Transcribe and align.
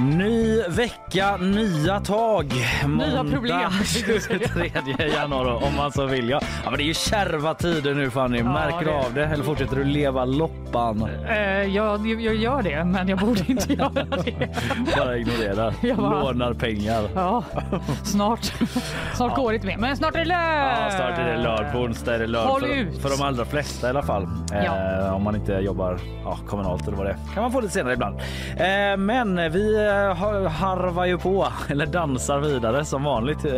Ny 0.00 0.62
vecka, 0.68 1.36
nya 1.36 2.00
tag. 2.00 2.52
Nya 2.88 3.24
problem. 3.24 3.70
23 3.84 5.06
januari 5.14 5.50
om 5.66 5.76
man 5.76 5.92
så 5.92 6.06
vill. 6.06 6.28
Ja. 6.28 6.40
ja, 6.64 6.70
men 6.70 6.76
det 6.78 6.82
är 6.84 6.86
ju 6.86 6.94
kärva 6.94 7.54
tider 7.54 7.94
nu 7.94 8.10
Fanny. 8.10 8.42
Märker 8.42 8.84
du 8.84 8.90
av 8.90 9.14
det 9.14 9.24
eller 9.26 9.44
fortsätter 9.44 9.76
du 9.76 9.84
leva 9.84 10.24
loppan? 10.24 11.08
Eh, 11.28 11.36
jag, 11.62 12.06
jag 12.06 12.34
gör 12.34 12.62
det, 12.62 12.84
men 12.84 13.08
jag 13.08 13.18
borde 13.18 13.40
inte 13.48 13.72
göra 13.72 13.90
det. 14.24 14.48
Bara 14.96 15.16
ignorera. 15.16 15.74
Jag 15.80 15.96
bara- 15.96 16.22
Lånar 16.22 16.54
pengar. 16.54 17.08
Ja, 17.14 17.44
snart. 18.04 18.52
Snart 19.14 19.36
går 19.36 19.50
det 19.50 19.54
inte 19.54 19.66
mer, 19.66 19.76
men 19.76 19.96
snart 19.96 20.14
är 20.14 20.18
det 20.18 20.24
lön! 20.24 20.38
Ja, 20.38 20.90
snart 20.90 21.18
är 21.18 21.24
det 21.36 21.42
lördag, 21.42 21.72
på 21.72 21.78
onsdag 21.78 22.14
är 22.14 22.18
det 22.18 22.26
lördag. 22.26 22.48
Håll 22.50 22.60
För, 22.60 22.68
ut. 22.68 23.02
för 23.02 23.10
de 23.10 23.22
allra 23.22 23.44
flesta 23.44 23.86
i 23.86 23.90
alla 23.90 24.02
fall. 24.02 24.28
Eh, 24.52 25.14
om 25.14 25.22
man 25.22 25.34
inte 25.36 25.52
jobbar 25.52 25.98
ja, 26.24 26.38
kommunalt 26.48 26.86
eller 26.88 26.96
vad 26.96 27.06
det 27.06 27.10
är. 27.10 27.34
Kan 27.34 27.42
man 27.42 27.52
få 27.52 27.60
lite 27.60 27.72
senare 27.72 27.92
ibland. 27.94 28.16
Eh, 28.56 28.96
men 28.98 29.52
vi 29.52 29.81
eh, 29.88 30.16
har- 30.16 30.48
harvar 30.48 31.04
ju 31.06 31.18
på, 31.18 31.46
eller 31.68 31.86
dansar 31.86 32.38
vidare 32.40 32.84
som 32.84 33.04
vanligt. 33.04 33.44
Eh. 33.44 33.52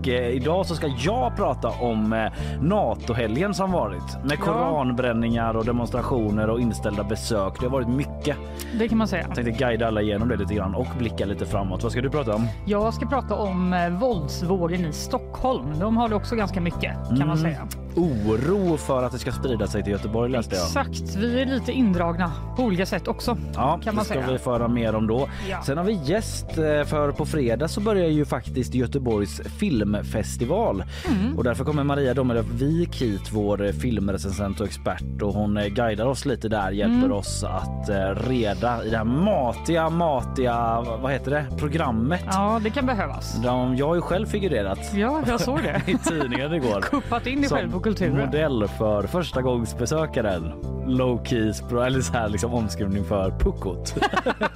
Och 0.00 0.08
eh, 0.08 0.28
idag 0.28 0.66
så 0.66 0.74
ska 0.74 0.86
jag 0.98 1.36
prata 1.36 1.68
om 1.68 2.12
eh, 2.12 2.32
NATO-helgen 2.60 3.54
som 3.54 3.72
varit. 3.72 4.24
Med 4.24 4.38
Ja. 4.38 4.44
koranbränningar 4.44 5.56
och 5.56 5.64
demonstrationer 5.64 6.50
och 6.50 6.60
inställda 6.60 7.02
besök. 7.04 7.52
Det 7.60 7.66
har 7.66 7.70
varit 7.72 7.88
mycket. 7.88 8.36
Det 8.78 8.88
kan 8.88 8.98
man 8.98 9.08
säga. 9.08 9.24
Jag 9.26 9.34
tänkte 9.34 9.64
guida 9.64 9.86
alla 9.86 10.02
igenom 10.02 10.28
det 10.28 10.36
lite 10.36 10.54
grann 10.54 10.74
och 10.74 10.86
blicka 10.98 11.24
lite 11.26 11.46
framåt. 11.46 11.82
Vad 11.82 11.92
ska 11.92 12.00
du 12.00 12.10
prata 12.10 12.34
om? 12.34 12.48
Jag 12.66 12.94
ska 12.94 13.06
prata 13.06 13.34
om 13.34 13.72
eh, 13.72 13.88
våldsvågen 13.88 14.84
i 14.84 14.92
Stockholm. 14.92 15.78
De 15.80 15.96
har 15.96 16.08
det 16.08 16.14
också 16.14 16.36
ganska 16.36 16.60
mycket 16.60 16.92
kan 17.08 17.16
Mm. 17.16 17.28
man 17.28 17.38
säga. 17.38 17.68
Oro 17.96 18.76
för 18.76 19.02
att 19.02 19.12
det 19.12 19.18
ska 19.18 19.32
sprida 19.32 19.66
sig 19.66 19.82
till 19.82 19.92
Göteborg 19.92 20.30
läste 20.32 20.54
jag. 20.56 20.64
Exakt, 20.64 21.16
vi 21.16 21.40
är 21.42 21.46
lite 21.46 21.72
indragna 21.72 22.32
på 22.56 22.62
olika 22.62 22.86
sätt 22.86 23.08
också. 23.08 23.36
Ja, 23.54 23.80
kan 23.84 23.94
man 23.94 24.02
det 24.04 24.10
ska 24.10 24.14
säga. 24.14 24.32
vi 24.32 24.38
föra 24.38 24.68
mer 24.68 24.94
om 24.94 25.06
då. 25.06 25.28
Ja. 25.50 25.62
Sen 25.62 25.78
har 25.78 25.84
vi 25.84 25.92
gäst 26.04 26.46
eh, 26.58 26.84
för 26.84 27.12
på 27.12 27.26
fredag 27.26 27.68
så 27.68 27.80
börjar 27.80 28.08
ju 28.08 28.24
faktiskt 28.24 28.74
Göteborgs 28.74 29.40
filmfestival 29.58 30.84
Mm. 31.10 31.38
och 31.38 31.44
därför 31.44 31.64
kommer 31.64 31.84
Maria 31.84 32.14
Domelöf 32.14 32.46
Wik 32.46 33.02
hit, 33.02 33.28
vår 33.32 33.64
eh, 33.66 33.72
filmrecensent 33.72 34.60
och 34.60 34.66
expert 34.66 35.22
och 35.22 35.34
hon 35.34 35.56
eh, 35.56 35.66
guidar 35.66 36.06
oss 36.06 36.24
lite 36.24 36.48
där, 36.48 36.70
hjälper 36.70 36.96
Mm. 36.96 37.12
oss 37.12 37.44
att 37.44 37.88
reda 38.28 38.84
i 38.84 38.90
det 38.90 38.96
här 38.96 39.04
matiga, 39.04 39.90
matiga, 39.90 40.80
vad 41.02 41.12
heter 41.12 41.30
det, 41.30 41.46
programmet. 41.58 42.24
Ja, 42.26 42.60
det 42.64 42.70
kan 42.70 42.86
behövas. 42.86 43.36
De, 43.42 43.76
jag 43.76 43.86
har 43.88 43.94
ju 43.94 44.00
själv 44.00 44.26
figurerat 44.26 44.78
Ja, 44.94 45.22
jag 45.26 45.40
såg 45.40 45.58
det. 45.62 45.82
i 45.92 45.98
tidningen 45.98 46.52
igår. 46.54 46.80
Kuppat 46.82 47.26
in 47.26 47.40
dig 47.40 47.50
själv 47.50 47.72
på. 47.72 47.80
Modell 48.26 48.68
för 48.68 49.02
första 49.06 49.42
gångs 49.42 49.78
besökaren. 49.78 50.52
Low 50.86 51.24
keys, 51.24 51.62
eller 51.70 52.00
så 52.00 52.12
här 52.12 52.28
liksom 52.28 52.54
omskrivning 52.54 53.04
för 53.04 53.30
puckot. 53.30 53.94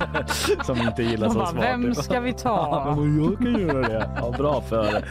Som 0.67 0.81
inte 0.81 1.03
gillar 1.03 1.29
så 1.29 1.35
smart. 1.35 1.55
vem 1.61 1.95
ska 1.95 2.21
vi 2.21 2.31
Ja, 2.45 2.85
ta? 2.87 2.95
men 2.97 3.25
jag 3.25 3.39
kan 3.39 3.61
göra 3.69 3.89
det. 3.89 4.11
Ja, 4.17 4.35
bra 4.39 4.61
för 4.61 5.05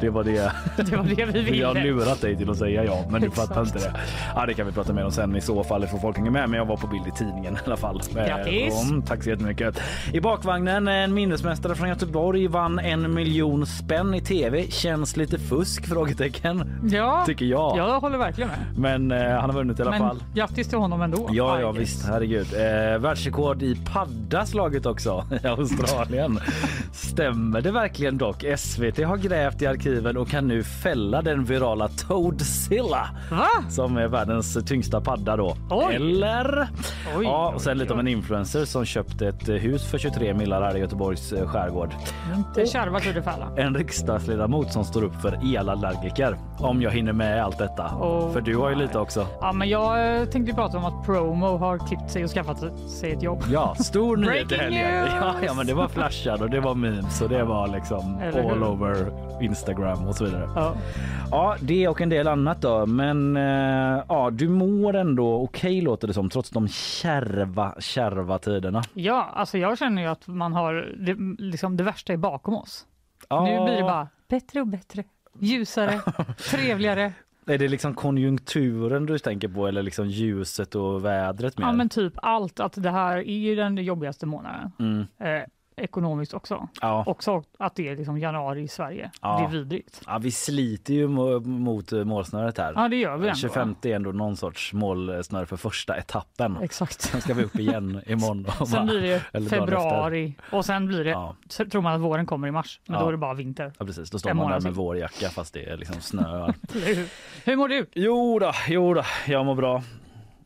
det 0.00 0.10
var 0.10 0.24
det. 0.24 0.52
Det 0.76 0.96
var 0.96 1.04
det 1.04 1.24
vi 1.40 1.60
Jag 1.60 1.66
har 1.68 1.74
ville. 1.74 1.86
lurat 1.86 2.20
dig 2.20 2.36
till 2.36 2.50
att 2.50 2.56
säga 2.56 2.84
ja, 2.84 3.04
men 3.10 3.20
du 3.22 3.30
fattar 3.30 3.60
inte 3.62 3.78
det. 3.78 3.92
Ja, 4.34 4.46
det 4.46 4.54
kan 4.54 4.66
vi 4.66 4.72
prata 4.72 4.92
mer 4.92 5.04
om 5.04 5.10
sen 5.12 5.36
i 5.36 5.40
så 5.40 5.64
fall 5.64 5.84
ifall 5.84 6.00
folk 6.00 6.16
hänger 6.16 6.30
med. 6.30 6.48
Men 6.50 6.58
jag 6.58 6.66
var 6.66 6.76
på 6.76 6.86
bild 6.86 7.06
i 7.06 7.10
tidningen 7.10 7.54
i 7.54 7.58
alla 7.66 7.76
fall. 7.76 8.00
Grattis. 8.14 8.90
Mm, 8.90 9.02
tack 9.02 9.22
så 9.24 9.30
jättemycket. 9.30 9.80
I 10.12 10.20
bakvagnen, 10.20 10.88
en 10.88 11.14
minnesmästare 11.14 11.74
från 11.74 11.88
Göteborg 11.88 12.46
vann 12.46 12.78
en 12.78 13.14
miljon 13.14 13.66
spänn 13.66 14.14
i 14.14 14.20
tv. 14.20 14.66
Känns 14.70 15.16
lite 15.16 15.38
fusk? 15.38 15.86
Frågetecken. 15.86 16.80
Ja, 16.90 17.22
Tycker 17.26 17.46
jag. 17.46 17.78
jag 17.78 18.00
håller 18.00 18.18
verkligen 18.18 18.50
med. 18.50 18.58
Men 19.08 19.12
eh, 19.26 19.30
han 19.40 19.50
har 19.50 19.52
vunnit 19.56 19.78
i 19.78 19.82
alla 19.82 19.90
Men 19.90 20.00
fall. 20.00 20.22
grattis 20.34 20.68
till 20.68 20.78
honom 20.78 21.02
ändå. 21.02 21.28
Ja, 21.32 21.60
ja 21.60 21.72
visst, 21.72 22.06
herregud. 22.08 22.46
Eh, 22.54 22.98
världsrekord 22.98 23.62
i 23.62 23.76
padda 23.92 24.46
slaget 24.46 24.86
också 24.86 25.24
i 25.44 25.46
Australien. 25.46 26.40
Stämmer 26.92 27.60
det 27.60 27.70
verkligen 27.70 28.18
dock? 28.18 28.44
SVT 28.56 28.98
har 29.04 29.16
grävt 29.16 29.62
i 29.62 29.66
arkiven 29.88 30.16
och 30.16 30.28
kan 30.28 30.48
nu 30.48 30.64
fälla 30.64 31.22
den 31.22 31.44
virala 31.44 31.88
Toadzilla 31.88 33.08
Va? 33.30 33.48
som 33.68 33.96
är 33.96 34.08
världens 34.08 34.58
tyngsta 34.66 35.00
padda 35.00 35.36
då. 35.36 35.56
Oj. 35.70 35.94
Eller? 35.94 36.68
Oj, 37.16 37.24
ja, 37.24 37.48
oj, 37.48 37.54
och 37.54 37.60
sen 37.60 37.78
lite 37.78 37.92
om 37.92 37.98
oj. 37.98 38.00
en 38.00 38.08
influencer 38.08 38.64
som 38.64 38.84
köpte 38.84 39.28
ett 39.28 39.48
eh, 39.48 39.54
hus 39.54 39.90
för 39.90 39.98
23 39.98 40.34
millar 40.34 40.62
här 40.62 40.76
i 40.76 40.80
Göteborgs 40.80 41.32
eh, 41.32 41.48
skärgård. 41.48 41.94
Inte 42.36 42.66
kärva 42.66 43.00
till 43.00 43.14
det 43.14 43.22
fälla. 43.22 43.52
En 43.56 43.74
riksdagsledamot 43.74 44.72
som 44.72 44.84
står 44.84 45.04
upp 45.04 45.14
för 45.22 45.56
elallergiker. 45.56 46.36
Om 46.58 46.82
jag 46.82 46.90
hinner 46.90 47.12
med 47.12 47.44
allt 47.44 47.58
detta. 47.58 47.86
Oh 48.00 48.32
för 48.32 48.40
du 48.40 48.56
har 48.56 48.70
ju 48.70 48.76
my. 48.76 48.82
lite 48.82 48.98
också. 48.98 49.26
Ja, 49.40 49.52
men 49.52 49.68
jag 49.68 50.20
eh, 50.20 50.24
tänkte 50.24 50.54
prata 50.54 50.78
om 50.78 50.84
att 50.84 51.06
Promo 51.06 51.56
har 51.56 51.78
klippt 51.78 52.10
sig 52.10 52.24
och 52.24 52.30
skaffat 52.30 52.58
sig 52.90 53.12
ett 53.12 53.22
jobb. 53.22 53.42
Ja, 53.52 53.74
stor 53.74 54.16
nyhet 54.26 54.52
i 54.52 54.56
helgen. 54.56 55.06
Ja, 55.20 55.34
ja, 55.42 55.54
men 55.54 55.66
det 55.66 55.74
var 55.74 55.88
flashad 55.88 56.42
och 56.42 56.50
det 56.50 56.60
var 56.60 56.74
memes 56.74 57.20
och 57.20 57.28
det 57.28 57.44
var 57.44 57.68
liksom 57.68 58.18
hur? 58.18 58.50
all 58.50 58.62
over 58.62 59.27
Instagram 59.40 60.06
och 60.08 60.14
så 60.14 60.24
vidare. 60.24 60.48
Ja. 60.56 60.74
Ja, 61.30 61.56
det 61.60 61.88
och 61.88 62.00
en 62.00 62.08
del 62.08 62.28
annat 62.28 62.62
då. 62.62 62.86
Men 62.86 63.36
eh, 63.36 64.04
ja, 64.08 64.30
du 64.32 64.48
mår 64.48 64.96
ändå 64.96 65.34
okej 65.34 65.80
låter 65.80 66.08
det 66.08 66.14
som 66.14 66.30
trots 66.30 66.50
de 66.50 66.68
kärva, 66.68 67.74
kärva 67.80 68.38
tiderna. 68.38 68.82
ja, 68.94 69.30
alltså 69.34 69.58
jag 69.58 69.78
känner 69.78 70.02
ju 70.02 70.08
att 70.08 70.26
man 70.26 70.52
har 70.52 70.74
det, 70.98 71.16
liksom 71.44 71.76
det 71.76 71.84
värsta 71.84 72.12
är 72.12 72.16
bakom 72.16 72.54
oss. 72.54 72.86
Ja, 73.28 73.44
Nu 73.44 73.64
blir 73.64 73.76
det 73.76 73.82
bara 73.82 74.08
bättre 74.28 74.60
och 74.60 74.66
bättre, 74.66 75.04
ljusare, 75.38 76.00
trevligare. 76.50 77.12
Är 77.46 77.58
det 77.58 77.68
liksom 77.68 77.94
konjunkturen 77.94 79.06
du 79.06 79.18
tänker 79.18 79.48
på 79.48 79.66
eller 79.66 79.82
liksom 79.82 80.08
ljuset 80.08 80.74
och 80.74 81.04
vädret 81.04 81.58
mer? 81.58 81.66
Ja, 81.66 81.72
men 81.72 81.88
typ 81.88 82.12
allt. 82.16 82.60
Att 82.60 82.82
det 82.82 82.90
här 82.90 83.16
är 83.18 83.22
ju 83.38 83.54
den 83.56 83.76
jobbigaste 83.76 84.26
månaden. 84.26 84.72
mm, 84.78 85.00
Eh, 85.18 85.42
ekonomiskt 85.80 86.34
också. 86.34 86.68
ja. 86.80 87.04
Också 87.06 87.42
att 87.58 87.74
det 87.74 87.88
är 87.88 87.96
liksom 87.96 88.18
januari 88.18 88.60
i 88.62 88.68
Sverige. 88.68 89.10
Ja. 89.22 89.38
Det 89.38 89.44
är 89.44 89.58
vidrigt. 89.60 90.02
ja, 90.06 90.18
vi 90.18 90.30
sliter 90.30 90.94
ju 90.94 91.08
mo- 91.08 91.44
mot 91.46 91.92
målsnöret 91.92 92.58
här. 92.58 92.72
Ja, 92.76 92.88
det 92.88 92.96
gör 92.96 93.16
vi 93.16 93.28
ändå. 93.28 93.38
25 93.38 93.74
är 93.82 93.94
ändå 93.96 94.12
någon 94.12 94.36
sorts 94.36 94.72
målsnöre 94.72 95.46
för 95.46 95.56
första 95.56 95.96
etappen. 95.96 96.56
Exakt. 96.62 97.00
Sen 97.00 97.20
ska 97.20 97.34
vi 97.34 97.44
upp 97.44 97.56
igen 97.56 98.02
imorgon. 98.06 98.46
och 98.60 98.68
Sen 98.68 98.86
blir 98.86 99.00
det 99.32 99.48
februari 99.48 100.34
och 100.52 100.64
sen 100.64 100.86
blir 100.86 101.04
det, 101.04 101.10
Ja. 101.10 101.36
tror 101.70 101.82
man 101.82 101.92
att 101.94 102.00
våren 102.00 102.26
kommer 102.26 102.48
i 102.48 102.50
mars, 102.50 102.80
men 102.86 102.94
Ja. 102.94 103.00
då 103.02 103.08
är 103.08 103.12
det 103.12 103.18
bara 103.18 103.34
vinter. 103.34 103.72
Ja 103.78 103.84
precis, 103.86 104.10
då 104.10 104.18
står 104.18 104.30
En 104.30 104.36
man 104.36 104.50
där 104.50 104.60
med 104.60 104.74
vårjacka 104.74 105.28
fast 105.28 105.54
det 105.54 105.64
är 105.70 105.76
liksom 105.76 106.00
snö. 106.00 106.52
Hur 107.44 107.56
mår 107.56 107.68
du? 107.68 107.86
jo 107.94 108.38
då, 108.38 108.52
jo 108.68 108.94
då, 108.94 109.02
jag 109.26 109.46
mår 109.46 109.54
bra. 109.54 109.82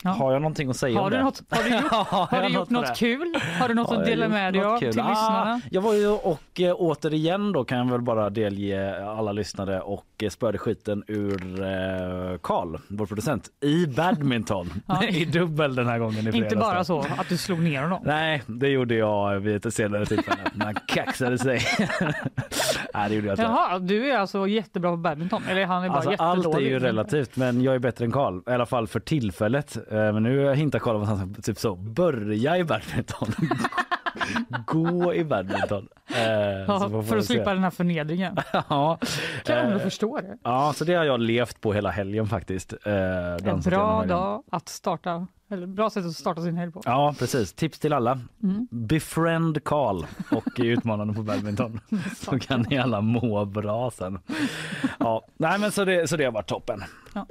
Ja. 0.05 0.11
Har 0.11 0.33
jag 0.33 0.43
någonting 0.43 0.71
att 0.71 0.77
säga 0.77 0.99
Har 0.99 1.05
om 1.05 1.11
du, 1.11 1.17
det? 1.17 1.23
något, 1.23 1.43
har 1.51 1.63
du 1.63 1.69
gjort, 1.75 1.93
Har 2.31 2.43
du 2.43 2.49
gjort 2.55 2.71
något 2.71 2.87
det? 2.87 2.95
kul? 2.97 3.35
Har 3.61 3.69
du 3.69 3.75
något 3.75 3.89
Har 3.91 3.97
att 3.97 4.05
dela 4.07 4.29
med 4.29 4.53
dig 4.53 4.63
något 4.63 4.73
av 4.73 4.79
till 4.79 5.01
Ah, 5.01 5.09
lyssnarna? 5.09 5.61
jag 5.71 5.83
var 5.83 5.95
ju 5.95 6.07
och 6.09 6.61
eh, 6.61 6.75
återigen 6.79 7.53
då 7.53 7.65
kan 7.65 7.79
jag 7.79 7.91
väl 7.91 8.01
bara 8.03 8.31
delge 8.31 9.07
alla 9.07 9.33
lyssnare 9.33 9.81
och 9.81 10.05
eh, 10.23 10.29
spöade 10.29 10.59
skiten 10.59 11.05
ur 11.07 11.61
eh, 11.63 12.39
Karl, 12.43 12.77
vår 12.89 13.07
producent, 13.07 13.49
i 13.61 13.87
badminton. 13.87 14.71
I 15.09 15.25
dubbel 15.25 15.75
den 15.75 15.87
här 15.87 15.99
gången 15.99 16.19
i 16.19 16.23
fredags. 16.23 16.37
Inte 16.37 16.57
bara 16.57 16.85
så 16.85 16.99
att 17.01 17.29
du 17.29 17.37
slog 17.37 17.59
ner 17.61 17.83
honom. 17.83 18.01
Nej, 18.05 18.43
det 18.47 18.69
gjorde 18.69 18.95
jag 18.95 19.41
vid 19.41 19.67
ett 19.67 19.75
senare 19.75 20.07
tillfälle 20.07 20.39
han 20.61 20.75
kaxade 20.87 21.39
sig. 21.39 21.61
Nej, 22.95 23.09
det 23.09 23.15
gjorde 23.15 23.27
jag 23.27 23.33
inte. 23.35 23.43
Jaha, 23.43 23.79
du 23.79 24.11
är 24.11 24.19
alltså 24.19 24.47
jättebra 24.47 24.91
på 24.91 24.97
badminton? 24.97 25.43
Eller 25.49 25.67
han 25.67 25.85
är 25.85 25.89
bara 25.89 25.97
Alltså, 25.99 26.15
allt 26.19 26.55
är 26.55 26.61
ju 26.61 26.79
relativt, 26.79 27.37
men 27.37 27.63
jag 27.63 27.75
är 27.75 27.79
bättre 27.79 28.05
än 28.05 28.13
Karl. 28.13 28.41
I 28.47 28.51
alla 28.53 28.67
fall 28.67 28.87
för 28.89 29.01
tillfället. 29.01 29.77
Eh, 29.93 30.13
Men 30.13 30.23
nu 30.23 30.55
hintar 30.55 30.79
Karl 30.79 30.97
om 30.97 31.03
att 31.03 31.09
han 31.09 31.35
typ 31.35 31.59
så 31.59 31.77
börja 31.77 32.59
i 32.59 32.65
badminton. 32.65 33.29
Gå 34.67 35.15
i 35.15 35.25
badminton. 35.25 35.89
Eh, 36.15 36.23
Ja, 36.69 37.03
för 37.09 37.17
att 37.17 37.25
slippa 37.25 37.55
den 37.55 37.63
här 37.63 37.71
förnedringen. 37.71 38.37
Ja, 38.69 38.99
Kan 39.45 39.57
eh, 39.59 39.65
ändå 39.67 39.79
förstå 39.79 40.17
det. 40.21 40.37
ja, 40.43 40.73
så 40.77 40.85
det 40.85 40.95
har 40.95 41.05
jag 41.05 41.21
levt 41.21 41.61
på 41.61 41.73
hela 41.73 41.91
helgen 41.91 42.27
faktiskt. 42.27 42.73
Eh, 42.85 42.93
En 43.53 43.61
bra 43.61 44.05
dag 44.05 44.43
att 44.51 44.69
starta, 44.69 45.27
eller 45.51 45.67
bra 45.67 45.91
sätt 45.91 46.07
att 46.07 46.13
starta 46.13 46.43
sin 46.43 46.57
helg 46.57 46.73
på. 46.73 46.83
Ja, 46.85 47.15
precis. 47.19 47.53
Tips 47.53 47.79
till 47.79 47.93
alla. 47.93 48.21
Mm. 48.43 48.69
Befriend 48.71 49.65
Karl 49.65 50.05
och 50.31 50.49
utmanande 50.61 51.15
på 51.15 51.23
badminton. 51.23 51.81
så 52.17 52.39
kan 52.39 52.67
ni 52.71 52.79
alla 52.79 53.01
må 53.01 53.45
bra 53.45 53.91
sen. 53.91 54.19
Ja, 54.99 55.27
nej 55.37 55.59
men 55.59 55.73
så 55.73 55.85
det, 55.85 56.09
så 56.11 56.17
det 56.17 56.25
har 56.25 56.33
varit 56.33 56.49
toppen. 56.49 56.83
Ja. 57.15 57.27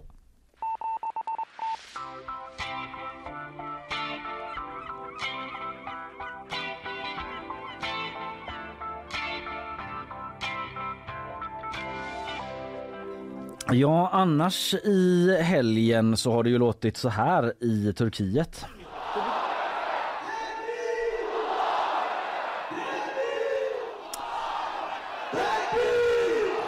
Ja, 13.74 14.10
annars 14.14 14.74
i 14.74 15.38
helgen 15.42 16.18
så 16.18 16.32
har 16.32 16.44
det 16.44 16.50
ju 16.50 16.58
låtit 16.58 16.98
så 16.98 17.10
här 17.10 17.54
i 17.64 17.94
Turkiet. 17.94 18.66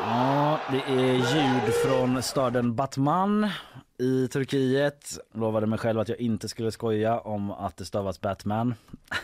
Ja, 0.06 0.60
det 0.72 0.94
är 0.94 1.14
ljud 1.14 1.74
från 1.86 2.22
staden 2.22 2.76
Batman 2.76 3.50
i 4.04 4.28
Turkiet. 4.28 5.18
Lovade 5.34 5.68
mig 5.68 5.80
själv 5.80 6.00
att 6.00 6.10
jag 6.10 6.20
inte 6.20 6.50
skulle 6.50 6.72
skoja 6.72 7.20
om 7.20 7.52
att 7.52 7.78
det 7.78 7.86
stavas 7.86 8.22
Batman. 8.22 8.76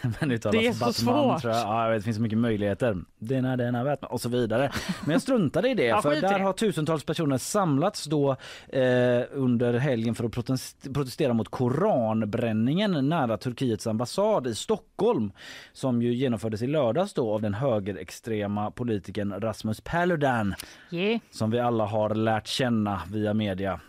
Men 0.19 0.31
uttalas 0.31 0.55
Det 0.61 0.67
är 0.67 0.73
så 0.73 0.79
Batman 0.85 0.93
svårt. 0.93 1.41
tror 1.41 1.53
jag. 1.53 1.61
Ja, 1.67 1.83
jag 1.83 1.91
vet, 1.91 1.99
det 1.99 2.03
finns 2.03 2.15
så 2.17 2.21
mycket 2.23 2.37
möjligheter. 2.37 2.97
Denna, 3.19 3.57
denna 3.57 3.83
Batman 3.83 4.11
och 4.11 4.21
så 4.21 4.29
vidare. 4.29 4.71
Men 5.05 5.11
jag 5.11 5.21
struntade 5.21 5.69
i 5.69 5.73
det 5.73 5.83
Ja, 5.85 6.01
för 6.01 6.15
där 6.15 6.21
det. 6.37 6.43
har 6.43 6.53
tusentals 6.53 7.03
personer 7.03 7.37
samlats 7.37 8.05
då 8.05 8.31
eh, 8.67 9.21
under 9.31 9.73
helgen 9.73 10.15
för 10.15 10.23
att 10.23 10.31
protest- 10.31 10.93
protestera 10.93 11.33
mot 11.33 11.49
koranbränningen 11.49 13.09
nära 13.09 13.37
Turkiets 13.37 13.87
ambassad 13.87 14.47
i 14.47 14.55
Stockholm 14.55 15.31
som 15.73 16.01
ju 16.01 16.13
genomfördes 16.13 16.61
i 16.61 16.67
lördags 16.67 17.13
då 17.13 17.33
av 17.33 17.41
den 17.41 17.53
högerextrema 17.53 18.71
politikern 18.71 19.33
Rasmus 19.41 19.81
Paludan 19.81 20.55
Yeah. 20.91 21.19
som 21.31 21.51
vi 21.51 21.59
alla 21.59 21.85
har 21.85 22.15
lärt 22.15 22.47
känna 22.47 23.01
via 23.11 23.33
media. 23.33 23.79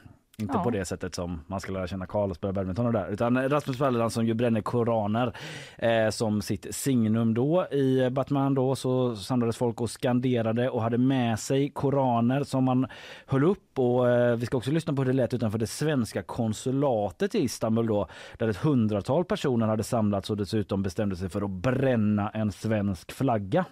Inte 0.40 0.54
Ja. 0.56 0.62
på 0.62 0.70
det 0.70 0.84
sättet 0.84 1.14
som 1.14 1.40
man 1.46 1.60
ska 1.60 1.72
lära 1.72 1.86
känna 1.86 2.06
Karl 2.06 2.30
och 2.30 2.36
spela 2.36 2.52
badminton 2.52 2.86
och 2.86 2.92
där. 2.92 3.08
Utan 3.08 3.48
Rasmus 3.48 3.78
Paludan 3.78 4.10
som 4.10 4.26
ju 4.26 4.34
bränner 4.34 4.60
koraner 4.60 5.32
eh, 5.78 6.10
som 6.10 6.42
sitt 6.42 6.74
signum 6.74 7.34
då. 7.34 7.66
I 7.70 8.10
Batman 8.10 8.54
då 8.54 8.76
så 8.76 9.16
samlades 9.16 9.56
folk 9.56 9.80
och 9.80 9.90
skanderade 9.90 10.70
och 10.70 10.82
hade 10.82 10.98
med 10.98 11.38
sig 11.38 11.70
koraner 11.70 12.44
som 12.44 12.64
man 12.64 12.86
höll 13.26 13.44
upp. 13.44 13.78
Och 13.78 14.08
eh, 14.10 14.36
vi 14.36 14.46
ska 14.46 14.56
också 14.56 14.70
lyssna 14.70 14.92
på 14.92 15.02
hur 15.02 15.06
det 15.06 15.16
lät 15.16 15.34
utanför 15.34 15.58
det 15.58 15.66
svenska 15.66 16.22
konsulatet 16.22 17.34
i 17.34 17.38
Istanbul 17.38 17.86
då. 17.86 18.06
Där 18.38 18.48
ett 18.48 18.56
hundratal 18.56 19.24
personer 19.24 19.66
hade 19.66 19.82
samlats 19.84 20.30
och 20.30 20.36
dessutom 20.36 20.82
bestämde 20.82 21.16
sig 21.16 21.28
för 21.28 21.42
att 21.42 21.50
bränna 21.50 22.28
en 22.30 22.52
svensk 22.52 23.12
flagga. 23.12 23.64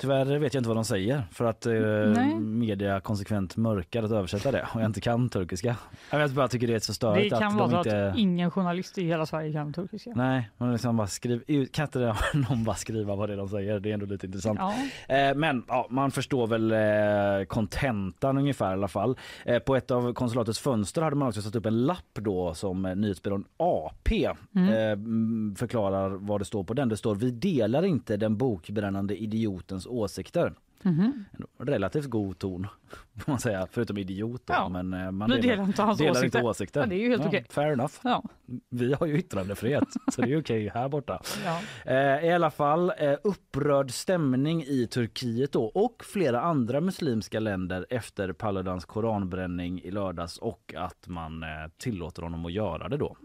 Tyvärr 0.00 0.38
vet 0.38 0.54
jag 0.54 0.60
inte 0.60 0.68
vad 0.68 0.76
de 0.76 0.84
säger 0.84 1.22
för 1.32 1.44
att 1.44 1.66
eh, 1.66 1.72
Nej. 1.72 2.34
media 2.34 3.00
konsekvent 3.00 3.56
mörkar 3.56 4.02
att 4.02 4.10
översätta 4.10 4.52
det 4.52 4.66
och 4.74 4.80
jag 4.80 4.86
inte 4.86 5.00
kan 5.00 5.28
turkiska. 5.28 5.76
Jag 6.10 6.30
bara 6.30 6.48
tycker 6.48 6.66
det 6.66 6.74
är 6.74 6.78
så 6.78 6.92
Det 6.92 6.94
störigt 6.94 7.38
kan 7.38 7.48
att 7.48 7.54
vara 7.54 7.68
de 7.70 7.76
inte... 7.78 8.08
att 8.10 8.18
ingen 8.18 8.50
journalist 8.50 8.98
i 8.98 9.04
hela 9.06 9.26
Sverige 9.26 9.52
kan 9.52 9.72
turkiska. 9.72 10.12
Nej, 10.16 10.50
men 10.56 10.72
liksom 10.72 10.96
bara 10.96 11.06
skriv 11.06 11.42
ut. 11.46 11.72
Kan 11.72 11.84
inte 11.84 11.98
någon 12.48 12.64
bara 12.64 12.76
skriva 12.76 13.16
vad 13.16 13.28
det 13.28 13.32
är 13.32 13.36
de 13.36 13.48
säger? 13.48 13.80
Det 13.80 13.90
är 13.90 13.94
ändå 13.94 14.06
lite 14.06 14.26
intressant. 14.26 14.58
Ja. 14.58 14.74
Eh, 15.16 15.34
Men 15.34 15.64
ja, 15.68 15.86
man 15.90 16.10
förstår 16.10 16.46
väl 16.46 16.72
eh, 16.72 17.46
kontentan 17.46 18.38
ungefär 18.38 18.70
i 18.70 18.72
alla 18.72 18.88
fall. 18.88 19.16
Eh, 19.44 19.58
På 19.58 19.76
ett 19.76 19.90
av 19.90 20.12
konsulatets 20.12 20.58
fönster 20.58 21.02
hade 21.02 21.16
man 21.16 21.28
också 21.28 21.42
satt 21.42 21.56
upp 21.56 21.66
en 21.66 21.86
lapp 21.86 22.14
då 22.20 22.54
som 22.54 22.84
eh, 22.86 22.96
nyhetsbyrån 22.96 23.44
AP 23.56 24.24
eh, 24.24 24.32
mm, 24.92 25.54
förklarar 25.58 26.08
vad 26.10 26.40
det 26.40 26.44
står 26.44 26.64
på 26.64 26.74
den. 26.74 26.88
Det 26.88 26.96
står 26.96 27.14
vi 27.14 27.30
delar 27.30 27.84
inte 27.84 28.16
den 28.16 28.36
bokbrännande 28.36 29.16
idiotens 29.22 29.87
åsikter. 29.88 30.54
En 30.82 31.24
relativt 31.58 32.06
god 32.06 32.38
ton 32.38 32.66
får 33.16 33.32
man 33.32 33.40
säga, 33.40 33.66
förutom 33.70 33.98
idiot 33.98 34.42
då. 34.46 34.54
Ja. 34.54 34.68
Men 34.68 34.94
eh, 34.94 35.10
man 35.10 35.30
Vi 35.30 35.40
delar 35.40 35.64
inte 35.64 35.82
hans 35.82 35.98
delar 35.98 36.10
åsikter. 36.10 36.38
inte 36.38 36.48
åsikter. 36.48 36.80
Ja, 36.80 36.86
det 36.86 36.94
är 36.94 36.98
ju 36.98 37.08
helt 37.08 37.26
okej. 37.26 37.46
Fair 37.50 37.72
enough. 37.72 37.92
Ja. 38.02 38.24
Vi 38.68 38.92
har 38.94 39.06
ju 39.06 39.18
yttrandefrihet 39.18 39.84
så 40.12 40.22
det 40.22 40.32
är 40.32 40.40
okej 40.40 40.70
här 40.74 40.88
borta. 40.88 41.22
Ja. 41.44 41.60
Eh, 41.92 42.24
I 42.28 42.32
alla 42.32 42.50
fall 42.50 42.92
eh, 42.98 43.14
upprörd 43.24 43.90
stämning 43.90 44.62
i 44.62 44.86
Turkiet 44.86 45.52
då 45.52 45.64
och 45.64 46.04
flera 46.04 46.40
andra 46.40 46.80
muslimska 46.80 47.40
länder 47.40 47.86
efter 47.90 48.32
Paludans 48.32 48.84
koranbränning 48.84 49.80
i 49.82 49.90
lördags 49.90 50.38
och 50.38 50.74
att 50.76 51.08
man 51.08 51.42
eh, 51.42 51.48
tillåter 51.78 52.22
honom 52.22 52.46
att 52.46 52.52
göra 52.52 52.88
det 52.88 52.96
då. 52.96 53.16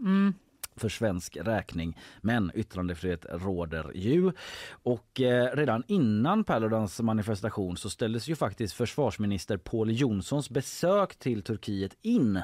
För 0.76 0.88
svensk 0.88 1.36
räkning. 1.36 1.98
Men 2.20 2.50
yttrandefrihet 2.54 3.26
råder 3.30 3.92
ju. 3.94 4.32
Och 4.70 5.20
eh, 5.20 5.56
redan 5.56 5.82
innan 5.86 6.44
Paludans 6.44 7.00
manifestation 7.00 7.76
så 7.76 7.90
ställdes 7.90 8.28
ju 8.28 8.36
faktiskt 8.36 8.74
försvarsminister 8.74 9.56
Paul 9.56 9.90
Jonssons 9.90 10.50
besök 10.50 11.16
till 11.16 11.42
Turkiet 11.42 11.96
in. 12.02 12.42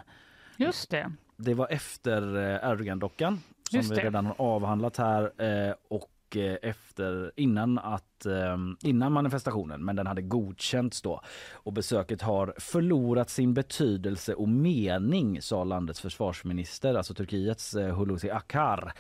Just 0.57 0.91
det. 0.91 1.13
Det 1.37 1.55
var 1.55 1.69
efter 1.71 2.37
eh, 2.37 2.71
Erdogan-dockan 2.71 3.41
som 3.71 3.81
vi 3.81 3.97
redan 3.97 4.27
har 4.27 4.35
avhandlat 4.39 4.97
här 4.97 5.43
eh, 5.69 5.75
och 5.89 6.09
eh, 6.37 6.57
efter 6.63 7.33
innan 7.37 7.79
att 7.79 8.27
eh, 8.27 8.57
innan 8.83 9.13
manifestationen 9.13 9.85
men 9.85 9.97
den 9.97 10.07
hade 10.07 10.23
godkänts 10.23 11.03
då 11.03 11.21
och 11.53 11.73
besöket 11.73 12.23
har 12.23 12.55
förlorat 12.59 13.31
sin 13.31 13.55
betydelse 13.55 14.35
och 14.35 14.49
mening 14.49 15.43
sa 15.43 15.65
landets 15.65 16.01
försvarsminister 16.01 16.95
alltså 16.95 17.15
Turkiets 17.15 17.75
eh, 17.75 17.97
Hulusi 17.97 18.31
Akar. 18.31 18.93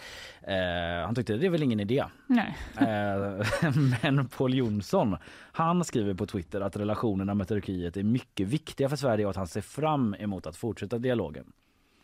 Eh, 0.43 1.06
han 1.06 1.15
tyckte 1.15 1.37
det 1.37 1.47
är 1.47 1.50
väl 1.50 1.62
ingen 1.62 1.81
idé. 1.81 2.05
Nej. 2.27 2.56
Eh, 2.79 3.47
Men 4.03 4.29
Paul 4.29 4.55
Jonsson 4.55 5.17
han 5.53 5.85
skriver 5.85 6.15
på 6.15 6.27
Twitter 6.27 6.61
att 6.61 6.77
relationerna 6.77 7.35
med 7.35 7.49
Turkiet 7.49 7.97
är 7.97 8.03
mycket 8.03 8.49
viktiga 8.49 8.88
för 8.88 8.97
Sverige 8.97 9.25
och 9.25 9.31
att 9.31 9.37
han 9.37 9.49
ser 9.49 9.61
fram 9.61 10.15
emot 10.19 10.47
att 10.47 10.56
fortsätta 10.56 10.99
dialogen. 10.99 11.53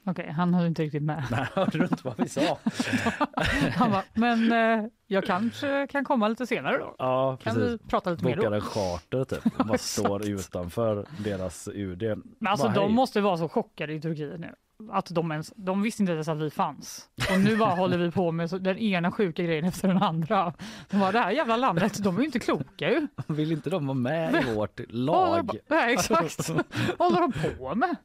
Okej, 0.08 0.30
han 0.30 0.54
höll 0.54 0.66
inte 0.66 0.82
riktigt 0.82 1.02
med. 1.02 1.24
Nej, 1.30 1.46
hörde 1.54 1.78
du 1.78 1.84
inte 1.84 1.96
vad 2.02 2.14
vi 2.18 2.28
sa? 2.28 2.58
Han 3.76 3.90
bara, 3.90 4.02
men 4.14 4.52
eh, 4.52 4.86
jag 5.06 5.24
kanske 5.24 5.86
kan 5.90 6.04
komma 6.04 6.28
lite 6.28 6.46
senare 6.46 6.78
då. 6.78 6.94
Ja, 6.98 7.36
Kan 7.42 7.54
precis. 7.54 7.72
vi 7.72 7.78
prata 7.88 8.10
lite 8.10 8.24
mer 8.24 8.36
Bokar 8.36 8.50
då? 8.50 8.56
en 8.56 8.60
charter 8.62 9.24
typ. 9.24 9.56
Bara 9.68 9.78
står 9.78 10.28
utanför 10.28 11.06
deras 11.24 11.68
UD. 11.74 12.02
Men 12.02 12.22
alltså 12.46 12.66
Bara, 12.66 12.74
de 12.74 12.84
hej. 12.84 12.92
måste 12.92 13.20
vara 13.20 13.36
så 13.36 13.48
chockade 13.48 13.92
i 13.92 14.00
Turkiet 14.00 14.40
nu. 14.40 14.54
Att 14.90 15.06
de, 15.10 15.32
ens, 15.32 15.52
de 15.56 15.82
visste 15.82 16.02
inte 16.02 16.12
ens 16.12 16.28
att 16.28 16.38
vi 16.38 16.50
fanns. 16.50 17.08
Och 17.30 17.40
nu 17.40 17.56
bara 17.56 17.74
håller 17.74 17.98
vi 17.98 18.10
på 18.10 18.32
med 18.32 18.50
så, 18.50 18.58
den 18.58 18.78
ena 18.78 19.12
sjuka 19.12 19.42
grejen 19.42 19.64
efter 19.64 19.88
den 19.88 20.02
andra. 20.02 20.52
De 20.90 21.00
bara, 21.00 21.12
det 21.12 21.18
här 21.18 21.30
jävla 21.30 21.56
landet, 21.56 22.04
de 22.04 22.16
är 22.16 22.20
ju 22.20 22.26
inte 22.26 22.38
kloka 22.38 22.90
ju. 22.90 23.06
Vill 23.26 23.52
inte 23.52 23.70
de 23.70 23.86
vara 23.86 23.94
med 23.94 24.44
i 24.44 24.54
vårt 24.54 24.80
lag? 24.88 25.50
nej, 25.68 25.92
exakt. 25.92 26.48
Vad 26.48 26.64
håller 26.98 27.20
de 27.20 27.32
på 27.58 27.74
med? 27.74 27.96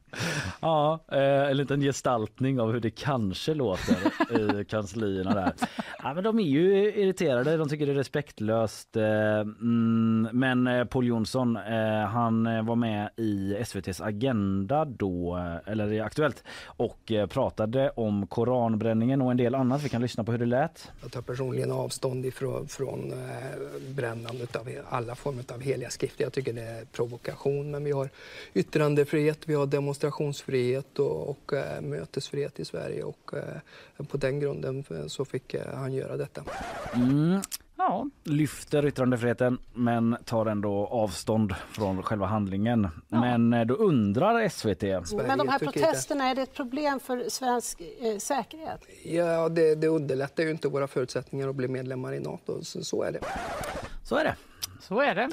Ja, 0.61 1.05
eh, 1.11 1.49
en 1.49 1.57
liten 1.57 1.81
gestaltning 1.81 2.59
av 2.59 2.71
hur 2.71 2.79
det 2.79 2.89
kanske 2.89 3.53
låter 3.53 3.95
i 4.61 4.65
kanslierna 4.69 5.33
där. 5.33 5.53
Ja, 6.03 6.13
men 6.13 6.23
de 6.23 6.39
är 6.39 6.43
ju 6.43 6.93
irriterade, 6.93 7.57
de 7.57 7.69
tycker 7.69 7.85
det 7.85 7.91
är 7.91 7.95
respektlöst. 7.95 8.95
Eh, 8.95 9.39
mm, 9.39 10.29
men 10.33 10.67
eh, 10.67 10.85
Paul 10.85 11.07
Jonsson, 11.07 11.55
han 12.11 12.65
var 12.65 12.75
med 12.75 13.09
i 13.17 13.55
SVTs 13.55 14.01
Agenda 14.01 14.85
då, 14.85 15.37
eller 15.65 15.93
i 15.93 15.99
Aktuellt, 15.99 16.43
och 16.65 17.11
eh, 17.11 17.27
pratade 17.27 17.89
om 17.89 18.27
koranbränningen 18.27 19.21
och 19.21 19.31
en 19.31 19.37
del 19.37 19.55
annat. 19.55 19.83
Vi 19.83 19.89
kan 19.89 20.01
lyssna 20.01 20.23
på 20.23 20.31
hur 20.31 20.39
det 20.39 20.45
lät. 20.45 20.91
Jag 21.01 21.11
tar 21.11 21.21
personligen 21.21 21.71
avstånd 21.71 22.25
ifrån 22.25 22.67
från, 22.67 23.11
eh, 23.11 23.91
brännandet 23.95 24.55
av 24.55 24.69
alla 24.89 25.15
former 25.15 25.43
av 25.53 25.61
heliga 25.61 25.89
skrifter. 25.89 26.23
Jag 26.23 26.33
tycker 26.33 26.53
det 26.53 26.61
är 26.61 26.85
provokation. 26.85 27.71
Men 27.71 27.83
vi 27.83 27.91
har 27.91 28.09
yttrandefrihet, 28.53 29.39
vi 29.45 29.53
har 29.53 29.65
demonstrationsfrihet 29.65 30.99
och, 30.99 31.29
och 31.29 31.53
eh, 31.53 31.81
mötesfrihet 31.81 32.59
i 32.59 32.65
Sverige. 32.65 33.03
Och, 33.03 33.31
på 34.09 34.17
den 34.17 34.39
grunden 34.39 34.83
så 35.07 35.25
fick 35.25 35.55
han 35.73 35.93
göra 35.93 36.17
detta. 36.17 36.43
Mm, 36.93 37.41
Ja, 37.87 38.05
lyfter 38.23 38.85
yttrandefriheten 38.85 39.57
men 39.73 40.17
tar 40.25 40.45
ändå 40.45 40.87
avstånd 40.87 41.55
från 41.71 42.03
själva 42.03 42.25
handlingen. 42.25 42.87
Men 43.07 43.53
eh, 43.53 43.65
då 43.65 43.73
undrar 43.73 44.49
SVT 44.49 44.81
Men 45.27 45.37
de 45.37 45.49
här 45.49 45.59
protesterna, 45.59 46.23
är 46.25 46.35
det 46.35 46.41
ett 46.41 46.53
problem 46.53 46.99
för 46.99 47.29
svensk 47.29 47.81
eh, 47.81 48.17
säkerhet? 48.17 48.81
Ja, 49.03 49.49
det, 49.49 49.75
det 49.75 49.87
underlättar 49.87 50.43
ju 50.43 50.51
inte 50.51 50.67
våra 50.67 50.87
förutsättningar 50.87 51.47
att 51.47 51.55
bli 51.55 51.67
medlemmar 51.67 52.13
i 52.13 52.19
Nato. 52.19 52.63
Så, 52.63 52.83
så 52.83 53.03
är 53.03 53.11
det. 53.11 53.19
så 54.03 54.15
är 54.15 54.23
det. 54.23 54.35
så 54.79 55.01
är 55.01 55.15
det. 55.15 55.29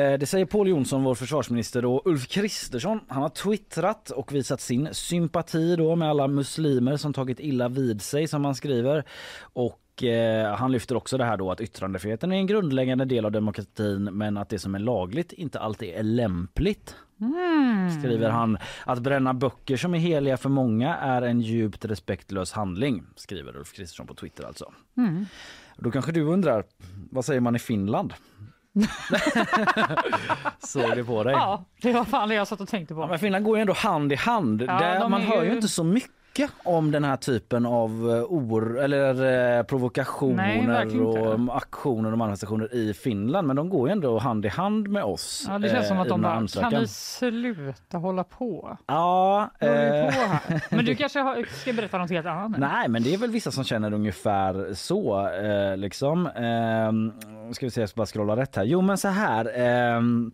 Eh, 0.00 0.18
Det 0.18 0.26
säger 0.26 0.46
Paul 0.46 0.68
Jonsson, 0.68 1.04
vår 1.04 1.14
försvarsminister. 1.14 1.84
Och 1.84 2.06
Ulf 2.06 2.28
Kristersson 2.28 3.00
han 3.08 3.22
har 3.22 3.28
twittrat 3.28 4.10
och 4.10 4.32
visat 4.34 4.60
sin 4.60 4.88
sympati 4.92 5.76
då 5.76 5.96
med 5.96 6.10
alla 6.10 6.28
muslimer 6.28 6.96
som 6.96 7.12
tagit 7.12 7.40
illa 7.40 7.68
vid 7.68 8.02
sig, 8.02 8.28
som 8.28 8.44
han 8.44 8.54
skriver. 8.54 9.04
Och 9.40 9.80
eh, 10.02 10.54
han 10.54 10.72
lyfter 10.72 10.96
också 10.96 11.18
det 11.18 11.24
här 11.24 11.36
då 11.36 11.50
att 11.50 11.60
yttrandefriheten 11.60 12.32
är 12.32 12.36
en 12.36 12.46
grundläggande 12.46 13.04
del 13.04 13.24
av 13.24 13.32
demokratin 13.32 14.04
men 14.04 14.36
att 14.36 14.48
det 14.48 14.58
som 14.58 14.74
är 14.74 14.78
lagligt 14.78 15.32
inte 15.32 15.60
alltid 15.60 15.94
är 15.94 16.02
lämpligt. 16.02 16.94
Skriver 18.00 18.30
han. 18.30 18.58
Att 18.84 18.98
bränna 18.98 19.34
böcker 19.34 19.76
som 19.76 19.94
är 19.94 19.98
heliga 19.98 20.36
för 20.36 20.48
många 20.48 20.96
är 20.96 21.22
en 21.22 21.40
djupt 21.40 21.84
respektlös 21.84 22.52
handling, 22.52 23.02
skriver 23.16 23.56
Ulf 23.56 23.72
Kristersson 23.72 24.06
på 24.06 24.14
Twitter 24.14 24.44
alltså. 24.46 24.72
Då 25.78 25.90
kanske 25.90 26.12
du 26.12 26.22
undrar, 26.22 26.64
vad 27.10 27.24
säger 27.24 27.40
man 27.40 27.56
i 27.56 27.58
Finland? 27.58 28.14
Såg 30.58 30.96
det 30.96 31.04
på 31.04 31.24
dig. 31.24 31.32
Ja, 31.32 31.64
det 31.82 31.92
var 31.92 32.04
fan 32.04 32.28
det 32.28 32.34
jag 32.34 32.48
satt 32.48 32.60
och 32.60 32.68
tänkte 32.68 32.94
Ja, 32.94 33.02
på. 33.02 33.06
men 33.06 33.18
Finland 33.18 33.44
går 33.44 33.56
ju 33.56 33.60
ändå 33.60 33.72
hand 33.72 34.12
i 34.12 34.16
hand. 34.16 34.62
Ja, 34.62 34.78
Där 34.78 35.08
man 35.08 35.20
hör 35.22 35.44
ju- 35.44 35.52
inte 35.54 35.68
så 35.68 35.84
mycket 35.84 36.10
mycket 36.38 36.50
om 36.64 36.90
den 36.90 37.04
här 37.04 37.16
typen 37.16 37.66
av 37.66 37.90
eh, 37.90 38.22
or, 38.22 38.78
eller 38.78 39.10
eh, 39.10 39.56
Nej, 39.56 39.64
provokationer 39.64 40.54
inte. 40.54 40.98
och 40.98 41.56
aktioner 41.56 42.12
och 42.12 42.18
manifestationer 42.18 42.74
i 42.74 42.94
Finland. 42.94 43.46
Men 43.46 43.56
de 43.56 43.68
går 43.68 43.88
ju 43.88 43.92
ändå 43.92 44.18
hand 44.18 44.44
i 44.46 44.48
hand 44.48 44.88
med 44.88 45.04
oss. 45.04 45.44
Ja, 45.48 45.58
det 45.58 45.68
känns 45.68 45.88
som 45.88 45.96
eh, 45.96 46.00
att 46.00 46.06
i 46.06 46.10
de 46.10 46.22
bara, 46.22 46.32
ansökan. 46.32 46.70
kan 46.70 46.80
vi 46.80 46.86
sluta 46.88 47.98
hålla 47.98 48.24
på? 48.24 48.78
Ja, 48.86 49.50
eh, 49.60 49.68
på? 49.68 50.54
Men 50.76 50.84
du 50.84 50.94
kanske 50.94 51.20
har, 51.20 51.44
ska 51.60 51.72
berätta 51.72 51.98
något 51.98 52.10
helt 52.10 52.26
annat 52.26 52.50
nu? 52.50 52.58
Nej, 52.58 52.88
men 52.88 53.02
det 53.02 53.14
är 53.14 53.18
väl 53.18 53.30
vissa 53.30 53.50
som 53.50 53.64
känner 53.64 53.92
ungefär 53.92 54.74
så. 54.74 55.28
Eh, 55.28 55.76
liksom. 55.76 56.26
Eh, 56.26 57.52
ska 57.52 57.66
vi 57.66 57.70
se, 57.70 57.80
jag 57.80 57.88
ska 57.88 57.96
bara 57.98 58.06
scrolla 58.06 58.36
rätt 58.36 58.56
här. 58.56 58.64
Jo, 58.64 58.80
men 58.80 58.98
så 58.98 59.08
här. 59.08 59.52
ehm, 59.54 60.32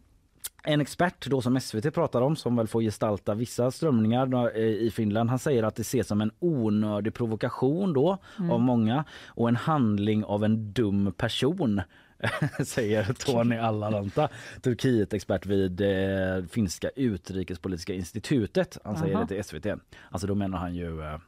en 0.62 0.80
expert 0.80 1.26
då 1.26 1.42
som 1.42 1.60
SVT 1.60 1.94
pratar 1.94 2.20
om 2.20 2.36
som 2.36 2.56
väl 2.56 2.66
får 2.66 2.82
gestalta 2.82 3.34
vissa 3.34 3.70
strömningar 3.70 4.56
eh, 4.56 4.62
i 4.62 4.90
Finland. 4.90 5.30
Han 5.30 5.38
säger 5.38 5.62
att 5.62 5.76
det 5.76 5.82
ses 5.82 6.06
som 6.06 6.20
en 6.20 6.30
onödig 6.38 7.14
provokation 7.14 7.92
då 7.92 8.18
av 8.50 8.60
många 8.60 9.04
och 9.26 9.48
en 9.48 9.56
handling 9.56 10.24
av 10.24 10.44
en 10.44 10.72
dum 10.72 11.12
person. 11.16 11.80
säger 12.64 13.12
Tony 13.12 13.56
Allaranta, 13.56 14.28
Turkiet-expert 14.60 15.46
vid 15.46 15.80
eh, 15.80 16.44
finska 16.44 16.90
utrikespolitiska 16.96 17.94
institutet. 17.94 18.78
Han 18.84 18.96
säger 18.96 19.14
Aha. 19.14 19.24
det 19.24 19.34
till 19.34 19.44
SVT. 19.44 19.66
Alltså 20.10 20.26
då 20.26 20.34
menar 20.34 20.58
han 20.58 20.74
ju 20.74 21.02
eh, 21.02 21.18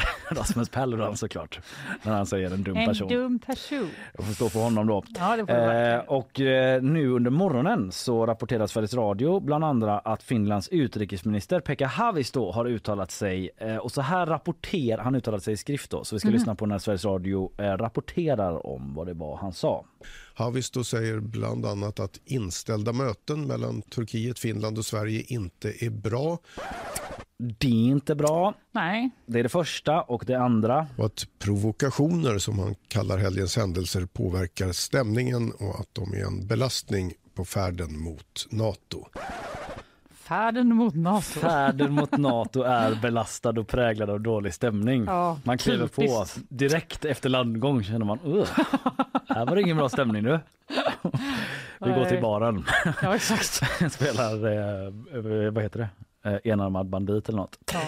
Rasmus 0.36 0.68
Paludan 0.68 1.16
såklart. 1.16 1.60
När 2.02 2.12
han 2.12 2.26
säger 2.26 2.50
en 2.50 2.62
dum 2.62 2.76
en 2.76 2.86
person. 2.86 3.08
dum 3.08 3.38
person. 3.38 3.88
Jag 4.16 4.24
får 4.26 4.32
stå 4.34 4.48
för 4.48 4.60
honom 4.60 4.86
då. 4.86 5.04
Ja, 5.18 5.36
det 5.36 5.46
får 5.46 5.54
Eh, 5.54 5.98
och 5.98 6.40
eh, 6.40 6.82
nu 6.82 7.08
under 7.08 7.30
morgonen 7.30 7.92
så 7.92 8.26
rapporterar 8.26 8.66
Sveriges 8.66 8.94
Radio 8.94 9.40
bland 9.40 9.64
andra 9.64 9.98
att 9.98 10.22
Finlands 10.22 10.68
utrikesminister 10.68 11.60
Pekka 11.60 11.86
Haavisto 11.86 12.50
har 12.50 12.64
uttalat 12.66 13.10
sig 13.10 13.50
eh, 13.56 13.76
och 13.76 13.92
så 13.92 14.00
här 14.00 14.26
rapporterar 14.26 15.02
han 15.02 15.14
uttalat 15.14 15.42
sig 15.42 15.54
i 15.54 15.56
skrift 15.56 15.90
då 15.90 16.04
så 16.04 16.14
vi 16.16 16.20
ska 16.20 16.28
Mhm. 16.28 16.34
lyssna 16.34 16.54
på 16.54 16.66
när 16.66 16.78
Sveriges 16.78 17.04
Radio 17.04 17.52
eh, 17.58 17.62
rapporterar 17.64 18.66
om 18.66 18.94
vad 18.94 19.06
det 19.06 19.14
var 19.14 19.36
han 19.36 19.52
sa. 19.52 19.84
Havisto 20.34 20.84
säger 20.84 21.20
bland 21.20 21.66
annat 21.66 22.00
att 22.00 22.20
inställda 22.24 22.92
möten 22.92 23.46
mellan 23.46 23.82
Turkiet, 23.82 24.38
Finland 24.38 24.78
och 24.78 24.84
Sverige 24.84 25.22
inte 25.26 25.84
är 25.84 25.90
bra 25.90 26.38
Det 27.36 27.66
är 27.68 27.72
inte 27.90 28.14
bra. 28.14 28.54
Nej, 28.72 29.10
Det 29.26 29.38
är 29.38 29.42
det 29.42 29.48
första 29.48 30.02
och 30.02 30.19
det 30.26 30.34
andra. 30.40 30.86
och 30.96 31.04
att 31.06 31.26
provokationer, 31.38 32.38
som 32.38 32.58
han 32.58 32.74
kallar 32.88 33.18
helgens 33.18 33.56
händelser, 33.56 34.06
påverkar 34.12 34.72
stämningen 34.72 35.52
och 35.52 35.80
att 35.80 35.88
de 35.92 36.12
är 36.14 36.24
en 36.26 36.46
belastning 36.46 37.12
på 37.34 37.44
färden 37.44 37.98
mot 37.98 38.46
Nato. 38.50 39.06
färden 40.14 40.74
mot 40.74 40.94
Nato. 40.94 41.22
Färden 41.40 41.92
mot 41.92 42.10
Nato 42.18 42.62
är 42.62 42.94
belastad 42.94 43.50
och 43.50 43.68
präglad 43.68 44.10
av 44.10 44.20
dålig 44.20 44.54
stämning. 44.54 45.04
Ja, 45.04 45.38
Man 45.44 45.58
kliver 45.58 45.86
på 45.86 46.02
typiskt. 46.02 46.38
direkt 46.48 47.04
efter 47.04 47.28
landgång 47.28 47.84
känner 47.84 48.06
man 48.06 48.18
uh, 48.26 48.46
här 49.28 49.46
var 49.46 49.56
det 49.56 49.62
ingen 49.62 49.76
bra 49.76 49.88
stämning 49.88 50.22
nu. 50.22 50.40
Vi 51.80 51.90
går 51.90 52.04
till 52.04 52.20
baren, 52.22 52.64
Ja, 53.02 53.14
exakt. 53.16 53.60
spelar 53.92 54.32
eh, 54.32 55.50
vad 55.52 55.62
heter 55.62 55.78
det? 55.78 55.88
Eh, 56.24 56.36
enarmad 56.44 56.86
bandit 56.88 57.28
eller 57.28 57.38
något. 57.38 57.58
Ja. 57.72 57.80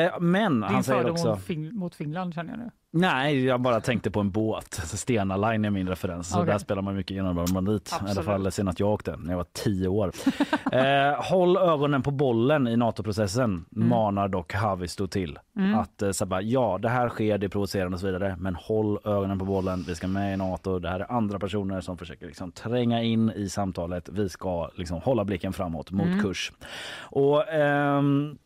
Eh, 0.00 0.20
men 0.20 0.52
Din 0.52 0.62
han 0.62 0.84
säger 0.84 1.10
också, 1.10 1.36
fin- 1.36 1.76
mot 1.76 1.94
Finland 1.94 2.34
känner 2.34 2.50
jag 2.50 2.58
nu. 2.58 2.70
Nej 2.92 3.44
jag 3.44 3.60
bara 3.60 3.80
tänkte 3.80 4.10
på 4.10 4.20
en 4.20 4.30
båt, 4.30 4.74
Stena 4.74 5.36
Line 5.36 5.64
är 5.64 5.70
min 5.70 5.88
referens. 5.88 6.28
Så 6.30 6.44
där 6.44 6.58
spelar 6.58 6.82
man 6.82 6.96
mycket 6.96 7.24
bandit. 7.54 7.94
I 8.06 8.10
alla 8.10 8.22
fall 8.22 8.52
senast 8.52 8.80
jag 8.80 8.88
åkte, 8.88 9.16
när 9.16 9.32
jag 9.32 9.36
var 9.36 9.46
tio 9.52 9.88
år. 9.88 10.12
eh, 10.72 11.22
håll 11.30 11.56
ögonen 11.56 12.02
på 12.02 12.10
bollen 12.10 12.68
i 12.68 12.76
NATO-processen, 12.76 13.64
Mm. 13.76 13.88
manar 13.88 14.28
dock 14.28 14.52
Haavisto 14.54 15.06
till. 15.06 15.38
Att 15.76 16.02
eh, 16.02 16.10
så 16.10 16.26
bara, 16.26 16.40
ja 16.42 16.78
det 16.82 16.88
här 16.88 17.08
sker, 17.08 17.38
det 17.38 17.46
är 17.46 17.48
provocerande 17.48 17.94
och 17.94 18.00
så 18.00 18.06
vidare, 18.06 18.36
men 18.38 18.54
håll 18.54 18.98
ögonen 19.04 19.38
på 19.38 19.44
bollen. 19.44 19.84
Vi 19.88 19.94
ska 19.94 20.06
med 20.08 20.34
i 20.34 20.36
NATO, 20.36 20.78
det 20.78 20.88
här 20.88 21.00
är 21.00 21.12
andra 21.12 21.38
personer 21.38 21.80
som 21.80 21.98
försöker 21.98 22.26
liksom 22.26 22.52
tränga 22.52 23.02
in 23.02 23.30
i 23.30 23.48
samtalet. 23.48 24.08
Vi 24.08 24.28
ska 24.28 24.70
liksom 24.74 25.00
hålla 25.00 25.24
blicken 25.24 25.52
framåt 25.52 25.90
mot 25.90 26.06
Mm. 26.06 26.20
kurs. 26.22 26.52
Och 27.00 27.48
ehm, 27.48 28.38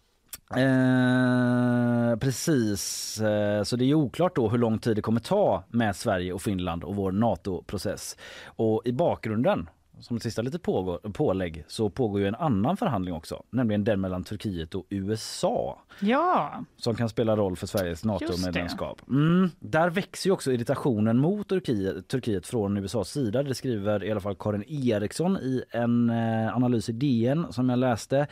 Eh, 0.57 2.17
precis, 2.17 3.21
eh, 3.21 3.63
så 3.63 3.77
det 3.77 3.85
är 3.85 3.95
oklart 3.95 4.37
då 4.37 4.49
hur 4.49 4.59
lång 4.59 4.79
tid 4.79 4.97
det 4.97 5.03
kommer 5.03 5.21
ta 5.21 5.65
med 5.69 5.97
Sverige 5.97 6.33
och 6.33 6.43
Finland 6.43 6.85
och 6.85 6.97
vår 6.97 7.13
NATO-process. 7.13 8.17
Och 8.45 8.83
i 8.85 8.93
bakgrunden, 8.93 9.69
som 10.01 10.17
ett 10.17 10.23
sista 10.23 10.43
pågår, 10.63 10.99
pålägg, 10.99 11.65
så 11.67 11.91
pågår 11.91 12.21
ju 12.21 12.27
en 12.27 12.35
annan 12.35 12.77
förhandling 12.77 13.15
också, 13.15 13.43
nämligen 13.51 13.85
den 13.85 14.01
mellan 14.01 14.25
Turkiet 14.25 14.75
och 14.75 14.87
USA 14.89 15.79
Ja, 16.01 16.65
som 16.77 16.95
kan 16.95 17.09
spela 17.09 17.37
roll 17.37 17.57
för 17.57 17.67
Sveriges 17.67 18.05
NATO-medlemskap. 18.05 19.03
Mm, 19.09 19.51
där 19.59 19.91
växer 19.91 20.31
också 20.31 20.53
irritationen 20.53 21.19
mot 21.19 21.49
Turkiet, 21.49 22.09
Turkiet 22.09 22.47
från 22.47 22.77
USAs 22.77 23.11
sida. 23.11 23.43
Det 23.43 23.55
skriver 23.55 24.05
i 24.05 24.11
alla 24.11 24.21
fall 24.21 24.37
Karin 24.37 24.65
Eriksson 24.69 25.37
i 25.37 25.63
en 25.71 26.11
eh, 26.11 26.57
analys 26.57 26.89
i 26.89 26.93
DN 26.93 27.53
som 27.53 27.69
jag 27.69 27.79
läste. 27.79 28.27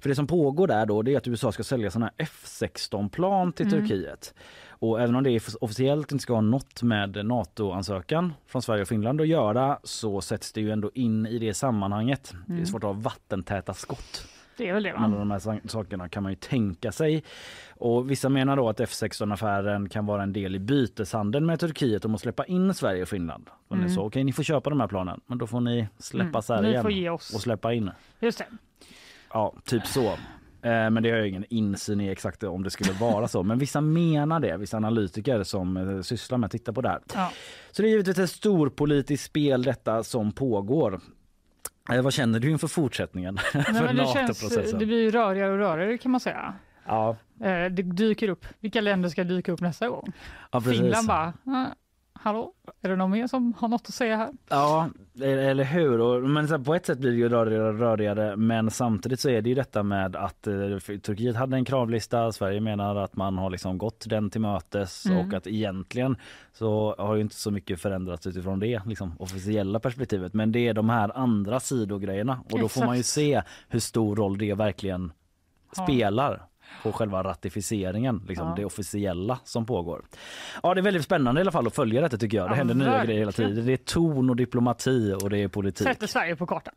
För 0.00 0.08
det 0.08 0.14
som 0.14 0.26
pågår 0.26 0.66
där 0.66 0.86
då 0.86 1.02
det 1.02 1.14
är 1.14 1.16
att 1.16 1.28
USA 1.28 1.52
ska 1.52 1.62
sälja 1.62 1.90
såna 1.90 2.10
här 2.18 2.26
F16-plan 2.26 3.52
till 3.52 3.70
Turkiet. 3.70 4.34
Och 4.82 5.00
även 5.00 5.16
om 5.16 5.24
det 5.24 5.40
officiellt 5.60 6.12
inte 6.12 6.22
ska 6.22 6.34
ha 6.34 6.40
något 6.40 6.82
med 6.82 7.26
NATO-ansökan 7.26 8.32
från 8.46 8.62
Sverige 8.62 8.82
och 8.82 8.88
Finland 8.88 9.20
att 9.20 9.28
göra 9.28 9.78
så 9.82 10.20
sätts 10.20 10.52
det 10.52 10.60
ju 10.60 10.70
ändå 10.70 10.90
in 10.94 11.26
i 11.26 11.38
det 11.38 11.54
sammanhanget. 11.54 12.34
Det 12.46 12.60
är 12.60 12.64
svårt 12.64 12.84
att 12.84 12.88
ha 12.94 13.00
vattentäta 13.02 13.74
skott 13.74 14.26
det 14.56 14.68
är 14.68 14.74
väl 14.74 14.82
det 14.82 14.92
va? 14.92 14.98
de 15.18 15.30
här 15.30 15.38
sa- 15.38 15.58
sakerna 15.64 16.08
kan 16.08 16.22
man 16.22 16.32
ju 16.32 16.36
tänka 16.36 16.92
sig. 16.92 17.24
Och 17.76 18.10
vissa 18.10 18.28
menar 18.28 18.56
då 18.56 18.68
att 18.68 18.80
F16-affären 18.80 19.88
kan 19.88 20.06
vara 20.06 20.22
en 20.22 20.32
del 20.32 20.54
i 20.54 20.58
byteshandeln 20.58 21.46
med 21.46 21.60
Turkiet 21.60 22.04
om 22.04 22.14
att 22.14 22.20
släppa 22.20 22.44
in 22.44 22.74
Sverige 22.74 23.02
och 23.02 23.08
Finland. 23.08 23.50
Och 23.68 23.78
ni 23.78 23.90
sa 23.90 24.00
okej, 24.00 24.24
ni 24.24 24.32
får 24.32 24.42
köpa 24.42 24.70
de 24.70 24.80
här 24.80 24.88
planen, 24.88 25.20
men 25.26 25.38
då 25.38 25.46
får 25.46 25.60
ni 25.60 25.88
släppa 25.98 26.28
Mm, 26.28 26.42
Sverige 26.42 27.10
och 27.10 27.22
släppa 27.22 27.72
in. 27.72 27.90
Just 28.20 28.38
det. 28.38 28.46
Ja, 29.32 29.54
typ 29.64 29.86
så. 29.86 30.16
Eh, 30.62 30.90
Men 30.90 31.02
det 31.02 31.10
har 31.10 31.16
jag 31.18 31.28
ingen 31.28 31.44
insyn 31.50 32.00
i 32.00 32.08
exakt 32.08 32.42
om 32.42 32.62
det 32.62 32.70
skulle 32.70 32.92
vara 32.92 33.28
så. 33.28 33.42
Men 33.42 33.58
vissa 33.58 33.80
menar 33.80 34.40
det, 34.40 34.56
vissa 34.56 34.76
analytiker 34.76 35.42
som 35.42 35.76
eh, 35.76 36.00
sysslar 36.02 36.38
med 36.38 36.46
att 36.46 36.52
titta 36.52 36.72
på 36.72 36.80
det 36.80 36.88
här. 36.88 37.00
Ja. 37.14 37.32
Så 37.70 37.82
det 37.82 37.88
är 37.88 37.90
givetvis 37.90 38.18
ett 38.18 38.30
storpolitiskt 38.30 39.26
spel 39.26 39.62
detta 39.62 40.02
som 40.02 40.32
pågår. 40.32 41.00
Eh, 41.92 42.02
Vad 42.02 42.12
känner 42.12 42.40
du 42.40 42.50
inför 42.50 42.68
fortsättningen? 42.68 43.34
Nej, 43.54 43.64
för 43.64 43.92
det, 43.94 44.06
känns, 44.06 44.70
det 44.72 44.86
blir 44.86 45.10
rörigare 45.10 45.52
och 45.52 45.58
rörigare 45.58 45.98
kan 45.98 46.10
man 46.12 46.20
säga. 46.20 46.54
Ja, 46.86 47.16
Det 47.70 47.82
dyker 47.82 48.28
upp. 48.28 48.46
Vilka 48.60 48.80
länder 48.80 49.08
ska 49.08 49.24
dyka 49.24 49.52
upp 49.52 49.60
nästa 49.60 49.88
gång? 49.88 50.12
ja. 50.50 50.60
Finland 50.60 51.08
bara, 51.08 51.32
"Ah, 51.46 51.66
hallå, 52.22 52.52
är 52.82 52.88
det 52.88 52.96
någon 52.96 53.10
mer 53.10 53.26
som 53.26 53.54
har 53.58 53.68
något 53.68 53.88
att 53.88 53.94
säga 53.94 54.16
här? 54.16 54.30
Ja, 54.48 54.88
eller 55.22 55.64
hur? 55.64 56.00
Och, 56.00 56.22
men 56.30 56.48
så 56.48 56.56
här, 56.56 56.64
på 56.64 56.74
ett 56.74 56.86
sätt 56.86 56.98
blir 56.98 57.10
det 57.10 57.16
ju 57.16 57.28
rörigare 57.28 57.72
rörigare 57.72 58.36
men 58.36 58.70
samtidigt 58.70 59.20
så 59.20 59.28
är 59.28 59.42
det 59.42 59.48
ju 59.48 59.54
detta 59.54 59.82
med 59.82 60.16
att 60.16 60.46
eh, 60.46 60.78
Turkiet 61.02 61.36
hade 61.36 61.56
en 61.56 61.64
kravlista. 61.64 62.32
Sverige 62.32 62.60
menar 62.60 62.96
att 62.96 63.16
man 63.16 63.38
har 63.38 63.50
liksom 63.50 63.78
gått 63.78 64.04
den 64.08 64.30
till 64.30 64.40
mötes 64.40 65.06
Mm. 65.06 65.18
och 65.28 65.34
att 65.34 65.46
egentligen 65.46 66.16
så 66.52 66.94
har 66.98 67.14
ju 67.14 67.20
inte 67.20 67.34
så 67.36 67.50
mycket 67.50 67.80
förändrats 67.80 68.26
utifrån 68.26 68.58
det 68.58 68.82
liksom, 68.86 69.12
officiella 69.18 69.80
perspektivet. 69.80 70.34
Men 70.34 70.52
det 70.52 70.68
är 70.68 70.74
de 70.74 70.88
här 70.90 71.16
andra 71.18 71.60
sidogrejerna 71.60 72.40
och 72.52 72.58
då 72.58 72.68
får 72.68 72.80
man 72.86 72.94
ju 72.96 73.00
Exakt. 73.00 73.14
se 73.14 73.42
hur 73.68 73.80
stor 73.80 74.16
roll 74.16 74.38
det 74.38 74.54
verkligen 74.54 75.12
Ja. 75.76 75.84
spelar 75.84 76.42
på 76.82 76.92
själva 76.92 77.22
ratificeringen, 77.22 78.22
liksom 78.28 78.48
Ja. 78.48 78.54
det 78.56 78.64
officiella 78.64 79.38
som 79.44 79.66
pågår. 79.66 80.02
Ja, 80.62 80.74
det 80.74 80.80
är 80.80 80.82
väldigt 80.82 81.04
spännande 81.04 81.40
i 81.40 81.42
alla 81.42 81.52
fall 81.52 81.66
att 81.66 81.74
följa 81.74 82.00
detta 82.00 82.16
tycker 82.16 82.36
jag. 82.36 82.46
Det 82.46 82.50
Ja, 82.52 82.56
händer 82.56 82.74
nya 82.74 83.04
grejer 83.04 83.18
hela 83.18 83.32
tiden. 83.32 83.66
Det 83.66 83.72
är 83.72 83.76
ton 83.76 84.30
och 84.30 84.36
diplomati 84.36 85.14
och 85.22 85.30
det 85.30 85.38
är 85.38 85.48
politik. 85.48 85.86
Sätter 85.86 86.06
Sverige 86.06 86.36
på 86.36 86.46
kartan. 86.46 86.74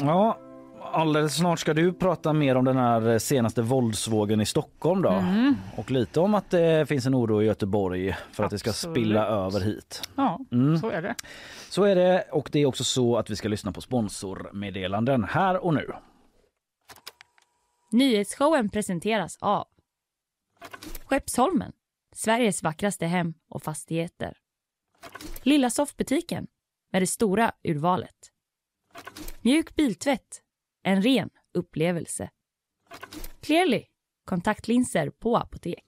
Ja, 0.00 0.38
alldeles 0.92 1.36
snart 1.36 1.58
ska 1.58 1.74
du 1.74 1.92
prata 1.92 2.32
mer 2.32 2.54
om 2.56 2.64
den 2.64 2.76
här 2.76 3.18
senaste 3.18 3.62
våldsvågen 3.62 4.40
i 4.40 4.46
Stockholm 4.46 5.02
då. 5.02 5.10
Mm. 5.10 5.54
Och 5.76 5.90
lite 5.90 6.20
om 6.20 6.34
att 6.34 6.50
det 6.50 6.88
finns 6.88 7.06
en 7.06 7.14
oro 7.14 7.42
i 7.42 7.46
Göteborg 7.46 8.16
för 8.32 8.44
att 8.44 8.50
det 8.50 8.58
ska 8.58 8.72
spilla 8.72 9.26
över 9.26 9.60
hit. 9.60 10.02
Ja, 10.14 10.38
Mm. 10.52 10.78
så 10.78 10.90
är 10.90 11.02
det. 11.02 11.14
Så 11.68 11.84
är 11.84 11.94
det 11.94 12.24
och 12.32 12.48
det 12.52 12.58
är 12.58 12.66
också 12.66 12.84
så 12.84 13.16
att 13.16 13.30
vi 13.30 13.36
ska 13.36 13.48
lyssna 13.48 13.72
på 13.72 13.80
sponsormeddelanden 13.80 15.24
här 15.24 15.64
och 15.64 15.74
nu. 15.74 15.92
Nyhetsshowen 17.92 18.68
presenteras 18.68 19.38
av 19.40 19.66
Skeppsholmen, 21.04 21.72
Sveriges 22.14 22.62
vackraste 22.62 23.06
hem 23.06 23.34
och 23.48 23.62
fastigheter. 23.62 24.36
Lilla 25.42 25.70
soffbutiken 25.70 26.46
med 26.92 27.02
det 27.02 27.06
stora 27.06 27.52
urvalet. 27.64 28.16
Mjuk 29.42 29.74
biltvätt, 29.76 30.42
en 30.82 31.02
ren 31.02 31.30
upplevelse. 31.54 32.30
Clearly, 33.40 33.84
kontaktlinser 34.24 35.10
på 35.10 35.36
apotek. 35.36 35.84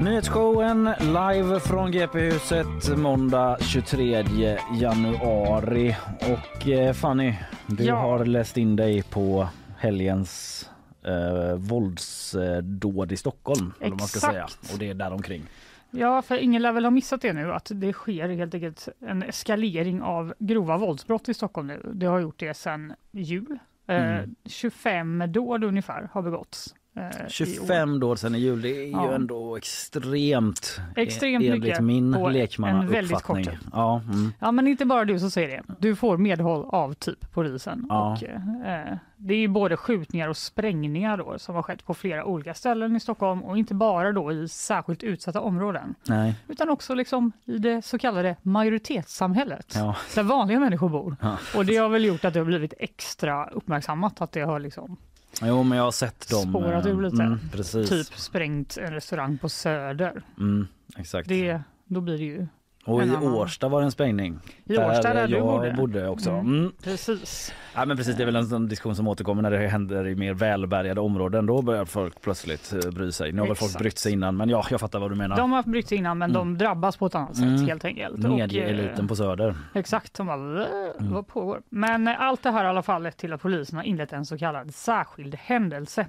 Nyhetsshowen 0.00 0.90
live 1.00 1.60
från 1.60 1.92
GP-huset 1.92 2.98
måndag 2.98 3.56
23 3.60 4.58
januari. 4.80 5.96
Och 6.20 6.68
eh, 6.68 6.92
Fanny, 6.92 7.34
du 7.66 7.84
Ja. 7.84 7.94
har 7.96 8.24
läst 8.24 8.56
in 8.56 8.76
dig 8.76 9.02
på 9.02 9.48
helgens 9.78 10.62
eh, 11.06 11.54
våldsdåd 11.56 13.12
i 13.12 13.16
Stockholm. 13.16 13.72
Eller 13.80 13.90
vad 13.90 13.98
man 14.00 14.08
ska 14.08 14.20
säga. 14.20 14.44
Exakt. 14.44 14.72
Och 14.72 14.78
det 14.78 14.90
är 14.90 14.94
däromkring. 14.94 15.42
Ja, 15.90 16.22
för 16.22 16.36
ingen 16.36 16.62
lär 16.62 16.72
väl 16.72 16.84
ha 16.84 16.90
missat 16.90 17.20
det 17.20 17.32
nu 17.32 17.52
att 17.52 17.70
det 17.74 17.92
sker 17.92 18.28
helt 18.28 18.54
enkelt 18.54 18.88
en 19.00 19.22
eskalering 19.22 20.02
av 20.02 20.34
grova 20.38 20.76
våldsbrott 20.76 21.28
i 21.28 21.34
Stockholm 21.34 21.66
nu. 21.66 21.92
Det 21.94 22.06
har 22.06 22.20
gjort 22.20 22.38
det 22.38 22.54
sedan 22.54 22.94
jul. 23.10 23.58
Mm. 23.86 24.12
Eh, 24.12 24.28
25 24.44 25.24
dåd 25.32 25.64
ungefär 25.64 26.08
har 26.12 26.22
begåtts. 26.22 26.74
Eh, 26.96 27.02
i 27.02 27.24
år. 27.24 27.28
25 27.28 28.02
år 28.02 28.16
sedan 28.16 28.34
i 28.34 28.38
jul, 28.38 28.62
det 28.62 28.68
är 28.76 28.84
ju 28.84 28.90
Ja. 28.90 29.14
ändå 29.14 29.56
extremt. 29.56 30.80
Extremt 30.96 31.44
enligt 31.44 31.80
min 31.80 32.12
på 32.12 32.18
en 32.18 32.22
väldigt 32.24 32.40
lekmannauppfattning. 32.42 33.18
kort 33.20 33.44
tid. 33.44 33.58
Ja, 33.72 34.00
mm. 34.12 34.32
Ja, 34.38 34.52
men 34.52 34.66
inte 34.66 34.84
bara 34.84 35.04
du 35.04 35.18
som 35.20 35.30
säger 35.30 35.48
det. 35.48 35.62
Du 35.78 35.96
får 35.96 36.16
medhåll 36.16 36.64
av 36.68 36.94
typ 36.94 37.32
polisen. 37.32 37.86
Ja. 37.88 38.12
Och, 38.12 38.24
eh, 38.68 38.96
det 39.16 39.34
är 39.34 39.38
ju 39.38 39.48
både 39.48 39.76
skjutningar 39.76 40.28
och 40.28 40.36
sprängningar 40.36 41.16
då, 41.16 41.38
som 41.38 41.54
har 41.54 41.62
skett 41.62 41.86
på 41.86 41.94
flera 41.94 42.24
olika 42.24 42.54
ställen 42.54 42.96
i 42.96 43.00
Stockholm 43.00 43.42
och 43.42 43.58
inte 43.58 43.74
bara 43.74 44.12
då 44.12 44.32
i 44.32 44.48
särskilt 44.48 45.02
utsatta 45.02 45.40
områden 45.40 45.94
Nej. 46.08 46.34
utan 46.48 46.68
också 46.70 46.94
liksom 46.94 47.32
i 47.44 47.58
det 47.58 47.82
så 47.84 47.98
kallade 47.98 48.36
majoritetssamhället 48.42 49.72
Ja. 49.74 49.96
där 50.14 50.22
vanliga 50.22 50.60
människor 50.60 50.88
bor. 50.88 51.16
Ja. 51.20 51.36
Och 51.56 51.66
det 51.66 51.76
har 51.76 51.88
väl 51.88 52.04
gjort 52.04 52.24
att 52.24 52.34
det 52.34 52.40
har 52.40 52.44
blivit 52.46 52.74
extra 52.78 53.46
uppmärksammat 53.46 54.20
att 54.20 54.32
det 54.32 54.40
har 54.40 54.58
liksom 54.60 54.96
Jo, 55.42 55.62
men 55.62 55.78
jag 55.78 55.84
har 55.84 55.92
sett 55.92 56.28
dem. 56.28 56.50
Spårat 56.50 56.86
eh, 56.86 56.92
ur 56.92 57.02
lite. 57.02 57.22
Mm, 57.22 57.38
precis. 57.52 57.88
typ 57.88 58.18
sprängt 58.18 58.76
en 58.76 58.92
restaurang 58.92 59.38
på 59.38 59.48
Söder. 59.48 60.22
Mm, 60.38 60.66
exakt. 60.96 61.28
Det, 61.28 61.60
då 61.84 62.00
blir 62.00 62.18
det 62.18 62.24
ju 62.24 62.46
Och 62.86 63.02
i 63.02 63.10
Årsta 63.26 63.68
var 63.68 63.80
det 63.80 63.84
en 63.84 63.90
sprängning. 63.90 64.38
i 64.64 64.78
Årsta 64.78 65.14
där 65.14 65.28
du 65.28 65.36
jag 65.36 65.76
bodde. 65.76 66.08
också. 66.08 66.30
Mm. 66.30 66.46
Mm. 66.58 66.72
Precis. 66.84 67.54
Ja, 67.74 67.84
men 67.84 67.96
precis, 67.96 68.16
det 68.16 68.22
är 68.22 68.24
väl 68.24 68.36
en 68.36 68.46
sån 68.46 68.68
diskussion 68.68 68.96
som 68.96 69.08
återkommer 69.08 69.42
när 69.42 69.50
det 69.50 69.68
händer 69.68 70.06
i 70.08 70.14
mer 70.14 70.34
välbärgade 70.34 71.00
områden. 71.00 71.46
Då 71.46 71.62
börjar 71.62 71.84
folk 71.84 72.20
plötsligt 72.20 72.72
eh, 72.84 72.90
bry 72.90 73.12
sig. 73.12 73.32
Nu 73.32 73.40
har 73.40 73.46
väl 73.46 73.56
folk 73.56 73.78
brytt 73.78 73.98
sig 73.98 74.12
innan 74.12 74.36
men 74.36 74.48
ja, 74.48 74.64
jag 74.70 74.80
fattar 74.80 74.98
vad 74.98 75.10
du 75.10 75.14
menar. 75.14 75.36
De 75.36 75.52
har 75.52 75.62
brytt 75.62 75.88
sig 75.88 75.98
innan 75.98 76.18
men 76.18 76.32
de 76.32 76.58
drabbas 76.58 76.96
på 76.96 77.06
ett 77.06 77.14
annat 77.14 77.36
sätt 77.36 77.44
Mm. 77.46 77.66
helt 77.66 77.84
enkelt. 77.84 78.18
Medieeliten 78.18 79.04
eh, 79.04 79.08
på 79.08 79.16
Söder. 79.16 79.54
Exakt, 79.74 80.14
de 80.14 80.26
bara, 80.26 80.36
"Vä? 80.36 80.66
Mm. 81.00 81.12
vad 81.12 81.26
pågår? 81.26 81.60
Men 81.68 82.08
eh, 82.08 82.20
allt 82.20 82.42
det 82.42 82.50
här 82.50 82.58
har 82.58 82.64
i 82.64 82.68
alla 82.68 82.82
fall 82.82 83.02
lett 83.02 83.16
till 83.16 83.32
att 83.32 83.42
polisen 83.42 83.76
har 83.76 83.84
inlett 83.84 84.12
en 84.12 84.26
så 84.26 84.38
kallad 84.38 84.74
särskild 84.74 85.34
händelse. 85.34 86.06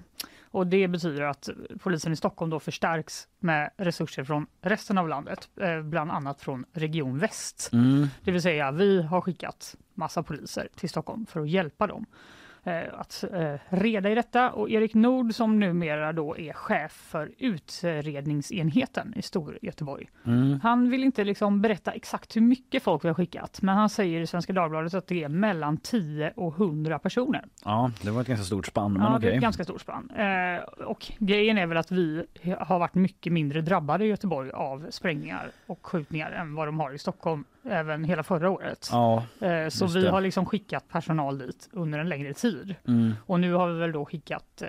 Och 0.52 0.68
det 0.68 0.88
betyder 0.88 1.22
att 1.22 1.50
polisen 1.80 2.14
i 2.14 2.16
Stockholm 2.16 2.50
då 2.50 2.60
förstärks 2.60 3.28
med 3.40 3.70
resurser 3.78 4.24
från 4.24 4.48
resten 4.62 4.98
av 4.98 5.10
landet, 5.10 5.50
eh, 5.62 5.82
bland 5.82 6.12
annat 6.12 6.42
från 6.42 6.66
Region 6.74 7.18
Väst. 7.20 7.70
Mm. 7.74 8.08
Det 8.24 8.32
vill 8.32 8.42
säga, 8.42 8.72
vi 8.72 9.02
har 9.02 9.22
skickat 9.22 9.76
massa 9.94 10.24
poliser 10.24 10.68
till 10.76 10.90
Stockholm 10.90 11.26
för 11.26 11.42
att 11.42 11.50
hjälpa 11.50 11.88
dem 11.88 12.06
att 12.72 13.24
eh, 13.34 13.54
reda 13.70 14.10
i 14.12 14.16
detta. 14.16 14.52
Och 14.52 14.70
Erik 14.70 14.94
Nord 14.94 15.34
som 15.34 15.60
numera 15.60 16.14
då 16.14 16.38
är 16.38 16.54
chef 16.54 16.92
för 16.92 17.32
utredningsenheten 17.38 19.14
i 19.16 19.22
Stor 19.22 19.60
Göteborg. 19.62 20.10
Mm. 20.26 20.60
Han 20.64 20.90
vill 20.90 21.04
inte 21.04 21.24
liksom 21.24 21.62
berätta 21.62 21.92
exakt 21.92 22.36
hur 22.36 22.42
mycket 22.42 22.84
folk 22.84 23.04
vi 23.04 23.08
har 23.08 23.16
skickat, 23.16 23.62
men 23.62 23.76
han 23.76 23.90
säger 23.90 24.22
i 24.22 24.28
Svenska 24.28 24.54
Dagbladet 24.54 24.94
att 24.94 25.08
det 25.08 25.24
är 25.24 25.30
mellan 25.30 25.78
10 25.78 26.34
och 26.36 26.54
100 26.60 27.00
personer. 27.00 27.46
Ja, 27.66 27.92
det 28.02 28.12
var 28.12 28.22
ett 28.22 28.28
ganska 28.28 28.46
stort 28.46 28.66
spann 28.66 28.94
men 28.94 29.02
ja, 29.02 29.20
det 29.20 29.28
är 29.28 29.36
ett 29.36 29.42
ganska 29.42 29.64
stort 29.64 29.82
spann. 29.82 30.10
Eh, 30.10 30.64
och 30.64 31.12
grejen 31.18 31.58
är 31.58 31.66
väl 31.66 31.78
att 31.78 31.92
vi 31.92 32.26
har 32.60 32.80
varit 32.80 32.96
mycket 32.96 33.34
mindre 33.34 33.62
drabbade 33.62 34.06
i 34.06 34.08
Göteborg 34.08 34.52
av 34.52 34.88
sprängningar 34.90 35.52
och 35.68 35.88
skjutningar 35.88 36.32
än 36.32 36.56
vad 36.56 36.68
de 36.68 36.80
har 36.80 36.94
i 36.94 36.98
Stockholm 36.98 37.44
även 37.70 38.04
hela 38.04 38.24
förra 38.24 38.50
året. 38.50 38.90
Ja, 38.92 39.24
Eh, 39.40 39.70
så 39.70 39.86
vi 39.88 40.02
det. 40.02 40.10
har 40.10 40.22
liksom 40.22 40.46
skickat 40.46 40.90
personal 40.90 41.38
dit 41.38 41.70
under 41.72 42.00
en 42.00 42.10
längre 42.10 42.34
tid. 42.34 42.76
mm. 42.88 43.14
Och 43.26 43.40
nu 43.40 43.54
har 43.54 43.68
vi 43.68 43.80
väl 43.80 43.92
då 43.92 44.06
skickat 44.06 44.62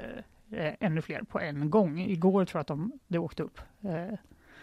eh, 0.52 0.66
eh, 0.66 0.74
ännu 0.80 1.02
fler 1.02 1.22
på 1.22 1.40
en 1.40 1.70
gång. 1.70 2.00
Igår 2.00 2.44
tror 2.44 2.58
jag 2.58 2.60
att 2.60 2.66
de, 2.66 2.92
det 3.08 3.18
åkte 3.18 3.42
upp 3.42 3.60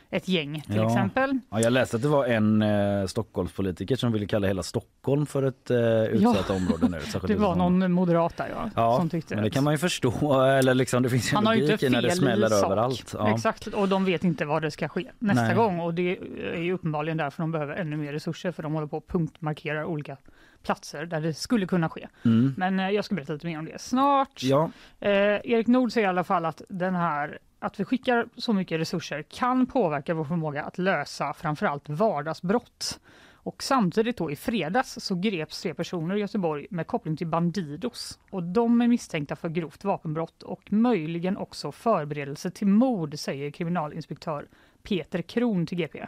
ett 0.09 0.27
gäng 0.27 0.61
till 0.61 0.75
Ja. 0.75 0.87
exempel. 0.87 1.39
ja, 1.49 1.61
jag 1.61 1.73
läste 1.73 1.95
att 1.95 2.01
det 2.01 2.07
var 2.07 2.25
en 2.25 2.61
eh, 2.61 3.05
Stockholmspolitiker 3.05 3.95
som 3.95 4.11
ville 4.11 4.25
kalla 4.25 4.47
hela 4.47 4.63
Stockholm 4.63 5.25
för 5.25 5.43
ett 5.43 5.69
eh, 5.71 6.03
utsatt 6.03 6.49
område 6.49 6.87
nu. 6.89 6.99
särskilt 6.99 7.27
Det 7.27 7.35
var 7.35 7.51
område. 7.51 7.69
någon 7.77 7.91
moderat 7.91 8.37
där 8.37 8.49
ja, 8.55 8.69
Ja, 8.75 8.97
som 8.97 9.09
tyckte 9.09 9.35
men 9.35 9.43
det 9.43 9.47
att- 9.47 9.53
kan 9.53 9.63
man 9.63 9.73
ju 9.73 9.77
förstå. 9.77 10.41
Eller 10.43 10.73
liksom, 10.73 11.03
det 11.03 11.09
finns 11.09 11.31
ju 11.31 11.35
Han 11.35 11.45
har 11.45 11.53
ju 11.53 11.71
inte 11.71 11.89
när 11.89 12.01
det 12.01 12.07
fel 12.09 12.17
smäller 12.17 12.47
sak. 12.49 12.65
överallt. 12.65 13.15
Ja. 13.17 13.33
Exakt, 13.35 13.67
och 13.67 13.89
de 13.89 14.05
vet 14.05 14.23
inte 14.23 14.45
vad 14.45 14.61
det 14.61 14.71
ska 14.71 14.87
ske 14.89 15.11
nästa 15.19 15.43
Nej. 15.43 15.55
gång. 15.55 15.79
Och 15.79 15.93
det 15.93 16.17
är 16.53 16.61
ju 16.61 16.73
uppenbarligen 16.73 17.17
därför 17.17 17.43
de 17.43 17.51
behöver 17.51 17.75
ännu 17.75 17.97
mer 17.97 18.13
resurser 18.13 18.51
för 18.51 18.63
de 18.63 18.73
håller 18.73 18.87
på 18.87 18.97
att 18.97 19.07
punktmarkera 19.07 19.85
olika 19.85 20.17
platser 20.63 21.05
där 21.05 21.21
det 21.21 21.33
skulle 21.33 21.65
kunna 21.67 21.89
ske. 21.89 22.07
Mm. 22.25 22.53
Men 22.57 22.79
eh, 22.79 22.89
jag 22.89 23.05
ska 23.05 23.15
berätta 23.15 23.33
lite 23.33 23.47
mer 23.47 23.59
om 23.59 23.65
det 23.65 23.81
snart. 23.81 24.43
Ja, 24.43 24.69
Eh, 24.99 25.11
Erik 25.43 25.67
Nord 25.67 25.91
säger 25.91 26.07
i 26.07 26.09
alla 26.09 26.23
fall 26.23 26.45
att 26.45 26.61
den 26.69 26.95
här 26.95 27.39
att 27.59 27.79
vi 27.79 27.85
skickar 27.85 28.27
så 28.37 28.53
mycket 28.53 28.79
resurser 28.79 29.21
kan 29.21 29.65
påverka 29.65 30.13
vår 30.13 30.25
förmåga 30.25 30.63
att 30.63 30.77
lösa 30.77 31.33
framförallt 31.33 31.89
vardagsbrott. 31.89 32.99
Och 33.33 33.63
samtidigt 33.63 34.17
då 34.17 34.31
i 34.31 34.35
fredags 34.35 34.97
så 34.99 35.15
greps 35.15 35.61
tre 35.61 35.73
personer 35.73 36.15
i 36.15 36.19
Göteborg 36.19 36.67
med 36.69 36.87
koppling 36.87 37.17
till 37.17 37.27
Bandidos. 37.27 38.19
Och 38.29 38.43
de 38.43 38.81
är 38.81 38.87
misstänkta 38.87 39.35
för 39.35 39.49
grovt 39.49 39.83
vapenbrott 39.83 40.43
och 40.43 40.73
möjligen 40.73 41.37
också 41.37 41.71
förberedelse 41.71 42.51
till 42.51 42.67
mord, 42.67 43.19
säger 43.19 43.51
kriminalinspektör 43.51 44.47
Peter 44.83 45.21
Kron 45.21 45.65
till 45.65 45.77
GP. 45.77 46.05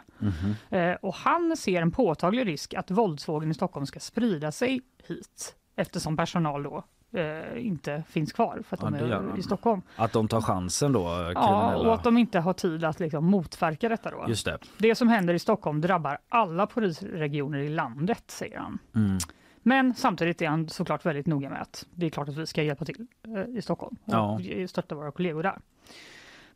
Eh, 0.70 0.92
och 0.92 1.14
han 1.14 1.56
ser 1.56 1.82
en 1.82 1.90
påtaglig 1.90 2.46
risk 2.46 2.74
att 2.74 2.90
våldsvågen 2.90 3.50
i 3.50 3.54
Stockholm 3.54 3.86
ska 3.86 4.00
sprida 4.00 4.52
sig 4.52 4.80
hit 5.06 5.56
eftersom 5.76 6.16
personal 6.16 6.62
då 6.62 6.84
eh, 7.18 7.66
inte 7.66 8.02
finns 8.08 8.32
kvar 8.32 8.62
för 8.68 8.76
att 8.76 8.82
Ja, 8.82 8.90
de 8.90 9.30
är 9.32 9.38
i 9.38 9.42
Stockholm. 9.42 9.82
att 9.96 10.12
de 10.12 10.28
tar 10.28 10.40
chansen 10.40 10.92
då, 10.92 11.00
Ja, 11.00 11.24
kriminella. 11.24 11.76
och 11.88 11.94
att 11.94 12.04
de 12.04 12.18
inte 12.18 12.40
har 12.40 12.52
tid 12.52 12.84
att 12.84 13.00
liksom 13.00 13.24
motverka 13.24 13.88
detta 13.88 14.10
då. 14.10 14.24
Just 14.28 14.44
det. 14.44 14.58
Det 14.78 14.94
som 14.94 15.08
händer 15.08 15.34
i 15.34 15.38
Stockholm 15.38 15.80
drabbar 15.80 16.18
alla 16.28 16.66
polisregioner 16.66 17.58
i 17.58 17.68
landet, 17.68 18.24
säger 18.26 18.58
han. 18.58 18.78
Mm. 18.94 19.18
Men 19.62 19.94
samtidigt 19.94 20.42
är 20.42 20.48
han 20.48 20.68
såklart 20.68 21.06
väldigt 21.06 21.26
noga 21.26 21.50
med 21.50 21.62
att 21.62 21.86
det 21.94 22.06
är 22.06 22.10
klart 22.10 22.28
att 22.28 22.36
vi 22.36 22.46
ska 22.46 22.62
hjälpa 22.62 22.84
till 22.84 23.06
eh, 23.36 23.56
i 23.58 23.62
Stockholm 23.62 23.96
och 24.04 24.12
Ja. 24.40 24.68
stötta 24.68 24.94
våra 24.94 25.10
kollegor 25.10 25.42
där. 25.42 25.58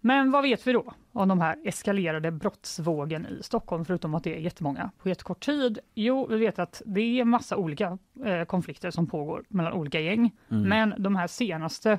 Men 0.05 0.31
vad 0.31 0.43
vet 0.43 0.67
vi 0.67 0.73
då 0.73 0.93
om 1.13 1.29
de 1.29 1.41
här 1.41 1.57
eskalerade 1.65 2.31
brottsvågen 2.31 3.27
i 3.27 3.43
Stockholm, 3.43 3.85
förutom 3.85 4.15
att 4.15 4.25
det 4.25 4.35
är 4.37 4.41
jättemånga 4.41 4.91
på 5.03 5.09
jättekort 5.09 5.45
tid? 5.45 5.79
Jo, 5.95 6.27
vi 6.27 6.37
vet 6.37 6.59
att 6.59 6.83
det 6.87 7.21
är 7.21 7.25
massa 7.25 7.57
olika 7.57 7.99
eh, 8.25 8.45
konflikter 8.45 8.91
som 8.91 9.07
pågår 9.07 9.45
mellan 9.49 9.73
olika 9.73 10.01
gäng. 10.01 10.31
Mm. 10.51 10.69
Men 10.69 10.95
de 11.03 11.17
här 11.17 11.27
senaste, 11.27 11.91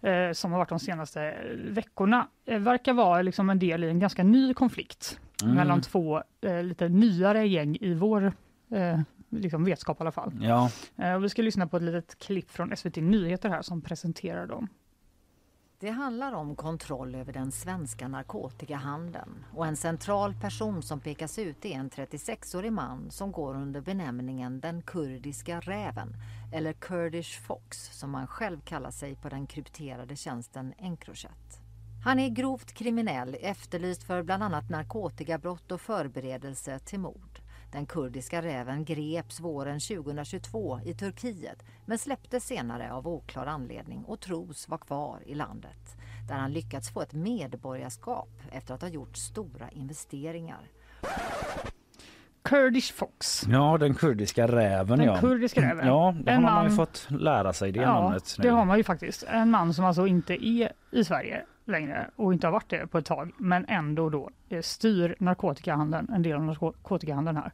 eh, 0.00 0.32
som 0.32 0.52
har 0.52 0.58
varit 0.58 0.68
de 0.68 0.78
senaste 0.78 1.34
veckorna, 1.68 2.28
eh, 2.46 2.58
verkar 2.58 2.92
vara 2.92 3.22
liksom 3.22 3.50
en 3.50 3.58
del 3.58 3.84
i 3.84 3.88
en 3.88 3.98
ganska 3.98 4.22
ny 4.24 4.54
konflikt 4.54 5.20
Mm. 5.42 5.54
mellan 5.54 5.80
två 5.80 6.22
eh, 6.40 6.62
lite 6.62 6.88
nyare 6.88 7.46
gäng 7.48 7.76
i 7.80 7.94
vår 7.94 8.32
eh, 8.70 9.00
liksom 9.30 9.64
vetskap 9.64 10.00
i 10.00 10.02
alla 10.02 10.12
fall. 10.12 10.32
Ja, 10.40 10.70
Eh, 10.96 11.14
och 11.14 11.24
vi 11.24 11.28
ska 11.28 11.42
lyssna 11.42 11.66
på 11.66 11.76
ett 11.76 11.82
litet 11.82 12.18
klipp 12.18 12.50
från 12.50 12.76
SVT 12.76 12.96
Nyheter 12.96 13.48
här 13.48 13.62
som 13.62 13.80
presenterar 13.82 14.46
dem. 14.46 14.68
Det 15.80 15.90
handlar 15.90 16.32
om 16.32 16.56
kontroll 16.56 17.14
över 17.14 17.32
den 17.32 17.52
svenska 17.52 18.08
narkotikahandeln 18.08 19.44
och 19.54 19.66
en 19.66 19.76
central 19.76 20.34
person 20.34 20.82
som 20.82 21.00
pekas 21.00 21.38
ut 21.38 21.64
är 21.64 21.70
en 21.70 21.90
36-årig 21.90 22.72
man 22.72 23.10
som 23.10 23.32
går 23.32 23.54
under 23.54 23.80
benämningen 23.80 24.60
den 24.60 24.82
kurdiska 24.82 25.60
räven 25.60 26.16
eller 26.52 26.72
Kurdish 26.72 27.40
Fox 27.40 27.98
som 27.98 28.14
han 28.14 28.26
själv 28.26 28.60
kallar 28.60 28.90
sig 28.90 29.16
på 29.16 29.28
den 29.28 29.46
krypterade 29.46 30.16
tjänsten 30.16 30.74
Encrochat. 30.78 31.60
Han 32.04 32.18
är 32.18 32.28
grovt 32.28 32.72
kriminell, 32.72 33.36
efterlyst 33.40 34.02
för 34.02 34.22
bland 34.22 34.42
annat 34.42 34.70
narkotikabrott 34.70 35.72
och 35.72 35.80
förberedelse 35.80 36.78
till 36.78 37.00
mord. 37.00 37.29
Den 37.72 37.86
kurdiska 37.86 38.42
räven 38.42 38.84
greps 38.84 39.40
våren 39.40 39.80
2022 39.80 40.80
i 40.84 40.94
Turkiet 40.94 41.62
men 41.86 41.98
släpptes 41.98 42.44
senare 42.44 42.92
av 42.92 43.08
oklar 43.08 43.46
anledning 43.46 44.04
och 44.04 44.20
tros 44.20 44.68
vara 44.68 44.78
kvar 44.78 45.18
i 45.26 45.34
landet 45.34 45.96
där 46.28 46.34
han 46.34 46.52
lyckats 46.52 46.90
få 46.90 47.02
ett 47.02 47.12
medborgarskap 47.12 48.28
efter 48.52 48.74
att 48.74 48.82
ha 48.82 48.88
gjort 48.88 49.16
stora 49.16 49.70
investeringar. 49.70 50.60
Kurdish 52.42 52.92
Fox. 52.94 53.42
ja 53.48 53.78
den 53.78 53.94
kurdiska 53.94 54.46
räven 54.48 54.98
Den 54.98 55.06
ja. 55.06 55.16
kurdiska 55.20 55.60
räven. 55.62 55.86
Ja, 55.86 56.14
det 56.24 56.30
har 56.30 56.36
En 56.36 56.42
man 56.42 56.62
ju 56.64 56.68
man- 56.68 56.76
fått 56.76 57.06
lära 57.10 57.52
sig 57.52 57.72
det 57.72 57.80
Ja, 57.80 58.00
namnet 58.02 58.34
nu. 58.38 58.42
det 58.42 58.48
har 58.50 58.64
man 58.64 58.78
ju 58.78 58.84
faktiskt. 58.84 59.22
En 59.22 59.50
man 59.50 59.74
som 59.74 59.84
alltså 59.84 60.06
inte 60.06 60.44
är 60.46 60.72
i 60.90 61.04
Sverige 61.04 61.42
längre 61.70 62.10
och 62.16 62.32
inte 62.32 62.46
har 62.46 62.52
varit 62.52 62.68
det 62.70 62.86
på 62.86 62.98
ett 62.98 63.04
tag, 63.06 63.32
men 63.36 63.64
ändå 63.68 64.10
då 64.10 64.30
eh, 64.48 64.60
styr 64.62 65.16
narkotikahandeln, 65.18 66.08
en 66.12 66.22
del 66.22 66.36
av 66.36 66.42
narkotikahandeln 66.44 67.36
här, 67.36 67.52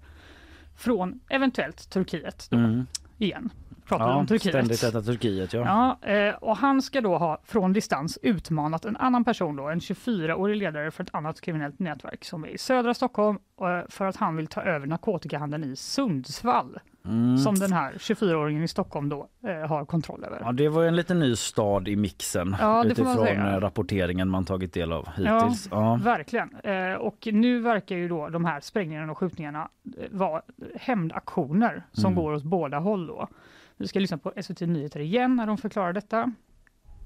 från 0.77 1.21
eventuellt 1.29 1.91
Turkiet 1.91 2.47
då, 2.51 2.57
Mm. 2.57 2.87
igen. 3.19 3.51
pratar 3.87 4.07
vi 4.07 4.13
om 4.13 4.27
Turkiet. 4.27 4.55
Ständigt 4.55 4.81
detta 4.81 5.03
Turkiet, 5.03 5.53
ja. 5.53 5.97
Ja, 6.03 6.09
eh, 6.13 6.35
och 6.35 6.57
han 6.57 6.83
ska 6.83 7.01
då 7.01 7.19
ha 7.19 7.41
från 7.45 7.73
distans 7.73 8.19
utmanat 8.23 8.85
en 8.85 8.97
annan 8.97 9.25
person, 9.25 9.57
då, 9.57 9.69
en 9.69 9.81
24-årig 9.81 10.57
ledare 10.57 10.91
för 10.91 11.03
ett 11.05 11.15
annat 11.15 11.41
kriminellt 11.41 11.79
nätverk 11.79 12.25
som 12.25 12.45
är 12.45 12.49
i 12.49 12.59
södra 12.59 12.95
Stockholm 12.95 13.39
eh, 13.61 13.89
för 13.89 14.05
att 14.07 14.17
han 14.17 14.37
vill 14.37 14.47
ta 14.47 14.63
över 14.63 14.87
narkotikahandeln 14.87 15.65
i 15.65 15.77
Sundsvall. 15.77 16.79
Mm. 17.07 17.39
Som 17.39 17.55
den 17.55 17.73
här 17.73 17.93
24-åringen 17.93 18.63
i 18.63 18.69
Stockholm 18.69 19.09
då 19.09 19.29
eh, 19.47 19.69
har 19.69 19.85
kontroll 19.85 20.25
över. 20.25 20.41
Ja, 20.45 20.53
det 20.53 20.69
var 20.69 20.85
en 20.85 20.97
liten 20.97 21.19
ny 21.21 21.37
stad 21.37 21.89
i 21.89 21.97
mixen 21.97 22.57
Ja, 22.61 22.67
man 22.73 22.87
utifrån 22.87 23.15
säga. 23.17 23.53
eh, 23.55 23.61
rapporteringen 23.61 24.29
man 24.29 24.45
tagit 24.45 24.73
del 24.73 24.93
av 24.93 25.09
hittills. 25.17 25.69
Ja. 25.71 26.01
Verkligen. 26.05 26.55
Eh, 26.65 26.93
och 26.95 27.29
nu 27.33 27.61
verkar 27.61 27.97
ju 27.97 28.09
då 28.09 28.29
de 28.29 28.45
här 28.45 28.61
sprängningarna 28.61 29.13
och 29.13 29.19
skjutningarna 29.19 29.69
eh, 29.99 30.05
vara 30.11 30.43
hämndaktioner 30.81 31.83
som 31.93 32.13
Mm. 32.13 32.25
går 32.25 32.33
åt 32.35 32.43
båda 32.45 32.79
håll. 32.79 33.07
Då. 33.07 33.29
Vi 33.77 33.89
ska 33.89 33.99
lyssna 33.99 34.19
på 34.19 34.33
SVT 34.43 34.61
Nyheter 34.61 35.01
igen 35.01 35.37
när 35.37 35.47
de 35.47 35.59
förklarar 35.59 35.93
detta. 35.93 36.33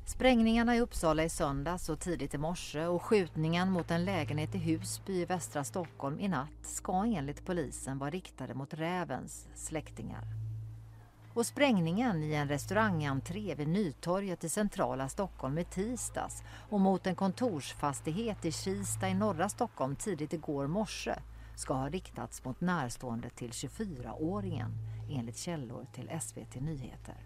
Sprängningarna 0.05 0.77
i 0.77 0.81
Uppsala 0.81 1.25
i 1.25 1.29
söndags 1.29 1.89
och 1.89 2.01
tidigt 2.01 2.35
i 2.35 2.39
morse 2.39 2.87
och 2.87 3.03
skjutningen 3.03 3.73
mot 3.73 3.91
en 3.91 4.05
lägenhet 4.05 4.55
i 4.55 4.59
Husby 4.59 5.13
i 5.13 5.25
västra 5.25 5.65
Stockholm 5.65 6.21
i 6.21 6.29
natt 6.29 6.49
ska 6.63 7.05
enligt 7.05 7.47
polisen 7.47 7.99
vara 7.99 8.11
riktade 8.11 8.55
mot 8.55 8.75
rävens 8.75 9.49
släktingar. 9.55 10.25
Och 11.35 11.47
sprängningen 11.47 12.23
i 12.23 12.35
en 12.35 12.49
restaurangentré 12.49 13.55
vid 13.55 13.69
Nytorget 13.69 14.45
i 14.45 14.49
centrala 14.49 15.09
Stockholm 15.09 15.59
i 15.59 15.65
tisdags 15.65 16.43
och 16.69 16.81
mot 16.81 17.07
en 17.07 17.15
kontorsfastighet 17.15 18.45
i 18.45 18.53
Kista 18.53 19.09
i 19.09 19.15
norra 19.15 19.49
Stockholm 19.49 19.97
tidigt 19.97 20.33
igår 20.33 20.67
morse 20.67 21.15
ska 21.57 21.75
ha 21.75 21.89
riktats 21.89 22.45
mot 22.45 22.61
närstående 22.61 23.31
till 23.31 23.51
24-åringen 23.51 24.71
enligt 25.11 25.37
källor 25.37 25.87
till 25.93 26.11
SVT 26.21 26.55
Nyheter. 26.55 27.17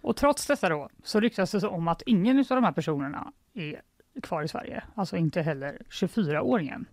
Och 0.00 0.16
trots 0.16 0.46
detta 0.46 0.68
då 0.68 0.88
så 1.04 1.20
ryktas 1.20 1.50
det 1.50 1.66
om 1.66 1.88
att 1.88 2.02
ingen 2.06 2.38
av 2.38 2.44
de 2.48 2.64
här 2.64 2.72
personerna 2.72 3.32
är 3.54 3.82
kvar 4.22 4.42
i 4.42 4.48
Sverige. 4.48 4.82
Alltså 4.94 5.16
inte 5.16 5.42
heller 5.42 5.78
24-åringen. 5.90 6.84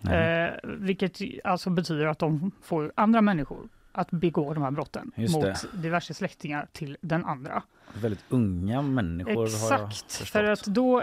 Nej. 0.00 0.44
Eh, 0.44 0.54
vilket 0.64 1.20
alltså 1.44 1.70
betyder 1.70 2.06
att 2.06 2.18
de 2.18 2.50
får 2.62 2.92
andra 2.94 3.20
människor 3.20 3.68
att 3.92 4.10
begå 4.10 4.54
de 4.54 4.62
här 4.62 4.70
brotten 4.70 5.12
Just 5.16 5.34
mot 5.34 5.44
det. 5.44 5.66
diverse 5.72 6.14
släktingar 6.14 6.68
till 6.72 6.96
den 7.00 7.24
andra. 7.24 7.62
Väldigt 7.94 8.24
unga 8.28 8.82
människor 8.82 9.44
Exakt, 9.44 10.12
för 10.12 10.44
att 10.44 10.64
då, 10.64 11.02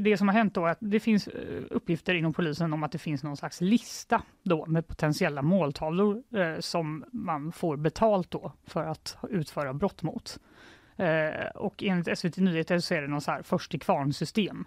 det 0.00 0.16
som 0.18 0.28
har 0.28 0.34
hänt 0.34 0.54
då 0.54 0.66
är 0.66 0.70
att 0.70 0.78
det 0.80 1.00
finns 1.00 1.28
eh, 1.28 1.62
uppgifter 1.70 2.14
inom 2.14 2.32
polisen 2.32 2.72
om 2.72 2.82
att 2.82 2.92
det 2.92 2.98
finns 2.98 3.22
någon 3.22 3.36
slags 3.36 3.60
lista 3.60 4.22
då 4.42 4.66
med 4.66 4.86
potentiella 4.86 5.42
måltavlor 5.42 6.22
eh, 6.34 6.60
som 6.60 7.04
man 7.12 7.52
får 7.52 7.76
betalt 7.76 8.30
då 8.30 8.52
för 8.66 8.84
att 8.84 9.16
utföra 9.30 9.74
brott 9.74 10.02
mot. 10.02 10.38
Eh, 11.00 11.46
och 11.54 11.82
enligt 11.82 12.18
SVT 12.18 12.36
Nyheter 12.36 12.78
så 12.78 12.94
är 12.94 13.02
det 13.02 13.08
någon 13.08 13.20
så 13.20 13.30
här 13.30 13.42
först 13.42 13.70
till 13.70 13.80
kvarn-system. 13.80 14.64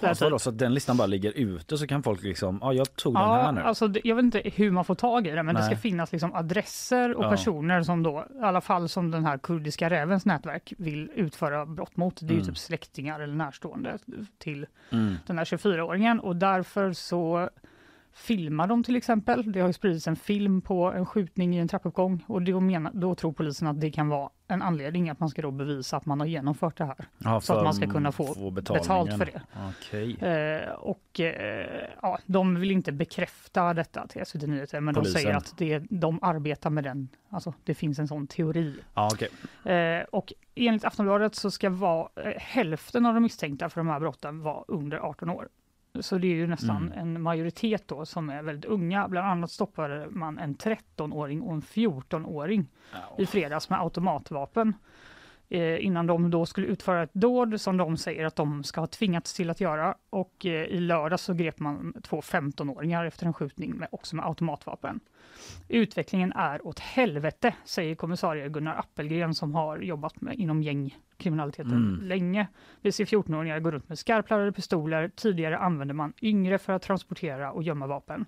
Ja, 0.00 0.14
så, 0.14 0.28
då, 0.30 0.38
så 0.38 0.50
att 0.50 0.58
den 0.58 0.74
listan 0.74 0.96
bara 0.96 1.06
ligger 1.06 1.32
ute 1.32 1.78
så 1.78 1.86
kan 1.86 2.02
folk 2.02 2.22
liksom, 2.22 2.58
ja 2.62 2.72
jag 2.72 2.96
tog 2.96 3.14
den 3.14 3.22
här 3.22 3.52
nu. 3.52 3.60
alltså, 3.60 3.88
det- 3.88 4.00
jag 4.04 4.16
vet 4.16 4.22
inte 4.22 4.42
hur 4.54 4.70
man 4.70 4.84
får 4.84 4.94
tag 4.94 5.26
i 5.26 5.30
det, 5.30 5.42
men 5.42 5.54
det 5.54 5.60
Nej. 5.60 5.70
ska 5.70 5.76
finnas 5.80 6.12
liksom 6.12 6.34
adresser 6.34 7.14
och 7.14 7.24
Ja. 7.24 7.30
personer 7.30 7.82
som 7.82 8.02
då, 8.02 8.26
i 8.34 8.38
alla 8.42 8.60
fall 8.60 8.88
som 8.88 9.10
den 9.10 9.24
här 9.26 9.38
kurdiska 9.38 9.90
rävens 9.90 10.26
nätverk 10.26 10.72
vill 10.78 11.10
utföra 11.14 11.66
brott 11.66 11.96
mot. 11.96 12.20
Det 12.20 12.26
är 12.26 12.34
Mm. 12.34 12.44
typ 12.46 12.58
släktingar 12.58 13.20
eller 13.20 13.34
närstående 13.34 13.98
till 14.38 14.66
Mm. 14.92 15.14
den 15.26 15.38
här 15.38 15.44
24-åringen 15.44 16.20
och 16.20 16.36
därför 16.36 16.92
så 16.92 17.50
filmar 18.14 18.66
de 18.66 18.82
till 18.84 18.96
exempel. 18.96 19.52
Det 19.52 19.60
har 19.60 19.66
ju 19.68 19.72
spridits 19.72 20.06
en 20.06 20.16
film 20.16 20.60
på 20.62 20.92
en 20.92 21.06
skjutning 21.06 21.56
i 21.56 21.58
en 21.58 21.68
trappuppgång 21.68 22.24
och 22.26 22.42
då, 22.42 22.60
menar, 22.60 22.90
då 22.94 23.14
tror 23.14 23.32
polisen 23.32 23.68
att 23.68 23.80
det 23.80 23.90
kan 23.90 24.08
vara 24.08 24.30
en 24.48 24.62
anledning 24.62 25.10
att 25.10 25.20
man 25.20 25.28
ska 25.28 25.42
då 25.42 25.50
bevisa 25.50 25.96
att 25.96 26.06
man 26.06 26.20
har 26.20 26.26
genomfört 26.26 26.78
det 26.78 26.84
här. 26.84 27.08
Ja, 27.18 27.40
så 27.40 27.54
att 27.54 27.64
man 27.64 27.74
ska 27.74 27.86
kunna 27.86 28.12
få 28.12 28.50
betalningen. 28.50 28.54
betalt 28.54 29.18
för 29.18 29.24
det. 29.26 29.42
Okej. 29.68 30.16
Eh, 30.20 30.70
och 30.70 31.20
eh, 31.20 31.88
ja, 32.02 32.18
de 32.26 32.60
vill 32.60 32.70
inte 32.70 32.92
bekräfta 32.92 33.74
detta 33.74 34.06
till 34.06 34.26
SVT 34.26 34.42
Nyheter, 34.42 34.80
men 34.80 34.94
Polisen. 34.94 35.14
de 35.14 35.20
säger 35.20 35.36
att 35.36 35.54
det, 35.58 35.78
de 35.90 36.18
arbetar 36.22 36.70
med 36.70 36.84
den. 36.84 37.08
Alltså, 37.28 37.54
det 37.64 37.74
finns 37.74 37.98
en 37.98 38.08
sån 38.08 38.26
teori. 38.26 38.74
Ja, 38.94 39.10
okej. 39.12 39.28
Eh, 39.74 40.04
och 40.04 40.32
enligt 40.54 40.84
Aftonbladet 40.84 41.34
så 41.34 41.50
ska 41.50 41.70
vara, 41.70 42.08
eh, 42.16 42.32
hälften 42.36 43.06
av 43.06 43.14
de 43.14 43.22
misstänkta 43.22 43.68
för 43.68 43.80
de 43.80 43.88
här 43.88 44.00
brotten 44.00 44.42
vara 44.42 44.64
under 44.68 44.96
18 44.96 45.30
år. 45.30 45.48
Så 46.02 46.18
det 46.18 46.26
är 46.26 46.34
ju 46.34 46.46
nästan 46.46 46.76
Mm. 46.92 46.98
en 46.98 47.22
majoritet 47.22 47.88
då 47.88 48.06
som 48.06 48.30
är 48.30 48.42
väldigt 48.42 48.64
unga. 48.64 49.08
Bland 49.08 49.28
annat 49.28 49.50
stoppade 49.50 50.06
man 50.10 50.38
en 50.38 50.54
13-åring 50.56 51.42
och 51.42 51.52
en 51.54 51.62
14-åring 51.62 52.68
i 53.18 53.26
fredags 53.26 53.70
med 53.70 53.80
automatvapen. 53.80 54.74
Eh, 55.48 55.84
innan 55.84 56.06
de 56.06 56.30
då 56.30 56.46
skulle 56.46 56.66
utföra 56.66 57.02
ett 57.02 57.14
dåd 57.14 57.60
som 57.60 57.76
de 57.76 57.96
säger 57.96 58.24
att 58.24 58.36
de 58.36 58.64
ska 58.64 58.80
ha 58.80 58.86
tvingats 58.86 59.34
till 59.34 59.50
att 59.50 59.60
göra. 59.60 59.94
Och 60.10 60.46
eh, 60.46 60.64
i 60.64 60.80
lördag 60.80 61.20
så 61.20 61.34
grep 61.34 61.58
man 61.60 61.94
två 62.02 62.20
15-åringar 62.20 63.04
efter 63.04 63.26
en 63.26 63.32
skjutning 63.32 63.76
med, 63.76 63.88
också 63.92 64.16
med 64.16 64.26
automatvapen. 64.26 65.00
Utvecklingen 65.68 66.32
är 66.32 66.66
åt 66.66 66.78
helvete, 66.78 67.54
säger 67.64 67.94
kommissarie 67.94 68.48
Gunnar 68.48 68.74
Appelgren 68.78 69.34
som 69.34 69.54
har 69.54 69.78
jobbat 69.78 70.20
med, 70.20 70.34
inom 70.34 70.62
gängkriminaliteten 70.62 71.72
Mm. 71.72 72.00
länge. 72.08 72.46
Vi 72.80 72.92
ser 72.92 73.04
14-åringar 73.04 73.60
gå 73.60 73.70
runt 73.70 73.88
med 73.88 73.98
skarpladdade 73.98 74.52
pistoler. 74.52 75.10
Tidigare 75.16 75.58
använde 75.58 75.94
man 75.94 76.12
yngre 76.22 76.58
för 76.58 76.72
att 76.72 76.82
transportera 76.82 77.52
och 77.52 77.62
gömma 77.62 77.86
vapen. 77.86 78.24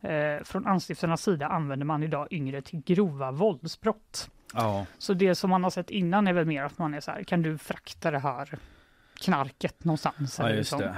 Eh, 0.00 0.42
från 0.44 0.66
anstiftarnas 0.66 1.22
sida 1.22 1.46
använder 1.46 1.86
man 1.86 2.02
idag 2.02 2.28
yngre 2.30 2.62
till 2.62 2.82
grova 2.82 3.30
våldsbrott. 3.30 4.30
Ja, 4.54 4.86
Så 4.98 5.14
det 5.14 5.34
som 5.34 5.50
man 5.50 5.62
har 5.64 5.70
sett 5.70 5.90
innan 5.90 6.26
är 6.26 6.32
väl 6.32 6.46
mer 6.46 6.62
att 6.62 6.78
man 6.78 6.94
är 6.94 7.00
så 7.00 7.10
här, 7.10 7.22
kan 7.22 7.42
du 7.42 7.58
frakta 7.58 8.10
det 8.10 8.18
här 8.18 8.58
knarket 9.20 9.84
någonstans? 9.84 10.38
ja 10.38 10.48
just 10.50 10.58
liksom. 10.58 10.80
det. 10.80 10.94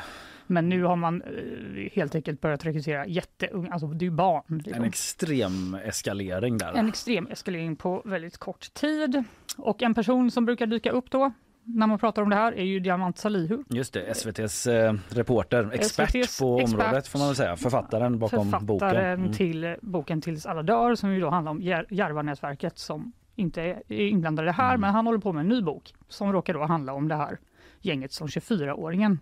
Men 0.47 0.69
nu 0.69 0.83
har 0.83 0.97
man 0.97 1.23
eh, 1.23 1.91
helt 1.93 2.15
enkelt 2.15 2.41
börjat 2.41 2.67
rekrytera 2.67 3.07
jätteunga, 3.07 3.73
alltså 3.73 3.87
det 3.87 4.07
är 4.07 4.11
barn. 4.11 4.43
liksom. 4.65 4.83
En 4.83 4.89
extrem 4.89 5.75
eskalering 5.75 6.59
där. 6.59 6.73
En 6.73 6.89
extrem 6.89 7.27
eskalering 7.27 7.77
på 7.77 8.03
väldigt 8.05 8.39
kort 8.39 8.75
tid. 8.75 9.25
Och 9.57 9.83
en 9.83 9.95
person 9.95 10.31
som 10.31 10.45
brukar 10.45 10.67
dyka 10.67 10.91
upp 10.91 11.11
då 11.11 11.33
när 11.69 11.87
man 11.87 11.99
pratar 11.99 12.23
om 12.23 12.31
det 12.31 12.37
här 12.37 12.53
är 12.53 12.65
ju 12.65 12.81
Diamant 12.81 13.19
Salihu. 13.19 13.65
Just 13.69 13.93
det, 13.93 14.01
SVTs 14.01 14.67
eh, 14.67 14.95
reporter, 15.09 15.71
expert 15.73 16.09
SVTs 16.15 16.41
på 16.41 16.59
expert. 16.61 16.81
området 16.81 17.09
får 17.09 17.19
man 17.19 17.35
säga. 17.35 17.57
Författaren 17.57 18.19
bakom 18.19 18.51
boken. 18.51 18.67
Författaren 18.79 19.21
Mm. 19.21 19.33
till 19.33 19.77
boken 19.83 20.21
Tills 20.21 20.47
alla 20.47 20.63
dör 20.63 20.95
som 20.95 21.13
ju 21.15 21.21
då 21.21 21.31
handlar 21.31 21.51
om 21.53 21.61
Jär- 21.63 21.87
Järvanätverket 21.91 22.79
som 22.79 23.13
inte 23.35 23.63
är 23.63 23.93
inblandade 23.93 24.53
här 24.53 24.69
Mm. 24.69 24.81
men 24.81 24.91
han 24.95 25.07
håller 25.07 25.19
på 25.19 25.33
med 25.33 25.41
en 25.41 25.49
ny 25.49 25.63
bok 25.63 25.95
som 26.09 26.33
råkar 26.33 26.55
då 26.55 26.65
handla 26.65 26.93
om 26.93 27.09
det 27.09 27.15
här 27.15 27.39
gänget 27.81 28.13
som 28.13 28.29
24-åringen 28.29 29.19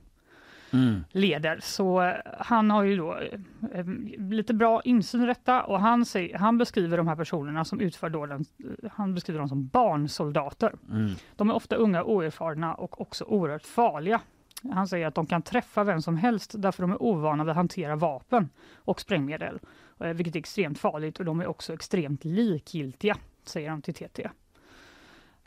Mm. 0.75 1.05
leder. 1.11 1.59
Så 1.63 2.03
eh, 2.03 2.15
han 2.39 2.71
har 2.71 2.83
ju 2.83 2.97
då 2.97 3.17
eh, 3.17 3.41
eh, 3.73 3.87
lite 4.19 4.55
bra 4.55 4.83
insyn 4.83 5.23
i 5.23 5.27
detta 5.27 5.63
och 5.63 5.81
han, 5.81 6.05
säger, 6.05 6.39
han 6.39 6.59
beskriver 6.59 6.97
de 6.97 7.09
här 7.09 7.17
personerna 7.17 7.65
som 7.65 7.81
utför 7.81 8.11
dåden, 8.11 8.45
han 8.93 9.15
beskriver 9.15 9.39
dem 9.39 9.49
som 9.49 9.67
barnsoldater. 9.67 10.73
Mm. 10.91 11.11
De 11.37 11.51
är 11.51 11.55
ofta 11.55 11.77
unga, 11.77 12.05
oerfarna 12.05 12.75
och 12.75 13.01
också 13.01 13.25
oerhört 13.25 13.67
farliga. 13.67 14.21
Han 14.73 14.89
säger 14.89 15.07
att 15.07 15.15
de 15.15 15.27
kan 15.27 15.43
träffa 15.43 15.85
vem 15.85 16.03
som 16.03 16.17
helst 16.17 16.55
därför 16.59 16.83
de 16.83 16.93
är 16.93 17.03
ovana 17.03 17.45
vid 17.45 17.51
att 17.51 17.57
hantera 17.57 17.97
vapen 17.97 18.49
och 18.75 19.01
sprängmedel, 19.01 19.59
vilket 20.15 20.35
är 20.35 20.39
extremt 20.39 20.79
farligt 20.79 21.19
och 21.19 21.25
de 21.25 21.41
är 21.41 21.47
också 21.47 21.73
extremt 21.75 22.25
likgiltiga, 22.25 23.17
säger 23.45 23.71
han 23.71 23.83
till 23.83 23.95
TT. 23.95 24.29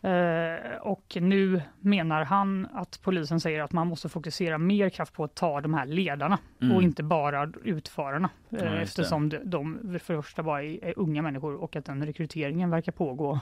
Eh, 0.02 0.76
och 0.82 1.18
nu 1.22 1.62
menar 1.80 2.24
han 2.24 2.68
att 2.74 3.00
polisen 3.04 3.40
säger 3.40 3.62
att 3.64 3.72
man 3.72 3.88
måste 3.88 4.10
fokusera 4.10 4.58
mer 4.58 4.90
kraft 4.90 5.14
på 5.14 5.24
att 5.24 5.36
ta 5.36 5.62
de 5.62 5.74
här 5.74 5.86
ledarna 5.86 6.38
Mm. 6.62 6.76
och 6.76 6.84
inte 6.84 7.04
bara 7.04 7.52
utförarna. 7.64 8.30
Ja, 8.50 8.58
Eh, 8.58 8.72
det. 8.72 8.78
eftersom 8.82 9.30
de, 9.30 9.38
de 9.38 9.80
för 9.84 10.14
det 10.14 10.22
första 10.22 10.44
bara 10.44 10.64
är, 10.64 10.84
är 10.86 10.94
unga 11.00 11.22
människor 11.22 11.56
och 11.56 11.76
att 11.76 11.86
den 11.86 12.06
rekryteringen 12.06 12.70
verkar 12.70 12.92
pågå 12.92 13.40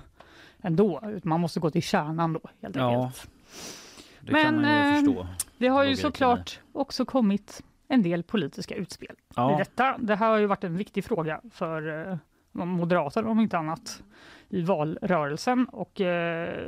ändå. 0.62 1.02
Man 1.24 1.40
måste 1.40 1.60
gå 1.60 1.72
till 1.72 1.82
kärnan 1.84 2.34
då 2.34 2.40
helt 2.62 2.76
Ja, 2.76 3.04
enkelt. 3.04 3.30
Det 4.22 4.32
Men, 4.32 4.44
kan 4.44 4.62
man 4.62 5.04
ju 5.06 5.12
eh. 5.20 5.26
Det 5.58 5.68
har 5.68 5.84
ju 5.84 5.96
såklart 5.96 6.60
också 6.72 7.06
kommit 7.06 7.62
en 7.88 8.02
del 8.04 8.24
politiska 8.24 8.76
utspel 8.76 9.16
Ja, 9.36 9.56
detta. 9.58 9.98
Det 9.98 10.16
här 10.16 10.30
har 10.30 10.38
ju 10.38 10.46
varit 10.46 10.64
en 10.64 10.78
viktig 10.78 11.06
fråga 11.06 11.42
för 11.52 12.10
eh, 12.12 12.18
Moderaterna 12.52 13.30
om 13.30 13.40
inte 13.40 13.58
annat 13.58 14.04
i 14.50 14.62
valrörelsen 14.62 15.66
och 15.66 16.02
eh, 16.02 16.60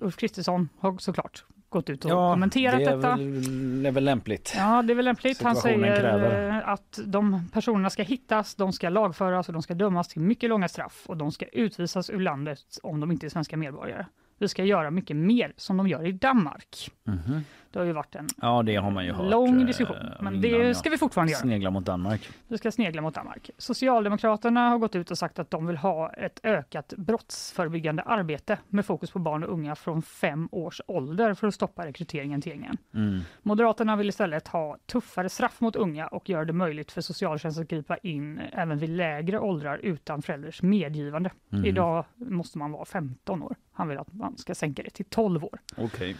Ulf 0.00 0.16
Kristersson 0.16 0.68
har 0.78 0.98
såklart 0.98 1.44
gått 1.68 1.90
ut 1.90 2.04
och 2.04 2.10
ja 2.10 2.32
kommenterat 2.32 2.78
det 2.78 2.84
detta. 2.84 3.16
väl, 3.16 3.86
är 3.86 3.90
väl 3.90 4.04
lämpligt. 4.04 4.52
Ja, 4.56 4.82
det 4.82 4.92
är 4.92 4.94
väl 4.94 5.04
lämpligt. 5.04 5.42
Han 5.42 5.56
säger 5.56 5.96
kräver. 6.00 6.48
eh, 6.48 6.68
att 6.68 6.98
de 7.06 7.48
personerna 7.52 7.90
ska 7.90 8.02
hittas, 8.02 8.54
de 8.54 8.72
ska 8.72 8.88
lagföras 8.88 9.48
och 9.48 9.52
de 9.52 9.62
ska 9.62 9.74
dömas 9.74 10.08
till 10.08 10.20
mycket 10.20 10.50
långa 10.50 10.68
straff 10.68 11.02
och 11.06 11.16
de 11.16 11.32
ska 11.32 11.44
utvisas 11.46 12.10
ur 12.10 12.20
landet 12.20 12.78
om 12.82 13.00
de 13.00 13.12
inte 13.12 13.26
är 13.26 13.30
svenska 13.30 13.56
medborgare. 13.56 14.06
Vi 14.38 14.48
ska 14.48 14.64
göra 14.64 14.90
mycket 14.90 15.16
mer 15.16 15.52
som 15.56 15.76
de 15.76 15.88
gör 15.88 16.06
i 16.06 16.12
Danmark. 16.12 16.90
Mhm. 17.04 17.44
Det 17.70 17.78
har 17.78 17.86
ju 17.86 17.92
varit 17.92 18.14
en 18.14 18.28
Ja, 18.42 18.62
det 18.62 18.76
har 18.76 18.90
man 18.90 19.04
ju 19.04 19.12
hört. 19.12 19.30
lång 19.30 19.60
eh, 19.60 19.66
diskussion, 19.66 19.96
men 20.20 20.40
det 20.40 20.48
ja. 20.48 20.74
ska 20.74 20.90
vi 20.90 20.98
fortfarande 20.98 21.32
göra. 21.32 21.40
Snegla 21.40 21.70
mot 21.70 21.84
Danmark. 21.84 22.28
Vi 22.48 22.58
ska 22.58 22.70
snegla 22.70 23.02
mot 23.02 23.14
Danmark. 23.14 23.50
Socialdemokraterna 23.58 24.68
har 24.68 24.78
gått 24.78 24.96
ut 24.96 25.10
och 25.10 25.18
sagt 25.18 25.38
att 25.38 25.50
de 25.50 25.66
vill 25.66 25.76
ha 25.76 26.10
ett 26.12 26.40
ökat 26.42 26.94
brottsförebyggande 26.96 28.02
arbete 28.02 28.58
med 28.68 28.86
fokus 28.86 29.10
på 29.10 29.18
barn 29.18 29.44
och 29.44 29.52
unga 29.52 29.74
från 29.76 30.02
fem 30.02 30.48
års 30.52 30.80
ålder 30.86 31.34
för 31.34 31.46
att 31.46 31.54
stoppa 31.54 31.86
rekryteringen 31.86 32.40
till 32.40 32.52
gängen. 32.52 32.76
Mm. 32.94 33.20
Moderaterna 33.42 33.96
vill 33.96 34.08
istället 34.08 34.48
ha 34.48 34.76
tuffare 34.86 35.28
straff 35.28 35.60
mot 35.60 35.76
unga 35.76 36.06
och 36.06 36.28
göra 36.28 36.44
det 36.44 36.52
möjligt 36.52 36.92
för 36.92 37.00
socialtjänsten 37.00 37.62
att 37.62 37.70
gripa 37.70 37.96
in 37.96 38.40
även 38.52 38.78
vid 38.78 38.90
lägre 38.90 39.38
åldrar 39.38 39.78
utan 39.82 40.22
förälders 40.22 40.62
medgivande. 40.62 41.30
Mhm. 41.48 41.64
Idag 41.64 42.04
måste 42.14 42.58
man 42.58 42.72
vara 42.72 42.84
15 42.84 43.42
år. 43.42 43.56
Han 43.72 43.88
vill 43.88 43.98
att 43.98 44.12
man 44.12 44.36
ska 44.36 44.54
sänka 44.54 44.82
det 44.82 44.90
till 44.90 45.04
12 45.04 45.44
år. 45.44 45.58
Okej. 45.76 46.16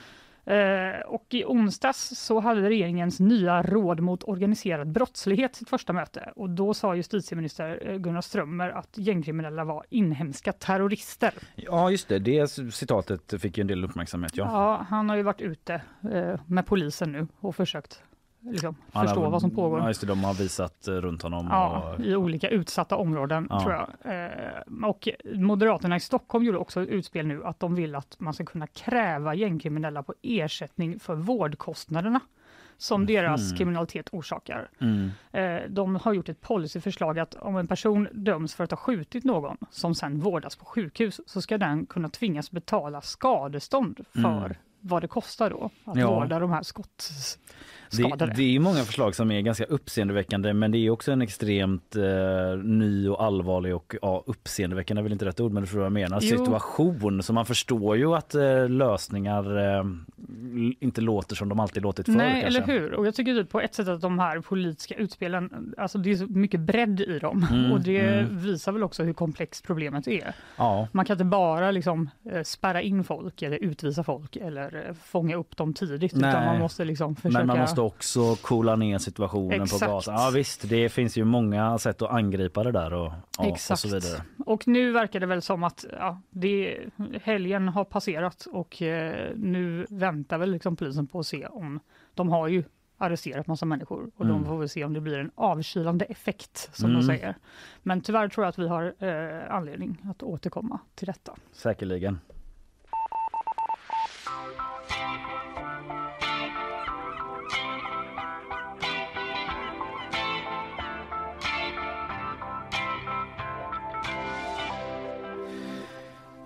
Eh, 0.47 1.01
och 1.07 1.27
i 1.31 1.45
onsdags 1.45 2.09
så 2.09 2.41
hade 2.41 2.69
regeringens 2.69 3.21
nya 3.21 3.63
råd 3.63 4.01
mot 4.01 4.25
organiserad 4.25 4.89
brottslighet 4.89 5.57
sitt 5.57 5.69
första 5.69 5.93
möte 5.93 6.33
och 6.37 6.51
då 6.51 6.75
sa 6.75 6.95
justitieminister 6.95 7.89
eh, 7.89 7.97
Gunnar 7.97 8.21
Strömmer 8.21 8.71
att 8.71 8.99
gängkriminella 8.99 9.65
var 9.65 9.85
inhemska 9.91 10.53
terrorister. 10.53 11.33
Ja, 11.55 11.91
just 11.91 12.09
det. 12.09 12.19
Det 12.19 12.49
citatet 12.75 13.41
fick 13.41 13.59
en 13.59 13.67
del 13.67 13.85
uppmärksamhet. 13.85 14.37
Ja. 14.37 14.45
Ja, 14.45 14.87
han 14.89 15.09
har 15.09 15.17
ju 15.17 15.23
varit 15.23 15.41
ute 15.41 15.75
eh, 16.13 16.41
med 16.47 16.67
polisen 16.67 17.13
nu 17.13 17.27
och 17.41 17.57
försökt 17.57 18.03
liksom, 18.53 18.75
förstå 18.93 19.23
har- 19.25 19.31
vad 19.31 19.41
som 19.41 19.51
pågår. 19.51 19.79
Ja, 19.81 19.89
just 19.89 20.01
det. 20.01 20.07
De 20.07 20.25
har 20.25 20.35
visat 20.35 20.89
eh, 20.89 20.93
runt 20.93 21.23
honom. 21.23 21.47
Ja, 21.51 21.95
och... 21.99 22.05
i 22.05 22.17
olika 22.17 22.49
utsatta 22.49 22.97
områden 22.97 23.47
Ja. 23.51 23.61
tror 23.61 23.73
jag. 23.73 23.89
Eh, 24.25 24.89
och 24.89 25.09
Moderaterna 25.35 25.97
i 25.97 26.01
Stockholm 26.01 26.45
gjorde 26.45 26.59
också 26.59 26.83
ett 26.83 26.89
utspel 26.89 27.27
nu 27.27 27.45
att 27.45 27.61
de 27.61 27.75
vill 27.75 27.95
att 27.95 28.17
man 28.21 28.35
ska 28.35 28.45
kunna 28.45 28.67
kräva 28.67 29.35
gängkriminella 29.35 30.03
på 30.03 30.15
ersättning 30.23 30.99
för 31.01 31.15
vårdkostnaderna 31.15 32.21
som 32.79 33.07
deras 33.07 33.51
Mhm. 33.51 33.57
kriminalitet 33.59 34.09
orsakar. 34.13 34.69
Mm. 34.81 35.11
Eh, 35.33 35.61
de 35.71 35.97
har 35.97 36.13
gjort 36.13 36.29
ett 36.29 36.41
policyförslag 36.41 37.19
att 37.19 37.35
om 37.35 37.57
en 37.57 37.67
person 37.67 38.09
döms 38.13 38.55
för 38.55 38.65
att 38.65 38.71
ha 38.71 38.77
skjutit 38.79 39.25
någon 39.25 39.57
som 39.71 39.95
sen 39.95 40.21
vårdas 40.21 40.57
på 40.57 40.65
sjukhus 40.65 41.21
så 41.27 41.41
ska 41.43 41.59
den 41.59 41.87
kunna 41.87 42.09
tvingas 42.09 42.51
betala 42.51 43.01
skadestånd 43.01 44.01
för 44.13 44.21
Mm. 44.47 44.55
Vad 44.87 45.03
det 45.03 45.09
kostar 45.09 45.51
då 45.51 45.71
att 45.85 45.99
Ja. 45.99 46.15
vårda 46.15 46.39
de 46.39 46.51
här 46.51 46.59
Det, 46.59 46.65
skottskadade. 46.65 48.33
det 48.37 48.57
är 48.57 48.61
många 48.61 48.79
förslag 48.83 49.15
som 49.15 49.31
är 49.31 49.41
ganska 49.41 49.65
uppseendeväckande 49.65 50.53
men 50.53 50.71
det 50.73 50.79
är 50.79 50.91
också 50.91 51.13
en 51.13 51.23
extremt 51.23 51.97
eh, 51.97 52.03
ny 52.65 53.09
och 53.09 53.25
allvarlig 53.25 53.77
och 53.77 53.95
ja, 54.03 54.23
uppseendeväckande 54.27 55.01
är 55.01 55.03
väl 55.03 55.13
inte 55.13 55.25
rätt 55.25 55.41
ord 55.41 55.53
men 55.53 55.63
du 55.63 55.67
förstår 55.67 55.79
vad 55.79 55.87
jag 55.87 55.93
menar. 55.93 56.19
Jo. 56.23 56.39
Situation. 56.39 57.23
Så 57.23 57.33
man 57.33 57.47
förstår 57.47 57.97
ju 57.97 58.15
att 58.15 58.35
eh, 58.35 58.69
lösningar 58.69 59.77
eh, 59.79 59.85
inte 60.81 61.01
låter 61.01 61.37
som 61.37 61.49
de 61.49 61.61
alltid 61.61 61.83
låtit 61.83 62.07
förr 62.07 62.13
Nej, 62.13 62.43
kanske. 62.43 62.63
eller 62.73 62.81
hur? 62.81 62.95
Och 62.95 63.07
jag 63.07 63.15
tycker 63.15 63.35
typ 63.35 63.51
på 63.51 63.61
ett 63.61 63.75
sätt 63.75 63.89
att 63.89 64.01
de 64.01 64.19
här 64.19 64.41
politiska 64.41 64.95
utspelen, 64.95 65.75
alltså 65.79 65.99
det 65.99 66.11
är 66.11 66.17
så 66.17 66.27
mycket 66.27 66.61
bredd 66.61 67.01
i 67.01 67.19
dem 67.19 67.47
Mm, 67.51 67.73
och 67.73 67.81
det 67.81 68.01
mm. 68.01 68.39
visar 68.39 68.73
väl 68.73 68.83
också 68.83 69.03
hur 69.03 69.13
komplext 69.13 69.67
problemet 69.67 70.09
är. 70.09 70.35
Ja. 70.57 70.89
Man 70.93 71.05
kan 71.05 71.15
inte 71.15 71.25
bara 71.25 71.71
liksom 71.71 72.11
eh, 72.33 72.43
spärra 72.43 72.83
in 72.83 73.05
folk 73.05 73.43
eller 73.43 73.57
utvisa 73.57 74.05
folk 74.05 74.37
eller 74.37 74.76
fånga 75.03 75.37
upp 75.37 75.57
dem 75.57 75.75
tidigt 75.75 76.13
utan 76.17 76.21
Nej. 76.33 76.47
man 76.47 76.59
måste 76.59 76.85
liksom 76.85 77.17
försöka 77.17 77.39
Men 77.39 77.47
man 77.47 77.59
måste 77.59 77.81
också 77.81 78.35
coola 78.37 78.77
ner 78.77 78.99
situationen 78.99 79.63
Exakt. 79.63 79.83
på 79.85 79.89
gatan. 79.89 80.15
Ja 80.15 80.31
visst, 80.35 80.69
det 80.69 80.89
finns 80.89 81.17
ju 81.19 81.25
många 81.25 81.79
sätt 81.79 82.03
att 82.03 82.11
angripa 82.11 82.65
det 82.65 82.73
där 82.73 82.93
och, 82.93 83.13
ja, 83.39 83.45
och 83.45 83.47
Exakt. 83.47 83.81
så 83.81 83.89
vidare. 83.89 84.23
Och 84.47 84.69
nu 84.69 84.93
verkar 84.93 85.21
det 85.21 85.27
väl 85.27 85.43
som 85.43 85.65
att 85.65 85.85
ja, 85.93 86.21
det, 86.31 86.79
helgen 87.23 87.69
har 87.69 87.85
passerat 87.85 88.47
och 88.53 88.83
eh, 88.83 89.31
nu 89.37 89.87
väntar 89.91 90.39
väl 90.39 90.51
liksom 90.51 90.77
polisen 90.77 91.07
på 91.07 91.19
att 91.19 91.27
se 91.27 91.47
om 91.47 91.81
de 92.15 92.29
har 92.29 92.49
ju 92.49 92.65
arresterat 92.99 93.47
massa 93.47 93.67
människor 93.67 94.11
och 94.17 94.25
Mm. 94.25 94.37
de 94.37 94.45
får 94.47 94.59
väl 94.59 94.69
se 94.69 94.85
om 94.85 94.93
det 94.93 95.01
blir 95.01 95.19
en 95.19 95.31
avkylande 95.35 96.05
effekt 96.05 96.71
som 96.73 96.91
Mm. 96.91 97.01
de 97.01 97.07
säger. 97.07 97.35
Men 97.83 98.01
tyvärr 98.01 98.29
tror 98.29 98.45
jag 98.45 98.49
att 98.49 98.59
vi 98.59 98.69
har 98.69 98.95
eh, 98.99 99.55
anledning 99.55 99.99
att 100.05 100.23
återkomma 100.23 100.79
till 100.95 101.07
detta. 101.07 101.35
Säkerligen. 101.53 102.19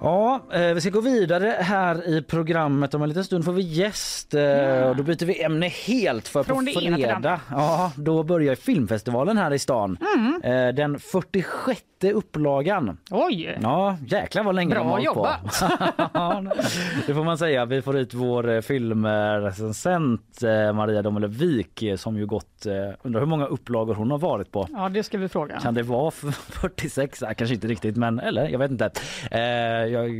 Ja, 0.00 0.40
eh, 0.52 0.74
vi 0.74 0.80
ska 0.80 0.90
gå 0.90 1.00
vidare 1.00 1.56
här 1.60 2.08
i 2.08 2.22
programmet. 2.22 2.94
Om 2.94 3.02
en 3.02 3.08
liten 3.08 3.24
stund 3.24 3.44
får 3.44 3.52
vi 3.52 3.62
gäst. 3.62 4.34
Eh, 4.34 4.88
och 4.88 4.96
då 4.96 5.02
byter 5.02 5.26
vi 5.26 5.42
ämne 5.42 5.68
helt 5.68 6.28
för 6.28 6.42
Från 6.42 6.66
på 6.66 6.80
fredag. 6.80 7.40
Ja, 7.50 7.92
då 7.96 8.22
börjar 8.22 8.54
filmfestivalen 8.54 9.36
här 9.36 9.52
i 9.52 9.58
stan. 9.58 9.98
Mm. 10.16 10.42
Eh, 10.42 10.74
den 10.74 10.98
46 10.98 11.82
upplagan. 12.08 12.98
Oj! 13.10 13.58
Ja, 13.62 13.96
jäklar 14.06 14.42
vad 14.44 14.54
länge 14.54 14.74
Bra 14.74 14.82
de 14.84 14.90
har 14.90 15.00
jobbat. 15.00 15.62
Det 17.06 17.14
får 17.14 17.24
man 17.24 17.38
säga. 17.38 17.64
Vi 17.64 17.82
får 17.82 17.96
ut 17.96 18.14
vår 18.14 18.50
eh, 18.50 18.60
filmrecensent 18.60 20.42
eh, 20.42 20.72
Maria 20.72 21.02
Domelevik 21.02 21.82
eh, 21.82 21.96
som 21.96 22.16
ju 22.16 22.26
gått, 22.26 22.66
undrar 23.02 23.20
hur 23.20 23.26
många 23.26 23.46
upplagor 23.46 23.94
hon 23.94 24.10
har 24.10 24.18
varit 24.18 24.52
på. 24.52 24.66
Ja, 24.72 24.88
det 24.88 25.02
ska 25.02 25.18
vi 25.18 25.28
fråga. 25.28 25.60
Kan 25.60 25.74
det 25.74 25.82
vara 25.82 26.08
f- 26.08 26.24
46? 26.60 27.22
Nej, 27.22 27.34
kanske 27.34 27.54
inte 27.54 27.66
riktigt, 27.66 27.96
men 27.96 28.20
eller 28.20 28.48
jag 28.48 28.58
vet 28.58 28.70
inte. 28.70 28.90
Jag 29.90 30.10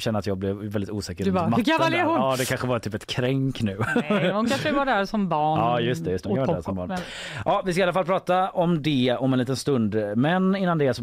känner 0.00 0.18
att 0.18 0.26
jag 0.26 0.38
blev 0.38 0.56
väldigt 0.56 0.90
osäker 0.90 1.24
Du 1.24 1.30
bara, 1.30 1.46
hur 1.46 1.62
gammal 1.62 1.94
är 1.94 2.04
hon? 2.04 2.14
Ja, 2.14 2.34
det 2.38 2.44
kanske 2.48 2.66
var 2.66 2.78
typ 2.78 2.94
ett 2.94 3.06
kränk 3.06 3.62
nu. 3.62 3.78
Nej, 4.10 4.30
hon 4.32 4.46
kanske 4.46 4.72
var 4.72 4.86
där 4.86 5.04
som 5.04 5.28
barn. 5.28 5.58
Ja, 5.58 5.80
just 5.80 6.04
det, 6.04 6.10
just 6.10 6.24
det. 6.24 6.30
Hon 6.30 6.38
var 6.38 6.54
där 6.54 6.62
som 6.62 6.74
barn. 6.76 6.92
Ja, 7.44 7.62
vi 7.64 7.72
ska 7.72 7.80
i 7.80 7.82
alla 7.82 7.92
fall 7.92 8.04
prata 8.04 8.50
om 8.50 8.82
det 8.82 9.16
om 9.20 9.32
en 9.32 9.38
liten 9.38 9.56
stund. 9.56 9.96
Men 10.16 10.56
innan 10.56 10.78
det 10.78 10.94
så 10.94 11.02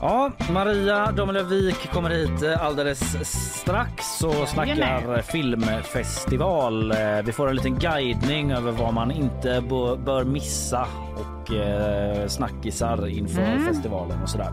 Ja, 0.00 0.30
Maria 0.52 1.12
Domelevik 1.12 1.90
kommer 1.92 2.10
hit 2.10 2.42
eh, 2.42 2.64
alldeles 2.66 3.16
strax 3.60 4.22
och 4.24 4.48
snackar 4.48 5.22
filmfestival. 5.22 6.90
Eh, 6.92 6.98
Vi 7.24 7.32
får 7.32 7.48
en 7.48 7.56
liten 7.56 7.78
guidning 7.78 8.52
över 8.52 8.72
vad 8.72 8.94
man 8.94 9.10
inte 9.10 9.60
bör 10.04 10.24
missa 10.24 10.86
och 11.16 11.54
eh, 11.54 12.26
snackisar 12.26 13.08
inför 13.08 13.42
Mm. 13.42 13.66
festivalen 13.66 14.22
och 14.22 14.28
sådär. 14.28 14.52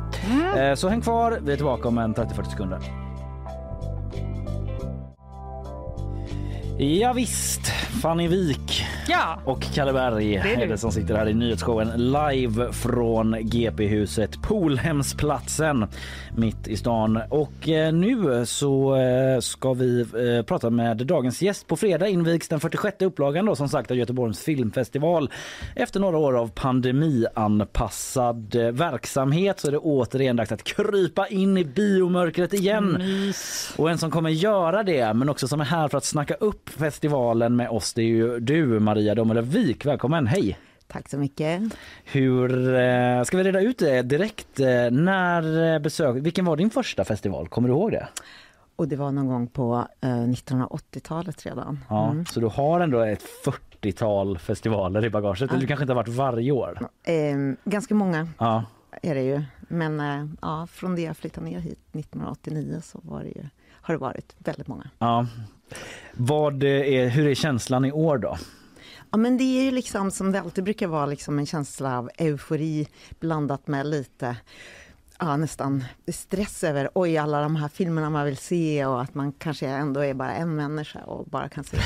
Eh, 0.58 0.76
Så 0.76 0.90
häng 0.90 1.02
kvar, 1.02 1.40
vi 1.42 1.52
är 1.52 1.56
tillbaka 1.56 1.88
om 1.88 1.98
en 1.98 2.14
30-40 2.16 2.44
sekunder. 2.50 2.80
Ja, 6.78 7.14
visst, 7.14 7.68
Fanny 8.02 8.28
Wik 8.28 8.84
Ja, 9.08 9.40
och 9.46 9.62
Kalle 9.62 9.94
Berg 9.94 10.36
är 10.36 10.44
du. 10.44 10.50
är 10.50 10.68
det 10.68 10.78
som 10.78 10.92
sitter 10.92 11.16
här 11.16 11.30
i 11.30 11.34
nyhetsshowen 11.34 12.12
live 12.12 12.72
från 12.72 13.36
GP-huset 13.42 14.42
Polhemsplatsen 14.42 15.88
mitt 16.36 16.68
i 16.68 16.78
stan. 16.78 17.20
Och 17.30 17.70
eh, 17.70 17.94
nu 17.94 18.46
så 18.46 18.96
eh, 18.96 19.40
ska 19.40 19.74
vi 19.74 20.02
eh, 20.02 20.06
prata 20.46 20.70
med 20.70 20.98
dagens 20.98 21.42
gäst. 21.42 21.68
På 21.68 21.76
fredag 21.76 22.08
invigs 22.08 22.48
den 22.48 22.60
46 22.60 23.02
upplagan 23.02 23.46
då, 23.46 23.56
som 23.56 23.70
sagt 23.70 23.92
av 23.92 23.98
Göteborgs 23.98 24.40
filmfestival. 24.40 25.30
Efter 25.76 26.00
några 26.00 26.18
år 26.18 26.38
av 26.38 26.48
pandemianpassad 26.48 28.56
eh, 28.56 28.72
verksamhet 28.72 29.60
så 29.60 29.68
är 29.68 29.72
det 29.72 29.78
återigen 29.78 30.36
dags 30.36 30.52
att 30.52 30.64
krypa 30.64 31.28
in 31.28 31.58
i 31.58 31.66
biomörkret 31.66 32.54
igen. 32.54 32.96
mys. 33.00 33.74
Och 33.78 33.92
en 33.92 33.98
som 33.98 34.12
kommer 34.12 34.30
göra 34.30 34.84
det, 34.84 35.14
men 35.14 35.30
också 35.30 35.48
som 35.48 35.62
är 35.62 35.66
här 35.66 35.88
för 35.88 35.98
att 35.98 36.06
snacka 36.06 36.34
upp 36.34 36.65
festivalen 36.70 37.56
med 37.56 37.70
oss, 37.70 37.94
det 37.94 38.02
är 38.02 38.06
ju 38.06 38.40
du 38.40 38.80
Maria 38.80 39.16
Domelevik. 39.16 39.86
Välkommen, 39.86 40.28
hej! 40.28 40.58
Tack 40.88 41.10
så 41.10 41.18
mycket. 41.18 41.62
Hur, 42.04 42.76
eh, 42.76 43.24
ska 43.24 43.38
vi 43.38 43.44
reda 43.44 43.62
ut 43.62 43.78
det 43.80 44.02
direkt? 44.02 44.60
Eh, 44.60 44.92
när 44.92 45.74
eh, 45.74 45.80
besök, 45.80 46.16
vilken 46.16 46.46
var 46.46 46.56
din 46.58 46.70
första 46.70 47.04
festival? 47.06 47.48
Kommer 47.48 47.70
du 47.70 47.74
ihåg 47.76 47.92
det? 47.92 48.08
Och 48.76 48.88
det 48.88 48.96
var 48.96 49.12
någon 49.12 49.28
gång 49.28 49.48
på 49.48 49.88
eh, 50.02 50.08
1980-talet 50.10 51.46
redan. 51.46 51.80
Ja, 51.90 52.10
Mm. 52.12 52.26
Så 52.26 52.40
du 52.40 52.48
har 52.48 52.80
ändå 52.80 53.00
ett 53.00 53.24
40-tal 53.46 54.38
festivaler 54.38 55.06
i 55.06 55.10
bagaget, 55.10 55.50
eller 55.50 55.62
du 55.62 55.68
kanske 55.68 55.84
inte 55.84 55.94
har 55.94 56.02
varit 56.04 56.16
varje 56.16 56.52
år? 56.52 56.80
Eh, 57.04 57.14
ganska 57.64 57.96
många 57.96 58.28
Ja, 58.38 58.64
är 59.02 59.16
det 59.16 59.24
ju. 59.24 59.44
Men 59.60 60.00
eh, 60.00 60.26
ja, 60.42 60.68
från 60.72 60.96
det 60.96 61.02
jag 61.02 61.18
flyttade 61.18 61.46
ner 61.48 61.60
hit 61.60 61.80
1989 61.94 62.80
så 62.84 63.00
var 63.04 63.20
det 63.24 63.30
ju, 63.30 63.44
har 63.72 63.94
det 63.94 63.98
varit 64.00 64.36
väldigt 64.38 64.68
många. 64.68 64.90
ja. 65.00 65.28
Vad 66.14 66.64
är, 66.64 67.08
hur 67.08 67.28
är 67.28 67.36
känslan 67.36 67.86
i 67.86 67.92
år 67.92 68.18
då? 68.18 68.38
Ja, 69.12 69.18
men 69.18 69.38
det 69.38 69.44
är 69.44 69.64
ju 69.64 69.72
liksom 69.72 70.12
som 70.12 70.32
det 70.32 70.40
alltid 70.40 70.64
brukar 70.64 70.88
vara, 70.88 71.06
liksom 71.06 71.40
en 71.40 71.46
känsla 71.46 71.98
av 71.98 72.10
eufori 72.18 72.88
blandat 73.20 73.68
med 73.68 73.88
lite 73.88 74.38
ja, 75.20 75.38
nästan 75.38 75.84
stress 76.08 76.64
över 76.64 76.90
oj, 76.94 77.18
alla 77.18 77.42
de 77.42 77.56
här 77.56 77.68
filmerna 77.68 78.10
man 78.10 78.26
vill 78.26 78.38
se 78.38 78.86
och 78.86 79.02
att 79.02 79.16
man 79.16 79.32
kanske 79.32 79.68
ändå 79.68 80.00
är 80.00 80.14
bara 80.14 80.34
en 80.34 80.56
människa 80.56 81.00
och 81.00 81.26
bara 81.26 81.50
kan 81.50 81.64
se 81.64 81.78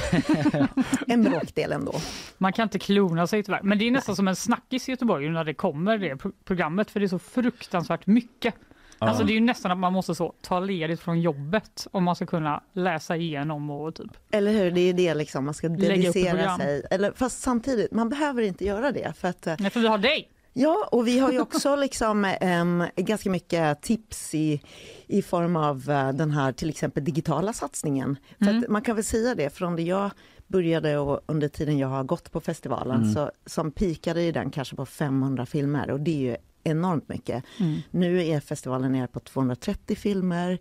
en 1.08 1.24
bråkdel 1.24 1.72
ändå. 1.72 1.94
Man 2.38 2.54
kan 2.54 2.64
inte 2.64 2.80
klona 2.80 3.28
sig 3.28 3.44
tyvärr. 3.44 3.62
Men 3.64 3.78
det 3.80 3.88
är 3.88 3.92
nästan 3.92 4.16
som 4.16 4.28
en 4.28 4.36
snackis 4.36 4.88
i 4.90 4.92
Göteborg 4.92 5.30
när 5.30 5.44
det 5.44 5.54
kommer 5.54 5.98
det 5.98 6.18
pro- 6.18 6.32
programmet 6.44 6.92
för 6.92 7.00
det 7.00 7.06
är 7.06 7.08
så 7.08 7.20
fruktansvärt 7.20 8.08
mycket. 8.08 8.56
Alltså 9.00 9.24
det 9.24 9.32
är 9.32 9.36
ju 9.36 9.40
nästan 9.42 9.72
att 9.72 9.78
man 9.78 9.94
måste 9.94 10.16
så 10.16 10.34
ta 10.42 10.60
ledigt 10.60 11.00
från 11.00 11.22
jobbet 11.22 11.88
om 11.92 12.04
man 12.04 12.16
ska 12.16 12.26
kunna 12.26 12.64
läsa 12.74 13.16
igenom 13.16 13.70
och 13.70 13.96
typ. 13.96 14.12
Eller 14.32 14.52
hur, 14.52 14.72
det 14.72 14.82
är 14.82 14.86
ju 14.86 14.94
det 14.94 15.14
liksom, 15.14 15.46
man 15.46 15.54
ska 15.54 15.70
dedicera 15.70 16.58
sig. 16.58 16.86
Eller, 16.92 17.12
fast 17.12 17.42
samtidigt, 17.42 17.92
man 17.92 18.10
behöver 18.10 18.42
inte 18.42 18.66
göra 18.66 18.92
det 18.92 19.14
för 19.18 19.28
att 19.28 19.48
eh, 19.48 19.56
Nej, 19.60 19.70
för 19.70 19.80
vi 19.80 19.88
har 19.88 19.98
dig! 19.98 20.30
Ja, 20.54 20.90
och 20.92 21.08
vi 21.08 21.20
har 21.20 21.32
ju 21.32 21.40
också 21.40 21.76
liksom, 21.76 22.26
em, 22.26 22.84
ganska 22.96 23.30
mycket 23.30 23.82
tips 23.82 24.36
i, 24.36 24.62
i 25.08 25.22
form 25.22 25.56
av 25.56 25.90
eh, 25.90 26.10
den 26.10 26.32
här 26.32 26.52
till 26.52 26.70
exempel 26.70 27.04
digitala 27.04 27.54
satsningen. 27.54 28.18
Mm. 28.42 28.66
man 28.70 28.82
kan 28.82 28.96
väl 28.96 29.06
säga 29.06 29.36
det, 29.36 29.50
från 29.50 29.76
det 29.76 29.82
jag 29.82 30.12
började 30.48 30.98
och 30.98 31.22
under 31.26 31.48
tiden 31.48 31.78
jag 31.78 31.88
har 31.88 32.04
gått 32.04 32.32
på 32.32 32.40
festivalen 32.40 33.14
så 33.14 33.32
som 33.46 33.72
pikade 33.72 34.22
ju 34.22 34.32
den 34.32 34.52
kanske 34.52 34.76
på 34.76 34.86
500 34.86 35.46
filmer 35.46 35.92
och 35.92 36.00
det 36.00 36.12
är 36.12 36.32
ju 36.32 36.38
enormt 36.64 37.10
mycket. 37.10 37.44
Mm. 37.60 37.80
Nu 37.92 38.26
är 38.28 38.40
festivalen 38.40 38.92
nere 38.92 39.08
på 39.08 39.20
230 39.20 39.96
filmer. 39.96 40.60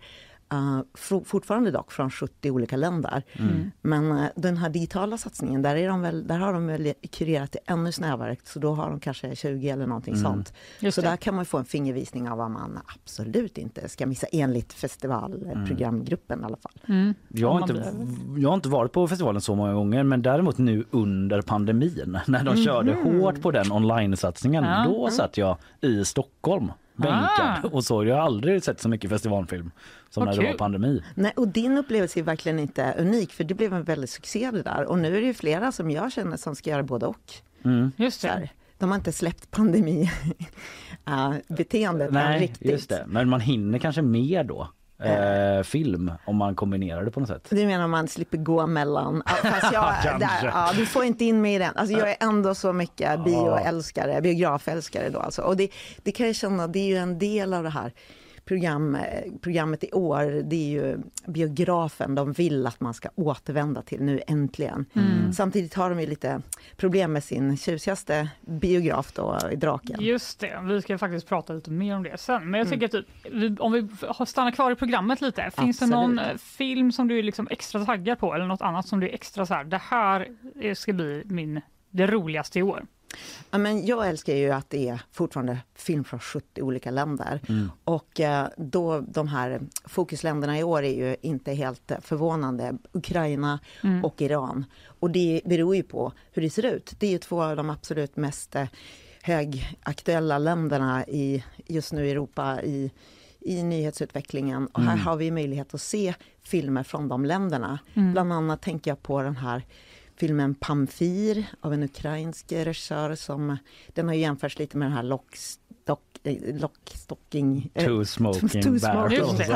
Uh, 0.55 0.81
for, 0.95 1.21
fortfarande 1.25 1.71
dock 1.71 1.93
från 1.93 2.11
70 2.11 2.51
olika 2.51 2.77
länder. 2.77 3.23
Mm. 3.33 3.71
Men 3.81 4.19
eh, 4.19 4.27
den 4.37 4.57
här 4.57 4.69
digitala 4.69 5.19
satsningen, 5.19 5.63
där, 5.63 5.77
är 5.77 5.89
de 5.89 6.01
väl, 6.01 6.27
där 6.27 6.39
har 6.39 6.53
de 6.53 6.67
väl 6.67 6.93
kurerat 7.11 7.53
det 7.53 7.59
ännu 7.67 7.93
snävare, 7.93 8.37
så 8.45 8.59
då 8.59 8.75
har 8.75 8.91
de 8.91 9.01
kanske 9.01 9.37
20 9.37 9.69
eller 9.69 9.87
någonting 9.87 10.17
sånt. 10.17 10.53
Just 10.81 10.95
så 10.95 11.01
det. 11.01 11.09
där 11.09 11.17
kan 11.17 11.35
man 11.35 11.45
få 11.45 11.59
en 11.59 11.65
fingervisning 11.65 12.29
av 12.29 12.39
vad 12.39 12.51
man 12.51 12.79
absolut 12.87 13.59
inte 13.59 13.89
ska 13.89 14.07
missa 14.07 14.27
enligt 14.33 14.73
festivalprogramgruppen 14.73 16.41
i 16.41 16.45
alla 16.45 16.57
fall. 16.57 16.73
Mm. 16.87 17.15
Jag 17.29 17.53
har, 17.53 17.61
inte, 17.61 17.93
jag 18.37 18.49
har 18.49 18.55
inte 18.55 18.69
varit 18.69 18.93
på 18.93 19.09
festivalen 19.09 19.41
så 19.41 19.55
många 19.55 19.75
gånger 19.75 20.03
men 20.03 20.23
däremot 20.23 20.59
nu 20.59 20.85
under 20.91 21.43
pandemin 21.43 22.19
när 22.27 22.45
de 22.45 22.57
körde 22.57 22.93
hårt 22.93 23.43
på 23.43 23.51
den 23.51 23.73
online-satsningen. 23.73 24.65
Ja. 24.65 24.85
Då 24.89 25.11
satt 25.11 25.37
jag 25.37 25.57
i 25.81 26.05
Stockholm 26.05 26.73
bänkad 26.99 27.61
Ah. 27.65 27.69
och 27.73 27.85
så. 27.85 28.05
Jag 28.05 28.15
har 28.17 28.23
aldrig 28.23 28.63
sett 28.63 28.81
så 28.81 28.89
mycket 28.89 29.11
festivalfilm 29.11 29.71
som 30.11 30.25
Vad 30.25 30.35
när 30.37 30.43
det 30.43 30.49
var 30.51 30.59
pandemi. 30.59 31.03
Nej, 31.15 31.33
och 31.37 31.49
din 31.49 31.79
upplevelse 31.79 32.21
är 32.21 32.23
verkligen 32.23 32.59
inte 32.59 32.95
unik, 32.99 33.33
för 33.33 33.45
det 33.45 33.55
blev 33.55 33.75
en 33.75 33.85
väldig 33.85 34.09
succé 34.09 34.51
det 34.51 34.63
där. 34.63 34.85
Och 34.85 34.99
nu 34.99 35.17
är 35.17 35.21
det 35.21 35.27
ju 35.27 35.35
flera 35.35 35.73
som 35.73 35.91
jag 35.91 36.13
känner 36.13 36.37
som 36.37 36.57
ska 36.57 36.71
göra 36.71 36.83
både 36.83 37.07
och. 37.07 37.33
Mm. 37.65 37.93
Just 37.97 38.23
det. 38.23 38.49
de 38.79 38.89
har 38.91 38.97
inte 38.97 39.13
släppt 39.13 39.51
pandemi-beteendet 39.51 41.05
än 42.09 42.15
Nej, 42.15 42.41
riktigt. 42.41 42.71
just 42.71 42.89
det. 42.89 43.05
Men 43.09 43.29
man 43.29 43.41
hinner 43.41 43.79
kanske 43.79 44.03
mer 44.03 44.45
då. 44.45 44.69
Eh, 45.03 45.63
film 45.63 46.13
om 46.25 46.37
man 46.37 46.55
kombinerar 46.55 47.05
det 47.05 47.11
på 47.11 47.21
något 47.21 47.29
sätt. 47.29 47.47
Du 47.51 47.67
menar 47.67 47.85
om 47.85 47.91
man 47.91 48.09
slipper 48.09 48.39
gå 48.39 48.67
mellan... 48.67 49.23
Fast 49.27 49.73
jag, 49.73 49.95
där, 50.21 50.45
ja, 50.45 50.73
du 50.77 50.87
får 50.87 51.05
inte 51.05 51.25
in 51.25 51.41
mig 51.41 51.55
i 51.55 51.59
den. 51.59 51.77
Alltså 51.77 51.99
jag 51.99 52.11
är 52.11 52.17
ändå 52.21 52.55
så 52.55 52.73
mycket 52.73 53.25
bioälskare, 53.25 54.21
biografälskare 54.21 55.09
då 55.09 55.19
alltså. 55.19 55.43
Och 55.43 55.57
det, 55.57 55.71
det 56.03 56.13
kan 56.13 56.27
jag 56.27 56.37
känna, 56.37 56.67
det 56.67 56.79
är 56.79 56.87
ju 56.87 56.97
en 56.97 57.19
del 57.19 57.55
av 57.55 57.63
det 57.63 57.71
här 57.71 57.93
program, 58.49 58.95
eh, 58.95 59.33
programmet 59.41 59.85
i 59.85 59.93
år. 59.93 60.43
Det 60.45 60.57
är 60.57 60.71
ju 60.71 60.99
biografen 61.27 62.15
de 62.15 62.33
vill 62.33 62.67
att 62.67 62.81
man 62.81 62.95
ska 62.95 63.09
återvända 63.15 63.83
till 63.83 64.03
nu 64.03 64.21
äntligen. 64.27 64.85
Samtidigt 65.37 65.75
har 65.75 65.91
de 65.91 66.01
ju 66.01 66.07
lite 66.07 66.43
problem 66.77 67.13
med 67.13 67.25
sin 67.25 67.57
tjusigaste 67.57 68.29
biograf 68.41 69.13
då, 69.13 69.39
i 69.53 69.57
Draken. 69.57 70.01
Just 70.01 70.41
det, 70.41 70.61
vi 70.65 70.83
ska 70.83 70.99
faktiskt 70.99 71.29
prata 71.29 71.53
lite 71.53 71.71
mer 71.71 71.97
om 71.97 72.03
det 72.03 72.19
sen. 72.19 72.51
Men 72.51 72.59
jag 72.59 72.69
tycker 72.71 72.89
typ, 72.89 73.07
vi- 73.33 73.57
om 73.59 73.73
vi 73.73 73.89
har- 74.09 74.25
stannar 74.27 74.51
kvar 74.51 74.71
i 74.71 74.75
programmet 74.75 75.21
lite. 75.21 75.51
Finns 75.59 75.79
det 75.79 75.87
någon 75.87 76.19
Absolut. 76.19 76.33
eh, 76.35 76.39
film 76.39 76.93
som 76.93 77.09
du 77.09 77.19
är 77.19 77.23
liksom 77.23 77.49
extra 77.51 77.85
taggad 77.85 78.19
på 78.19 78.35
eller 78.35 78.47
något 78.47 78.63
annat 78.63 78.89
som 78.89 79.01
du 79.01 79.09
är 79.09 79.15
extra 79.15 79.47
så 79.47 79.55
här, 79.55 79.65
det 79.65 79.81
här 79.83 80.29
eh, 80.61 80.75
ska 80.75 80.93
bli 80.93 81.23
min, 81.27 81.61
det 81.91 82.07
roligaste 82.07 82.59
i 82.59 82.63
år? 82.63 82.87
Ja, 83.51 83.59
men 83.59 83.87
jag 83.87 84.09
älskar 84.09 84.35
ju 84.35 84.51
att 84.51 84.71
det 84.71 84.89
är 84.89 85.01
fortfarande 85.13 85.59
film 85.75 86.05
från 86.05 86.21
70 86.21 86.63
olika 86.63 86.91
länder. 86.91 87.41
Och 87.85 88.21
eh, 88.21 88.49
då 88.57 89.01
de 89.01 89.29
här 89.29 89.61
fokusländerna 89.85 90.59
i 90.59 90.63
år 90.63 90.83
är 90.83 90.95
ju 90.95 91.17
inte 91.23 91.53
helt 91.53 91.93
förvånande. 92.03 92.79
Ukraina 92.93 93.59
och 94.03 94.23
Iran. 94.23 94.65
Och 95.01 95.11
det 95.11 95.41
beror 95.45 95.77
ju 95.77 95.83
på 95.83 96.13
hur 96.33 96.43
det 96.43 96.51
ser 96.51 96.67
ut. 96.67 96.95
Det 96.99 97.07
är 97.07 97.11
ju 97.11 97.19
två 97.19 97.43
av 97.43 97.57
de 97.57 97.71
absolut 97.71 98.17
mest 98.17 98.55
eh, 98.57 98.67
högaktuella 99.23 100.39
länderna 100.39 101.05
i, 101.07 101.45
just 101.67 101.93
nu 101.93 102.07
i 102.07 102.11
Europa 102.11 102.63
i, 102.63 102.91
i 103.41 103.63
nyhetsutvecklingen. 103.63 104.67
Och 104.67 104.83
här 104.83 104.97
har 104.97 105.17
vi 105.17 105.31
möjlighet 105.31 105.75
att 105.75 105.81
se 105.81 106.15
filmer 106.43 106.83
från 106.83 107.09
de 107.09 107.25
länderna. 107.25 107.79
Bland 108.13 108.33
annat 108.33 108.63
tänker 108.63 108.91
jag 108.91 109.03
på 109.03 109.23
den 109.23 109.37
här 109.37 109.63
filmen 110.19 110.55
Pamfir 110.55 111.47
av 111.61 111.73
en 111.73 111.83
ukrainsk 111.83 112.53
regissör 112.53 113.15
som 113.15 113.57
den 113.95 114.07
har 114.09 114.15
ju 114.15 114.21
jämförts 114.21 114.59
lite 114.59 114.77
med 114.77 114.87
den 114.87 114.93
här 114.97 115.03
Lockstock, 115.03 116.01
eh, 116.23 116.57
Lockstocking... 116.61 117.71
eh, 117.75 117.85
Two 117.87 118.05
smoking 118.05 118.49
Two 118.49 118.79
barrels. 118.81 119.37
Tack, 119.39 119.49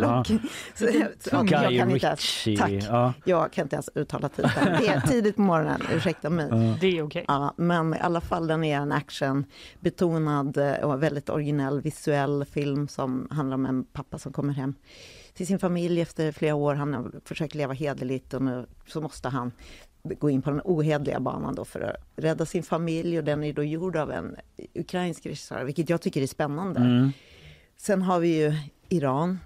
Ja, 0.00 0.24
jag 1.32 1.48
kan 1.48 1.90
inte 1.90 2.06
ens, 2.06 2.46
Ritchie. 2.46 2.56
tack. 2.56 2.70
Ja. 2.88 3.12
Jag 3.24 3.52
kan 3.52 3.62
inte 3.64 3.76
ens 3.76 3.90
uttala 3.94 4.28
titeln. 4.28 4.76
Det 4.80 4.88
är 4.88 5.00
tidigt 5.00 5.36
på 5.36 5.42
morgonen, 5.42 5.80
ursäkta 5.92 6.30
mig. 6.30 6.76
Det 6.80 6.98
är 6.98 7.02
okej. 7.02 7.24
Ja, 7.28 7.54
men 7.56 7.94
i 7.94 7.98
alla 7.98 8.20
fall 8.20 8.46
den 8.46 8.64
är 8.64 8.76
en 8.76 8.92
actionbetonad 8.92 10.56
eh, 10.56 10.72
och 10.74 11.02
väldigt 11.02 11.28
originell 11.30 11.80
visuell 11.80 12.44
film 12.44 12.88
som 12.88 13.28
handlar 13.30 13.54
om 13.54 13.66
en 13.66 13.84
pappa 13.84 14.18
som 14.18 14.32
kommer 14.32 14.52
hem 14.52 14.74
till 15.34 15.46
sin 15.46 15.58
familj 15.58 16.00
efter 16.00 16.32
flera 16.32 16.54
år. 16.54 16.74
Han 16.74 16.94
har 16.94 17.12
försökt 17.24 17.54
leva 17.54 17.72
hederligt 17.74 18.34
och 18.34 18.42
nu 18.42 18.66
så 18.86 19.00
måste 19.00 19.28
han 19.28 19.52
gå 20.02 20.30
in 20.30 20.42
på 20.42 20.50
den 20.50 20.60
ohederliga 20.64 21.20
banan 21.20 21.54
då 21.54 21.64
för 21.64 21.80
att 21.80 21.96
rädda 22.16 22.46
sin 22.46 22.62
familj 22.62 23.18
och 23.18 23.24
den 23.24 23.44
är 23.44 23.52
då 23.52 23.64
gjord 23.64 23.96
av 23.96 24.10
en 24.10 24.36
ukrainsk 24.74 25.26
regissör, 25.26 25.64
vilket 25.64 25.90
jag 25.90 26.00
tycker 26.00 26.22
är 26.22 26.26
spännande. 26.26 26.80
Mm. 26.80 27.12
Sen 27.76 28.02
har 28.02 28.20
vi 28.20 28.42
ju 28.42 28.54
Iran. 28.88 29.38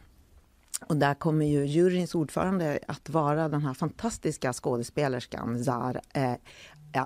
Och 0.87 0.97
där 0.97 1.15
kommer 1.15 1.47
ju 1.47 1.67
juryns 1.67 2.15
ordförande 2.15 2.79
att 2.89 3.11
vara 3.11 3.49
den 3.49 3.63
här 3.63 3.75
fantastiska 3.75 4.53
skådespelerskan 4.53 5.65
Zar 5.65 6.01
eh, 6.15 6.35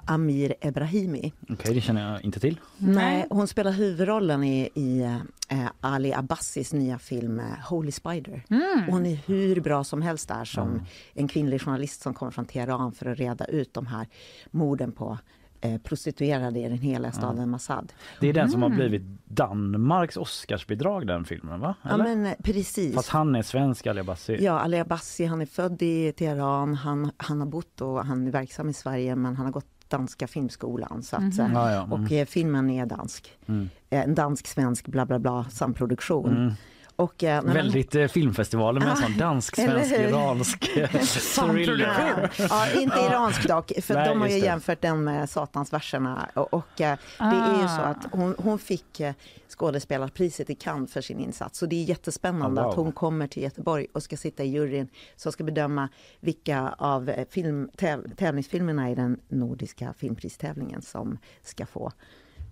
Amir 0.07 0.55
Ebrahimi. 0.61 1.33
Okej, 1.49 1.75
det 1.75 1.81
känner 1.81 2.13
jag 2.13 2.25
inte 2.25 2.41
till. 2.41 2.61
Nej, 2.79 3.27
hon 3.31 3.49
spelar 3.49 3.73
huvudrollen 3.73 4.45
i, 4.45 4.71
i 4.75 5.01
eh, 5.49 5.67
Ali 5.81 6.13
Abbassis 6.13 6.73
nya 6.73 6.99
film 6.99 7.41
eh, 7.41 7.47
Holy 7.71 7.93
Spider. 7.93 8.45
Och 8.87 8.93
hon 8.93 9.07
är 9.07 9.19
hur 9.27 9.61
bra 9.61 9.85
som 9.85 10.03
helst 10.03 10.29
där 10.29 10.45
som 10.45 10.87
en 11.15 11.29
kvinnlig 11.29 11.61
journalist 11.61 12.03
som 12.03 12.15
kommer 12.15 12.33
från 12.33 12.45
Teheran 12.45 12.93
för 12.93 13.07
att 13.07 13.19
reda 13.19 13.45
ut 13.45 13.75
de 13.75 13.87
här 13.87 14.09
morden 14.51 14.93
på 14.93 15.19
eh, 15.61 15.79
prostituerade 15.79 16.61
i 16.61 16.63
den 16.63 16.79
heliga 16.79 17.13
staden 17.13 17.51
Masad. 17.51 17.93
Det 18.21 18.29
är 18.29 18.33
den 18.33 18.49
som 18.51 18.63
har 18.63 18.71
blivit 18.71 19.03
Danmarks 19.25 20.17
Oscarsbidrag 20.17 21.07
den 21.07 21.25
filmen 21.25 21.61
va? 21.61 21.75
Ja, 21.83 21.95
Eller? 21.95 22.05
men 22.05 22.27
eh, 22.27 22.33
precis. 22.43 22.95
Fast 22.95 23.09
han 23.09 23.35
är 23.35 23.43
svensk 23.43 23.87
Ali 23.87 24.01
Abassi. 24.01 24.45
Ja, 24.45 24.61
Ali 24.61 24.79
Abbasi, 24.79 25.25
han 25.25 25.41
är 25.41 25.47
född 25.47 25.83
i 25.83 26.13
Teheran, 26.13 26.75
han, 26.75 27.11
han 27.17 27.41
har 27.41 27.47
bott 27.47 27.81
och 27.81 28.07
han 28.07 28.27
är 28.27 28.31
verksam 28.31 28.69
i 28.69 28.73
Sverige 28.73 29.17
men 29.17 29.37
han 29.37 29.47
har 29.47 29.53
gått 29.53 29.76
danska 29.89 30.27
filmskolan. 30.27 31.03
Så 31.03 31.17
att, 31.17 31.39
ja, 31.39 31.45
mm. 31.71 31.93
Och 31.93 32.13
eh, 32.13 32.27
filmen 32.27 32.71
är 32.71 32.87
dansk. 32.87 33.33
Mm. 33.47 33.69
Eh, 33.91 34.01
En 34.05 34.15
dansk-svensk 34.15 34.87
bla 34.89 35.07
bla 35.07 35.19
bla 35.19 35.45
samproduktion. 35.51 36.55
Mm. 36.99 37.05
Och, 37.07 37.25
eh, 37.25 37.43
Väldigt 37.45 37.95
eh, 37.95 38.07
filmfestivalen 38.07 38.83
med 38.83 38.91
en 38.91 38.97
sån 38.97 39.17
dansk, 39.19 39.57
svensk, 39.57 39.93
iransk 39.93 40.61
thriller. 41.35 42.31
Ja, 42.51 42.71
inte 42.81 42.97
iransk 42.99 43.49
dock, 43.49 43.73
för 43.83 43.95
Nej, 43.95 44.09
de 44.09 44.21
har 44.21 44.29
ju 44.29 44.39
jämfört 44.39 44.81
den 44.81 45.05
med 45.05 45.31
Satansverserna. 45.31 46.29
Och, 46.35 46.55
och 46.55 46.81
eh, 46.81 46.99
det 47.19 47.25
är 47.25 47.63
ju 47.63 47.69
så 47.69 47.81
Ah. 47.81 47.85
att 47.85 48.07
hon, 48.13 48.35
hon 48.39 48.59
fick 48.59 49.01
eh, 49.01 49.15
skådespelarpriset 49.49 50.51
i 50.51 50.55
Cannes 50.55 50.93
för 50.93 51.01
sin 51.01 51.19
insats. 51.21 51.59
Så 51.59 51.67
det 51.67 51.77
är 51.77 51.85
jättespännande 51.85 52.61
Ah, 52.61 52.65
wow. 52.65 52.71
att 52.71 52.77
hon 52.77 52.93
kommer 52.93 53.27
till 53.27 53.43
Göteborg 53.43 53.87
och 53.93 54.03
ska 54.03 54.17
sitta 54.17 54.45
i 54.45 54.49
juryn 54.49 54.89
som 55.17 55.33
ska 55.33 55.45
bedöma 55.45 55.89
vilka 56.21 56.75
av 56.79 57.09
eh, 57.09 57.27
film, 57.31 57.71
täv, 57.77 58.15
tävlingsfilmerna 58.17 58.91
i 58.91 58.95
den 58.95 59.21
nordiska 59.29 59.95
filmpristävlingen 59.99 60.83
som 60.83 61.19
ska 61.43 61.67
få 61.67 61.93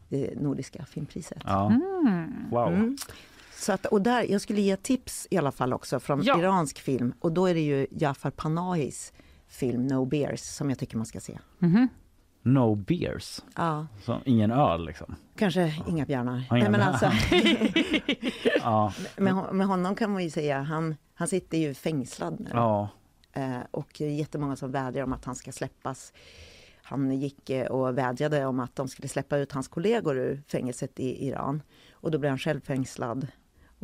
det 0.08 0.40
nordiska 0.40 0.84
filmpriset. 0.84 1.38
Ja. 1.44 1.72
Wow. 2.50 2.68
Mm. 2.68 2.96
Så 3.56 3.72
att, 3.72 3.86
och 3.86 4.02
där, 4.02 4.26
jag 4.30 4.40
skulle 4.40 4.60
ge 4.60 4.76
tips 4.76 5.26
i 5.30 5.36
alla 5.38 5.52
fall 5.52 5.72
också 5.72 6.00
från 6.00 6.22
Ja. 6.22 6.38
iransk 6.38 6.78
film 6.78 7.14
och 7.20 7.32
då 7.32 7.46
är 7.46 7.54
det 7.54 7.60
ju 7.60 7.86
Jafar 7.90 8.30
Panahis 8.30 9.12
film 9.48 9.86
No 9.86 10.04
Beers 10.04 10.40
som 10.40 10.70
jag 10.70 10.78
tycker 10.78 10.96
man 10.96 11.06
ska 11.06 11.20
se. 11.20 11.38
No 12.42 12.74
beers. 12.74 13.40
Ja, 13.56 13.86
Så, 14.02 14.20
ingen 14.24 14.50
öl 14.50 14.86
liksom. 14.86 15.14
kanske 15.36 15.74
inga 15.88 16.06
björnar. 16.06 16.44
Ja, 16.50 16.56
inga 16.58 16.70
Nej, 16.70 16.78
men 16.78 16.80
alltså, 16.88 17.10
Ja. 18.62 18.92
med, 19.16 19.54
med 19.54 19.66
honom 19.66 19.94
kan 19.94 20.10
man 20.12 20.22
ju 20.24 20.30
säga, 20.30 20.62
han, 20.62 20.96
han 21.14 21.28
sitter 21.28 21.58
ju 21.58 21.74
fängslad 21.74 22.40
nu 22.40 22.50
ja. 22.52 22.88
eh, 23.32 23.58
och 23.70 23.88
det 23.98 24.04
är 24.04 24.10
jättemånga 24.10 24.56
som 24.56 24.70
vädjar 24.72 25.04
om 25.04 25.12
att 25.12 25.24
han 25.24 25.34
ska 25.34 25.52
släppas. 25.52 26.12
han 26.82 27.12
gick 27.20 27.50
eh, 27.50 27.66
och 27.66 27.98
vädjade 27.98 28.46
om 28.46 28.60
att 28.60 28.76
de 28.76 28.88
skulle 28.88 29.08
släppa 29.08 29.36
ut 29.36 29.52
hans 29.52 29.68
kollegor 29.68 30.18
ur 30.18 30.42
fängelset 30.48 31.00
i 31.00 31.26
Iran. 31.28 31.62
Och 31.92 32.10
då 32.10 32.18
blev 32.18 32.30
han 32.30 32.38
själv 32.38 32.60
fängslad. 32.60 33.26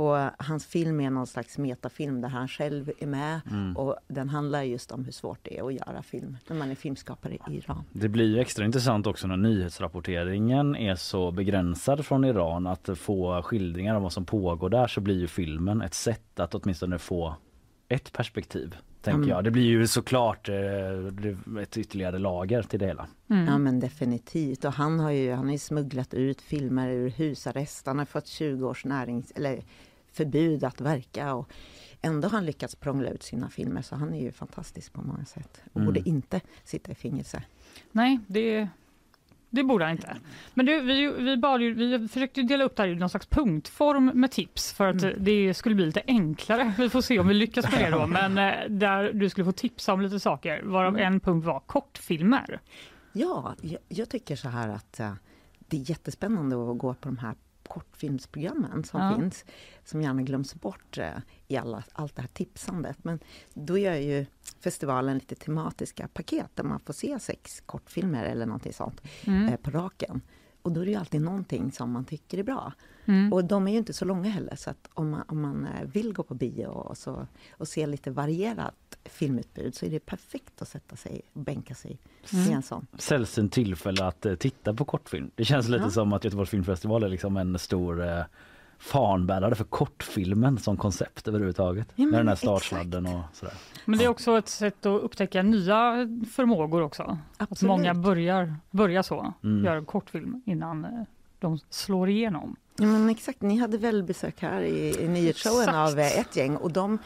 Och 0.00 0.30
hans 0.38 0.66
film 0.66 1.00
är 1.00 1.10
någon 1.10 1.26
slags 1.26 1.58
metafilm 1.58 2.20
där 2.20 2.28
han 2.28 2.48
själv 2.48 2.92
är 2.98 3.06
med 3.06 3.40
Mm. 3.50 3.76
och 3.76 3.96
den 4.08 4.28
handlar 4.28 4.62
just 4.62 4.92
om 4.92 5.04
hur 5.04 5.12
svårt 5.12 5.38
det 5.42 5.58
är 5.58 5.66
att 5.66 5.74
göra 5.74 6.02
film 6.02 6.36
när 6.48 6.56
man 6.56 6.70
är 6.70 6.74
filmskapare 6.74 7.34
i 7.34 7.38
Iran. 7.56 7.84
Det 7.92 8.08
blir 8.08 8.26
ju 8.26 8.38
extra 8.40 8.64
intressant 8.64 9.06
också 9.06 9.26
när 9.26 9.36
nyhetsrapporteringen 9.36 10.76
är 10.76 10.94
så 10.94 11.30
begränsad 11.30 12.06
från 12.06 12.24
Iran 12.24 12.66
att 12.66 12.88
få 12.98 13.42
skildringar 13.42 13.94
om 13.94 14.02
vad 14.02 14.12
som 14.12 14.24
pågår 14.24 14.68
där 14.70 14.86
så 14.86 15.00
blir 15.00 15.18
ju 15.20 15.26
filmen 15.26 15.82
ett 15.82 15.94
sätt 15.94 16.40
att 16.40 16.54
åtminstone 16.54 16.98
få 16.98 17.34
ett 17.88 18.12
perspektiv. 18.12 18.76
Tänker 19.02 19.16
Mm. 19.18 19.28
jag. 19.28 19.44
Det 19.44 19.50
blir 19.50 19.62
ju 19.64 19.86
såklart 19.86 20.48
eh, 20.48 21.62
ett 21.62 21.76
ytterligare 21.76 22.18
lager 22.18 22.62
till 22.62 22.78
det 22.78 22.86
hela. 22.86 23.06
Mm. 23.30 23.46
Ja 23.46 23.58
men 23.58 23.80
definitivt. 23.80 24.64
Och 24.64 24.72
han 24.72 25.00
har 25.00 25.10
ju, 25.10 25.32
han 25.32 25.44
har 25.44 25.52
ju 25.52 25.58
smugglat 25.58 26.14
ut 26.14 26.40
filmer 26.40 26.88
ur 26.90 27.10
husarrest. 27.10 27.86
Han 27.86 27.98
har 27.98 28.04
fått 28.04 28.26
20 28.26 28.68
års 28.68 28.84
närings, 28.84 29.30
eller 29.36 29.62
förbud 30.12 30.64
att 30.64 30.80
verka. 30.80 31.34
Och 31.34 31.50
ändå 32.02 32.28
har 32.28 32.32
han 32.32 32.46
lyckats 32.46 32.74
prångla 32.76 33.10
ut 33.10 33.22
sina 33.22 33.48
filmer. 33.50 33.82
Så 33.82 33.96
han 33.96 34.14
är 34.14 34.20
ju 34.20 34.32
fantastisk 34.32 34.92
på 34.92 35.02
många 35.02 35.24
sätt. 35.24 35.62
Och 35.72 35.76
Mm. 35.76 35.86
borde 35.86 36.08
inte 36.08 36.40
sitta 36.64 36.92
i 36.92 36.94
fängelse. 36.94 37.42
Nej, 37.92 38.18
det, 38.26 38.68
det 39.50 39.62
borde 39.64 39.84
han 39.84 39.92
inte. 39.92 40.16
Men 40.54 40.66
du, 40.66 40.80
vi, 40.80 41.06
vi, 41.06 41.36
bad 41.36 41.62
ju, 41.62 41.74
vi 41.74 42.08
försökte 42.08 42.40
ju 42.40 42.46
dela 42.46 42.64
upp 42.64 42.76
det 42.76 42.82
här 42.82 42.90
i 42.90 42.94
någon 42.94 43.10
slags 43.10 43.26
punktform 43.26 44.06
med 44.14 44.30
tips 44.30 44.72
för 44.72 44.86
att 44.86 45.04
det 45.18 45.54
skulle 45.54 45.74
bli 45.74 45.86
lite 45.86 46.02
enklare. 46.06 46.72
Vi 46.78 46.88
får 46.88 47.00
se 47.02 47.18
om 47.18 47.28
vi 47.28 47.34
lyckas 47.34 47.72
med 47.72 47.84
det 47.84 47.90
då. 47.98 48.06
Men 48.26 48.38
eh, 48.38 48.68
där 48.68 49.12
du 49.12 49.28
skulle 49.28 49.44
få 49.44 49.52
tipsa 49.52 49.92
om 49.92 50.00
lite 50.00 50.20
saker, 50.20 50.62
varav 50.62 50.98
en 50.98 51.20
punkt 51.20 51.44
var 51.44 51.60
kortfilmer. 51.60 52.60
Ja, 53.12 53.54
jag, 53.60 53.80
jag 53.88 54.08
tycker 54.08 54.36
så 54.36 54.48
här 54.48 54.68
att 54.68 55.00
eh, 55.00 55.12
det 55.58 55.76
är 55.76 55.90
jättespännande 55.90 56.70
att 56.70 56.78
gå 56.78 56.94
på 56.94 57.08
de 57.08 57.18
här 57.18 57.34
kortfilmsprogrammen 57.70 58.84
som 58.84 59.00
Ja. 59.00 59.16
finns, 59.16 59.44
som 59.84 60.02
gärna 60.02 60.22
glöms 60.22 60.54
bort 60.54 60.98
eh, 60.98 61.10
i 61.48 61.56
alla, 61.56 61.82
allt 61.92 62.16
det 62.16 62.22
här 62.22 62.28
tipsandet. 62.28 63.04
Men 63.04 63.18
då 63.54 63.78
gör 63.78 63.94
ju 63.94 64.26
festivalen 64.60 65.14
lite 65.14 65.34
tematiska 65.34 66.08
paket 66.08 66.50
där 66.54 66.64
man 66.64 66.80
får 66.80 66.92
se 66.92 67.18
sex 67.20 67.62
kortfilmer 67.66 68.24
eller 68.24 68.46
någonting 68.46 68.72
sånt 68.72 69.00
Mm. 69.26 69.48
eh, 69.48 69.56
på 69.56 69.70
raken. 69.70 70.20
Och 70.62 70.72
då 70.72 70.80
är 70.80 70.84
det 70.84 70.90
ju 70.90 70.96
alltid 70.96 71.20
någonting 71.20 71.72
som 71.72 71.90
man 71.92 72.04
tycker 72.04 72.38
är 72.38 72.42
bra. 72.42 72.72
Mm. 73.10 73.32
Och 73.32 73.44
de 73.44 73.68
är 73.68 73.72
ju 73.72 73.78
inte 73.78 73.92
så 73.92 74.04
långa 74.04 74.30
heller, 74.30 74.56
så 74.56 74.70
att 74.70 74.88
om 74.94 75.10
man, 75.10 75.22
om 75.28 75.40
man 75.40 75.66
eh, 75.66 75.86
vill 75.92 76.12
gå 76.12 76.22
på 76.22 76.34
bio 76.34 76.66
och, 76.66 76.96
så, 76.96 77.26
och 77.52 77.68
se 77.68 77.86
lite 77.86 78.10
varierat 78.10 78.74
filmutbud 79.04 79.74
så 79.74 79.86
är 79.86 79.90
det 79.90 80.00
perfekt 80.06 80.62
att 80.62 80.68
sätta 80.68 80.96
sig 80.96 81.22
och 81.32 81.40
bänka 81.40 81.74
sig 81.74 81.98
i 82.48 82.52
en 82.52 82.62
sån. 82.62 82.86
Sällsynt 82.98 83.52
tillfälle 83.52 84.04
att 84.06 84.26
eh, 84.26 84.34
titta 84.34 84.74
på 84.74 84.84
kortfilm. 84.84 85.30
Det 85.34 85.44
känns 85.44 85.68
lite 85.68 85.84
Ja. 85.84 85.90
som 85.90 86.12
att 86.12 86.24
Göteborgs 86.24 86.50
filmfestival 86.50 87.02
är 87.02 87.08
liksom 87.08 87.36
en 87.36 87.58
stor 87.58 88.08
eh, 88.08 88.22
fanbärare 88.78 89.54
för 89.54 89.64
kortfilmen 89.64 90.58
som 90.58 90.76
koncept 90.76 91.28
överhuvudtaget. 91.28 91.88
Ja, 91.94 92.06
Med 92.06 92.20
den 92.20 92.28
här 92.28 92.34
startsladden 92.34 93.06
och 93.06 93.20
sådär. 93.32 93.54
Men 93.84 93.98
det 93.98 94.04
är 94.04 94.08
också 94.08 94.38
ett 94.38 94.48
sätt 94.48 94.86
att 94.86 95.02
upptäcka 95.02 95.42
nya 95.42 96.08
förmågor 96.32 96.82
också. 96.82 97.02
Att 97.36 97.52
Absolut. 97.52 97.68
många 97.68 97.94
börjar, 97.94 98.54
börjar 98.70 99.02
så, 99.02 99.32
Mm. 99.44 99.64
gör 99.64 99.84
kortfilm 99.84 100.42
innan 100.46 101.06
de 101.38 101.58
slår 101.70 102.08
igenom. 102.08 102.56
Ja, 102.80 102.86
men 102.86 103.10
exakt, 103.10 103.42
ni 103.42 103.56
hade 103.58 103.78
väl 103.78 104.02
besök 104.02 104.42
här 104.42 104.62
i, 104.62 105.02
i 105.04 105.08
nyhetsshowen 105.08 105.68
Exakt. 105.68 105.92
av 105.92 105.98
eh, 105.98 106.18
ett 106.20 106.36
gäng 106.36 106.56
och 106.56 106.72
de 106.72 106.98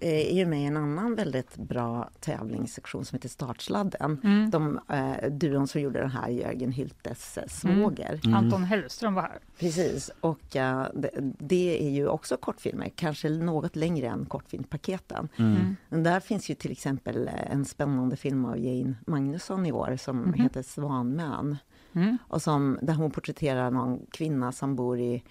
eh, 0.00 0.08
är 0.10 0.34
ju 0.34 0.46
med 0.46 0.60
i 0.62 0.64
en 0.64 0.76
annan 0.76 1.14
väldigt 1.14 1.56
bra 1.56 2.10
tävlingssektion 2.20 3.04
som 3.04 3.16
heter 3.16 3.28
Startsladden. 3.28 4.20
Mm. 4.24 4.50
De 4.50 4.80
eh, 4.88 5.30
duon 5.30 5.68
som 5.68 5.80
gjorde 5.80 6.00
den 6.00 6.10
här, 6.10 6.28
Jörgen 6.28 6.72
Hyltes 6.72 7.38
eh, 7.38 7.46
svåger. 7.48 8.20
Mm. 8.24 8.36
Anton 8.36 8.64
Hellström 8.64 9.14
var 9.14 9.22
här. 9.22 9.38
Precis, 9.58 10.10
och 10.20 10.56
eh, 10.56 10.86
det, 10.94 11.10
det 11.38 11.86
är 11.86 11.90
ju 11.90 12.08
också 12.08 12.36
kortfilmer, 12.36 12.88
kanske 12.96 13.28
något 13.30 13.76
längre 13.76 14.06
än 14.08 14.24
kortfilmpaketen. 14.26 15.28
Mm. 15.36 15.76
Men 15.88 16.02
där 16.02 16.20
finns 16.20 16.50
ju 16.50 16.54
till 16.54 16.72
exempel 16.72 17.30
en 17.50 17.64
spännande 17.64 18.16
film 18.16 18.44
av 18.44 18.58
Jane 18.58 18.94
Magnusson 19.06 19.66
i 19.66 19.72
år 19.72 19.96
som 19.96 20.18
Mhm. 20.20 20.32
heter 20.34 20.62
Svanmön. 20.62 21.56
Mm. 21.92 22.18
Och 22.28 22.42
som, 22.42 22.78
där 22.82 22.94
hon 22.94 23.10
porträtterar 23.10 23.70
någon 23.70 24.06
kvinna 24.10 24.52
som 24.52 24.76
bor 24.76 24.98
i, 24.98 25.22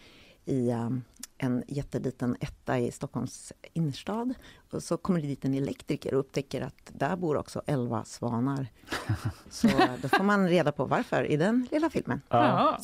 i 0.45 0.71
um, 0.71 1.03
en 1.37 1.63
jätteliten 1.67 2.35
etta 2.39 2.79
i 2.79 2.91
Stockholms 2.91 3.53
innerstad. 3.73 4.33
Och 4.71 4.83
så 4.83 4.97
kommer 4.97 5.21
det 5.21 5.27
dit 5.27 5.45
en 5.45 5.53
elektriker 5.53 6.13
och 6.13 6.19
upptäcker 6.19 6.61
att 6.61 6.91
där 6.93 7.15
bor 7.15 7.37
också 7.37 7.61
elva 7.65 8.03
svanar. 8.03 8.67
Så 9.49 9.67
då 10.01 10.09
får 10.09 10.23
man 10.23 10.49
reda 10.49 10.71
på 10.71 10.85
varför 10.85 11.23
i 11.23 11.37
den 11.37 11.67
lilla 11.71 11.89
filmen. 11.89 12.21
Ja. 12.29 12.79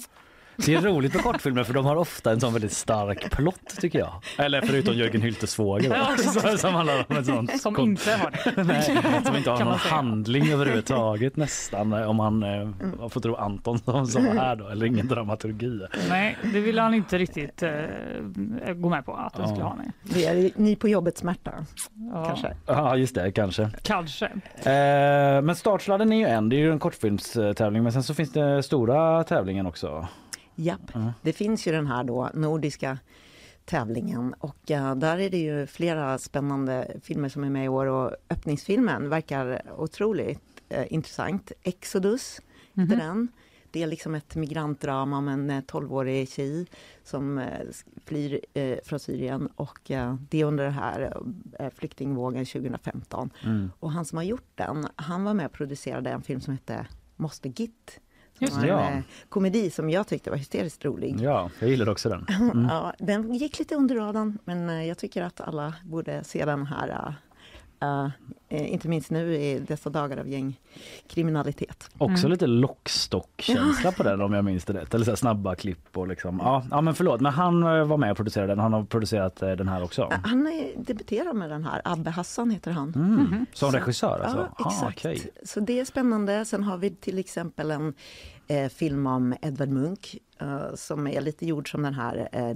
Det 0.58 0.74
är 0.76 0.82
roligt 0.82 1.14
med 1.14 1.24
kortfilmer 1.24 1.64
för 1.64 1.74
de 1.74 1.86
har 1.86 1.95
ofta 1.95 2.32
en 2.32 2.39
sån 2.39 2.54
väldigt 2.54 2.72
stark 2.74 3.32
plott 3.32 3.76
tycker 3.80 3.99
jag. 3.99 4.14
Eller 4.38 4.62
förutom 4.62 4.93
Jörgen 4.95 5.22
Hyltes 5.22 5.51
svåger 5.51 5.89
då, 5.89 6.24
som, 6.41 6.58
som 6.58 6.74
handlar 6.74 7.06
om 7.10 7.18
en 7.18 7.26
sån 7.26 7.47
Som 7.47 7.76
kon- 7.76 7.86
inte 7.89 8.12
har 8.12 8.32
det. 8.56 8.64
Nej, 8.64 8.97
som 9.26 9.36
inte 9.36 9.49
har 9.51 9.66
någon 9.66 9.74
handling 9.78 10.49
överhuvudtaget 10.51 11.36
nästan 11.36 11.93
om 11.93 12.16
man 12.16 12.43
eh, 12.43 12.70
får 13.10 13.22
tro 13.22 13.36
Anton 13.36 13.80
som 13.80 14.08
sa 14.08 14.20
här 14.20 14.56
då 14.56 14.68
eller 14.68 14.86
ingen 14.86 15.08
dramaturgi. 15.08 15.80
Nej, 16.10 16.38
det 16.54 16.60
ville 16.60 16.82
han 16.82 16.93
inte 16.93 17.18
riktigt 17.18 17.64
eh, 17.64 17.72
gå 18.76 18.89
med 18.89 19.06
på 19.06 19.14
att 19.14 19.34
den 19.34 19.41
Ja. 19.41 19.47
skulle 19.47 19.64
ha. 19.66 19.78
Det 20.04 20.26
är 20.26 20.51
ni 20.56 20.76
på 20.76 20.88
jobbet 20.88 21.18
smärta, 21.18 21.51
Ja, 22.14 22.26
kanske. 22.26 22.56
Ja 22.66 22.95
just 22.97 23.16
det 23.16 23.32
kanske. 23.32 23.70
Kanske. 23.84 24.26
Eh, 24.26 25.41
men 25.41 25.56
startsladden 25.56 26.12
är 26.14 26.18
ju 26.18 26.26
en, 26.26 26.49
det 26.49 26.56
är 26.56 26.58
ju 26.60 26.72
en 26.72 26.80
kortfilmstävling 26.80 27.84
men 27.84 27.91
sen 27.93 28.04
så 28.04 28.14
finns 28.14 28.32
det 28.34 28.64
stora 28.64 29.24
tävlingen 29.24 29.66
också. 29.66 30.08
Japp, 30.56 30.82
Ja. 30.93 31.14
det 31.22 31.34
finns 31.34 31.68
ju 31.68 31.72
den 31.72 31.88
här 31.88 32.04
då 32.04 32.30
nordiska 32.34 32.99
tävlingen 33.66 34.34
och 34.39 34.72
eh, 34.72 34.95
där 34.95 35.18
är 35.18 35.30
det 35.30 35.38
ju 35.38 35.68
flera 35.68 36.18
spännande 36.18 36.97
filmer 37.04 37.30
som 37.30 37.43
är 37.43 37.49
med 37.49 37.66
i 37.66 37.68
år 37.68 37.86
och 37.86 38.12
öppningsfilmen 38.30 39.10
verkar 39.10 39.62
otroligt 39.78 40.39
eh, 40.70 40.93
intressant. 40.93 41.51
Exodus 41.64 42.41
heter 42.74 42.95
den. 42.95 43.28
Det 43.72 43.84
är 43.84 43.88
liksom 43.88 44.16
ett 44.16 44.36
migrantdrama 44.36 45.18
om 45.18 45.28
en 45.28 45.49
eh, 45.49 45.62
12-årig 45.62 46.30
tjej 46.30 46.66
som 47.04 47.38
eh, 47.38 47.47
flyr 48.06 48.39
eh, 48.54 48.78
från 48.84 48.99
Syrien 48.99 49.47
och 49.56 49.91
eh, 49.91 50.16
det 50.30 50.41
är 50.41 50.45
under 50.45 50.64
den 50.64 50.74
här 50.74 51.18
eh, 51.60 51.70
flyktingvågen 51.76 52.45
2015. 52.45 53.30
Mm. 53.45 53.72
Och 53.80 53.91
han 53.91 54.06
som 54.06 54.18
har 54.18 54.24
gjort 54.24 54.51
den, 54.56 54.88
han 54.95 55.24
var 55.24 55.34
med 55.34 55.45
och 55.45 55.51
producerade 55.51 56.10
en 56.10 56.22
film 56.22 56.41
som 56.41 56.54
hette 56.54 56.88
Måste 57.16 57.49
Git. 57.49 57.99
Just 58.39 58.61
det. 58.61 58.61
en 58.61 58.67
Ja. 58.67 58.91
eh, 58.91 58.99
komedi 59.29 59.69
som 59.69 59.89
jag 59.89 60.07
tyckte 60.07 60.29
var 60.29 60.38
hysteriskt 60.38 60.86
rolig. 60.86 61.15
Ja, 61.21 61.49
jag 61.59 61.69
gillar 61.69 61.89
också 61.89 62.09
den. 62.09 62.25
Mm. 62.53 62.65
Ja, 62.65 62.93
den 62.99 63.34
gick 63.34 63.59
lite 63.59 63.75
under 63.75 63.95
radarn, 63.95 64.38
men 64.45 64.69
eh, 64.69 64.88
jag 64.88 64.97
tycker 64.97 65.21
att 65.21 65.41
alla 65.41 65.73
borde 65.84 66.23
se 66.23 66.45
den 66.45 66.65
här. 66.65 67.15
Eh, 68.49 68.73
inte 68.73 68.88
minst 68.88 69.11
nu 69.11 69.36
i 69.36 69.59
dessa 69.59 69.89
dagar 69.89 70.17
av 70.17 70.27
gängkriminalitet. 70.27 71.89
Också 71.97 72.25
Mm. 72.25 72.31
lite 72.31 72.47
lockstockkänsla 72.47 73.91
på 73.91 74.03
den 74.03 74.21
om 74.21 74.34
jag 74.34 74.45
minns 74.45 74.65
det 74.65 74.73
rätt. 74.73 74.93
Eller 74.93 75.05
så 75.05 75.11
här 75.11 75.15
snabba 75.15 75.55
klipp 75.55 75.97
och 75.97 76.07
liksom. 76.07 76.39
Ja, 76.43 76.63
ja 76.71 76.81
men 76.81 76.93
förlåt 76.95 77.21
men 77.21 77.34
han 77.34 77.63
eh, 77.63 77.86
var 77.86 77.97
med 77.97 78.11
och 78.11 78.17
producerade 78.17 78.51
den. 78.51 78.59
Han 78.59 78.73
har 78.73 78.84
producerat 78.84 79.41
eh, 79.41 79.51
den 79.51 79.67
här 79.67 79.84
också. 79.84 80.09
Han 80.23 80.49
debuterar 80.77 81.34
med 81.34 81.49
den 81.49 81.63
här, 81.65 81.81
Abbe 81.86 82.09
Hassan 82.09 82.49
heter 82.51 82.71
han. 82.71 82.93
Mm. 82.95 83.45
Som 83.53 83.71
Så- 83.71 83.77
regissör 83.77 84.19
alltså? 84.19 84.38
Ja, 84.59 84.65
Ah, 84.65 84.69
exakt. 84.69 84.97
okej. 84.99 85.31
Så 85.43 85.59
det 85.59 85.79
är 85.79 85.86
spännande. 85.86 86.45
Sen 86.45 86.63
har 86.63 86.77
vi 86.77 86.89
till 86.89 87.19
exempel 87.19 87.71
en 87.71 87.93
eh, 88.47 88.69
film 88.69 89.07
om 89.07 89.36
Edvard 89.41 89.69
Munch 89.69 90.15
eh, 90.41 90.57
som 90.75 91.07
är 91.07 91.21
lite 91.21 91.45
gjord 91.45 91.71
som 91.71 91.81
den 91.81 91.93
här 91.93 92.29
eh, 92.31 92.49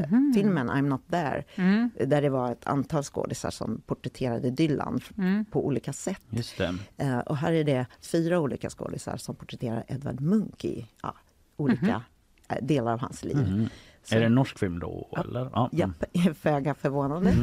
Dylan-filmen 0.00 0.70
I'm 0.70 0.88
not 0.88 1.00
there. 1.10 1.44
Mm. 1.56 1.90
Där 2.06 2.22
det 2.22 2.28
var 2.30 2.52
ett 2.52 2.66
antal 2.66 3.02
skådisar 3.02 3.50
som 3.50 3.80
porträtterade 3.86 4.50
Dylan 4.50 5.00
Mm. 5.18 5.44
på 5.44 5.66
olika 5.66 5.92
sätt. 5.92 6.22
Just 6.30 6.58
det. 6.58 6.74
Eh, 6.96 7.18
och 7.18 7.36
här 7.36 7.52
är 7.52 7.64
det 7.64 7.86
fyra 8.00 8.40
olika 8.40 8.70
skådisar 8.70 9.16
som 9.16 9.34
porträtterar 9.34 9.84
Edvard 9.88 10.20
Munch 10.20 10.64
i 10.64 10.86
ja, 11.02 11.14
olika 11.56 12.02
eh, 12.48 12.56
delar 12.62 12.92
av 12.92 13.00
hans 13.00 13.24
liv. 13.24 13.36
Mhm. 13.36 13.68
Så- 14.04 14.14
Är 14.14 14.20
det 14.20 14.26
en 14.26 14.34
norsk 14.34 14.58
film 14.58 14.78
då? 14.78 15.08
Eller? 15.24 15.50
Ja. 15.52 15.70
mm. 15.72 15.94
Japp, 16.12 16.36
föga 16.36 16.74
förvånande. 16.74 17.34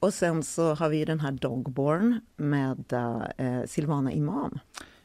Och 0.00 0.14
sen 0.14 0.42
så 0.42 0.74
har 0.74 0.88
vi 0.88 0.96
ju 0.98 1.04
den 1.04 1.20
här 1.20 1.32
Dogborn 1.32 2.20
med 2.36 2.92
eh, 3.36 3.62
Silvana 3.66 4.12
Imam. 4.12 4.58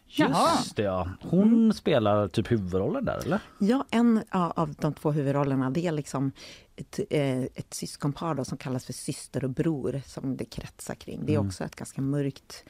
Just 0.08 0.76
det 0.76 0.84
ja. 0.84 1.10
Hon 1.22 1.74
spelar 1.74 2.28
typ 2.28 2.51
huvudrollen 2.51 3.06
där 3.06 3.18
eller? 3.26 3.39
Ja, 3.60 3.86
en 3.91 4.24
av 4.30 4.74
de 4.80 4.93
två 4.93 5.12
huvudrollerna 5.12 5.70
det 5.70 5.88
är 5.88 5.91
liksom 5.91 6.32
ett, 6.76 6.99
eh, 7.10 7.41
ett 7.43 7.74
syskonpar 7.74 8.34
då, 8.36 8.45
som 8.45 8.58
kallas 8.58 8.86
för 8.86 8.93
syster 8.93 9.43
och 9.43 9.49
bror 9.49 10.01
som 10.06 10.38
det 10.38 10.45
kretsar 10.45 10.95
kring. 10.95 11.26
Det 11.26 11.32
är 11.34 11.36
Mm. 11.38 11.47
också 11.47 11.64
ett 11.64 11.76
ganska 11.76 12.01
mörkt 12.01 12.64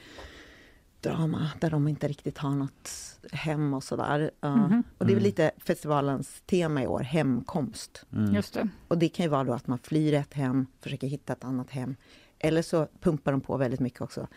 drama 1.01 1.49
där 1.59 1.69
de 1.69 1.87
inte 1.87 2.07
riktigt 2.07 2.37
har 2.37 2.49
något 2.55 2.89
hem 3.31 3.73
och 3.73 3.83
sådär. 3.83 4.31
Uh, 4.45 4.55
Mhm. 4.57 4.83
Och 4.97 5.05
det 5.05 5.11
är 5.13 5.15
väl 5.15 5.23
Mm. 5.23 5.23
lite 5.23 5.51
festivalens 5.57 6.41
tema 6.45 6.83
i 6.83 6.87
år, 6.87 6.99
hemkomst. 6.99 8.05
Mm. 8.13 8.33
Just 8.35 8.53
det. 8.53 8.67
Och 8.87 8.97
det 8.97 9.09
kan 9.09 9.23
ju 9.25 9.29
vara 9.29 9.43
då 9.43 9.53
att 9.53 9.67
man 9.67 9.77
flyr 9.79 10.13
ett 10.13 10.33
hem, 10.33 10.67
försöker 10.81 11.07
hitta 11.07 11.33
ett 11.33 11.43
annat 11.43 11.69
hem. 11.69 11.95
Eller 12.39 12.61
så 12.61 12.87
pumpar 13.01 13.31
de 13.31 13.41
på 13.41 13.57
väldigt 13.57 13.79
mycket 13.79 14.01
också. 14.01 14.27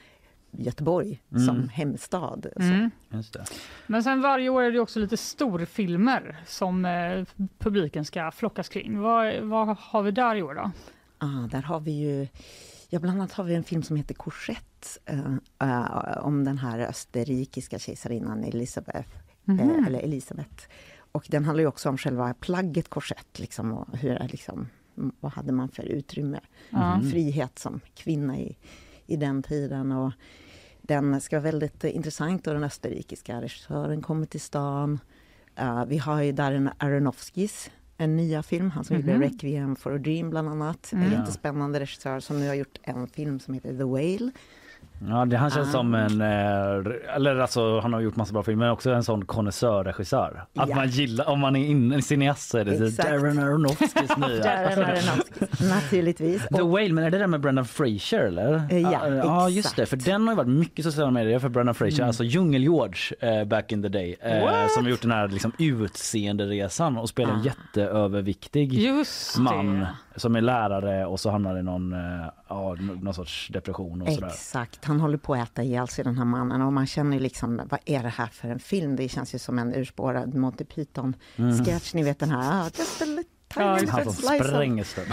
Göteborg 0.51 1.23
Mm. 1.31 1.47
som 1.47 1.69
hemstad. 1.69 2.47
Så. 2.57 2.63
Mm. 2.63 2.91
Just 3.11 3.33
det. 3.33 3.45
Men 3.87 4.03
sen 4.03 4.21
varje 4.23 4.49
år 4.49 4.63
är 4.63 4.73
det 4.73 4.81
också 4.81 4.99
lite 5.01 5.17
storfilmer 5.17 6.37
som 6.47 6.85
eh, 6.85 7.25
publiken 7.59 8.05
ska 8.05 8.31
flockas 8.31 8.69
kring. 8.69 8.99
Vad, 8.99 9.41
vad 9.43 9.77
har 9.81 10.03
vi 10.03 10.11
där 10.11 10.37
i 10.37 10.43
år 10.43 10.55
då? 10.55 10.71
Ah, 11.19 11.47
där 11.51 11.63
har 11.63 11.81
vi 11.81 11.91
ju, 11.91 12.29
ja 12.89 12.99
bland 12.99 13.19
annat 13.21 13.33
har 13.33 13.45
vi 13.45 13.55
en 13.55 13.65
film 13.65 13.83
som 13.83 13.97
heter 13.97 14.15
Korsett 14.15 14.99
eh, 15.05 15.35
eh, 15.63 16.19
om 16.19 16.45
den 16.45 16.59
här 16.59 16.79
österrikiska 16.79 17.79
kejsarinnan 17.79 18.45
Elisabeth, 18.45 19.09
eh, 19.49 19.87
eller 19.87 19.99
Elisabeth. 20.01 20.65
Och 21.13 21.27
den 21.31 21.45
handlar 21.45 21.63
ju 21.63 21.69
också 21.69 21.89
om 21.89 21.99
själva 21.99 22.35
plagget 22.35 22.89
korsett, 22.89 23.39
liksom, 23.39 23.73
och 23.73 23.97
hur, 23.99 24.29
liksom, 24.33 24.69
mm, 24.97 25.13
vad 25.21 25.33
hade 25.33 25.53
man 25.53 25.69
för 25.69 25.83
utrymme, 25.83 26.41
frihet 27.13 27.59
som 27.59 27.81
kvinna 27.95 28.39
i, 28.39 28.57
i 29.09 29.17
den 29.17 29.43
tiden. 29.43 29.93
Och 29.93 30.13
den 30.83 31.21
ska 31.21 31.37
vara 31.37 31.45
väldigt 31.45 31.85
intressant 31.85 32.47
och 32.47 32.55
den 32.55 32.65
österrikiska 32.65 33.41
regissören 33.43 34.03
kommer 34.03 34.27
till 34.27 34.41
stan. 34.41 34.99
Eh, 35.57 35.85
vi 35.85 35.99
har 35.99 36.23
ju 36.23 36.33
Darren 36.33 36.71
Aronofskis 36.79 37.71
en 37.97 38.17
nya 38.17 38.43
film, 38.43 38.71
han 38.71 38.85
som 38.85 38.97
Mhm. 38.97 39.09
gjorde 39.11 39.25
Requiem 39.27 39.77
for 39.77 39.95
a 39.95 39.99
Dream 39.99 40.31
bland 40.31 40.49
annat. 40.49 40.91
En 40.93 41.03
Mm. 41.03 41.13
jättespännande 41.13 41.81
regissör 41.81 42.21
som 42.21 42.41
nu 42.41 42.47
har 42.49 42.55
gjort 42.55 42.79
en 42.83 43.07
film 43.09 43.41
som 43.41 43.55
heter 43.55 43.77
The 43.79 43.85
Whale. 43.85 44.31
Ja, 45.09 45.25
det, 45.25 45.37
han 45.37 45.51
känns 45.51 45.69
Ah. 45.69 45.73
som 45.73 45.95
en, 45.95 46.21
eh, 46.21 47.15
eller 47.17 47.37
alltså 47.37 47.81
han 47.81 47.93
har 47.93 48.01
gjort 48.01 48.17
massa 48.17 48.33
bra 48.33 48.43
filmer, 48.43 48.65
men 48.65 48.73
också 48.73 48.91
en 48.91 49.03
sån 49.05 49.25
konnässörregissör. 49.25 50.45
Att 50.57 50.69
Ja. 50.69 50.77
man 50.77 50.89
gillar, 50.89 51.29
om 51.29 51.41
man 51.41 51.57
är 51.57 51.67
inne 51.67 52.03
cineast 52.03 52.51
så 52.51 52.59
är 52.59 52.65
det 52.65 52.77
så 52.79 52.85
Exakt. 52.85 53.09
Darren 53.09 53.39
Aronofskys 53.39 53.93
nya. 54.17 54.43
Darren 54.43 54.85
Aronofsky, 54.85 55.47
naturligtvis. 55.69 56.47
The 56.49 56.61
Och, 56.63 56.69
Whale, 56.71 56.93
men 56.93 57.05
är 57.05 57.11
det 57.11 57.19
där 57.19 57.27
med 57.27 57.41
Brendan 57.41 57.65
Fraser 57.65 58.19
eller? 58.21 58.67
Ja, 58.79 59.01
Ah, 59.01 59.09
ja 59.09 59.49
just 59.49 59.59
exakt. 59.59 59.77
det, 59.77 59.87
för 59.87 59.97
den 59.97 60.23
har 60.27 60.33
ju 60.33 60.37
varit 60.37 60.49
mycket 60.49 60.85
sociala 60.85 61.11
medier 61.11 61.39
för 61.39 61.49
Brendan 61.49 61.75
Fraser, 61.75 62.05
alltså 62.05 62.25
Djungel-George 62.25 63.13
eh, 63.41 63.45
back 63.45 63.73
in 63.73 63.83
the 63.83 63.89
day. 63.89 64.17
Eh, 64.21 64.67
som 64.69 64.85
har 64.85 64.91
gjort 64.91 65.03
den 65.03 65.11
här 65.11 65.29
liksom, 65.29 65.53
utseenderesan 65.59 66.97
och 66.97 67.09
spelar 67.09 67.33
en 67.35 67.41
Ah. 67.41 67.45
jätteöverviktig 67.45 68.73
Just 68.75 69.39
man 69.39 69.81
det. 69.81 69.89
som 70.17 70.37
är 70.37 70.41
lärare 70.41 71.07
och 71.07 71.21
så 71.21 71.31
hamnar 71.31 71.59
i 71.59 71.63
någon, 71.63 71.93
eh, 71.93 72.27
ja, 72.49 72.77
någon 73.03 73.15
sorts 73.15 73.49
depression 73.49 74.03
och 74.03 74.13
sådär. 74.13 74.29
Han 74.89 75.01
håller 75.01 75.19
på 75.19 75.35
att 75.35 75.51
äta 75.51 75.63
ihjäl 75.63 75.89
sig 75.89 76.05
den 76.05 76.19
här 76.19 76.25
mannen. 76.25 76.63
Och 76.63 76.73
man 76.73 76.87
känner 76.87 77.21
liksom, 77.21 77.61
vad 77.71 77.81
är 77.85 78.03
det 78.03 78.09
här 78.09 78.27
för 78.27 78.49
en 78.49 78.59
film? 78.59 78.97
Det 78.97 79.09
känns 79.09 79.35
ju 79.35 79.39
som 79.39 79.59
en 79.59 79.75
urspårad 79.75 80.35
Monty 80.35 80.65
Python-sketch, 80.65 81.95
ni 81.95 82.03
vet 82.03 82.19
den 82.19 82.31
här, 82.31 82.63
ah, 82.63 82.71
just 82.79 83.03
a 83.03 83.05
little 83.05 83.25
Ja, 83.55 83.79
Han 83.89 84.13
spränger 84.13 84.85
sig. 84.85 85.07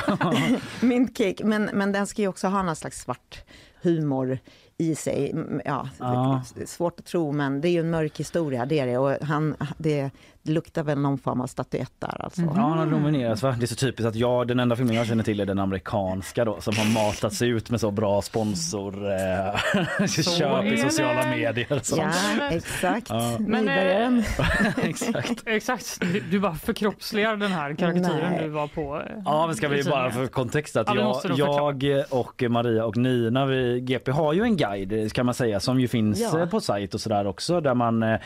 Men, 1.44 1.70
men 1.74 1.92
den 1.92 2.08
ska 2.08 2.22
ju 2.22 2.28
också 2.28 2.48
ha 2.48 2.64
någon 2.64 2.76
slags 2.76 3.02
svart 3.02 3.44
humor 3.82 4.40
i 4.78 4.96
sig. 4.96 5.32
Mm, 5.32 5.62
Ja, 5.66 5.90
Ja. 6.00 6.42
Svårt 6.66 7.00
att 7.00 7.06
tro, 7.06 7.32
men 7.32 7.62
det 7.62 7.68
är 7.68 7.72
ju 7.72 7.80
en 7.80 7.90
mörk 7.90 8.20
historia, 8.20 8.66
det 8.66 8.80
är 8.80 8.86
det. 8.88 8.98
Och 8.98 9.12
han, 9.22 9.56
det, 9.78 10.10
det 10.44 10.52
luktar 10.52 10.84
väl 10.84 11.00
någon 11.00 11.18
form 11.18 11.42
av 11.42 11.48
statyett 11.48 11.92
där 12.00 12.22
alltså. 12.24 12.42
Ja, 12.42 12.50
han 12.54 12.78
har 12.78 12.86
nominerats 12.86 13.44
va? 13.44 13.56
Det 13.60 13.66
är 13.66 13.68
så 13.68 13.76
typiskt 13.76 14.08
att 14.08 14.16
jag, 14.16 14.48
den 14.48 14.60
enda 14.60 14.76
filmen 14.76 14.96
jag 14.96 15.08
känner 15.08 15.24
till 15.24 15.40
är 15.40 15.46
den 15.46 15.60
amerikanska 15.60 16.46
då 16.46 16.62
som 16.62 16.74
har 16.78 16.94
matats 16.94 17.42
ut 17.42 17.70
med 17.70 17.80
så 17.82 17.92
bra 17.92 18.22
sponsor 18.22 18.94
eh, 19.12 20.06
köp 20.08 20.42
är 20.42 20.66
i 20.66 20.70
det. 20.70 20.78
sociala 20.78 21.28
medier. 21.30 21.80
Så. 21.84 21.98
Ja, 21.98 22.12
exakt. 22.52 23.08
Ja. 23.10 23.36
Men, 23.40 23.66
Nybörjaren. 23.66 24.24
Exakt. 24.84 25.44
Exakt, 25.46 25.98
du, 26.02 26.20
du 26.20 26.40
bara 26.40 26.56
förkroppsligar 26.56 27.36
den 27.36 27.52
här 27.52 27.74
karaktären 27.74 28.32
Nej. 28.32 28.44
du 28.44 28.50
var 28.50 28.68
på. 28.68 28.96
eh, 29.10 29.22
Ja 29.26 29.46
men 29.48 29.56
ska 29.56 29.68
vi 29.68 29.84
bara 29.84 30.12
för 30.12 30.28
kontext 30.28 30.76
att 30.78 30.88
Ja, 30.96 31.22
jag, 31.24 31.84
jag 31.84 32.04
och 32.10 32.44
Maria 32.50 32.86
och 32.86 32.98
Nina 32.98 33.46
vi, 33.46 33.80
GP 33.82 34.12
har 34.12 34.34
ju 34.34 34.42
en 34.42 34.58
guide 34.70 35.14
kan 35.14 35.26
man 35.26 35.36
säga 35.36 35.60
som 35.60 35.80
ju 35.80 35.88
finns 35.88 36.20
Ja. 36.22 36.40
eh, 36.40 36.50
på 36.50 36.62
sajt 36.62 36.94
och 36.94 37.02
sådär 37.02 37.28
också 37.28 37.62
där 37.62 37.74
man 37.74 38.04
eh, 38.04 38.20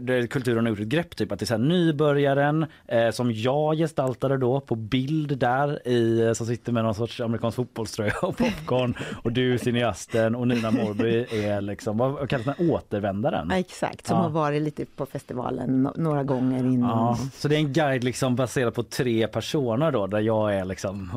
där 0.00 0.26
kulturen 0.26 0.64
har 0.64 0.70
gjort 0.70 0.80
ett 0.80 0.86
grepp 0.88 1.16
typ 1.16 1.32
att 1.32 1.38
det 1.38 1.42
är 1.42 1.46
så 1.46 1.54
här 1.54 1.58
nybörjaren 1.62 2.66
eh, 2.88 3.10
som 3.10 3.32
jag 3.32 3.76
gestaltade 3.76 4.36
då 4.36 4.60
på 4.60 4.74
bild 4.74 5.38
där 5.38 5.88
i 5.88 6.20
eh, 6.26 6.32
som 6.32 6.46
sitter 6.46 6.72
med 6.72 6.84
någon 6.84 6.94
sorts 6.94 7.20
amerikansk 7.20 7.56
fotbollströja 7.56 8.12
och 8.22 8.36
popcorn 8.36 8.94
och 9.22 9.32
du 9.32 9.58
cineasten 9.58 10.34
och 10.34 10.48
Nina 10.48 10.70
Morby 10.70 11.26
är 11.46 11.60
liksom 11.60 11.98
vad 11.98 12.28
kallas 12.30 12.46
den 12.56 12.70
återvändaren. 12.70 13.48
Ja, 13.50 13.56
exakt, 13.58 14.06
som 14.06 14.16
Ja. 14.16 14.22
har 14.22 14.30
varit 14.30 14.62
lite 14.62 14.84
på 14.96 15.06
festivalen 15.06 15.88
några 15.96 16.22
gånger 16.24 16.58
innan. 16.64 16.90
Ja, 16.90 17.18
så 17.34 17.48
det 17.48 17.54
är 17.56 17.58
en 17.60 17.72
guide 17.72 18.04
liksom 18.04 18.36
baserad 18.36 18.74
på 18.74 18.82
tre 18.82 19.26
personer 19.26 19.92
då 19.92 20.06
där 20.06 20.20
jag 20.20 20.54
är 20.54 20.64
liksom 20.64 21.12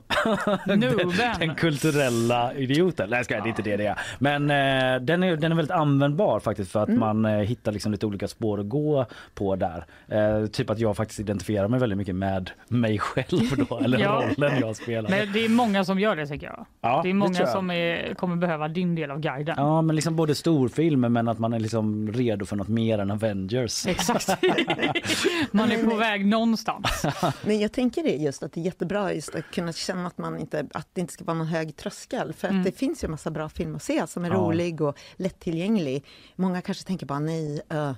den, 0.66 0.80
den 1.40 1.56
kulturella 1.56 2.54
idioten. 2.54 3.10
Nej, 3.10 3.24
ska 3.24 3.34
jag, 3.34 3.44
det 3.44 3.48
är 3.48 3.50
inte 3.50 3.62
det 3.62 3.78
det 3.78 3.86
är. 3.86 3.98
Men 4.20 4.44
eh, 4.44 5.02
den, 5.02 5.24
är, 5.24 5.36
den 5.38 5.52
är 5.52 5.56
väldigt 5.56 5.72
användbar 5.76 6.40
faktiskt 6.40 6.72
för 6.72 6.84
att 6.84 6.90
Mm. 6.90 7.00
man 7.00 7.26
eh, 7.26 7.32
hittar 7.40 7.72
liksom 7.72 7.92
lite 7.92 8.06
olika 8.06 8.28
spår 8.28 8.60
att 8.60 8.70
gå 8.70 9.06
på 9.34 9.56
där. 9.56 9.86
Eh, 10.08 10.46
typ 10.46 10.70
att 10.70 10.80
jag 10.80 10.98
faktiskt 10.98 11.20
identifierar 11.20 11.68
mig 11.68 11.80
väldigt 11.80 11.98
mycket 11.98 12.16
med 12.16 12.52
mig 12.68 13.00
själv 13.00 13.66
då, 13.70 13.78
eller 13.84 14.00
Ja. 14.00 14.24
rollen 14.38 14.60
jag 14.60 14.76
spelar. 14.76 15.10
Men 15.10 15.32
det 15.34 15.46
är 15.46 15.50
många 15.50 15.86
som 15.86 16.00
gör 16.00 16.16
det 16.16 16.28
tycker 16.28 16.48
jag. 16.48 16.66
Ja, 16.82 17.00
det 17.04 17.10
är 17.10 17.14
många 17.14 17.40
jag. 17.40 17.50
som 17.50 17.72
är, 17.72 18.14
kommer 18.14 18.36
behöva 18.36 18.68
din 18.68 18.96
del 18.96 19.12
av 19.12 19.20
guiden. 19.20 19.56
Ja, 19.58 19.82
men 19.82 19.96
liksom 19.96 20.16
både 20.16 20.36
storfilmer 20.36 21.10
men 21.10 21.28
att 21.28 21.40
man 21.40 21.54
är 21.54 21.60
liksom 21.60 22.12
redo 22.14 22.46
för 22.46 22.56
något 22.56 22.68
mer 22.68 23.00
än 23.00 23.12
Avengers. 23.12 23.88
Exakt. 23.88 24.30
Man 25.52 25.72
är 25.72 25.84
på 25.90 25.96
väg 25.96 26.26
någonstans. 26.26 27.06
Men 27.46 27.60
jag 27.60 27.72
tänker 27.72 28.04
det 28.04 28.10
just 28.16 28.44
att 28.44 28.54
det 28.54 28.60
är 28.60 28.64
jättebra 28.66 29.14
just 29.14 29.36
att 29.36 29.52
kunna 29.52 29.74
känna 29.74 30.08
att, 30.08 30.18
man 30.18 30.40
inte, 30.40 30.68
att 30.74 30.88
det 30.94 31.02
inte 31.02 31.14
ska 31.14 31.24
vara 31.24 31.38
någon 31.38 31.48
hög 31.48 31.76
tröskel. 31.76 32.34
För 32.34 32.48
att 32.48 32.52
Mm. 32.52 32.64
det 32.64 32.72
finns 32.72 33.04
ju 33.04 33.06
en 33.06 33.12
massa 33.12 33.32
bra 33.32 33.50
film 33.50 33.76
att 33.76 33.84
se 33.84 34.08
som 34.10 34.26
är 34.26 34.30
Ja. 34.30 34.36
rolig 34.36 34.82
och 34.82 34.98
lättillgänglig. 35.16 36.04
Många 36.36 36.62
kanske 36.62 36.84
tänker 36.84 37.06
bara 37.06 37.20
nej, 37.20 37.62
eh, 37.70 37.92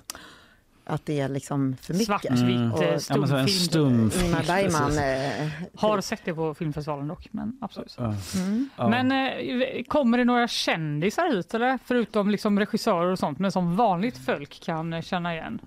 att 0.86 1.06
det 1.06 1.20
är 1.20 1.30
liksom 1.30 1.76
för 1.82 1.94
mycket. 1.94 2.06
Svartvitt, 2.08 2.32
Mm. 2.32 2.64
eh, 2.68 2.74
Och- 2.74 2.84
Ja, 2.84 3.38
en 3.40 3.48
stum 3.48 4.12
Ingmar 4.24 4.44
Bergman. 4.48 4.98
Eh, 4.98 5.50
Har 5.76 6.02
sett 6.02 6.22
det 6.26 6.34
på 6.34 6.54
filmfestivalen 6.54 7.08
dock, 7.08 7.28
men 7.32 7.58
absolut. 7.62 7.96
Ja. 7.98 8.16
mm. 8.36 8.70
Ja. 8.78 8.90
Men 8.90 9.12
eh, 9.12 9.84
kommer 9.88 10.18
det 10.18 10.26
några 10.26 10.48
kändisar 10.48 11.34
hit 11.36 11.54
eller? 11.54 11.80
Förutom 11.86 12.30
liksom 12.30 12.60
regissörer 12.60 13.12
och 13.12 13.20
sånt, 13.20 13.40
men 13.40 13.52
som 13.52 13.76
vanligt 13.76 14.18
folk 14.26 14.60
kan 14.64 15.02
känna 15.02 15.34
igen? 15.34 15.60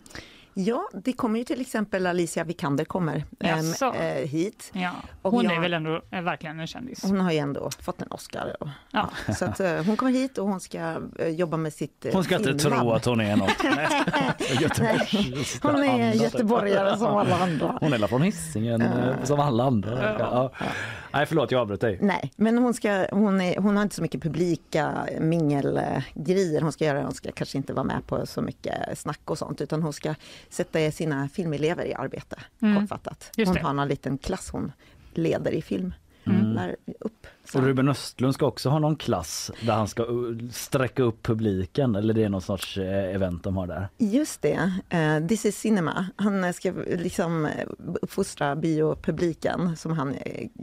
Ja, 0.57 0.89
det 0.93 1.13
kommer 1.13 1.39
ju 1.39 1.45
till 1.45 1.61
exempel 1.61 2.07
Alicia 2.07 2.45
Vikander 2.45 2.85
kommer 2.85 3.25
ehm, 3.41 3.67
Jaså. 3.67 3.95
eh, 3.95 4.29
hit. 4.29 4.71
Ja. 4.73 4.91
Och 5.23 5.33
Hon 5.33 5.45
jag- 5.45 5.55
är 5.57 5.61
väl 5.61 5.75
ändå 5.75 6.03
eh, 6.11 6.23
verkligen 6.23 6.61
en 6.61 6.67
kändis? 6.67 7.03
Hon 7.05 7.21
har 7.21 7.33
ju 7.33 7.39
ändå 7.39 7.71
fått 7.81 8.03
en 8.03 8.09
Oscar. 8.11 8.57
Och, 8.61 8.69
Ja. 8.91 9.11
ja. 9.27 9.35
Så 9.35 9.45
att, 9.45 9.61
eh, 9.61 9.83
hon 9.85 9.97
kommer 9.97 10.13
hit 10.13 10.39
och 10.39 10.47
hon 10.47 10.61
ska 10.61 10.97
jobba 11.29 11.57
med 11.57 11.73
sitt 11.73 12.07
Hon 12.13 12.25
ska 12.25 12.37
inte 12.37 12.59
filmlabb. 12.59 12.81
tro 12.81 12.93
att 12.93 13.05
hon 13.05 13.21
är 13.21 13.37
något. 13.37 13.51
Hon 15.63 15.85
är 15.85 16.13
göteborgare 16.13 16.99
som 16.99 17.17
alla 17.17 17.39
andra. 17.39 17.79
Hon 17.81 17.93
är 17.93 18.07
från 18.07 18.23
Hisingen 18.23 18.83
som 19.25 19.41
alla 19.41 19.65
andra. 19.65 20.17
Ja. 20.19 20.53
Nej 21.15 21.27
förlåt 21.27 21.51
jag 21.51 21.61
avbröt 21.61 21.81
dig. 21.81 21.99
Nej, 22.01 22.33
men 22.37 22.59
hon, 22.59 22.75
ska, 22.75 23.07
hon, 23.13 23.41
är, 23.41 23.57
hon 23.57 23.77
har 23.77 23.83
inte 23.83 23.95
så 23.95 24.03
mycket 24.03 24.23
publika 24.23 25.07
mingelgrejer 25.21 26.61
hon 26.61 26.73
ska 26.73 26.85
göra. 26.85 27.03
Hon 27.03 27.15
ska 27.15 27.33
kanske 27.33 27.59
inte 27.59 27.73
vara 27.73 27.85
med 27.85 28.07
på 28.07 28.27
så 28.27 28.43
mycket 28.43 28.99
snack 28.99 29.21
och 29.25 29.39
sånt 29.39 29.61
utan 29.61 29.83
hon 29.83 29.93
ska 29.93 30.15
sätta 30.49 30.91
sina 30.91 31.29
filmelever 31.29 31.85
i 31.85 31.95
arbete, 31.95 32.37
Mm. 32.63 32.81
kortfattat. 32.81 33.31
Just 33.37 33.49
Hon 33.55 33.65
har 33.65 33.73
någon 33.73 33.89
liten 33.89 34.19
klass 34.19 34.51
hon 34.53 34.73
leder 35.15 35.51
i 35.53 35.63
film. 35.63 35.95
Mm. 36.27 36.53
Lär 36.53 36.77
upp. 37.01 37.27
Så. 37.45 37.59
Och 37.59 37.65
Ruben 37.65 37.89
Östlund 37.89 38.35
ska 38.35 38.47
också 38.47 38.69
ha 38.69 38.79
någon 38.79 38.97
klass 38.97 39.51
där 39.61 39.73
han 39.73 39.89
ska 39.89 40.03
uh, 40.03 40.51
sträcka 40.51 41.03
upp 41.03 41.23
publiken 41.23 41.95
eller 41.95 42.15
det 42.15 42.25
är 42.25 42.29
någon 42.29 42.43
sorts 42.43 42.79
eh, 42.79 43.15
event 43.15 43.45
de 43.45 43.57
har 43.57 43.67
där. 43.67 43.89
Just 43.99 44.43
det, 44.43 44.73
uh, 44.95 45.29
This 45.29 45.45
is 45.45 45.59
Cinema. 45.59 46.07
Han 46.17 46.45
eh, 46.45 46.53
ska 46.53 46.73
liksom 46.87 47.49
uppfostra 48.03 48.57
biopubliken. 48.57 49.77
Som 49.77 49.93
han, 49.93 50.15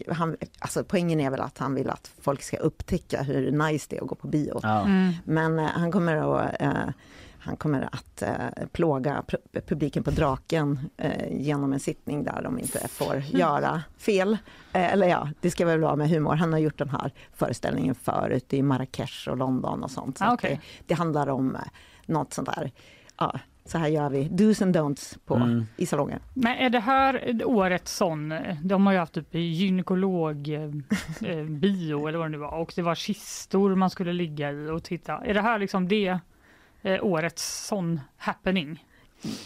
han, 0.08 0.38
alltså 0.60 0.84
poängen 0.84 1.20
är 1.20 1.30
väl 1.30 1.42
att 1.42 1.58
han 1.58 1.76
vill 1.76 1.90
att 1.90 2.12
folk 2.22 2.44
ska 2.44 2.58
upptäcka 2.58 3.24
hur 3.24 3.52
nice 3.52 3.88
det 3.90 3.98
är 3.98 4.02
att 4.02 4.08
gå 4.08 4.16
på 4.16 4.28
bio. 4.28 4.60
Ja. 4.64 4.82
Mm. 4.82 5.14
Men 5.26 5.60
eh, 5.60 5.66
han 5.66 5.92
kommer 5.92 6.16
att, 6.16 6.62
eh, 6.62 6.90
han 7.44 7.56
kommer 7.58 7.90
att 7.92 8.22
eh, 8.22 8.66
plåga 8.72 9.24
pu- 9.28 9.62
publiken 9.68 10.04
på 10.04 10.12
Draken 10.12 10.80
eh, 10.98 11.12
genom 11.42 11.74
en 11.74 11.80
sittning 11.80 12.24
där 12.24 12.42
de 12.44 12.60
inte 12.60 12.88
får 12.88 13.16
göra 13.16 13.82
fel. 13.98 14.38
Eh, 14.74 14.94
eller 14.94 15.08
ja, 15.08 15.30
det 15.42 15.52
ska 15.52 15.66
väl 15.66 15.80
vara 15.80 15.96
med 15.96 16.10
humor. 16.10 16.36
Han 16.36 16.54
har 16.54 16.60
gjort 16.60 16.78
den 16.78 16.90
här 16.90 17.12
föreställningen 17.34 17.96
förut 17.96 18.54
i 18.54 18.62
Marrakesh 18.62 19.30
och 19.30 19.38
London 19.38 19.84
och 19.84 19.92
sånt. 19.92 20.18
Så 20.18 20.26
Ah, 20.26 20.34
okej. 20.34 20.60
det, 20.80 20.84
det 20.88 20.94
handlar 20.94 21.28
om 21.30 21.56
eh, 21.56 21.62
något 22.06 22.34
sånt 22.34 22.50
där. 22.56 22.72
Ja, 23.20 23.40
så 23.66 23.78
här 23.78 23.88
gör 23.88 24.10
vi, 24.10 24.24
dos 24.30 24.62
and 24.62 24.76
don'ts 24.78 25.18
på, 25.26 25.36
Mm. 25.36 25.66
i 25.78 25.86
salongen. 25.86 26.20
Men 26.34 26.58
är 26.58 26.70
det 26.70 26.80
här 26.80 27.42
årets 27.46 27.96
sån, 27.96 28.32
eh, 28.32 28.56
de 28.64 28.86
har 28.86 28.94
ju 28.94 29.00
haft 29.00 29.14
typ 29.14 29.34
gynekolog 29.36 30.50
eh, 30.50 30.62
eh, 31.32 31.44
bio 31.46 32.08
eller 32.08 32.18
vad 32.18 32.28
det 32.28 32.32
nu 32.32 32.38
var 32.38 32.52
och 32.60 32.74
det 32.76 32.82
var 32.82 32.96
kistor 32.96 33.76
man 33.76 33.90
skulle 33.90 34.14
ligga 34.14 34.52
i 34.52 34.70
och 34.70 34.84
titta. 34.84 35.18
Är 35.18 35.34
det 35.34 35.42
här 35.42 35.60
liksom 35.60 35.88
det 35.88 36.20
Eh, 36.84 37.04
årets 37.04 37.66
sån 37.68 38.02
happening? 38.18 38.86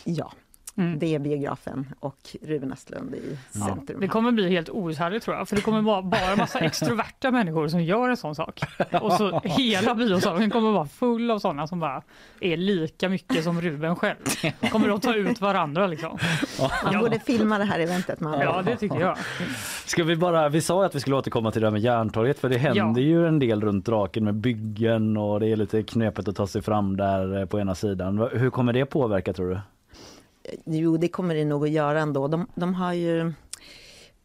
Ja, 0.03 0.31
Mm. 0.78 0.99
Det 0.99 1.15
är 1.15 1.19
biografen 1.19 1.86
och 1.99 2.17
Ruben 2.41 2.71
Östlund 2.73 3.15
i 3.15 3.38
centrum. 3.57 3.99
Det 3.99 4.07
kommer 4.07 4.32
bli 4.32 4.49
helt 4.49 4.69
outhärdligt 4.69 5.26
tror 5.26 5.38
jag, 5.38 5.49
för 5.49 5.55
det 5.55 5.61
kommer 5.61 5.82
vara 5.82 6.01
bara 6.01 6.36
massa 6.36 6.59
extroverta 6.65 7.32
människor 7.32 7.67
som 7.67 7.84
gör 7.84 8.09
en 8.09 8.17
sån 8.17 8.36
sak. 8.36 8.59
Och 9.01 9.13
så 9.13 9.39
hela 9.43 9.95
biosalen 9.95 10.49
kommer 10.49 10.71
vara 10.71 10.86
full 10.86 11.32
av 11.32 11.39
sådana 11.39 11.67
som 11.67 11.80
bara 11.80 12.01
är 12.39 12.57
lika 12.57 13.09
mycket 13.09 13.43
som 13.43 13.61
Ruben 13.61 13.95
själv. 13.95 14.15
Kommer 14.71 14.89
att 14.89 15.01
ta 15.01 15.15
ut 15.15 15.41
varandra 15.41 15.88
liksom. 15.88 16.17
Man 16.59 16.93
Ja. 16.93 16.99
borde 16.99 17.19
filma 17.19 17.57
det 17.57 17.65
här 17.65 17.80
eventet. 17.80 18.19
Man. 18.19 18.39
Ja, 18.39 18.61
det 18.65 18.76
tycker 18.76 18.99
jag. 18.99 19.17
Ska 19.86 20.03
vi 20.03 20.15
bara, 20.15 20.49
vi 20.49 20.61
sa 20.61 20.86
att 20.86 20.95
vi 20.95 20.99
skulle 20.99 21.15
återkomma 21.15 21.51
till 21.51 21.61
det 21.61 21.67
här 21.67 21.71
med 21.71 21.82
Järntorget 21.82 22.39
för 22.39 22.49
det 22.49 22.57
händer 22.57 23.01
ju 23.01 23.28
en 23.28 23.39
del 23.39 23.61
runt 23.61 23.86
Draken 23.86 24.23
med 24.23 24.34
byggen 24.36 25.17
och 25.17 25.39
det 25.39 25.47
är 25.47 25.55
lite 25.55 25.84
knepigt 25.84 26.28
att 26.28 26.36
ta 26.36 26.47
sig 26.47 26.61
fram 26.61 26.97
där 26.97 27.39
eh, 27.39 27.45
på 27.45 27.59
ena 27.59 27.76
sidan. 27.76 28.30
Hur 28.34 28.49
kommer 28.49 28.73
det 28.73 28.86
påverka 28.86 29.34
tror 29.34 29.49
du? 29.49 29.59
Eh, 30.45 30.59
jo, 30.65 30.97
det 30.97 31.07
kommer 31.07 31.35
det 31.35 31.45
nog 31.45 31.63
att 31.63 31.71
göra 31.71 32.01
ändå. 32.01 32.27
De, 32.27 32.47
de 32.55 32.73
har 32.73 32.93
ju... 32.93 33.19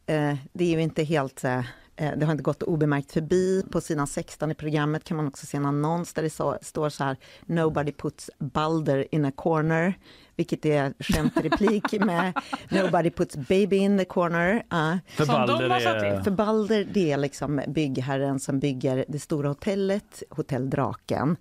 Eh, 0.05 0.35
det 0.53 0.63
är 0.63 0.71
ju 0.71 0.81
inte 0.81 1.03
helt... 1.03 1.43
Eh, 1.43 1.63
det 1.95 2.25
har 2.25 2.31
inte 2.31 2.43
gått 2.43 2.63
obemärkt 2.63 3.11
förbi. 3.11 3.63
På 3.71 3.81
sidan 3.81 4.07
16 4.07 4.51
i 4.51 4.55
programmet 4.55 5.03
kan 5.03 5.17
man 5.17 5.27
också 5.27 5.45
se 5.45 5.57
en 5.57 5.65
annons 5.65 6.13
där 6.13 6.23
det 6.23 6.29
så, 6.29 6.57
står 6.61 6.89
så 6.89 7.03
här 7.03 7.17
Nobody 7.45 7.91
puts 7.91 8.29
Balder 8.39 9.15
in 9.15 9.25
a 9.25 9.31
corner. 9.35 9.93
Vilket 10.35 10.65
är 10.65 10.93
skämtreplik 10.99 11.91
med 12.05 12.33
Nobody 12.69 13.09
puts 13.09 13.35
baby 13.35 13.75
in 13.77 13.97
the 13.97 14.05
corner. 14.05 14.55
Uh, 14.55 14.95
För 15.07 15.25
Balder 15.25 15.69
är- 15.69 16.21
för 16.23 16.31
Balder, 16.31 16.87
det 16.93 17.11
är 17.11 17.17
liksom 17.17 17.61
byggherren 17.67 18.39
som 18.39 18.59
bygger 18.59 19.05
det 19.07 19.19
stora 19.19 19.47
hotellet, 19.49 20.23
Hotell 20.29 20.69
Draken. 20.69 21.37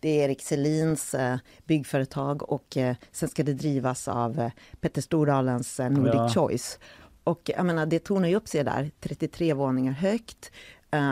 Det 0.00 0.08
är 0.20 0.24
Erik 0.24 0.42
Selins 0.42 1.14
eh, 1.14 1.36
byggföretag 1.64 2.50
och 2.50 2.76
eh, 2.76 2.96
sen 3.12 3.28
ska 3.28 3.42
det 3.42 3.52
drivas 3.54 4.08
av 4.08 4.40
eh, 4.40 4.50
Petter 4.80 5.02
Stordalens 5.02 5.78
Nordic 5.78 6.14
Ja. 6.14 6.28
Choice. 6.28 6.78
Och 7.24 7.50
jag 7.56 7.66
menar, 7.66 7.86
det 7.86 7.98
tornar 7.98 8.28
ju 8.28 8.36
upp 8.36 8.48
sig 8.48 8.64
där, 8.64 8.90
33 9.00 9.54
våningar 9.54 9.92
högt 9.92 10.50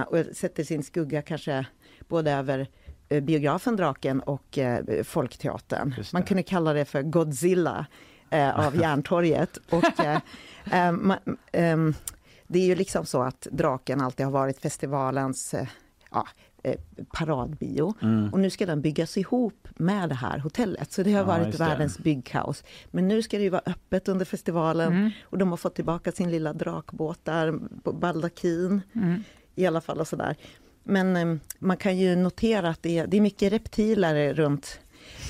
och 0.07 0.37
sätter 0.37 0.65
sin 0.65 0.83
skugga 0.83 1.23
kanske 1.23 1.67
både 2.09 2.33
över 2.33 2.67
biografen 3.21 3.77
Draken 3.77 4.21
och 4.21 4.59
eh, 4.59 5.03
Folkteatern. 5.05 5.95
Man 6.13 6.23
kunde 6.23 6.43
kalla 6.43 6.73
det 6.73 6.85
för 6.85 7.03
Godzilla 7.03 7.87
eh, 8.31 8.67
av 8.67 8.77
Järntorget. 8.81 9.57
Och, 9.71 10.01
eh, 10.01 10.17
eh, 10.65 10.93
ma- 10.93 11.37
ehm, 11.53 11.95
det 12.47 12.59
är 12.59 12.67
ju 12.67 12.75
liksom 12.75 13.07
så 13.07 13.23
att 13.23 13.47
Draken 13.51 14.01
alltid 14.01 14.27
har 14.27 14.33
varit 14.33 14.61
festivalens 14.61 15.55
eh, 15.55 15.67
ja, 16.11 16.27
eh, 16.63 16.77
paradbio. 17.19 17.95
Mm. 18.03 18.33
Och 18.33 18.41
nu 18.41 18.51
ska 18.51 18.67
den 18.67 18.81
byggas 18.81 19.17
ihop 19.17 19.69
med 19.77 20.09
det 20.09 20.15
här 20.15 20.39
hotellet. 20.39 20.93
Så 20.93 21.03
det 21.03 21.13
har 21.13 21.21
Ja, 21.21 21.25
varit 21.27 21.47
just 21.47 21.59
det. 21.59 21.65
världens 21.65 21.99
byggkaos. 21.99 22.65
Men 22.91 23.09
nu 23.09 23.23
ska 23.23 23.37
det 23.37 23.43
ju 23.43 23.49
vara 23.51 23.63
öppet 23.67 24.09
under 24.09 24.25
festivalen 24.25 24.93
Mm. 24.93 25.11
och 25.23 25.39
de 25.39 25.51
har 25.51 25.57
fått 25.57 25.75
tillbaka 25.75 26.13
sin 26.13 26.31
lilla 26.31 26.53
drakbåt 26.53 27.25
där 27.25 27.55
på 27.83 27.93
baldakin 27.93 28.81
Mm. 28.95 29.23
i 29.55 29.67
alla 29.67 29.81
fall 29.81 30.01
och 30.01 30.09
sådär. 30.09 30.37
Men 30.85 31.17
eh, 31.17 31.37
man 31.59 31.77
kan 31.77 31.97
ju 31.99 32.17
notera 32.17 32.69
att 32.69 32.83
det 32.83 32.99
är, 32.99 33.07
det 33.07 33.17
är 33.17 33.21
mycket 33.21 33.53
reptiler 33.53 34.35
runt 34.35 34.81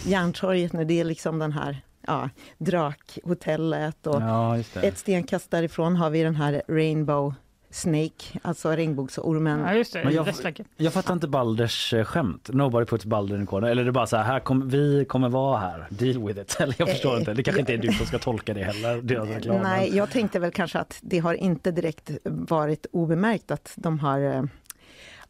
Järntorget 0.06 0.72
nu. 0.72 0.84
Det 0.84 1.00
är 1.00 1.04
liksom 1.04 1.38
den 1.38 1.52
här 1.52 1.80
ja, 2.06 2.28
drakhotellet 2.58 4.06
och 4.06 4.22
Ja, 4.22 4.56
just 4.56 4.74
det. 4.74 4.80
ett 4.80 4.98
stenkast 4.98 5.50
därifrån 5.50 5.96
har 5.96 6.10
vi 6.10 6.22
den 6.22 6.36
här 6.36 6.62
Rainbow 6.68 7.34
Snake, 7.70 8.38
alltså 8.42 8.70
regnbågsormen. 8.70 9.60
Ja, 9.60 9.74
just 9.74 9.92
det. 9.92 10.04
Men 10.04 10.14
jag-. 10.14 10.64
Jag 10.76 10.92
fattar 10.92 11.14
inte 11.14 11.28
Balders 11.28 11.94
eh, 11.94 12.04
skämt. 12.04 12.50
Nobody 12.52 12.86
puts 12.86 13.04
Balder 13.04 13.36
in 13.36 13.46
corner. 13.46 13.68
Eller 13.68 13.82
är 13.82 13.86
det 13.86 13.92
bara 13.92 14.06
så 14.06 14.16
här, 14.16 14.24
här 14.24 14.40
kom, 14.40 14.68
vi 14.68 15.04
kommer 15.04 15.28
vara 15.28 15.58
här. 15.58 15.86
Deal 15.90 16.26
with 16.26 16.40
it. 16.40 16.56
Eller 16.60 16.74
jag 16.78 16.88
förstår 16.88 17.12
Eh, 17.14 17.18
inte. 17.18 17.34
Det 17.34 17.42
kanske 17.42 17.60
inte 17.60 17.74
är 17.74 17.78
du 17.78 17.92
som 17.92 18.06
ska 18.06 18.18
tolka 18.18 18.54
det 18.54 18.64
heller. 18.64 19.24
Reklam. 19.26 19.62
Nej, 19.62 19.96
jag 19.96 20.10
tänkte 20.10 20.38
väl 20.38 20.50
kanske 20.50 20.78
att 20.78 20.98
det 21.02 21.18
har 21.18 21.34
inte 21.34 21.70
direkt 21.70 22.10
varit 22.24 22.86
obemärkt 22.92 23.50
att 23.50 23.72
de 23.76 23.98
har... 23.98 24.48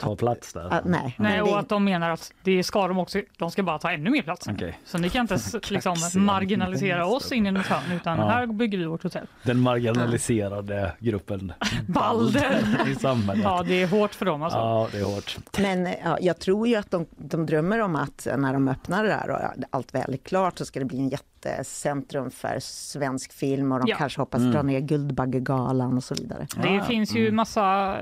Ta 0.03 0.16
plats 0.16 0.53
där. 0.53 0.72
Att, 0.72 0.84
nej, 0.84 1.14
Nej, 1.18 1.42
och 1.42 1.59
att 1.59 1.68
de 1.68 1.84
menar 1.84 2.11
att 2.11 2.32
det 2.42 2.62
ska 2.64 2.88
de 2.88 2.98
också, 2.98 3.20
de 3.38 3.50
ska 3.50 3.62
bara 3.62 3.78
ta 3.78 3.90
ännu 3.92 4.11
mer 4.11 4.22
plats. 4.22 4.48
Okej. 4.48 4.78
Så 4.84 4.98
ni 4.98 5.09
kan 5.11 5.20
inte 5.20 5.38
liksom 5.70 5.96
marginalisera 6.14 7.07
oss 7.07 7.32
in 7.32 7.46
i 7.46 7.50
något 7.50 7.66
hörn, 7.66 7.92
utan 7.96 8.18
Ja. 8.18 8.28
här 8.28 8.46
bygger 8.46 8.78
vi 8.78 8.84
vårt 8.84 9.03
hotell. 9.03 9.26
Den 9.42 9.61
marginaliserade 9.61 10.92
gruppen 10.98 11.53
Balder. 11.88 12.88
i 12.88 12.94
samhället. 12.94 13.44
Ja, 13.44 13.62
det 13.66 13.82
är 13.82 13.86
hårt 13.86 14.14
för 14.14 14.24
dem 14.26 14.42
alltså. 14.42 14.59
Ja, 14.59 14.88
det 14.92 14.98
är 14.98 15.05
hårt. 15.05 15.38
Men 15.59 15.88
ja, 16.05 16.18
jag 16.20 16.38
tror 16.38 16.68
ju 16.68 16.76
att 16.76 16.90
de, 16.90 17.07
de 17.16 17.46
drömmer 17.46 17.78
om 17.80 17.96
att 17.96 18.26
när 18.38 18.53
de 18.53 18.68
öppnar 18.68 19.03
det 19.05 19.09
där 19.09 19.30
och 19.30 19.64
allt 19.70 19.94
väl 19.94 20.12
är 20.12 20.16
klart 20.16 20.59
så 20.59 20.64
ska 20.64 20.78
det 20.78 20.84
bli 20.86 20.98
en 20.98 21.09
jättecentrum 21.49 22.30
för 22.30 22.57
svensk 22.61 23.32
film 23.32 23.72
och 23.72 23.78
de 23.80 23.86
Ja. 23.88 23.97
kanske 23.97 24.20
hoppas 24.20 24.40
Mm. 24.40 24.53
dra 24.53 24.62
ner 24.62 24.80
Guldbaggegalan 24.80 25.97
och 25.97 26.05
så 26.05 26.14
vidare. 26.14 26.47
Det 26.57 26.78
Ah, 26.80 26.84
finns 26.84 27.14
ju 27.16 27.22
mm. 27.22 27.36
massa 27.36 27.97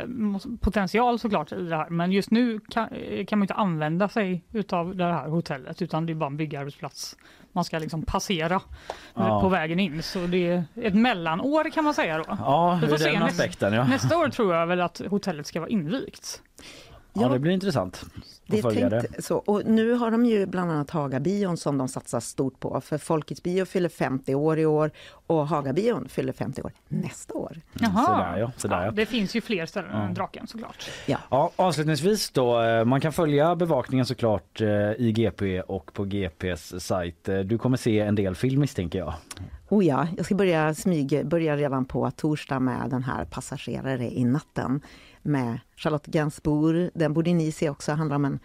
potential 0.61 1.19
såklart 1.19 1.53
i 1.53 1.63
det 1.63 1.77
här, 1.77 1.91
men 1.91 2.13
just 2.13 2.31
nu 2.31 2.61
kan, 2.61 2.89
eh, 2.89 3.27
kan 3.27 3.39
man 3.39 3.45
inte 3.45 3.55
använda 3.55 4.09
sig 4.09 4.45
utav 4.53 4.97
det 4.97 5.05
här 5.05 5.29
hotellet, 5.29 5.83
utan 5.83 6.07
det 6.07 6.13
är 6.13 6.15
bara 6.15 6.27
en 6.27 6.37
byggarbetsplats. 6.37 7.17
Man 7.53 7.65
ska 7.65 7.79
liksom 7.79 8.03
passera 8.03 8.61
Ja. 9.15 9.41
på 9.41 9.49
vägen 9.49 9.81
in, 9.81 10.03
så 10.03 10.19
det 10.27 10.49
är 10.49 10.65
ett 10.83 10.95
mellanår 10.95 11.71
kan 11.71 11.85
man 11.85 11.95
säga 11.95 12.19
då. 12.19 12.25
Ja, 12.29 12.81
ur 12.83 12.87
den 12.87 12.91
nästa- 12.99 13.25
aspekten 13.25 13.73
ja. 13.73 13.87
Nästa 13.87 14.19
år 14.19 14.29
tror 14.29 14.55
jag 14.55 14.67
väl 14.67 14.81
att 14.81 15.01
hotellet 15.11 15.47
ska 15.47 15.61
vara 15.61 15.71
invigt. 15.71 16.43
Ja, 17.13 17.29
det 17.29 17.39
blir 17.39 17.53
intressant 17.53 18.05
Det 18.47 18.57
att 18.57 18.63
följa 18.63 18.89
det. 18.89 19.01
tänkt 19.03 19.25
så. 19.25 19.37
Och 19.37 19.63
nu 19.67 19.93
har 19.93 20.11
de 20.11 20.25
ju 20.27 20.47
bland 20.47 20.71
annat 20.71 20.91
Hagabion 20.91 21.57
som 21.57 21.79
de 21.79 21.89
satsar 21.89 22.21
stort 22.21 22.61
på. 22.61 22.81
För 22.81 22.99
Folkets 22.99 23.43
bio 23.43 23.65
fyller 23.65 23.89
50 23.89 24.35
år 24.35 24.59
i 24.59 24.67
år 24.67 24.91
och 25.27 25.49
Hagabion 25.49 26.09
fyller 26.09 26.33
50 26.33 26.63
år 26.63 26.73
nästa 26.89 27.35
år. 27.35 27.57
Jaha. 27.73 28.07
Sådär, 28.07 28.39
ja. 28.39 28.53
Sådär, 28.57 28.85
ja. 28.85 28.91
det 28.91 29.07
finns 29.07 29.37
ju 29.37 29.41
fler 29.41 29.67
ställen 29.67 29.91
Ja. 29.93 30.03
än 30.03 30.15
Draken 30.15 30.47
såklart. 30.47 30.91
Ja, 31.07 31.51
avslutningsvis 31.57 32.31
då, 32.31 32.61
eh, 32.63 32.85
man 32.85 33.01
kan 33.01 33.13
följa 33.13 33.57
bevakningen 33.57 34.07
såklart 34.07 34.61
eh, 34.61 34.69
i 34.99 35.13
GP 35.17 35.61
och 35.63 35.93
på 35.93 36.05
GPs 36.05 36.75
sajt. 36.85 37.29
Eh, 37.29 37.39
Du 37.39 37.59
kommer 37.59 37.77
se 37.77 38.01
en 38.01 38.15
del 38.15 38.35
film 38.35 38.61
misstänker 38.61 38.99
jag. 38.99 39.15
Oh 39.69 39.85
ja, 39.87 40.07
jag 40.17 40.27
ska 40.27 40.35
börja 40.35 40.75
smyga, 40.75 41.25
börja 41.25 41.57
redan 41.57 41.85
på 41.85 42.11
torsdag 42.11 42.61
med 42.61 42.91
den 42.91 43.03
här 43.05 43.25
Passagerare 43.25 44.11
i 44.11 44.25
natten 44.25 44.81
med 45.23 45.59
Charlotte 45.77 46.11
Gainsbourg. 46.11 46.91
Den 46.95 47.15
borde 47.15 47.35
ni 47.35 47.53
se 47.53 47.71
också, 47.71 47.93
handlar 47.93 48.17
om 48.17 48.39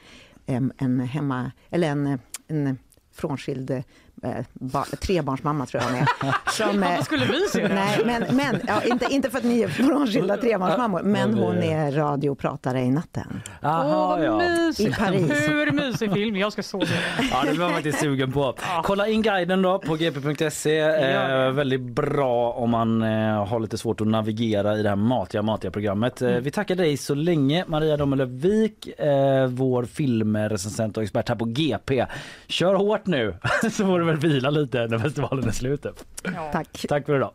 en, 0.45 0.71
en 0.77 0.99
hemma, 0.99 1.51
eller 1.69 1.87
en, 1.87 2.19
en 2.47 2.77
frånskild 3.11 3.83
eh, 4.23 4.45
ba, 4.53 4.85
trebarnsmamma 4.99 5.65
tror 5.65 5.83
jag 5.83 5.89
hon 5.89 5.99
är. 5.99 6.07
Som, 6.51 6.83
eh, 6.83 7.01
skulle 7.01 7.25
vi 7.25 7.39
se 7.51 7.67
det? 7.67 7.73
Nej, 7.75 8.01
men, 8.05 8.35
men 8.35 8.61
ja, 8.67 8.81
inte, 8.85 9.05
inte 9.09 9.29
för 9.29 9.37
att 9.37 9.43
ni 9.43 9.61
är 9.61 9.67
frånskilda 9.67 10.37
trebarnsmammor, 10.37 11.01
men 11.03 11.33
hon 11.33 11.55
det- 11.55 11.71
är 11.71 11.91
radiopratare 11.91 12.81
i 12.81 12.91
natten. 12.91 13.41
Åh, 13.63 14.09
vad 14.09 14.23
I 14.23 14.29
mysigt! 14.49 14.97
Paris. 14.99 15.31
Hur 15.49 15.71
mysig 15.71 16.13
film? 16.13 16.35
Jag 16.35 16.51
ska 16.53 16.63
så 16.63 16.79
den. 16.79 16.87
Ja, 17.31 17.41
det 17.45 17.49
blir 17.51 17.59
man 17.59 17.73
faktiskt 17.73 17.99
sugen 17.99 18.31
på. 18.31 18.55
Kolla 18.83 19.07
in 19.07 19.21
guiden 19.21 19.61
då 19.61 19.79
på 19.79 19.95
gp.se. 19.95 20.79
Eh, 20.79 21.51
väldigt 21.51 21.81
bra 21.81 22.51
om 22.51 22.69
man 22.69 23.01
eh, 23.01 23.45
har 23.47 23.59
lite 23.59 23.77
svårt 23.77 24.01
att 24.01 24.07
navigera 24.07 24.77
i 24.77 24.83
det 24.83 24.89
här 24.89 24.95
matiga 24.95 25.41
matiga 25.41 25.71
programmet. 25.71 26.21
Eh, 26.21 26.29
vi 26.29 26.51
tackar 26.51 26.75
dig 26.75 26.97
så 26.97 27.15
länge 27.15 27.65
Maria 27.67 27.97
Domelövik, 27.97 28.99
eh, 28.99 29.47
vår 29.47 29.83
filmrecensent 29.85 30.97
och 30.97 31.03
expert 31.03 31.29
här 31.29 31.35
på 31.35 31.45
GP. 31.45 32.05
Kör 32.47 32.73
hårt 32.73 33.05
nu 33.05 33.35
så 33.61 33.69
får 33.69 33.99
du 34.05 34.11
väl 34.11 34.17
vila 34.17 34.49
lite 34.49 34.87
när 34.87 34.99
festivalen 34.99 35.47
är 35.47 35.51
slut. 35.51 35.85
Ja. 36.23 36.49
Tack. 36.51 36.85
Tack 36.89 37.05
för 37.05 37.15
idag. 37.15 37.31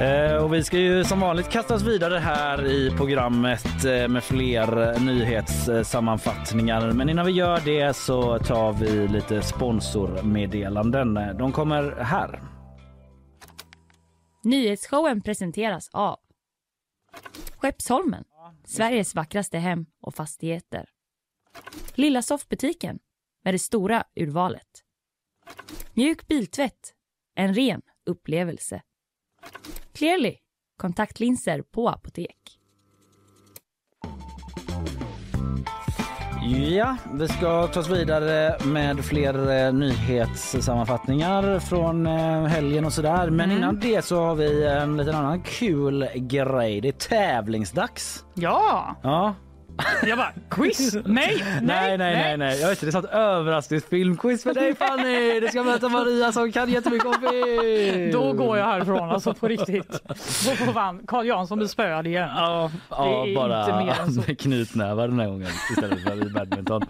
Eh, 0.00 0.36
och 0.44 0.54
vi 0.54 0.64
ska 0.64 0.78
ju 0.78 1.04
som 1.04 1.20
vanligt 1.20 1.48
kasta 1.48 1.74
oss 1.74 1.82
vidare 1.82 2.18
här 2.18 2.66
i 2.66 2.90
programmet 2.90 3.84
eh, 3.84 4.08
med 4.08 4.24
fler 4.24 4.98
nyhetssammanfattningar. 5.00 6.92
Men 6.92 7.08
innan 7.08 7.26
vi 7.26 7.32
gör 7.32 7.60
det 7.64 7.96
så 7.96 8.38
tar 8.38 8.72
vi 8.72 9.08
lite 9.08 9.42
sponsormeddelanden. 9.42 11.14
De 11.14 11.52
kommer 11.52 11.96
här. 12.00 12.42
Nyhetsshowen 14.44 15.20
presenteras 15.20 15.90
av 15.92 16.18
Skeppsholmen, 17.56 18.24
Sveriges 18.64 19.14
vackraste 19.14 19.58
hem 19.58 19.86
och 20.00 20.14
fastigheter. 20.14 20.88
Lilla 21.94 22.22
soffbutiken 22.22 22.98
med 23.44 23.54
det 23.54 23.58
stora 23.58 24.04
urvalet. 24.20 24.84
Mjuk 25.94 26.26
biltvätt, 26.28 26.92
en 27.36 27.54
ren 27.54 27.82
upplevelse. 28.06 28.82
Clearly, 29.92 30.36
kontaktlinser 30.76 31.62
på 31.62 31.88
apotek. 31.88 32.36
Ja, 36.68 36.96
vi 37.14 37.28
ska 37.28 37.66
ta 37.66 37.80
oss 37.80 37.88
vidare 37.88 38.56
med 38.66 39.04
fler 39.04 39.64
eh, 39.66 39.72
nyhetssammanfattningar 39.72 41.58
från 41.58 42.06
eh, 42.06 42.44
helgen 42.44 42.84
och 42.84 42.92
sådär. 42.92 43.30
Men 43.30 43.40
Mm. 43.50 43.56
innan 43.56 43.80
det 43.80 44.04
så 44.04 44.20
har 44.24 44.34
vi 44.34 44.66
en 44.66 44.96
liten 44.96 45.14
annan 45.14 45.42
kul 45.42 46.08
grej. 46.14 46.80
Det 46.80 46.88
är 46.88 46.92
tävlingsdags. 46.92 48.24
ja, 48.34 48.96
Ja, 49.02 49.34
Jag 50.06 50.18
bara, 50.18 50.32
quiz? 50.50 50.94
Nej, 51.04 51.04
nej, 51.04 51.60
Nej, 51.62 51.98
nej, 51.98 52.14
nej, 52.14 52.36
nej. 52.36 52.60
Jag 52.60 52.68
vet 52.68 52.82
inte, 52.82 52.86
det 52.86 52.90
är 52.90 53.02
sånt 53.02 53.14
överraskningsfilmquiz 53.14 54.42
för 54.42 54.54
dig 54.54 54.74
Fanny. 54.74 55.40
Du 55.40 55.48
ska 55.48 55.62
möta 55.62 55.88
Maria 55.88 56.32
som 56.32 56.52
kan 56.52 56.70
jättemycket 56.70 57.06
om 57.06 57.14
film. 57.14 58.10
Då 58.12 58.32
går 58.32 58.58
jag 58.58 58.64
härifrån 58.66 59.10
alltså 59.10 59.34
på 59.34 59.48
riktigt. 59.48 60.02
Då 60.08 60.14
får 60.56 60.72
fan 60.72 61.00
Carl 61.06 61.26
Jansson 61.26 61.58
bli 61.58 61.68
spöad 61.68 62.06
igen. 62.06 62.28
Ja, 62.36 62.70
ja 62.90 63.26
bara 63.34 63.80
med 64.26 64.38
knytnävar 64.40 65.08
den 65.08 65.20
här 65.20 65.26
gången 65.26 65.48
istället 65.70 66.02
för 66.02 66.26
i 66.26 66.30
badminton. 66.30 66.82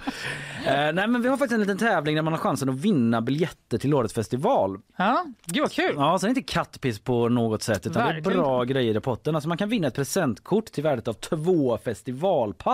eh, 0.67 0.73
nej 0.73 1.07
men 1.07 1.23
vi 1.23 1.29
har 1.29 1.37
faktiskt 1.37 1.55
en 1.55 1.61
liten 1.61 1.79
tävling 1.79 2.15
där 2.17 2.23
man 2.23 2.33
har 2.33 2.41
chansen 2.41 2.69
att 2.69 2.81
vinna 2.81 3.21
biljetter 3.21 3.79
till 3.79 3.95
årets 3.95 4.15
festival. 4.15 4.79
Ja, 4.97 5.25
gud 5.47 5.63
vad 5.63 5.73
kul. 5.73 5.95
Ja, 5.97 6.19
så 6.19 6.27
det 6.27 6.29
är 6.29 6.37
inte 6.37 6.53
kattpiss 6.53 6.99
på 7.01 7.29
något 7.29 7.63
sätt 7.63 7.87
utan 7.87 8.07
det 8.09 8.13
Verkligen 8.13 8.39
är 8.39 8.43
bra 8.43 8.65
grejer 8.65 8.97
i 8.97 9.01
potten. 9.01 9.35
Alltså 9.35 9.49
man 9.49 9.59
kan 9.59 9.69
vinna 9.69 9.87
ett 9.89 9.95
presentkort 9.95 10.65
till 10.67 10.83
värdet 10.83 11.09
av 11.09 11.13
två 11.13 11.79
festivalpass. 11.85 12.70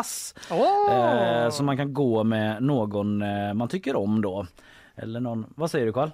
Åh! 0.50 0.92
Eh, 1.44 1.50
som 1.50 1.66
man 1.66 1.76
kan 1.76 1.94
gå 1.94 2.24
med 2.24 2.62
någon 2.62 3.22
eh, 3.22 3.54
man 3.54 3.68
tycker 3.68 3.96
om 3.96 4.22
då. 4.22 4.46
Eller 4.96 5.20
någon, 5.20 5.46
vad 5.56 5.70
säger 5.70 5.86
du 5.86 5.92
Karl? 5.92 6.10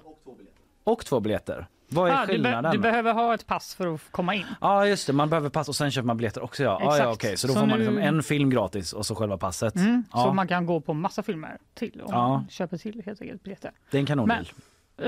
Och 0.83 1.05
två 1.05 1.19
biljetter. 1.19 1.67
Vad 1.89 2.09
är 2.09 2.13
Ah, 2.13 2.19
du, 2.21 2.27
be- 2.27 2.33
skillnaden? 2.33 2.71
du 2.71 2.77
behöver 2.79 3.13
ha 3.13 3.33
ett 3.33 3.47
pass 3.47 3.75
för 3.75 3.93
att 3.95 4.01
komma 4.11 4.35
in. 4.35 4.45
Ja 4.61 4.87
just 4.87 5.07
det, 5.07 5.13
man 5.13 5.29
behöver 5.29 5.49
pass 5.49 5.69
och 5.69 5.75
sen 5.75 5.91
köper 5.91 6.05
man 6.07 6.17
biljetter 6.17 6.43
också 6.43 6.63
ja. 6.63 6.77
Ja, 6.81 6.85
ja 6.85 6.91
Exakt. 6.95 7.13
okej, 7.15 7.37
så 7.37 7.47
då 7.47 7.53
Så 7.53 7.59
får 7.59 7.67
man 7.67 7.79
nu- 7.79 7.85
liksom 7.85 8.01
en 8.03 8.23
film 8.23 8.49
gratis 8.49 8.93
och 8.93 9.05
så 9.05 9.15
själva 9.15 9.37
passet. 9.37 9.75
Mm, 9.75 10.03
Ja, 10.13 10.23
Så 10.23 10.33
man 10.33 10.47
kan 10.47 10.65
gå 10.65 10.81
på 10.81 10.93
massa 10.93 11.23
filmer 11.23 11.57
till 11.73 12.01
om 12.01 12.07
Ja. 12.11 12.27
man 12.27 12.45
köper 12.49 12.77
till 12.77 13.01
helt 13.05 13.21
enkelt 13.21 13.43
biljetter. 13.43 13.71
det 13.91 13.97
är 13.97 13.99
en 13.99 14.05
kanondeal. 14.05 14.47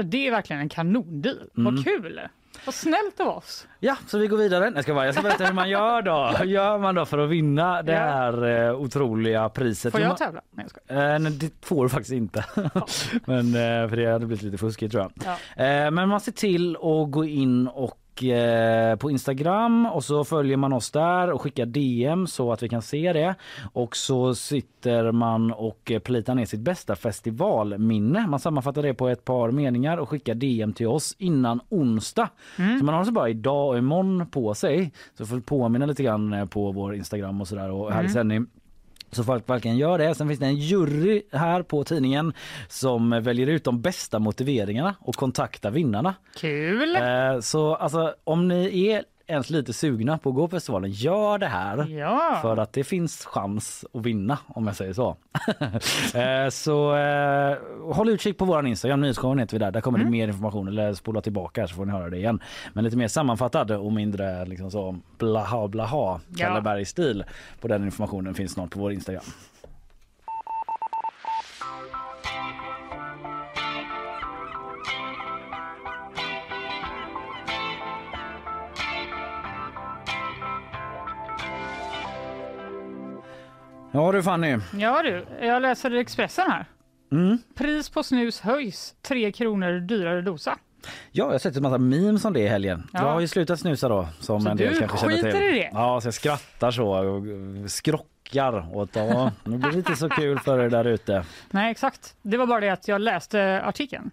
Det 0.04 0.28
är 0.28 0.32
verkligen 0.32 0.62
en 0.62 0.70
kanondeal. 0.70 1.50
Mm. 1.58 1.76
Vad 1.76 1.84
kul! 1.84 2.22
Vad 2.66 2.76
snällt 2.76 3.20
av 3.20 3.28
oss. 3.28 3.68
Ja, 3.80 3.98
så 4.08 4.18
vi 4.18 4.28
går 4.28 4.38
vidare. 4.38 4.72
Jag 4.76 4.84
ska, 4.84 4.94
bara, 4.94 5.06
jag 5.06 5.14
ska 5.14 5.24
berätta 5.24 5.46
hur 5.46 5.54
man 5.54 5.70
gör 5.70 6.02
då. 6.02 6.34
Hur 6.40 6.46
gör 6.52 6.78
man 6.78 6.96
då 6.96 7.06
för 7.06 7.18
att 7.18 7.30
vinna 7.30 7.82
det 7.82 7.96
här 7.96 8.68
eh, 8.68 8.76
otroliga 8.76 9.50
priset? 9.50 9.92
Får 9.92 10.02
jag 10.02 10.18
tävla? 10.18 10.42
Nej, 10.52 10.66
jag. 10.88 11.14
Eh, 11.14 11.20
nej, 11.20 11.32
det 11.32 11.66
får 11.66 11.84
du 11.84 11.90
faktiskt 11.90 12.14
inte. 12.14 12.46
men, 13.26 13.48
eh, 13.48 13.90
för 13.90 13.96
det 13.96 14.12
hade 14.12 14.26
blivit 14.26 14.44
lite 14.44 14.58
fuskigt 14.58 14.92
tror 14.92 15.04
jag. 15.04 15.38
Ja. 15.58 15.64
Eh, 15.64 15.92
men 15.92 16.10
man 16.10 16.20
ser 16.20 16.32
till 16.32 16.76
att 16.76 17.12
gå 17.12 17.26
in 17.26 17.68
och 17.68 17.98
på 19.00 19.12
Instagram 19.12 19.86
och 19.86 20.04
så 20.04 20.24
följer 20.24 20.58
man 20.58 20.74
oss 20.74 20.92
där 20.92 21.32
och 21.32 21.42
skickar 21.42 21.66
DM 21.66 22.28
så 22.28 22.52
att 22.52 22.64
vi 22.64 22.70
kan 22.70 22.82
se 22.82 23.14
det. 23.14 23.36
Och 23.74 23.96
så 23.96 24.36
sitter 24.36 25.12
man 25.12 25.52
och 25.52 25.92
eh, 25.92 26.00
plitar 26.00 26.36
ner 26.36 26.46
sitt 26.46 26.60
bästa 26.60 26.96
festivalminne. 26.96 28.28
Man 28.28 28.40
sammanfattar 28.40 28.82
det 28.84 28.94
på 28.94 29.08
ett 29.10 29.26
par 29.26 29.52
meningar 29.52 29.98
och 29.98 30.10
skickar 30.10 30.36
DM 30.36 30.74
till 30.74 30.88
oss 30.88 31.16
innan 31.18 31.60
onsdag. 31.70 32.30
Mm. 32.58 32.80
Så 32.80 32.86
man 32.86 32.94
har 32.94 33.00
alltså 33.00 33.14
bara 33.14 33.30
idag 33.30 33.70
och 33.70 33.78
imorgon 33.78 34.28
på 34.32 34.54
sig. 34.54 34.92
Så 35.18 35.26
får 35.26 35.40
påminna 35.40 35.86
lite 35.86 36.04
grann 36.04 36.34
eh, 36.34 36.46
på 36.46 36.72
vår 36.72 36.96
Instagram 36.96 37.42
och 37.42 37.48
sådär 37.48 37.72
och 37.72 37.92
här 37.92 38.00
i 38.00 38.06
Mm. 38.06 38.14
sändning. 38.14 38.46
Så 39.16 39.24
folk 39.24 39.50
verkligen 39.50 39.78
gör 39.78 39.98
det. 39.98 40.16
Sen 40.16 40.28
finns 40.28 40.40
det 40.40 40.46
en 40.46 40.56
jury 40.56 41.22
här 41.32 41.64
på 41.64 41.84
tidningen 41.84 42.34
som 42.68 43.10
väljer 43.10 43.48
ut 43.48 43.64
de 43.64 43.82
bästa 43.82 44.20
motiveringarna 44.20 44.96
och 45.00 45.16
kontaktar 45.16 45.72
vinnarna. 45.72 46.16
Kul! 46.38 46.96
Eh, 46.96 47.40
så 47.40 47.76
alltså, 47.76 48.16
om 48.24 48.48
ni 48.48 48.88
är 48.88 49.04
ens 49.28 49.50
lite 49.50 49.74
sugna 49.74 50.18
på 50.18 50.30
att 50.30 50.36
gå 50.36 50.48
på 50.48 50.52
festivalen, 50.56 50.92
gör 50.92 51.38
det 51.38 51.48
här. 51.48 51.90
Ja. 51.90 52.40
För 52.42 52.58
att 52.58 52.74
det 52.74 52.84
finns 52.84 53.26
chans 53.26 53.86
att 53.94 54.06
vinna 54.06 54.38
om 54.48 54.68
jag 54.68 54.76
säger 54.76 54.94
så. 54.94 55.18
eh, 56.20 56.50
så 56.50 56.96
eh, 56.96 57.58
håll 57.94 58.10
utkik 58.10 58.38
på 58.38 58.46
våran 58.46 58.68
Instagram, 58.68 59.02
nyhetsshowen 59.02 59.40
heter 59.40 59.54
vi 59.54 59.60
där. 59.66 59.72
Där 59.72 59.82
kommer 59.82 60.00
Mm. 60.00 60.12
det 60.12 60.18
mer 60.18 60.28
information 60.28 60.68
eller 60.68 60.94
spola 60.94 61.22
tillbaka 61.22 61.68
så 61.68 61.76
får 61.76 61.86
ni 61.86 61.92
höra 61.92 62.10
det 62.10 62.18
igen. 62.18 62.40
Men 62.74 62.84
lite 62.84 62.98
mer 62.98 63.08
sammanfattad 63.08 63.72
och 63.72 63.94
mindre 63.94 64.46
liksom 64.46 64.72
så 64.72 64.96
blaha 65.18 65.68
blaha. 65.68 66.20
Kalleberg-stil 66.38 67.24
på 67.62 67.68
den 67.68 67.84
informationen 67.84 68.34
finns 68.34 68.52
snart 68.52 68.70
på 68.72 68.80
vår 68.80 68.92
Instagram. 68.94 69.24
Ja 83.96 84.12
du 84.12 84.24
Fanny. 84.24 84.58
Ja 84.80 85.04
du, 85.04 85.26
jag 85.42 85.62
läser 85.62 85.94
i 85.94 86.00
Expressen 86.00 86.52
här. 86.52 86.66
Mm. 87.12 87.38
Pris 87.56 87.90
på 87.90 88.04
snus 88.04 88.42
höjs, 88.42 88.96
tre 89.02 89.32
kronor 89.32 89.80
dyrare 89.80 90.22
dosa. 90.22 90.58
Ja, 91.12 91.26
jag 91.26 91.32
har 91.32 91.38
sett 91.38 91.56
en 91.56 91.64
massa 91.64 91.78
memes 91.78 92.26
om 92.26 92.34
det 92.34 92.40
i 92.40 92.48
helgen. 92.48 92.88
Ja. 92.94 93.00
Jag 93.02 93.12
har 93.12 93.20
ju 93.20 93.28
slutat 93.28 93.60
snusa 93.60 93.90
då 93.90 94.08
som 94.20 94.42
Så 94.42 94.50
en 94.50 94.58
del 94.58 94.74
du 94.74 94.80
kanske 94.80 94.98
känner 94.98 95.16
till. 95.16 95.26
skiter 95.26 95.56
i 95.56 95.60
det? 95.60 95.70
Ja, 95.74 96.02
så 96.02 96.08
jag 96.08 96.14
skrattar 96.14 96.72
så 96.72 96.88
och 96.88 97.24
skrockar 97.72 98.78
åt 98.78 98.96
ja, 98.96 99.32
nu 99.44 99.58
blir 99.58 99.72
det 99.72 99.78
inte 99.78 99.96
så 99.96 100.10
kul 100.10 100.40
för 100.40 100.60
er 100.60 100.70
där 100.70 100.86
ute. 100.86 101.26
Nej 101.52 101.72
exakt, 101.72 102.16
det 102.22 102.38
var 102.38 102.48
bara 102.48 102.60
det 102.60 102.70
att 102.70 102.88
jag 102.88 103.02
läste 103.02 103.62
artikeln. 103.66 104.12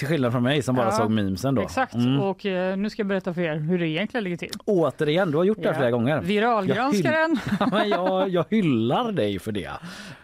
Till 0.00 0.08
skillnad 0.08 0.32
från 0.32 0.42
mig 0.42 0.62
som 0.62 0.76
bara 0.76 0.86
Ja, 0.86 0.92
såg 0.92 1.10
memesen 1.10 1.54
då. 1.54 1.62
Exakt, 1.62 1.94
Mm. 1.94 2.20
och 2.20 2.46
eh, 2.46 2.76
nu 2.76 2.90
ska 2.90 3.00
jag 3.00 3.06
berätta 3.06 3.34
för 3.34 3.40
er 3.40 3.56
hur 3.56 3.78
det 3.78 3.88
egentligen 3.88 4.24
ligger 4.24 4.36
till. 4.36 4.50
Återigen, 4.64 5.30
du 5.30 5.36
har 5.36 5.44
gjort 5.44 5.56
det 5.62 5.68
här 5.68 5.72
Ja. 5.74 5.78
flera 5.78 5.90
gånger. 5.90 6.20
Viralgranskaren. 6.20 7.36
Ja, 7.60 7.68
men 7.72 7.88
jag, 7.88 8.28
jag 8.28 8.44
hyllar 8.50 9.12
dig 9.12 9.38
för 9.38 9.52
det. 9.52 9.70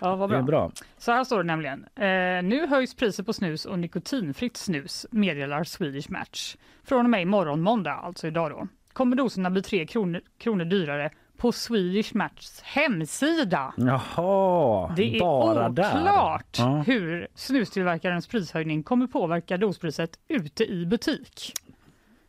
Ja, 0.01 0.17
vad 0.17 0.31
Det 0.31 0.37
är 0.37 0.43
bra. 0.43 0.61
bra. 0.61 0.71
Så 0.99 1.13
här 1.13 1.25
står 1.25 1.39
det 1.39 1.45
nämligen. 1.45 1.85
Eh, 1.97 2.43
nu 2.43 2.67
höjs 2.67 2.95
priset 2.95 3.27
på 3.27 3.33
snus 3.33 3.65
och 3.65 3.79
nikotinfritt 3.79 4.57
snus, 4.57 5.07
meddelar 5.11 5.65
Swedish 5.65 6.11
Match. 6.11 6.57
Från 6.85 7.05
och 7.07 7.11
med 7.11 7.23
imorgon 7.23 7.61
måndag, 7.61 7.93
alltså 7.93 8.27
idag 8.27 8.51
då, 8.51 8.69
kommer 8.93 9.17
doserna 9.17 9.51
bli 9.51 9.63
3 9.63 9.87
kronor, 9.87 10.21
kronor 10.39 10.65
dyrare 10.65 11.11
på 11.37 11.53
Swedish 11.53 12.15
Matchs 12.15 12.61
hemsida. 12.61 13.75
Jaha, 13.77 14.93
Det 14.97 15.17
är 15.17 15.21
bara 15.21 15.69
oklart 15.71 16.57
där. 16.57 16.83
Hur 16.87 17.29
snustillverkarens 17.35 18.27
prishöjning 18.27 18.83
kommer 18.83 19.07
påverka 19.07 19.57
dospriset 19.57 20.19
ute 20.29 20.65
i 20.65 20.87
butik. 20.87 21.53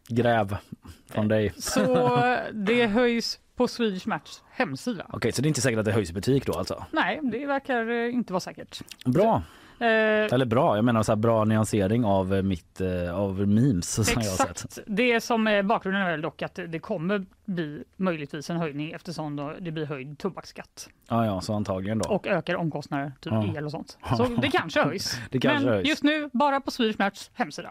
Gräv 0.08 0.58
från 1.10 1.28
dig. 1.28 1.53
Så 1.58 2.18
det 2.53 2.88
höjs 2.88 3.39
på 3.55 3.68
Swedish 3.68 4.08
Matchs 4.08 4.43
hemsida. 4.51 5.05
Okej, 5.10 5.32
så 5.32 5.41
det 5.41 5.45
är 5.45 5.49
inte 5.49 5.62
säkert 5.62 5.80
att 5.80 5.86
det 5.86 5.91
höjs 5.91 6.10
i 6.10 6.14
butik 6.14 6.45
då 6.45 6.53
alltså? 6.53 6.86
Nej, 6.91 7.20
det 7.24 7.45
verkar 7.45 7.89
eh, 7.89 8.14
inte 8.14 8.34
vara 8.34 8.39
säkert. 8.39 8.82
Bra. 9.05 9.36
Eh, 9.36 9.41
Eller 9.80 10.45
bra, 10.45 10.75
jag 10.75 10.86
menar 10.86 11.03
så 11.03 11.15
bra 11.15 11.43
nyansering 11.45 12.05
av 12.05 12.34
eh, 12.34 12.41
mitt 12.43 12.82
eh, 12.82 13.19
av 13.19 13.47
memes 13.47 13.93
som 14.09 14.21
jag 14.21 14.30
har 14.30 14.38
sett. 14.38 14.49
Exakt. 14.51 14.80
Det 14.88 15.21
som 15.21 15.47
är 15.47 15.63
bakgrunden 15.63 16.01
är 16.01 16.11
väl 16.11 16.21
dock 16.21 16.41
att 16.41 16.59
det 16.67 16.80
kommer 16.80 17.25
bli 17.45 17.84
möjligtvis 17.97 18.49
en 18.49 18.57
höjning 18.57 18.91
eftersom 18.91 19.36
då 19.36 19.53
det 19.59 19.71
blir 19.71 19.86
höjd 19.86 20.19
tobaksskatt 20.19 20.89
Ja, 21.09 21.25
ja, 21.25 21.41
så 21.41 21.53
antagligen 21.53 21.99
då. 21.99 22.09
och 22.09 22.28
ökar 22.28 22.55
omkostnader, 22.55 23.11
typ 23.21 23.34
Ja. 23.34 23.57
el 23.57 23.65
och 23.65 23.71
sånt. 23.71 23.97
Så 24.17 24.23
det 24.25 24.47
kanske 24.51 24.84
höjs. 24.84 25.17
Det 25.32 25.39
kanske 25.39 25.65
Men 25.65 25.73
höjs. 25.73 25.88
just 25.88 26.03
nu 26.03 26.30
bara 26.34 26.61
på 26.61 26.71
Swedish 26.71 26.99
Matchs 26.99 27.32
hemsida. 27.34 27.69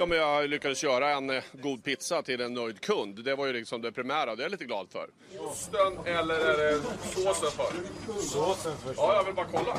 Ja, 0.00 0.06
men 0.06 0.18
jag 0.18 0.50
lyckades 0.50 0.82
göra 0.82 1.10
en 1.10 1.30
eh, 1.30 1.42
god 1.52 1.84
pizza 1.84 2.22
till 2.22 2.40
en 2.40 2.54
nöjd 2.54 2.80
kund. 2.80 3.24
Det 3.24 3.34
var 3.34 3.46
ju 3.46 3.52
liksom 3.52 3.82
det 3.82 3.92
primära. 3.92 4.36
Det 4.36 4.42
är 4.42 4.44
jag 4.44 4.50
lite 4.50 4.64
glad 4.64 4.86
för. 4.90 5.06
Osten 5.38 5.92
eller 6.04 6.34
är 6.34 6.58
det 6.58 6.80
såsen 7.14 7.50
för? 7.50 7.72
Såsen 8.20 8.72
för. 8.76 8.94
Ja, 8.96 9.14
jag 9.14 9.24
vill 9.24 9.34
bara 9.34 9.46
kolla. 9.52 9.76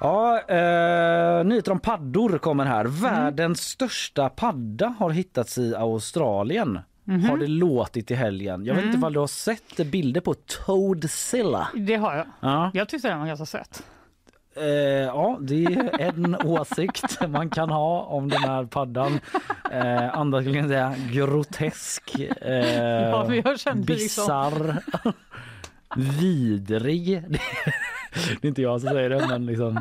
Ja, 0.00 0.40
eh, 0.40 1.44
nyheter 1.44 1.72
om 1.72 1.80
paddor 1.80 2.38
kommer 2.38 2.64
här. 2.64 2.84
Världens 2.84 3.60
största 3.68 4.28
padda 4.28 4.94
har 4.98 5.10
hittats 5.10 5.58
i 5.58 5.74
Australien. 5.74 6.78
Har 7.30 7.36
det 7.36 7.46
låtit 7.46 8.10
i 8.10 8.14
helgen. 8.14 8.64
Jag 8.66 8.74
vet 8.74 8.84
inte 8.84 9.06
om 9.06 9.12
du 9.12 9.18
har 9.18 9.26
sett 9.26 9.76
bilder 9.76 10.20
på 10.20 10.34
Toadzilla? 10.34 11.68
Det 11.74 11.96
har 11.96 12.16
jag. 12.16 12.26
Ja. 12.40 12.70
Jag 12.74 12.88
tyckte 12.88 13.08
den 13.08 13.18
var 13.18 13.26
ganska 13.26 13.46
söt. 13.46 13.82
Eh, 14.56 14.64
ja, 15.06 15.38
det 15.40 15.64
är 15.64 16.00
en 16.00 16.36
åsikt 16.44 17.28
man 17.28 17.50
kan 17.50 17.70
ha 17.70 18.02
om 18.02 18.28
den 18.28 18.42
här 18.42 18.64
paddan. 18.64 19.20
Eh, 19.72 20.18
andra 20.18 20.40
skulle 20.40 20.54
kunna 20.56 20.68
säga 20.68 20.94
grotesk, 21.12 22.18
eh, 22.40 22.54
Ja, 22.58 23.56
kände 23.56 23.92
liksom- 23.94 24.24
bisarr, 24.24 24.82
vidrig. 26.20 27.22
Det 28.40 28.46
är 28.46 28.48
inte 28.48 28.62
jag 28.62 28.80
som 28.80 28.90
säger 28.90 29.10
det, 29.10 29.26
men 29.28 29.46
liksom. 29.46 29.80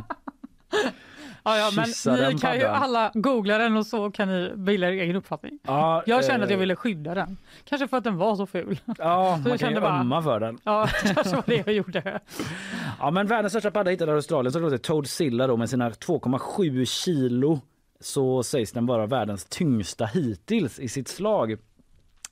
Ja, 1.46 1.58
ja, 1.58 1.72
men 1.76 1.86
Kyssa 1.86 2.12
ni 2.16 2.22
den 2.22 2.38
kan 2.38 2.56
ju 2.56 2.62
paddan. 2.62 2.84
alla 2.84 3.12
googla 3.14 3.58
den 3.58 3.78
och 3.78 3.86
så 3.86 4.12
kan 4.12 4.28
ni 4.28 4.52
bilda 4.56 4.88
er 4.88 4.92
egen 4.92 5.16
uppfattning. 5.16 5.60
Ja, 5.68 6.04
Jag 6.06 6.26
kände 6.26 6.44
att 6.44 6.50
jag 6.50 6.58
eh, 6.58 6.60
ville 6.60 6.76
skydda 6.76 7.14
den. 7.16 7.38
Kanske 7.66 7.88
för 7.88 7.98
att 7.98 8.04
den 8.04 8.18
var 8.18 8.36
så 8.36 8.46
ful. 8.46 8.80
Ja, 8.86 8.94
Så 8.98 9.02
man 9.02 9.36
jag 9.36 9.44
kan 9.44 9.52
ju 9.52 9.58
kände 9.58 9.82
bara- 9.82 10.00
ömma 10.00 10.22
för 10.22 10.40
den. 10.40 10.60
Ja, 10.64 10.88
det 11.04 11.14
kanske 11.14 11.36
var 11.36 11.44
det 11.48 11.64
jag 11.66 11.74
gjorde. 11.76 12.20
Ja, 13.00 13.12
men 13.12 13.28
världens 13.28 13.54
största 13.54 13.72
padda 13.72 13.92
hittade 13.92 14.12
i 14.12 14.16
Australien 14.16 14.52
så 14.54 14.60
låter 14.60 14.78
Toadzilla 14.78 15.48
då 15.48 15.58
med 15.58 15.70
sina 15.70 15.90
2,7 15.90 16.86
kilo 16.86 17.60
så 18.00 18.44
sägs 18.44 18.72
den 18.72 18.86
vara 18.86 19.06
världens 19.06 19.46
tyngsta 19.46 20.06
hittills 20.06 20.80
i 20.80 20.88
sitt 20.90 21.08
slag. 21.08 21.58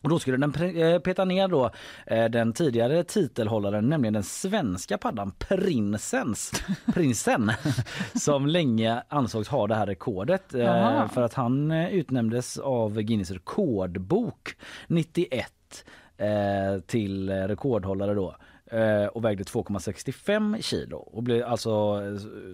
Och 0.02 0.10
då 0.10 0.20
skulle 0.20 0.38
den 0.38 0.78
eh, 0.78 1.00
peta 1.00 1.26
ner 1.26 1.48
då 1.48 1.72
eh, 2.06 2.26
den 2.26 2.54
tidigare 2.54 3.04
titelhållaren, 3.04 3.90
nämligen 3.90 4.14
den 4.14 4.24
svenska 4.24 4.98
paddan 4.98 5.32
Prinsens, 5.32 6.64
Prinsen, 6.94 7.52
som 8.16 8.48
länge 8.48 9.04
ansågs 9.08 9.48
ha 9.48 9.68
det 9.68 9.76
här 9.76 9.86
rekordet. 9.86 10.54
Eh, 10.54 10.62
Jaha. 10.62 11.08
för 11.08 11.22
att 11.22 11.34
han 11.34 11.72
utnämndes 11.72 12.58
av 12.58 13.02
Guinness 13.02 13.32
rekordbok 13.32 14.56
91 14.88 15.86
eh, 16.18 16.28
till 16.86 17.30
rekordhållare 17.30 18.14
då 18.14 18.36
och 19.12 19.26
vägde 19.26 19.44
2,65 19.44 20.62
kilo 20.62 20.98
och 20.98 21.24
blev 21.24 21.46
alltså 21.46 22.02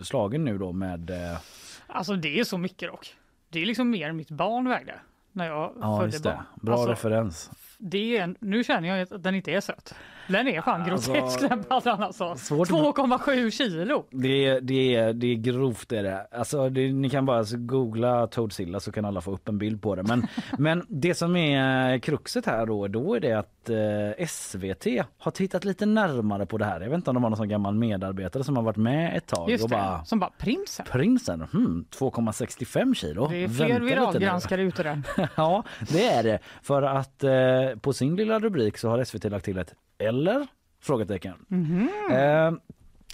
slagen 0.03 0.45
nu 0.45 0.57
då 0.57 0.71
med 0.71 1.11
Alltså 1.87 2.15
det 2.15 2.39
är 2.39 2.43
så 2.43 2.57
mycket 2.57 2.89
dock. 2.89 3.15
Det 3.49 3.61
är 3.61 3.65
liksom 3.65 3.89
mer 3.89 4.09
än 4.09 4.17
mitt 4.17 4.31
barn 4.31 4.69
vägde 4.69 4.93
när 5.37 5.47
jag 5.47 5.73
Ja 5.81 5.99
födde 5.99 6.19
barn. 6.19 6.43
bra 6.61 6.73
alltså, 6.73 6.89
referens. 6.89 7.51
det 7.77 8.17
är 8.17 8.35
nu 8.39 8.63
känner 8.63 8.89
jag 8.97 9.13
att 9.13 9.23
den 9.23 9.35
inte 9.35 9.51
är 9.51 9.61
söt. 9.61 9.95
Den 10.27 10.47
är 10.47 10.61
fan 10.61 10.81
Alltså, 10.91 11.13
grotesk 11.13 11.49
den 11.49 11.63
paddan 11.63 12.03
alltså. 12.03 12.35
svårt- 12.35 12.69
2,7 12.69 13.51
kilo. 13.51 14.05
Det 14.11 14.45
är, 14.45 14.61
det, 14.61 14.95
är, 14.95 15.13
det 15.13 15.27
är 15.27 15.35
grovt 15.35 15.91
är 15.91 16.03
det. 16.03 16.27
Alltså 16.31 16.69
det, 16.69 16.91
ni 16.93 17.09
kan 17.09 17.25
bara 17.25 17.43
googla 17.57 18.27
Toadsilla 18.27 18.79
så 18.79 18.91
kan 18.91 19.05
alla 19.05 19.21
få 19.21 19.31
upp 19.31 19.47
en 19.47 19.57
bild 19.57 19.81
på 19.81 19.95
det. 19.95 20.03
Men, 20.03 20.27
men 20.57 20.85
det 20.89 21.15
som 21.15 21.35
är 21.35 21.99
kruxet 21.99 22.45
här 22.45 22.65
då, 22.65 22.87
då 22.87 23.13
är 23.15 23.19
det 23.19 23.33
att 23.33 23.69
eh, 23.69 24.27
SVT 24.27 24.85
har 25.17 25.31
tittat 25.31 25.65
lite 25.65 25.85
närmare 25.85 26.45
på 26.45 26.57
det 26.57 26.65
här. 26.65 26.81
Jag 26.81 26.89
vet 26.89 26.95
inte 26.95 27.09
om 27.09 27.13
de 27.13 27.23
har 27.23 27.29
någon 27.29 27.37
sån 27.37 27.49
gammal 27.49 27.75
medarbetare 27.75 28.43
som 28.43 28.55
har 28.55 28.63
varit 28.63 28.77
med 28.77 29.17
ett 29.17 29.27
tag 29.27 29.49
Just 29.49 29.63
och 29.63 29.69
det, 29.69 29.75
bara 29.75 30.05
som 30.05 30.19
bara 30.19 30.31
prinsen. 30.37 30.85
Prinsen, 30.91 31.41
hmm, 31.41 31.85
2,65 31.99 32.93
kilo. 32.93 33.27
Det 33.27 33.43
är 33.43 33.47
fler 33.47 33.79
viralgranskare 33.79 34.61
ute 34.61 34.83
där. 34.83 35.01
ja, 35.35 35.63
det 35.89 36.05
är 36.07 36.23
det. 36.23 36.39
För 36.61 36.81
att 36.81 37.23
eh, 37.23 37.31
på 37.81 37.93
sin 37.93 38.15
lilla 38.15 38.39
rubrik 38.39 38.77
så 38.77 38.89
har 38.89 39.03
SVT 39.03 39.23
lagt 39.23 39.45
till 39.45 39.57
ett 39.57 39.73
eller? 39.97 40.47
Frågetecken. 40.81 41.33
Eh, 42.11 42.51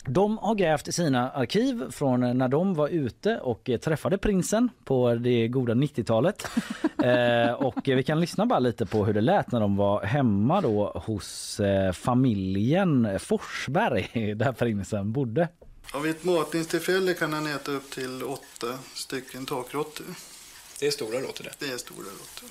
de 0.05 0.37
har 0.37 0.55
grävt 0.55 0.87
i 0.87 0.91
sina 0.91 1.31
arkiv 1.31 1.91
från 1.91 2.37
när 2.37 2.47
de 2.47 2.73
var 2.73 2.87
ute 2.87 3.39
och 3.39 3.69
eh, 3.69 3.79
träffade 3.79 4.17
prinsen 4.17 4.69
på 4.83 5.15
det 5.15 5.47
goda 5.47 5.73
90-talet. 5.73 6.47
eh, 7.03 7.53
och 7.53 7.79
vi 7.83 8.03
kan 8.03 8.19
lyssna 8.19 8.45
bara 8.45 8.59
lite 8.59 8.85
på 8.85 9.05
hur 9.05 9.13
det 9.13 9.21
lät 9.21 9.51
när 9.51 9.59
de 9.59 9.75
var 9.75 10.03
hemma 10.03 10.61
då 10.61 11.01
hos 11.05 11.59
eh, 11.59 11.91
familjen 11.91 13.19
Forsberg 13.19 14.35
där 14.35 14.51
prinsen 14.51 15.11
bodde. 15.11 15.47
Vid 16.03 16.11
ett 16.11 16.23
matningstillfälle 16.23 17.13
kan 17.13 17.33
han 17.33 17.47
äta 17.47 17.71
upp 17.71 17.91
till 17.91 18.23
åtta 18.23 18.67
stycken 18.93 19.45
takråttor. 19.45 20.05
Det 20.79 20.87
är 20.87 20.91
stora 20.91 21.19
råttor 21.19 21.43
det. 21.43 21.65
Det 21.65 21.73
är 21.73 21.77
stora 21.77 22.05
råttor. 22.05 22.49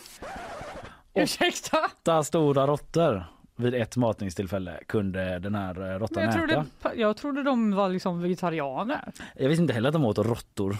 Ursäkta? 1.14 1.78
Åtta 1.84 2.24
stora 2.24 2.66
råttor 2.66 3.24
vid 3.62 3.74
ett 3.74 3.96
matningstillfälle 3.96 4.80
kunde 4.86 5.38
den 5.38 5.54
här 5.54 5.92
eh, 5.92 5.98
råttan 5.98 6.22
jag, 6.22 6.30
äta. 6.30 6.38
trodde, 6.38 7.00
jag 7.00 7.16
trodde 7.16 7.42
de 7.42 7.74
var 7.74 7.88
liksom 7.88 8.22
vegetarianer. 8.22 9.12
Jag 9.36 9.48
visste 9.48 9.62
inte 9.62 9.74
heller 9.74 9.88
att 9.88 9.92
de 9.92 10.04
åt 10.04 10.18
råttor. 10.18 10.76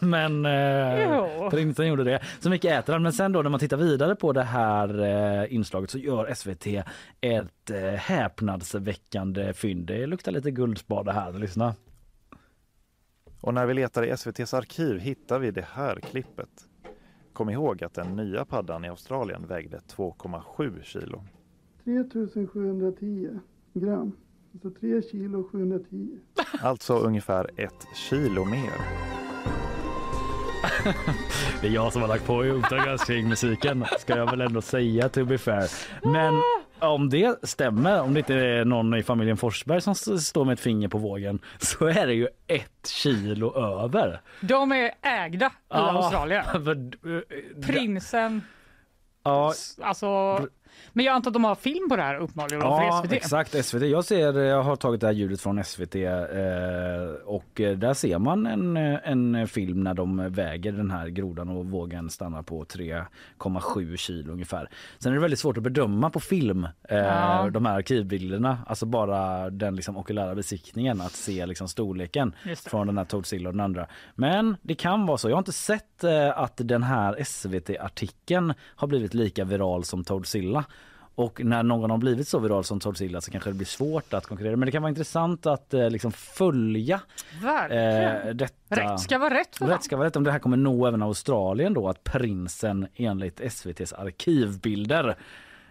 Men 0.00 0.46
eh, 0.46 1.50
prinsen 1.50 1.86
gjorde 1.86 2.04
det. 2.04 2.20
Så 2.40 2.50
mycket 2.50 2.72
äter 2.72 2.92
han. 2.92 3.02
Men 3.02 3.12
sen 3.12 3.32
då 3.32 3.42
när 3.42 3.50
man 3.50 3.60
tittar 3.60 3.76
vidare 3.76 4.14
på 4.14 4.32
det 4.32 4.42
här 4.42 5.02
eh, 5.02 5.54
inslaget 5.54 5.90
så 5.90 5.98
gör 5.98 6.34
SVT 6.34 6.66
ett 7.20 7.70
eh, 7.70 7.76
häpnadsväckande 7.80 9.52
fynd. 9.52 9.86
Det 9.86 10.06
luktar 10.06 10.32
lite 10.32 10.50
guldspade 10.50 11.12
här. 11.12 11.32
Lyssna. 11.32 11.74
Och 13.40 13.54
när 13.54 13.66
vi 13.66 13.74
letar 13.74 14.04
i 14.04 14.10
SVTs 14.10 14.54
arkiv 14.54 14.98
hittar 14.98 15.38
vi 15.38 15.50
det 15.50 15.66
här 15.72 16.00
klippet. 16.00 16.48
Kom 17.32 17.50
ihåg 17.50 17.84
att 17.84 17.94
den 17.94 18.16
nya 18.16 18.44
paddan 18.44 18.84
i 18.84 18.88
Australien 18.88 19.46
vägde 19.46 19.78
2,7 19.78 20.82
kilo. 20.82 21.24
3710 21.84 23.40
gram. 23.74 24.12
Alltså 24.54 24.70
3 24.80 25.02
kilo 25.02 25.48
710. 25.52 26.08
Alltså 26.62 26.98
ungefär 26.98 27.50
ett 27.56 27.86
kilo 27.94 28.44
mer. 28.44 28.72
Det 31.60 31.66
är 31.66 31.70
jag 31.70 31.92
som 31.92 32.02
har 32.02 32.08
lagt 32.08 32.26
på 32.26 32.42
Uppdrag 32.44 32.84
granskning 32.84 33.28
musiken 33.28 33.84
ska 33.98 34.16
jag 34.16 34.30
väl 34.30 34.40
ändå 34.40 34.62
säga 34.62 35.08
to 35.08 35.24
be 35.24 35.38
fair. 35.38 35.68
Men 36.12 36.34
om 36.78 37.08
det 37.10 37.38
stämmer, 37.48 38.00
om 38.02 38.14
det 38.14 38.20
inte 38.20 38.34
är 38.34 38.64
någon 38.64 38.94
i 38.94 39.02
familjen 39.02 39.36
Forsberg 39.36 39.80
som 39.80 39.94
står 39.94 40.44
med 40.44 40.52
ett 40.52 40.60
finger 40.60 40.88
på 40.88 40.98
vågen 40.98 41.38
så 41.58 41.86
är 41.86 42.06
det 42.06 42.14
ju 42.14 42.28
ett 42.46 42.86
kilo 42.86 43.54
över. 43.56 44.20
De 44.40 44.72
är 44.72 44.90
ägda 45.02 45.46
i 45.46 45.50
Ja, 45.68 45.90
Australien. 45.90 46.44
för- 46.44 47.62
Prinsen, 47.62 48.42
Ja, 49.22 49.54
alltså. 49.82 50.38
Men 50.92 51.04
jag 51.04 51.14
antar 51.14 51.30
att 51.30 51.32
de 51.32 51.44
har 51.44 51.54
film 51.54 51.88
på 51.88 51.96
det 51.96 52.02
här 52.02 52.16
uppenbarligen 52.16 52.60
Ja, 52.60 53.04
exakt. 53.10 53.64
SVT. 53.64 53.82
Jag, 53.82 54.04
ser, 54.04 54.38
jag 54.38 54.62
har 54.62 54.76
tagit 54.76 55.00
det 55.00 55.06
här 55.06 55.14
ljudet 55.14 55.40
från 55.40 55.64
SVT 55.64 55.94
eh, 55.94 56.02
och 57.24 57.60
eh, 57.60 57.76
där 57.78 57.94
ser 57.94 58.18
man 58.18 58.46
en, 58.46 58.76
en 59.36 59.48
film 59.48 59.80
när 59.84 59.94
de 59.94 60.28
väger 60.32 60.72
den 60.72 60.90
här 60.90 61.08
grodan 61.08 61.48
och 61.48 61.66
vågen 61.66 62.10
stannar 62.10 62.42
på 62.42 62.64
3,7 62.64 63.96
kilo 63.96 64.32
ungefär. 64.32 64.68
Sen 64.98 65.12
är 65.12 65.16
det 65.16 65.22
väldigt 65.22 65.38
svårt 65.38 65.56
att 65.56 65.62
bedöma 65.62 66.10
på 66.10 66.20
film 66.20 66.64
eh, 66.88 66.96
Ja. 66.98 67.50
de 67.50 67.66
här 67.66 67.76
arkivbilderna, 67.76 68.58
alltså 68.66 68.86
bara 68.86 69.50
den 69.50 69.76
liksom 69.76 69.96
okulära 69.96 70.34
besiktningen 70.34 71.00
att 71.00 71.12
se 71.12 71.46
liksom 71.46 71.68
storleken 71.68 72.34
från 72.64 72.86
den 72.86 72.98
här 72.98 73.04
Toadsilla 73.04 73.48
och 73.48 73.54
den 73.54 73.60
andra. 73.64 73.86
Men 74.14 74.56
det 74.62 74.74
kan 74.74 75.06
vara 75.06 75.18
så. 75.18 75.28
Jag 75.28 75.36
har 75.36 75.38
inte 75.40 75.52
sett 75.52 76.04
eh, 76.04 76.38
att 76.38 76.52
den 76.56 76.82
här 76.82 77.24
SVT-artikeln 77.24 78.54
har 78.76 78.88
blivit 78.88 79.14
lika 79.14 79.44
viral 79.44 79.84
som 79.84 80.04
Och 81.14 81.44
när 81.44 81.62
någon 81.62 81.90
har 81.90 81.98
blivit 81.98 82.28
så 82.28 82.38
viral 82.38 82.64
som 82.64 82.80
Toadsilla 82.80 83.20
så 83.20 83.30
kanske 83.30 83.50
det 83.50 83.54
blir 83.54 83.66
svårt 83.66 84.14
att 84.14 84.26
konkurrera. 84.26 84.56
Men 84.56 84.66
det 84.66 84.72
kan 84.72 84.82
vara 84.82 84.90
intressant 84.90 85.46
att 85.46 85.74
eh, 85.74 85.90
liksom 85.90 86.12
följa 86.12 87.00
eh, 87.42 88.34
detta. 88.34 88.54
Rätt 88.68 89.00
ska 89.00 89.18
vara 89.18 89.34
rätt 89.34 89.56
för. 89.56 89.66
Rätt 89.66 89.84
ska 89.84 89.96
vara 89.96 90.06
rätt. 90.06 90.16
Om 90.16 90.24
det 90.24 90.32
här 90.32 90.38
kommer 90.38 90.56
nå 90.56 90.86
även 90.86 91.02
Australien 91.02 91.74
då 91.74 91.88
att 91.88 92.04
prinsen 92.04 92.86
enligt 92.94 93.40
SVTs 93.40 93.92
arkivbilder 93.92 95.16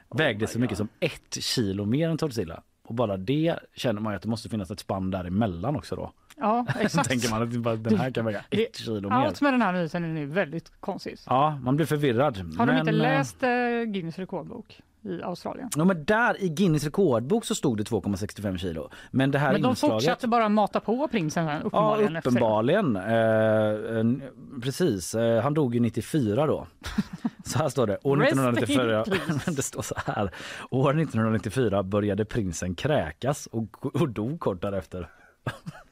vägde 0.10 0.48
så 0.48 0.60
mycket 0.60 0.78
som 0.78 0.88
ett 1.00 1.38
kilo 1.44 1.86
mer 1.86 2.10
än 2.10 2.18
Toadsilla. 2.18 2.64
Och 2.84 2.96
bara 2.96 3.18
det 3.18 3.56
känner 3.76 4.02
man 4.02 4.16
att 4.16 4.22
det 4.22 4.30
måste 4.30 4.50
finnas 4.50 4.72
ett 4.72 4.80
spann 4.80 5.12
däremellan 5.12 5.76
också 5.76 5.96
då. 5.96 6.12
Ja, 6.38 6.66
exakt. 6.80 7.10
tänker 7.10 7.30
man 7.30 7.42
att 7.44 7.50
bara- 7.50 7.76
den 7.76 7.98
här 8.00 8.12
kan 8.12 8.26
väga 8.26 8.44
Det- 8.50 8.64
ett 8.66 8.76
kilo 8.76 9.10
mer. 9.10 9.16
Allt 9.16 9.42
med 9.42 9.54
den 9.54 9.62
här 9.62 9.74
nyheten 9.74 10.04
är 10.04 10.08
nu 10.08 10.26
väldigt 10.26 10.72
konstigt. 10.80 11.24
Ja, 11.26 11.60
man 11.64 11.76
blir 11.76 11.86
förvirrad. 11.86 12.38
Har 12.38 12.66
de 12.66 12.74
Men, 12.74 12.78
inte 12.80 12.92
eh, 12.92 12.96
läst 12.98 13.44
eh, 13.44 13.50
Guinness 13.86 14.20
rekordbok 14.20 14.82
i 15.04 15.22
Australien? 15.24 15.70
Ja, 15.76 15.84
men 15.84 16.06
där 16.06 16.42
i 16.44 16.50
Guinness 16.50 16.84
rekordbok 16.84 17.46
så 17.46 17.56
stod 17.56 17.78
det 17.78 17.84
2,65 17.84 18.58
kilo. 18.58 18.90
Men 19.12 19.32
det 19.32 19.40
här 19.40 19.52
Men 19.54 19.62
de 19.62 19.70
inslaget... 19.70 19.94
fortsatte 19.96 20.28
bara 20.28 20.50
mata 20.50 20.80
på 20.80 21.08
prinsen 21.08 21.46
sen, 21.48 21.54
Ja, 21.56 21.60
uppenbarligen. 21.60 22.14
det. 22.14 22.20
uppenbarligen. 22.20 22.96
Eh, 22.96 24.30
precis. 24.62 25.16
Eh, 25.16 25.44
han 25.44 25.54
dog 25.54 25.74
ju 25.76 25.80
94 25.80 26.46
då. 26.48 26.68
Så 27.46 27.58
här 27.60 27.70
står 27.70 27.88
det. 27.88 27.98
År 28.04 28.18
Rest 28.18 28.32
1994, 28.32 29.04
in 29.08 29.14
peace. 29.28 29.52
det 29.56 29.62
står 29.62 29.82
så 29.82 29.96
här. 30.06 30.32
År 30.70 30.90
1994 31.02 31.84
började 31.84 32.26
prinsen 32.26 32.76
kräkas 32.76 33.46
och, 33.52 33.86
och 34.02 34.10
dog 34.10 34.40
kort 34.40 34.62
därefter. 34.62 35.10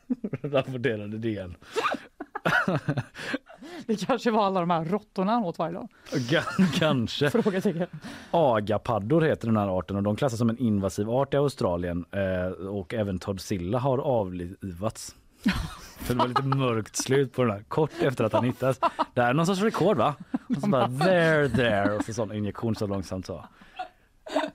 Rapporterade 0.44 1.18
DN. 1.18 1.56
Det 3.86 4.06
kanske 4.08 4.32
var 4.32 4.46
alla 4.46 4.60
de 4.60 4.70
här 4.70 4.86
råttorna 4.86 5.32
han 5.32 5.44
åt 5.44 5.60
varje 5.60 5.74
dag. 5.74 5.88
Gan- 6.12 6.80
Kanske. 6.80 7.30
Frågetecken. 7.42 7.88
Agapaddor 8.32 9.22
heter 9.22 9.48
den 9.48 9.58
här 9.58 9.78
arten 9.80 9.96
och 9.96 10.04
de 10.04 10.16
klassas 10.16 10.40
som 10.40 10.50
en 10.50 10.58
invasiv 10.58 11.10
art 11.10 11.34
i 11.34 11.38
Australien 11.38 12.06
eh, 12.12 12.68
och 12.68 12.94
även 12.94 13.20
Todzilla 13.20 13.80
har 13.80 13.98
avlivats. 13.98 15.16
För 15.98 16.14
det 16.14 16.20
var 16.20 16.28
lite 16.28 16.44
mörkt 16.44 16.96
slut 16.96 17.34
på 17.34 17.42
den 17.44 17.52
här 17.52 17.64
kort 17.68 17.92
efter 18.02 18.24
att 18.24 18.34
han 18.34 18.44
hittas. 18.44 18.80
Det 19.14 19.22
här 19.22 19.30
är 19.30 19.34
någon 19.34 19.46
sorts 19.46 19.62
rekord 19.62 19.98
va? 19.98 20.16
Och 20.50 20.62
så 20.62 20.68
bara 20.70 20.88
there 20.88 21.50
there 21.50 21.96
och 21.96 22.04
så 22.04 22.14
sån 22.14 22.34
injektion 22.36 22.76
så 22.76 22.88
långsamt 22.88 23.26
så. 23.26 23.46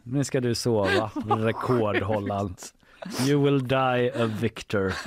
Nu 0.02 0.24
ska 0.24 0.40
du 0.40 0.54
sova, 0.54 1.10
rekordhållaren. 1.26 2.56
You 3.28 3.42
will 3.44 3.60
die 3.60 4.10
a 4.22 4.26
victor. 4.26 4.92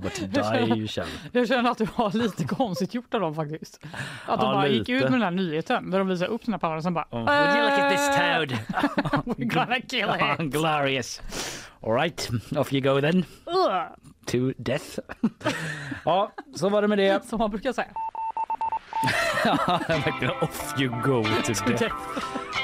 But 0.00 0.14
die 0.32 0.76
you 0.76 0.86
shall. 0.88 1.06
Jag 1.32 1.48
känner 1.48 1.70
att 1.70 1.78
det 1.78 1.98
var 1.98 2.12
lite 2.12 2.44
konstigt 2.44 2.94
gjort 2.94 3.14
av 3.14 3.20
dem 3.20 3.34
faktiskt. 3.34 3.80
Att 4.26 4.40
de 4.40 4.46
Ja, 4.46 4.52
bara 4.54 4.68
gick 4.68 4.88
lite. 4.88 4.92
ut 4.92 5.02
med 5.02 5.12
den 5.12 5.22
här 5.22 5.30
nyheten 5.30 5.90
där 5.90 5.98
de 5.98 6.08
visade 6.08 6.30
upp 6.30 6.44
sina 6.44 6.58
paddor 6.58 6.76
och 6.76 6.82
sen 6.82 6.94
bara 6.94 7.06
Oh, 7.10 7.24
would 7.24 7.56
you 7.56 7.62
look 7.62 7.78
at 7.78 7.90
this 7.90 8.06
toad? 8.16 8.58
We're 9.36 9.54
gonna 9.54 9.80
kill 9.80 10.44
it. 10.46 10.52
Glorious. 10.52 11.20
All 11.82 11.92
right, 11.92 12.30
off 12.56 12.72
you 12.72 12.80
go 12.94 13.00
then. 13.00 13.24
To 14.26 14.52
death. 14.58 14.98
ja, 16.04 16.32
så 16.54 16.68
var 16.68 16.82
det 16.82 16.88
med 16.88 16.98
det. 16.98 17.24
Som 17.28 17.38
man 17.38 17.50
brukar 17.50 17.72
säga. 17.72 17.88
Ja, 19.44 19.80
verkligen 19.88 20.34
off 20.40 20.74
you 20.80 20.88
go 21.02 21.24
to 21.44 21.52
death. 21.66 21.94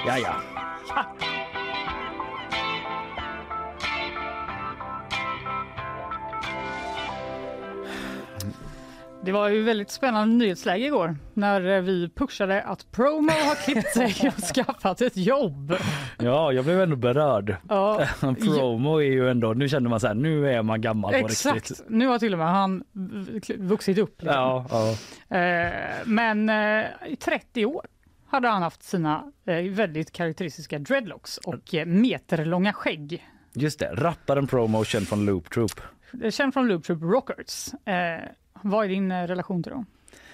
Ja, 0.06 0.18
ja. 0.18 0.34
Det 9.24 9.32
var 9.32 9.48
ju 9.48 9.62
väldigt 9.62 9.90
spännande 9.90 10.34
nyhetsläge 10.34 10.86
igår 10.86 11.16
när 11.34 11.76
eh, 11.76 11.80
vi 11.82 12.08
pushade 12.08 12.62
att 12.62 12.92
Promo 12.92 13.30
har 13.30 13.64
klippt 13.64 13.92
sig 13.92 14.28
och 14.36 14.42
skaffat 14.44 15.00
ett 15.00 15.16
jobb. 15.16 15.74
Ja, 16.18 16.52
jag 16.52 16.64
blev 16.64 16.80
ändå 16.80 16.96
berörd. 16.96 17.56
Ja. 17.68 18.06
Promo 18.40 18.96
är 18.96 19.04
ju 19.04 19.30
ändå, 19.30 19.52
nu 19.52 19.68
känner 19.68 19.90
man 19.90 20.00
så 20.00 20.06
här, 20.06 20.14
nu 20.14 20.50
är 20.50 20.62
man 20.62 20.80
gammal 20.80 21.12
på 21.12 21.18
Exakt, 21.18 21.54
riktigt. 21.54 21.84
nu 21.88 22.06
har 22.06 22.18
till 22.18 22.32
och 22.32 22.38
med 22.38 22.48
han 22.48 22.84
vuxit 23.58 23.98
upp. 23.98 24.22
liksom. 24.22 24.40
Ja, 24.40 24.66
ja. 25.28 25.36
Eh, 25.38 25.72
Men 26.04 26.48
eh, 26.48 26.84
i 27.06 27.16
30 27.16 27.66
år 27.66 27.86
hade 28.26 28.48
han 28.48 28.62
haft 28.62 28.82
sina 28.82 29.32
väldigt 29.70 30.12
karaktäristiska 30.12 30.78
dreadlocks 30.78 31.38
och 31.38 31.74
meterlånga 31.86 32.72
skägg. 32.72 33.28
Just 33.54 33.78
det, 33.78 33.90
rapparen 33.94 34.46
Promo 34.46 34.84
känd 34.84 35.08
från 35.08 35.26
Loop 35.26 35.50
Troop. 35.50 35.80
Känd 36.30 36.54
från 36.54 36.68
Loop 36.68 36.84
Troop 36.84 37.02
Rockers. 37.02 37.68
Vad 38.64 38.84
är 38.84 38.88
din 38.88 39.10
eh, 39.12 39.26
relation 39.26 39.62
till 39.62 39.72
dem? 39.72 39.86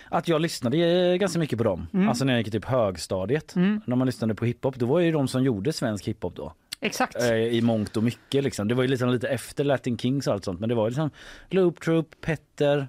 Att 0.09 0.29
jag 0.29 0.41
lyssnade 0.41 0.77
eh, 0.79 1.17
ganska 1.17 1.39
mycket 1.39 1.59
på 1.59 1.65
dem. 1.65 1.87
Mm. 1.93 2.09
Alltså 2.09 2.25
när 2.25 2.33
jag 2.33 2.41
gick 2.41 2.49
i 2.49 2.51
typ 2.51 2.65
högstadiet. 2.65 3.57
Mm. 3.57 3.81
När 3.87 3.97
man 3.97 4.07
lyssnade 4.07 4.35
på 4.35 4.45
hiphop, 4.45 4.77
då 4.77 4.87
var 4.87 5.01
ju 5.01 5.13
de 5.13 5.29
som 5.29 5.43
gjorde 5.45 5.73
svensk 5.73 6.09
hiphop 6.09 6.37
då. 6.37 6.53
Exakt. 6.81 7.17
Eh, 7.23 7.35
I 7.35 7.61
mångt 7.63 7.97
och 7.97 8.03
mycket 8.03 8.45
liksom. 8.45 8.69
Det 8.69 8.75
var 8.75 8.83
ju 8.83 8.89
liksom 8.89 9.09
lite 9.11 9.29
efter 9.29 9.65
Latin 9.65 9.99
Kings 9.99 10.27
och 10.27 10.33
allt 10.33 10.45
sånt. 10.45 10.61
Men 10.61 10.69
det 10.69 10.75
var 10.75 10.85
ju 10.87 10.91
liksom 10.91 11.11
Loop 11.49 11.81
Troop, 11.81 12.15
Petter, 12.21 12.89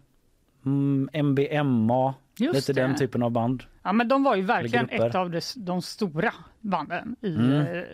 mm, 0.66 1.10
MBMA. 1.14 2.14
Just 2.38 2.56
lite 2.56 2.74
det. 2.74 2.82
den 2.88 2.96
typen 2.96 3.24
av 3.24 3.32
band. 3.32 3.64
Ja, 3.84 3.94
men 3.94 4.08
de 4.08 4.24
var 4.24 4.36
ju 4.36 4.42
verkligen 4.42 4.90
ett 4.90 5.16
av 5.16 5.30
de, 5.30 5.42
de 5.56 5.82
stora 5.82 6.34
banden 6.60 7.16
i, 7.22 7.36
Mm. 7.36 7.86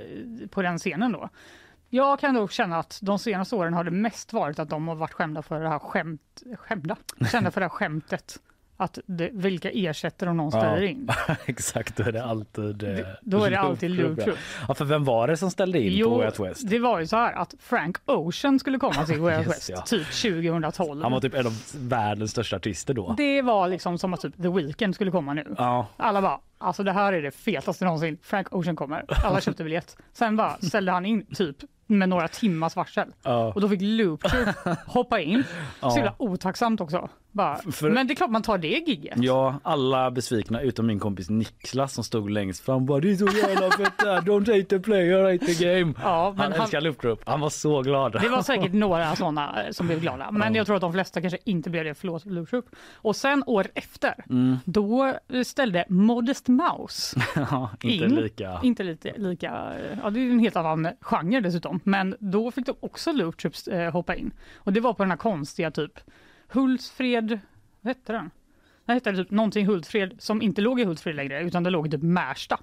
på 0.49 0.61
den 0.61 0.77
scenen 0.77 1.11
då. 1.11 1.29
Jag 1.89 2.19
kan 2.19 2.33
nog 2.33 2.51
känna 2.51 2.77
att 2.77 2.99
de 3.01 3.19
senaste 3.19 3.55
åren 3.55 3.73
har 3.73 3.83
det 3.83 3.91
mest 3.91 4.33
varit 4.33 4.59
att 4.59 4.69
de 4.69 4.87
har 4.87 4.95
varit 4.95 5.13
skämda 5.13 5.41
för 5.41 5.59
det 5.59 5.69
här 5.69 5.79
skämt, 5.79 6.43
skämda, 6.57 6.95
kända 7.31 7.51
för 7.51 7.61
det 7.61 7.65
här 7.65 7.69
skämtet. 7.69 8.39
Att 8.79 8.99
det, 9.05 9.29
vilka 9.33 9.71
ersätter 9.71 10.25
de 10.25 10.37
någon 10.37 10.51
ställer 10.51 10.81
in? 10.81 11.09
Exakt, 11.45 11.95
då 11.97 12.03
är 12.03 12.11
det 12.11 12.23
alltid 12.23 12.83
eh, 12.83 13.05
då 13.21 13.43
är 13.43 13.51
det 13.51 13.59
alltid 13.59 13.97
Troop. 13.97 14.19
Ja. 14.25 14.33
ja, 14.67 14.73
för 14.73 14.85
vem 14.85 15.03
var 15.03 15.27
det 15.27 15.37
som 15.37 15.51
ställde 15.51 15.79
in 15.81 16.03
på 16.03 16.17
Way 16.17 16.25
Out 16.25 16.39
West? 16.39 16.69
det 16.69 16.79
var 16.79 16.99
ju 16.99 17.07
så 17.07 17.15
här 17.15 17.33
att 17.33 17.55
Frank 17.59 17.97
Ocean 18.05 18.59
skulle 18.59 18.79
komma 18.79 19.05
till 19.05 19.19
Way 19.21 19.37
Out 19.37 19.47
West 19.47 19.69
ja. 19.69 19.81
typ 19.81 20.07
2012. 20.21 21.03
Han 21.03 21.11
var 21.11 21.21
typ 21.21 21.33
en 21.33 21.45
av 21.45 21.53
världens 21.75 22.31
största 22.31 22.55
artister 22.55 22.93
då. 22.93 23.13
Det 23.17 23.41
var 23.41 23.67
liksom 23.67 23.97
som 23.97 24.13
att 24.13 24.21
typ 24.21 24.41
The 24.41 24.49
Weeknd 24.49 24.95
skulle 24.95 25.11
komma 25.11 25.33
nu. 25.33 25.55
Ja. 25.57 25.87
Alla 25.97 26.21
bara, 26.21 26.39
alltså 26.57 26.83
det 26.83 26.91
här 26.91 27.13
är 27.13 27.21
det 27.21 27.31
fetaste 27.31 27.85
någonsin. 27.85 28.17
Frank 28.21 28.55
Ocean 28.55 28.75
kommer. 28.75 29.05
Alla 29.25 29.41
köpte 29.41 29.63
biljett. 29.63 29.97
Sen 30.13 30.35
bara 30.35 30.57
ställde 30.57 30.91
han 30.91 31.05
in 31.05 31.25
typ 31.35 31.57
med 31.87 32.09
några 32.09 32.27
timmars 32.27 32.75
varsel. 32.75 33.13
Ja. 33.23 33.53
Och 33.55 33.61
då 33.61 33.69
fick 33.69 33.81
Loop 33.81 34.23
Troop 34.23 34.77
hoppa 34.85 35.19
in. 35.19 35.43
Så 35.81 35.93
jävla 35.95 36.15
otacksamt 36.17 36.81
också. 36.81 37.09
Bara, 37.37 37.57
För- 37.71 37.89
Men 37.89 38.07
det 38.07 38.13
är 38.13 38.15
klart 38.15 38.29
man 38.31 38.41
tar 38.41 38.57
det 38.57 38.67
gigget. 38.67 39.13
Ja, 39.17 39.59
alla 39.63 40.11
besvikna 40.11 40.61
utom 40.61 40.87
min 40.87 40.99
kompis 40.99 41.29
Niklas 41.29 41.93
som 41.93 42.03
stod 42.03 42.29
längst 42.29 42.63
fram 42.65 42.85
bara 42.85 42.99
det 42.99 43.11
är 43.11 43.15
så 43.15 43.27
jävla 43.27 43.71
fett 43.71 43.97
där, 43.99 44.21
don't 44.21 44.39
hate 44.57 44.63
the 44.63 44.79
player, 44.79 45.31
hate 45.31 45.45
the 45.53 45.65
game. 45.65 45.93
Ja, 46.01 46.33
men 46.37 46.39
han, 46.43 46.51
han- 46.51 46.61
älskar 46.61 47.01
Group, 47.01 47.19
han 47.25 47.39
var 47.39 47.49
så 47.49 47.81
glad. 47.81 48.11
Det 48.21 48.29
var 48.29 48.41
säkert 48.41 48.73
några 48.73 49.15
sådana 49.15 49.63
eh, 49.63 49.71
som 49.71 49.87
blev 49.87 49.99
glada. 50.01 50.31
Men 50.31 50.55
jag 50.55 50.65
tror 50.65 50.75
att 50.75 50.81
de 50.81 50.93
flesta 50.93 51.21
kanske 51.21 51.39
inte 51.43 51.69
blev 51.69 51.83
det, 51.85 51.93
förlåt 51.93 52.23
Troop. 52.49 52.65
Och 52.95 53.15
sen 53.15 53.43
året 53.47 53.71
efter, 53.75 54.13
Mm. 54.29 54.57
då 54.65 55.13
ställde 55.45 55.85
Modest 55.89 56.47
Mouse 56.47 57.19
ja, 57.35 57.69
inte 57.83 58.05
in. 58.05 58.15
lika. 58.15 58.59
Inte 58.63 58.83
lite, 58.83 59.13
lika, 59.17 59.47
eh, 59.47 59.97
ja 60.03 60.09
det 60.09 60.19
är 60.19 60.31
en 60.31 60.39
helt 60.39 60.55
annan 60.55 60.87
genre 61.01 61.39
dessutom. 61.41 61.79
Men 61.83 62.15
då 62.19 62.51
fick 62.51 62.65
de 62.65 62.75
också 62.79 63.11
Loop 63.11 63.37
Troops 63.37 63.67
eh, 63.67 63.91
hoppa 63.91 64.15
in. 64.15 64.31
Och 64.55 64.73
det 64.73 64.79
var 64.79 64.93
på 64.93 65.03
den 65.03 65.09
här 65.11 65.17
konstiga 65.17 65.71
typ 65.71 65.99
Hultsfred, 66.47 67.39
vad 67.81 67.95
hette 67.95 68.13
den? 68.13 68.31
Den 68.87 68.93
hette 68.93 69.13
typ 69.13 69.31
någonting 69.31 69.65
Hultsfred 69.65 70.15
som 70.19 70.41
inte 70.41 70.61
låg 70.61 70.79
i 70.79 70.83
Hultsfred 70.83 71.15
längre 71.15 71.41
utan 71.43 71.63
det 71.63 71.69
låg 71.69 71.87
i 71.87 71.91
typ 71.91 72.01
Märsta. 72.01 72.59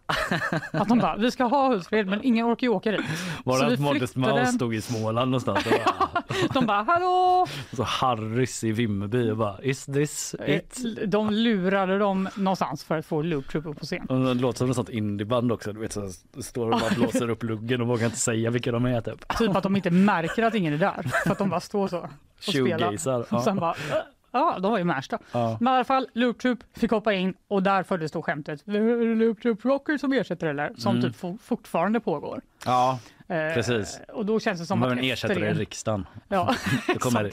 Att 0.73 0.89
de 0.89 0.99
bara, 0.99 1.17
vi 1.17 1.31
ska 1.31 1.45
ha 1.45 1.69
Hultsfred 1.69 2.07
men 2.07 2.25
ingen 2.25 2.47
orkar 2.47 2.67
ju 2.67 2.73
åka 2.73 2.91
dit. 2.91 3.01
Var 3.45 3.59
det 3.67 3.73
att 3.75 3.81
Modest 3.81 4.17
Mouse 4.17 4.47
stod 4.53 4.75
i 4.75 4.81
Småland 4.81 5.31
någonstans? 5.31 5.67
Var- 5.67 6.53
De 6.55 6.67
bara, 6.67 6.83
hallå! 6.83 7.47
så 7.73 7.83
Harrys 7.83 8.65
i 8.65 8.73
Vimmerby 8.73 9.31
och 9.31 9.37
bara 9.37 9.63
is 9.63 9.85
this 9.87 10.35
it? 10.47 10.79
Eh, 11.03 11.09
De 11.09 11.31
lurade 11.31 11.99
dem 11.99 12.29
någonstans 12.37 12.85
för 12.85 12.99
att 12.99 13.07
få 13.07 13.23
Loop 13.23 13.49
Troop 13.49 13.67
upp 13.67 13.79
på 13.81 13.87
scen. 13.87 14.07
Och 14.07 14.21
det 14.21 14.35
låter 14.35 14.59
som 14.59 14.71
ett 14.71 14.77
sånt 14.77 14.89
indieband 14.89 15.53
också, 15.53 15.73
du 15.73 15.81
vet 15.81 15.93
så 15.93 16.11
står 16.43 16.71
och 16.71 16.81
bara 16.81 16.91
blåser 16.97 17.31
upp 17.31 17.43
luggen 17.43 17.81
och 17.81 17.87
vågar 17.87 18.07
inte 18.07 18.19
säga 18.19 18.51
vilka 18.51 18.73
de 18.73 18.85
är 18.85 19.01
typ. 19.01 19.39
Typ 19.39 19.57
att 19.57 19.63
de 19.63 19.77
inte 19.77 19.91
märker 19.91 20.43
att 20.43 20.55
ingen 20.55 20.73
är 20.75 20.79
där. 20.79 21.03
För 21.25 21.33
att 21.33 21.39
de 21.39 21.51
bara 21.51 21.61
står 21.61 21.89
så 21.89 21.99
och 21.99 22.09
spelar. 22.43 22.97
Ja. 23.05 23.25
Och 23.37 23.43
sen 23.43 23.57
bara, 23.57 23.71
"Äh, 23.71 23.97
ja, 24.35 24.59
de 24.59 24.71
var 24.73 24.79
ju 24.79 24.85
Märsta. 24.85 25.19
Ja. 25.33 25.57
Men 25.61 25.73
i 25.73 25.77
alla 25.77 25.85
fall, 25.85 26.09
Loop 26.13 26.39
Troop 26.39 26.59
fick 26.77 26.91
hoppa 26.91 27.13
in 27.13 27.35
och 27.49 27.63
där 27.63 27.83
föddes 27.83 28.13
då 28.13 28.23
skämtet. 28.23 28.63
Det 28.65 28.81
Loop 29.15 29.43
Troop 29.43 29.65
Rocker 29.65 29.99
som 29.99 30.13
ersätter 30.13 30.47
eller? 30.47 30.73
Som 30.77 30.97
Mm. 30.97 31.03
typ 31.03 31.17
for, 31.21 31.37
fortfarande 31.43 32.01
pågår. 32.01 32.41
Ja, 32.67 32.99
precis. 33.29 34.01
Och 34.09 34.27
då 34.27 34.41
känns 34.41 34.61
det 34.61 34.67
som 34.67 34.81
De 34.81 34.87
att 34.87 35.23
behöver 35.23 35.47
en 35.47 35.55
riksdagen. 35.55 36.07
Ja, 36.29 36.55
Då 36.87 36.99
kommer, 36.99 37.31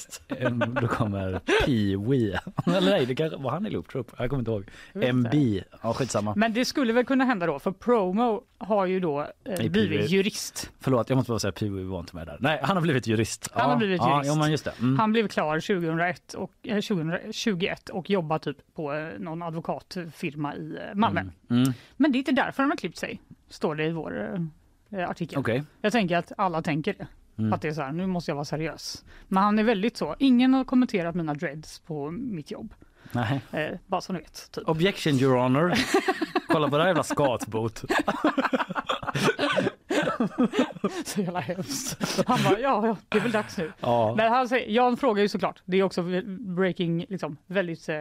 då 0.81 0.87
kommer 0.87 1.39
Pee-Wee. 1.65 2.39
Eller 2.77 2.91
nej, 2.91 3.05
det 3.05 3.15
kanske 3.15 3.37
var 3.37 3.51
han 3.51 3.65
i 3.65 3.69
Loop 3.69 3.89
Troop? 3.89 4.11
Jag 4.17 4.29
kommer 4.29 4.39
inte 4.39 4.51
ihåg. 4.51 4.65
MB. 4.93 5.63
Ja, 5.83 5.93
skitsamma. 5.93 6.33
Men 6.35 6.53
det 6.53 6.65
skulle 6.65 6.93
väl 6.93 7.05
kunna 7.05 7.25
hända 7.25 7.45
då, 7.45 7.59
för 7.59 7.71
Promo 7.71 8.43
har 8.57 8.85
ju 8.85 8.99
då 8.99 9.27
eh, 9.43 9.69
blivit 9.69 10.09
jurist. 10.09 10.71
Förlåt, 10.79 11.09
jag 11.09 11.15
måste 11.15 11.31
bara 11.31 11.39
säga 11.39 11.51
Pee-Wee 11.51 11.89
var 11.89 11.99
inte 11.99 12.15
med 12.15 12.27
där. 12.27 12.37
Nej, 12.39 12.59
han 12.63 12.77
har 12.77 12.81
blivit 12.81 13.07
jurist. 13.07 13.49
Han 13.53 13.63
ja, 13.63 13.69
har 13.69 13.77
blivit 13.77 14.01
jurist. 14.01 14.27
Ja, 14.27 14.35
men 14.35 14.51
just 14.51 14.65
det. 14.65 14.73
Mm. 14.79 14.99
Han 14.99 15.11
blev 15.11 15.27
klar 15.27 15.59
2001 15.59 16.33
och, 16.33 16.51
eh, 16.63 16.81
2021 16.81 17.89
och 17.89 18.09
jobbar 18.09 18.39
typ 18.39 18.57
på 18.73 18.93
eh, 18.93 19.07
någon 19.19 19.41
advokatfirma 19.41 20.55
i 20.55 20.77
eh, 20.89 20.95
Malmö. 20.95 21.19
Mm. 21.19 21.33
Mm. 21.49 21.73
Men 21.97 22.11
det 22.11 22.17
är 22.17 22.19
inte 22.19 22.31
därför 22.31 22.63
han 22.63 22.69
har 22.69 22.77
klippt 22.77 22.97
sig, 22.97 23.21
står 23.49 23.75
det 23.75 23.85
i 23.85 23.91
vår 23.91 24.49
eh, 24.91 25.09
artikel. 25.09 25.39
Okej. 25.39 25.63
Jag 25.81 25.91
tänker 25.91 26.17
att 26.17 26.31
alla 26.37 26.61
tänker 26.61 26.93
det. 26.93 27.07
Mm. 27.37 27.53
Att 27.53 27.61
det 27.61 27.67
är 27.67 27.73
så 27.73 27.81
här, 27.81 27.91
nu 27.91 28.07
måste 28.07 28.31
jag 28.31 28.35
vara 28.35 28.45
seriös. 28.45 29.03
Men 29.27 29.43
han 29.43 29.59
är 29.59 29.63
väldigt 29.63 29.97
så, 29.97 30.15
ingen 30.19 30.53
har 30.53 30.63
kommenterat 30.63 31.15
mina 31.15 31.33
dreads 31.33 31.79
på 31.79 32.11
mitt 32.11 32.51
jobb. 32.51 32.73
Nej. 33.11 33.41
Eh, 33.51 33.77
bara 33.87 34.01
så 34.01 34.13
ni 34.13 34.19
vet. 34.19 34.51
Typ. 34.51 34.69
Objection 34.69 35.13
your 35.13 35.37
honor. 35.37 35.73
Kolla 36.47 36.69
på 36.69 36.77
det 36.77 36.83
här 36.83 36.89
jävla 36.89 37.03
skatbot. 37.03 37.83
så 41.05 41.21
jävla 41.21 41.39
hemskt. 41.39 42.23
Han 42.27 42.43
bara, 42.43 42.59
ja, 42.59 42.87
ja, 42.87 42.97
det 43.09 43.17
är 43.17 43.21
väl 43.21 43.31
dags 43.31 43.57
nu. 43.57 43.71
Ja. 43.79 44.13
Men 44.17 44.31
han 44.31 44.49
säger, 44.49 44.71
Jan 44.71 44.97
frågar 44.97 45.21
ju 45.21 45.29
såklart, 45.29 45.61
det 45.65 45.77
är 45.77 45.83
också 45.83 46.03
breaking, 46.55 47.05
liksom, 47.09 47.37
väldigt 47.47 47.89
eh, 47.89 47.95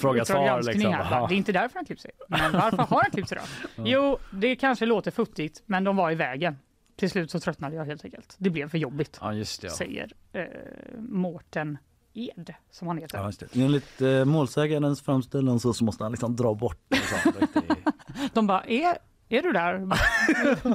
Fråga, 0.00 0.24
svar, 0.24 0.62
liksom. 0.62 0.92
här. 0.92 1.28
Det 1.28 1.34
är 1.34 1.36
inte 1.36 1.52
därför 1.52 1.74
han 1.74 1.84
klippt 1.84 2.00
sig. 2.00 2.10
Men 2.28 2.52
varför 2.52 2.76
har 2.76 3.02
han 3.02 3.10
klippt 3.10 3.28
sig 3.28 3.38
då? 3.38 3.82
Jo, 3.84 4.18
det 4.30 4.56
kanske 4.56 4.86
låter 4.86 5.10
futtigt, 5.10 5.62
men 5.66 5.84
de 5.84 5.96
var 5.96 6.10
i 6.10 6.14
vägen. 6.14 6.56
Till 6.96 7.10
slut 7.10 7.30
så 7.30 7.40
tröttnade 7.40 7.76
jag 7.76 7.84
helt 7.84 8.04
enkelt. 8.04 8.34
Det 8.38 8.50
blev 8.50 8.68
för 8.68 8.78
jobbigt, 8.78 9.18
Ja, 9.20 9.32
just 9.32 9.60
det. 9.60 9.66
Ja. 9.66 9.72
säger 9.72 10.12
eh, 10.32 10.42
Mårten 10.98 11.78
Ed, 12.14 12.54
som 12.70 12.88
han 12.88 12.98
heter. 12.98 13.18
Ja, 13.18 13.26
just 13.26 13.40
det. 13.40 13.60
Enligt 13.62 14.00
eh, 14.00 14.24
målsägandens 14.24 15.02
framställan 15.02 15.60
så, 15.60 15.72
så 15.72 15.84
måste 15.84 16.04
han 16.04 16.12
liksom 16.12 16.36
dra 16.36 16.54
bort 16.54 16.78
det. 16.88 16.98
De 18.32 18.46
bara, 18.46 18.64
är, 18.64 18.98
är 19.28 19.42
du 19.42 19.52
där? 19.52 19.78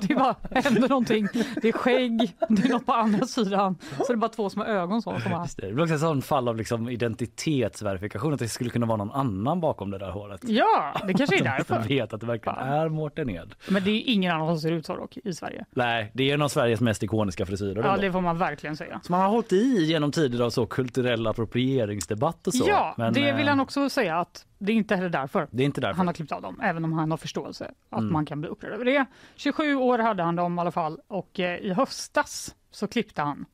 Det 0.08 0.16
bara 0.16 0.36
händer 0.52 0.90
någonting. 0.90 1.28
Det 1.62 1.68
är 1.68 1.72
skägg, 1.72 2.36
det 2.50 2.66
är 2.66 2.70
något 2.70 2.86
på 2.86 2.94
andra 2.94 3.26
sidan. 3.26 3.78
Så 3.98 4.04
det 4.08 4.14
är 4.14 4.18
bara 4.18 4.30
två 4.30 4.50
små 4.50 4.64
ögon 4.64 5.02
så. 5.02 5.20
Som. 5.20 5.32
Just 5.42 5.58
det. 5.58 5.68
det 5.68 5.74
blir 5.74 5.84
också 5.84 5.96
ett 5.96 6.02
sånt 6.02 6.26
fall 6.26 6.48
av 6.48 6.58
liksom 6.58 6.90
identitetsverifikation, 6.90 8.34
att 8.34 8.40
det 8.40 8.48
skulle 8.48 8.70
kunna 8.70 8.86
vara 8.86 8.98
någon 8.98 9.12
annan 9.12 9.62
bakom 9.62 9.92
det 9.92 9.98
där 9.98 10.12
håret. 10.12 10.42
Ja, 10.44 10.94
det 11.08 11.14
kanske 11.14 11.36
är 11.36 11.40
De 11.44 11.50
därför. 11.50 11.80
vet 11.88 12.14
att 12.14 12.20
det 12.22 12.28
verkligen 12.28 12.58
är 12.58 12.90
Mårten 12.90 13.30
Ed. 13.30 13.54
Men 13.70 13.84
det 13.84 13.92
är 13.92 14.04
ingen 14.06 14.36
annan 14.36 14.48
som 14.48 14.60
ser 14.60 14.72
ut 14.72 14.86
så 14.86 14.96
dock 14.96 15.18
i 15.18 15.34
Sverige. 15.34 15.66
Nej, 15.76 16.12
det 16.14 16.30
är 16.30 16.34
en 16.34 16.42
av 16.42 16.48
Sveriges 16.50 16.82
mest 16.82 17.04
ikoniska 17.04 17.46
frisyrer. 17.46 17.84
Ja, 17.84 17.98
det 17.98 18.12
får 18.12 18.22
man 18.22 18.38
verkligen 18.38 18.78
säga. 18.78 19.00
Som 19.04 19.14
han 19.14 19.24
har 19.24 19.30
hållit 19.30 19.54
i 19.54 19.84
genom 19.84 20.12
tider 20.12 20.44
av 20.44 20.50
så 20.50 20.66
kulturell 20.66 21.28
approprieringsdebatt 21.28 22.48
och 22.48 22.54
så. 22.54 22.66
Ja, 22.68 22.94
Men, 22.98 23.14
det 23.14 23.30
eh, 23.30 23.36
vill 23.36 23.48
han 23.48 23.60
också 23.60 23.90
säga 23.90 24.20
att 24.20 24.46
det 24.62 24.72
är 24.72 24.76
inte 24.76 24.96
heller 24.96 25.10
därför. 25.10 25.48
Det 25.52 25.64
är 25.64 25.66
inte 25.66 25.82
därför. 25.82 25.98
Han 25.98 26.08
har 26.08 26.14
klippt 26.14 26.32
av 26.32 26.42
dem, 26.42 26.60
även 26.64 26.86
om 26.86 26.94
han 26.94 27.12
har 27.12 27.18
förståelse 27.18 27.72
att 27.90 28.00
Mm. 28.00 28.14
man 28.14 28.26
kan 28.26 28.42
bli 28.42 28.50
upprörd 28.50 28.74
över 28.74 28.86
det. 28.86 29.06
27 29.36 29.76
år 29.76 30.00
hade 30.00 30.24
han 30.24 30.36
dem 30.36 30.58
i 30.58 30.62
alla 30.62 30.72
fall 30.72 31.00
och 31.08 31.40
eh, 31.40 31.58
i 31.60 31.74
höstas 31.74 32.56
så 32.72 32.88
klippte 32.88 33.22
han 33.22 33.46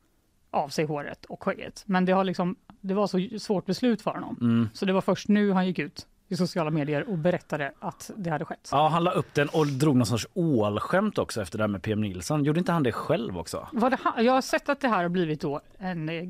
av 0.50 0.68
sig 0.68 0.84
håret 0.84 1.24
och 1.24 1.42
skägget. 1.42 1.82
Men 1.86 2.04
det, 2.04 2.12
har 2.12 2.24
liksom, 2.24 2.56
det 2.80 2.94
var 2.94 3.06
så 3.06 3.38
svårt 3.38 3.66
beslut 3.66 4.02
för 4.02 4.10
honom. 4.14 4.38
Mm. 4.40 4.68
Så 4.72 4.84
det 4.86 4.92
var 4.92 5.00
först 5.00 5.28
nu 5.28 5.52
han 5.52 5.66
gick 5.66 5.78
ut 5.78 6.06
i 6.28 6.36
sociala 6.36 6.70
medier 6.70 7.08
och 7.08 7.18
berättade 7.18 7.72
att 7.78 8.10
det 8.16 8.30
hade 8.30 8.44
skett. 8.44 8.68
Ja, 8.72 8.88
han 8.88 9.04
la 9.04 9.10
upp 9.10 9.34
den 9.34 9.48
och 9.48 9.66
drog 9.66 9.96
någon 9.96 10.06
sorts 10.06 10.26
ålskämt 10.34 11.18
också 11.18 11.42
efter 11.42 11.58
det 11.58 11.62
här 11.64 11.68
med 11.68 11.82
PM 11.82 12.00
Nilsson. 12.00 12.44
Gjorde 12.44 12.58
inte 12.58 12.72
han 12.72 12.82
det 12.82 12.92
själv 12.92 13.38
också? 13.38 13.68
Vad 13.72 13.92
det, 13.92 13.98
ha- 14.04 14.20
jag 14.22 14.32
har 14.32 14.40
sett 14.40 14.68
att 14.68 14.80
det 14.80 14.88
här 14.88 15.02
har 15.02 15.08
blivit 15.08 15.40
då 15.40 15.60
en... 15.78 16.08
eh, 16.08 16.24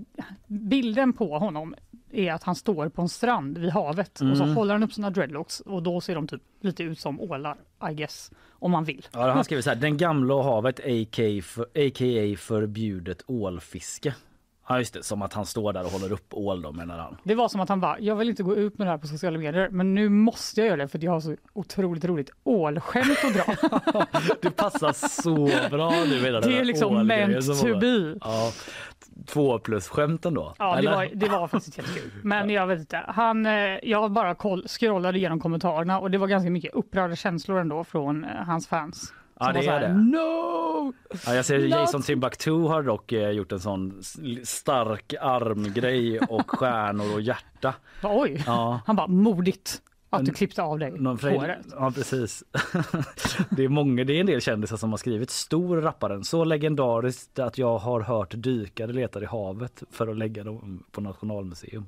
Bilden 0.46 1.12
på 1.12 1.38
honom 1.38 1.74
är 2.12 2.32
att 2.32 2.42
han 2.42 2.54
står 2.54 2.88
på 2.88 3.02
en 3.02 3.08
strand 3.08 3.58
vid 3.58 3.70
havet 3.70 4.20
och 4.20 4.36
så 4.36 4.42
Mm. 4.44 4.56
håller 4.56 4.74
han 4.74 4.82
upp 4.82 4.92
sina 4.92 5.10
dreadlocks 5.10 5.60
och 5.60 5.82
då 5.82 6.00
ser 6.00 6.14
de 6.14 6.26
typ 6.26 6.42
lite 6.60 6.82
ut 6.82 7.00
som 7.00 7.20
ålar, 7.20 7.56
I 7.90 7.94
guess, 7.94 8.30
om 8.50 8.70
man 8.70 8.84
vill. 8.84 9.06
Ja, 9.12 9.30
han 9.32 9.44
skriver 9.44 9.62
så 9.62 9.70
här, 9.70 9.76
den 9.76 9.96
gamla 9.96 10.42
havet 10.42 10.80
AKA 10.80 12.36
förbjudet 12.38 13.22
ålfiske. 13.26 14.14
Ja 14.68 14.78
just 14.78 14.94
det, 14.94 15.02
som 15.02 15.22
att 15.22 15.32
han 15.32 15.46
står 15.46 15.72
där 15.72 15.84
och 15.84 15.90
håller 15.90 16.12
upp 16.12 16.34
ål 16.34 16.62
då 16.62 16.72
menar 16.72 16.98
han. 16.98 17.16
Det 17.22 17.34
var 17.34 17.48
som 17.48 17.60
att 17.60 17.68
han 17.68 17.80
bara, 17.80 18.00
jag 18.00 18.16
vill 18.16 18.28
inte 18.28 18.42
gå 18.42 18.56
ut 18.56 18.78
med 18.78 18.86
det 18.86 18.90
här 18.90 18.98
på 18.98 19.06
sociala 19.06 19.38
medier, 19.38 19.68
men 19.70 19.94
nu 19.94 20.08
måste 20.08 20.60
jag 20.60 20.66
göra 20.66 20.76
det 20.76 20.88
för 20.88 21.04
jag 21.04 21.12
har 21.12 21.20
så 21.20 21.36
otroligt 21.52 22.04
roligt 22.04 22.30
ålskämt 22.44 23.18
att 23.24 23.34
dra. 23.34 24.06
Det 24.42 24.50
passar 24.50 24.92
så 25.22 25.68
bra 25.70 25.90
nu 25.90 26.32
den 26.32 26.42
Det 26.42 26.58
är 26.58 26.64
liksom 26.64 27.06
meant 27.06 27.60
to 27.60 27.78
be. 27.78 28.18
Ja, 28.20 28.52
två 29.26 29.58
plus 29.58 29.88
skämten 29.88 30.34
då. 30.34 30.54
Ja, 30.58 30.80
det 30.80 30.88
var, 30.88 31.08
det 31.14 31.28
var 31.28 31.48
faktiskt 31.48 31.78
jättekul. 31.78 32.10
Men 32.22 32.50
jag 32.50 32.66
vet 32.66 32.78
inte, 32.78 33.04
han, 33.08 33.46
eh, 33.46 33.52
jag 33.82 34.10
bara 34.10 34.34
koll, 34.34 34.68
scrollade 34.68 35.18
igenom 35.18 35.40
kommentarerna 35.40 36.00
och 36.00 36.10
det 36.10 36.18
var 36.18 36.26
ganska 36.26 36.50
mycket 36.50 36.74
upprörda 36.74 37.16
känslor 37.16 37.58
ändå 37.58 37.84
från 37.84 38.24
eh, 38.24 38.30
hans 38.30 38.68
fans. 38.68 39.12
Ja, 39.40 39.52
det 39.52 39.66
är 39.66 39.80
det. 39.80 39.94
No! 39.94 40.92
Ja, 41.26 41.34
jag 41.34 41.44
ser 41.44 41.58
Not- 41.58 41.68
Jason 41.70 42.02
Timbuktu 42.02 42.50
har 42.62 42.82
dock 42.82 43.12
eh, 43.12 43.30
gjort 43.30 43.52
en 43.52 43.60
sån 43.60 44.02
stark 44.44 45.14
armgrej 45.20 46.18
och 46.18 46.50
stjärnor 46.58 47.14
och 47.14 47.20
hjärta. 47.20 47.74
Oj, 48.02 48.42
Ja. 48.46 48.80
han 48.86 48.96
bara 48.96 49.06
modigt 49.06 49.82
att 50.10 50.24
du 50.24 50.32
klippte 50.32 50.62
av 50.62 50.78
dig 50.78 50.90
Någon 50.90 51.18
frej- 51.18 51.36
håret. 51.38 51.66
Ja 51.70 51.90
precis. 51.94 52.44
det, 53.50 53.64
är 53.64 53.68
många, 53.68 54.04
det 54.04 54.12
är 54.12 54.20
en 54.20 54.26
del 54.26 54.40
kändisar 54.40 54.76
som 54.76 54.90
har 54.90 54.96
skrivit 54.96 55.30
stor 55.30 55.76
rapparen. 55.80 56.24
Så 56.24 56.44
legendariskt 56.44 57.38
att 57.38 57.58
jag 57.58 57.78
har 57.78 58.00
hört 58.00 58.34
dykare 58.36 58.92
letar 58.92 59.22
i 59.22 59.26
havet 59.26 59.82
för 59.90 60.08
att 60.08 60.16
lägga 60.18 60.44
dem 60.44 60.84
på 60.92 61.00
Nationalmuseum. 61.00 61.86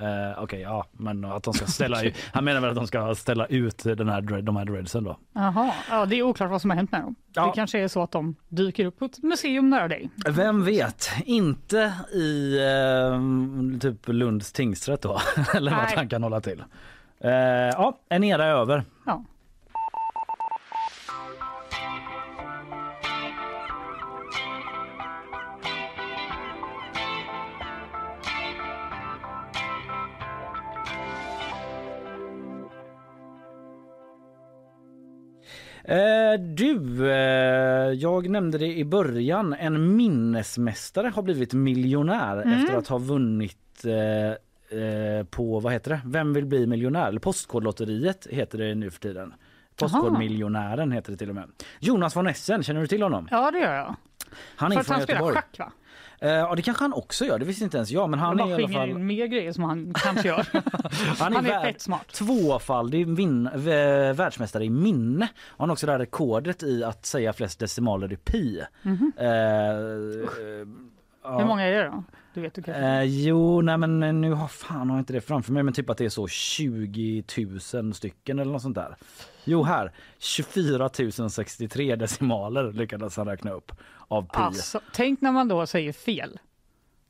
Eh, 0.00 0.42
Okej, 0.42 0.60
ja, 0.60 0.86
men 0.92 1.24
att 1.24 1.42
de 1.42 1.54
ska 1.54 1.66
ställa 1.66 2.02
ut. 2.02 2.14
Han 2.32 2.44
menar 2.44 2.60
väl 2.60 2.70
att 2.70 2.76
de 2.76 2.86
ska 2.86 3.14
ställa 3.14 3.46
ut 3.46 3.78
den 3.84 4.08
här, 4.08 4.42
de 4.42 4.56
här 4.56 4.64
dreadsen 4.64 5.04
då. 5.04 5.16
Jaha, 5.32 5.72
ja, 5.90 6.06
det 6.06 6.16
är 6.16 6.22
oklart 6.22 6.50
vad 6.50 6.60
som 6.60 6.70
har 6.70 6.76
hänt 6.76 6.92
med 6.92 7.00
dem. 7.00 7.14
Ja. 7.32 7.46
Det 7.46 7.52
kanske 7.54 7.78
är 7.78 7.88
så 7.88 8.02
att 8.02 8.10
de 8.10 8.36
dyker 8.48 8.84
upp 8.84 8.98
på 8.98 9.04
ett 9.04 9.22
museum 9.22 9.70
nära 9.70 9.88
dig. 9.88 10.10
Vem 10.28 10.64
vet? 10.64 11.10
Inte 11.24 11.92
i 12.12 12.58
eh, 12.58 13.80
typ 13.80 14.08
Lunds 14.08 14.52
tingsrätt 14.52 15.02
då. 15.02 15.20
Eller 15.54 15.70
Nej. 15.70 15.92
han 15.96 16.08
kan 16.08 16.22
hålla 16.22 16.40
till. 16.40 16.64
Eh, 17.20 17.30
ja, 17.30 17.98
en 18.08 18.24
era 18.24 18.44
är 18.44 18.50
över. 18.50 18.84
Ja. 19.06 19.24
Eh, 35.90 36.40
du, 36.40 37.10
eh, 37.10 37.92
jag 37.92 38.28
nämnde 38.28 38.58
det 38.58 38.66
i 38.78 38.84
början. 38.84 39.52
En 39.58 39.96
minnesmästare 39.96 41.08
har 41.08 41.22
blivit 41.22 41.52
miljonär 41.52 42.42
Mm. 42.42 42.58
efter 42.60 42.76
att 42.76 42.88
ha 42.88 42.98
vunnit 42.98 43.84
eh, 43.84 44.78
eh, 44.80 45.24
på, 45.30 45.60
vad 45.60 45.72
heter 45.72 45.90
det? 45.90 46.00
Vem 46.04 46.32
vill 46.32 46.46
bli 46.46 46.66
miljonär? 46.66 47.08
Eller 47.08 47.20
Postkodlotteriet 47.20 48.26
heter 48.30 48.58
det 48.58 48.74
nu 48.74 48.90
för 48.90 49.00
tiden. 49.00 49.34
Postkodmiljonären 49.76 50.92
heter 50.92 51.12
det 51.12 51.18
till 51.18 51.28
och 51.28 51.34
med. 51.34 51.48
Jonas 51.80 52.16
von 52.16 52.26
Essen, 52.26 52.62
känner 52.62 52.80
du 52.80 52.86
till 52.86 53.02
honom? 53.02 53.28
Ja, 53.30 53.50
det 53.50 53.58
gör 53.58 53.74
jag. 53.74 53.96
Han 54.56 54.72
är 54.72 54.74
För 54.76 54.80
att 54.80 54.86
från 54.86 54.94
han 54.94 55.02
spelar 55.02 55.20
Göteborg. 55.20 55.34
schack 55.34 55.58
va? 55.58 55.72
Eh, 56.22 56.30
ja 56.30 56.54
det 56.54 56.62
kanske 56.62 56.84
han 56.84 56.92
också 56.92 57.24
gör, 57.24 57.38
det 57.38 57.44
visste 57.44 57.64
inte 57.64 57.76
ens 57.76 57.90
jag. 57.90 58.10
Men 58.10 58.18
han 58.18 58.38
Han 58.38 58.50
är 58.50 58.60
i 58.60 58.64
alla 58.64 58.68
fall... 58.68 58.88
in 58.90 59.06
mer 59.06 59.26
grejer 59.26 59.52
som 59.52 59.64
han 59.64 59.94
kanske 59.94 60.28
gör. 60.28 60.46
Han 61.18 61.32
är, 61.32 61.36
Han 61.36 61.46
är 61.46 61.60
fett 61.62 61.80
smart. 61.80 62.08
tvåfaldig 62.12 63.06
vin- 63.08 63.48
vä- 63.54 64.12
världsmästare 64.12 64.64
i 64.64 64.70
minne. 64.70 65.28
Och 65.48 65.58
han 65.58 65.68
har 65.68 65.72
också 65.74 65.86
det 65.86 65.92
här 65.92 65.98
rekordet 65.98 66.62
i 66.62 66.84
att 66.84 67.06
säga 67.06 67.32
flest 67.32 67.58
decimaler 67.58 68.12
i 68.12 68.16
pi. 68.16 68.62
Mhm. 68.82 69.12
Eh, 69.16 69.26
eh, 69.26 69.30
ja. 71.22 71.38
Hur 71.38 71.46
många 71.46 71.62
är 71.62 71.72
det 71.72 71.84
då? 71.84 72.04
Du 72.34 72.40
vet 72.40 72.54
du 72.54 72.62
kanske? 72.62 72.82
Eh, 72.82 73.02
jo, 73.02 73.60
nej 73.60 73.78
men 73.78 74.20
nu 74.20 74.32
har 74.32 74.48
fan 74.48 74.90
har 74.90 74.98
inte 74.98 75.12
det 75.12 75.20
framför 75.20 75.52
mig 75.52 75.62
men 75.62 75.74
typ 75.74 75.90
att 75.90 75.98
det 75.98 76.04
är 76.04 76.08
så 76.08 76.28
20 76.28 77.24
000 77.74 77.94
stycken 77.94 78.38
eller 78.38 78.52
något 78.52 78.62
sånt 78.62 78.74
där. 78.74 78.96
Jo 79.44 79.62
här, 79.62 79.92
24 80.18 80.88
063 81.30 81.96
decimaler 81.96 82.72
lyckades 82.72 83.16
han 83.16 83.26
räkna 83.26 83.50
upp 83.50 83.72
av 84.10 84.22
pi. 84.22 84.28
Alltså, 84.32 84.80
tänk 84.92 85.20
när 85.20 85.32
man 85.32 85.48
då 85.48 85.66
säger 85.66 85.92
fel. 85.92 86.38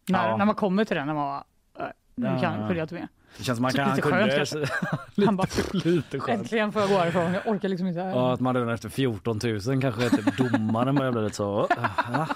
När, 0.09 0.29
Ja. 0.29 0.37
när 0.37 0.45
man 0.45 0.55
kommer 0.55 0.85
till 0.85 0.97
den, 0.97 1.07
när 1.07 1.15
man 1.15 1.43
bara, 1.77 1.85
äh, 1.87 1.93
nu 2.15 2.27
Ja. 2.27 2.41
kan 2.41 2.59
följer 2.67 2.77
jag 2.77 2.85
inte 2.85 2.95
med. 2.95 3.09
Det 3.39 3.45
känns 3.45 3.57
som 3.57 3.63
man 3.63 3.73
kan, 3.73 3.97
lite 3.97 4.09
han 4.15 4.29
kunde, 4.29 4.47
skönt. 4.47 5.27
Han 5.27 5.37
bara, 5.37 5.47
lite 5.73 6.21
skönt. 6.21 6.41
äntligen 6.41 6.73
får 6.73 6.83
jag 6.83 6.91
gå 6.91 6.97
härifrån, 6.99 7.35
jag 7.35 7.47
orkar 7.47 7.69
liksom 7.69 7.87
inte. 7.87 8.01
Ja, 8.01 8.33
att 8.33 8.41
man 8.41 8.55
redan 8.55 8.69
efter 8.75 8.89
14 8.89 9.41
000 9.45 9.81
kanske 9.81 10.11
typ 10.11 10.37
domaren 10.37 10.95
börjar 10.95 11.13
bli 11.13 11.23
lite 11.23 11.37
så. 11.37 11.67
Ja. 12.13 12.27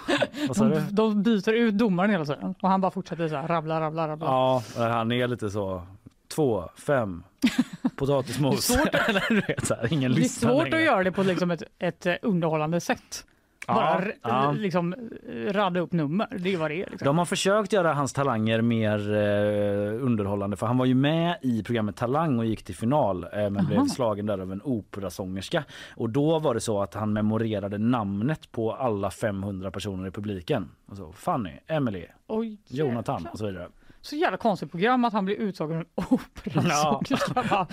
Vad 0.49 0.57
sa 0.57 0.65
du? 0.65 0.75
de, 0.75 0.81
de 0.95 1.23
byter 1.23 1.53
ut 1.53 1.79
domaren 1.79 2.11
hela 2.11 2.25
tiden 2.25 2.55
och 2.63 2.69
han 2.69 2.81
bara 2.81 2.91
fortsätter 2.91 3.29
så 3.29 3.37
här, 3.37 3.49
rabbla, 3.49 3.81
rabbla, 3.81 4.09
rabbla. 4.09 4.27
Ja, 4.27 4.63
han 4.77 5.13
är 5.13 5.27
lite 5.29 5.51
så. 5.51 5.87
Två, 6.35 6.69
fem, 6.87 7.23
potatismos. 7.97 8.67
Det 8.69 8.75
är 8.75 8.79
svårt 8.79 8.95
vet, 9.49 9.71
här, 9.71 10.09
Det 10.15 10.21
är 10.25 10.29
svårt 10.29 10.75
att 10.75 10.83
göra 10.83 11.03
det 11.05 11.13
på 11.13 11.23
liksom 11.23 11.51
ett, 11.51 11.63
ett 11.79 12.07
eh, 12.07 12.15
underhållande 12.23 12.81
sätt. 12.81 13.25
Bara 13.67 14.05
ja. 14.23 14.53
liksom 14.53 14.95
eh, 15.29 15.53
radda 15.53 15.81
upp 15.81 15.93
nummer, 15.93 16.27
det 16.39 16.55
är 16.55 16.59
vad 16.59 16.71
det 16.71 16.83
är. 16.83 16.91
Liksom. 16.91 17.07
De 17.07 17.19
har 17.19 17.25
försökt 17.25 17.73
göra 17.73 17.93
hans 17.93 18.13
talanger 18.13 18.61
mer 18.61 19.15
eh, 19.15 20.05
underhållande 20.05 20.57
för 20.57 20.67
han 20.67 20.79
var 20.79 20.87
ju 20.87 20.95
med 20.95 21.39
i 21.43 21.63
programmet 21.63 21.97
Talang 21.97 22.39
och 22.39 22.45
gick 22.45 22.63
till 22.63 22.75
final 22.75 23.25
eh, 23.25 23.31
men 23.51 23.67
blev 23.67 23.79
Aha. 23.79 23.87
slagen 23.87 24.27
där 24.27 24.39
av 24.39 24.53
en 24.53 24.61
operasångerska. 24.65 25.65
Och 25.97 26.11
då 26.11 26.39
var 26.39 26.55
det 26.55 26.61
så 26.61 26.83
att 26.83 26.95
han 26.95 27.13
memorerade 27.13 27.79
namnet 27.79 28.53
på 28.53 28.73
alla 28.73 29.11
500 29.11 29.71
personer 29.71 30.09
i 30.09 30.11
publiken. 30.11 30.69
Alltså 30.89 31.13
Fanny, 31.13 31.53
Emily, 31.67 32.07
Oj, 32.27 32.59
Jonathan 32.69 33.29
och 33.33 33.39
så 33.39 33.47
vidare. 33.47 33.69
Så 34.05 34.17
jävla 34.17 34.37
konstigt 34.37 34.71
program 34.71 35.05
att 35.05 35.13
han 35.13 35.25
blir 35.25 35.37
uttagen 35.37 35.79
ur 35.79 35.87
operasångerska. 35.97 37.45
Ja. 37.51 37.67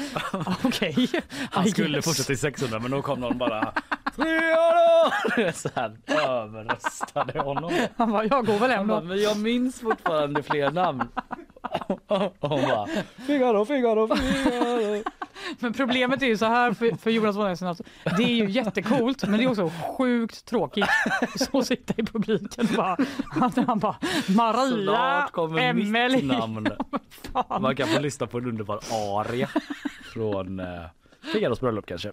Okej. 0.64 1.08
Han 1.52 1.66
I 1.68 1.72
skulle 1.72 2.02
fortsätta 2.02 2.28
till 2.28 2.38
600 2.40 2.80
men 2.80 2.92
då 2.92 3.02
kom 3.02 3.20
någon 3.20 3.38
bara! 3.38 3.74
Så 5.54 5.70
här 5.76 5.98
överröstade 6.08 7.40
honom. 7.40 7.72
Han 7.98 8.12
bara, 8.12 8.26
jag 8.26 8.46
går 8.46 8.60
väl 8.60 8.72
hem 8.72 8.88
då. 8.88 9.02
men 9.02 9.22
jag 9.22 9.38
minns 9.40 9.80
fortfarande 9.80 10.44
fler 10.44 10.72
namn. 10.72 11.04
Och 11.62 12.50
hon 12.50 12.62
bara 12.62 12.88
Figaro, 13.28 13.66
Figaro, 13.66 14.16
Figaro. 14.16 15.04
Men 15.60 15.74
problemet 15.74 16.22
är 16.22 16.26
ju 16.26 16.38
så 16.38 16.46
här 16.46 16.74
för, 16.74 16.98
för 16.98 17.10
Jonas 17.12 17.36
von 17.36 17.48
Essen, 17.48 17.68
alltså, 17.68 17.84
det 18.18 18.24
är 18.24 18.28
ju 18.36 18.50
jättecoolt 18.50 19.24
men 19.28 19.38
det 19.40 19.44
är 19.46 19.50
också 19.50 19.72
sjukt 19.98 20.46
tråkigt 20.46 20.86
att 21.54 21.66
sitta 21.68 21.94
i 21.98 22.04
publiken 22.06 22.68
och 22.70 22.76
bara, 22.76 22.98
att 23.42 23.68
han 23.68 23.80
bara 23.80 23.96
Maria, 24.28 24.84
Snart 24.84 25.32
kommer 25.32 25.74
mitt 25.74 25.88
Emelie. 25.88 26.38
namn. 26.38 26.68
Man 27.62 27.76
kan 27.76 27.88
få 27.88 28.00
lyssna 28.00 28.28
på 28.28 28.38
en 28.38 28.46
underbar 28.46 28.80
aria 28.92 29.50
från 30.14 30.60
eh, 30.60 30.66
Figaros 31.34 31.60
bröllop 31.60 31.86
kanske. 31.86 32.12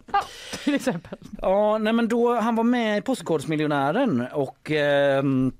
Till 0.65 0.75
exempel. 0.75 1.19
Ja, 1.43 1.79
nej 1.79 1.93
men 1.93 2.09
då 2.09 2.35
han 2.35 2.57
var 2.57 2.65
med 2.65 2.99
i 2.99 3.01
Postkodmiljonären 3.01 4.27
och 4.33 4.71
ehm, 4.71 5.53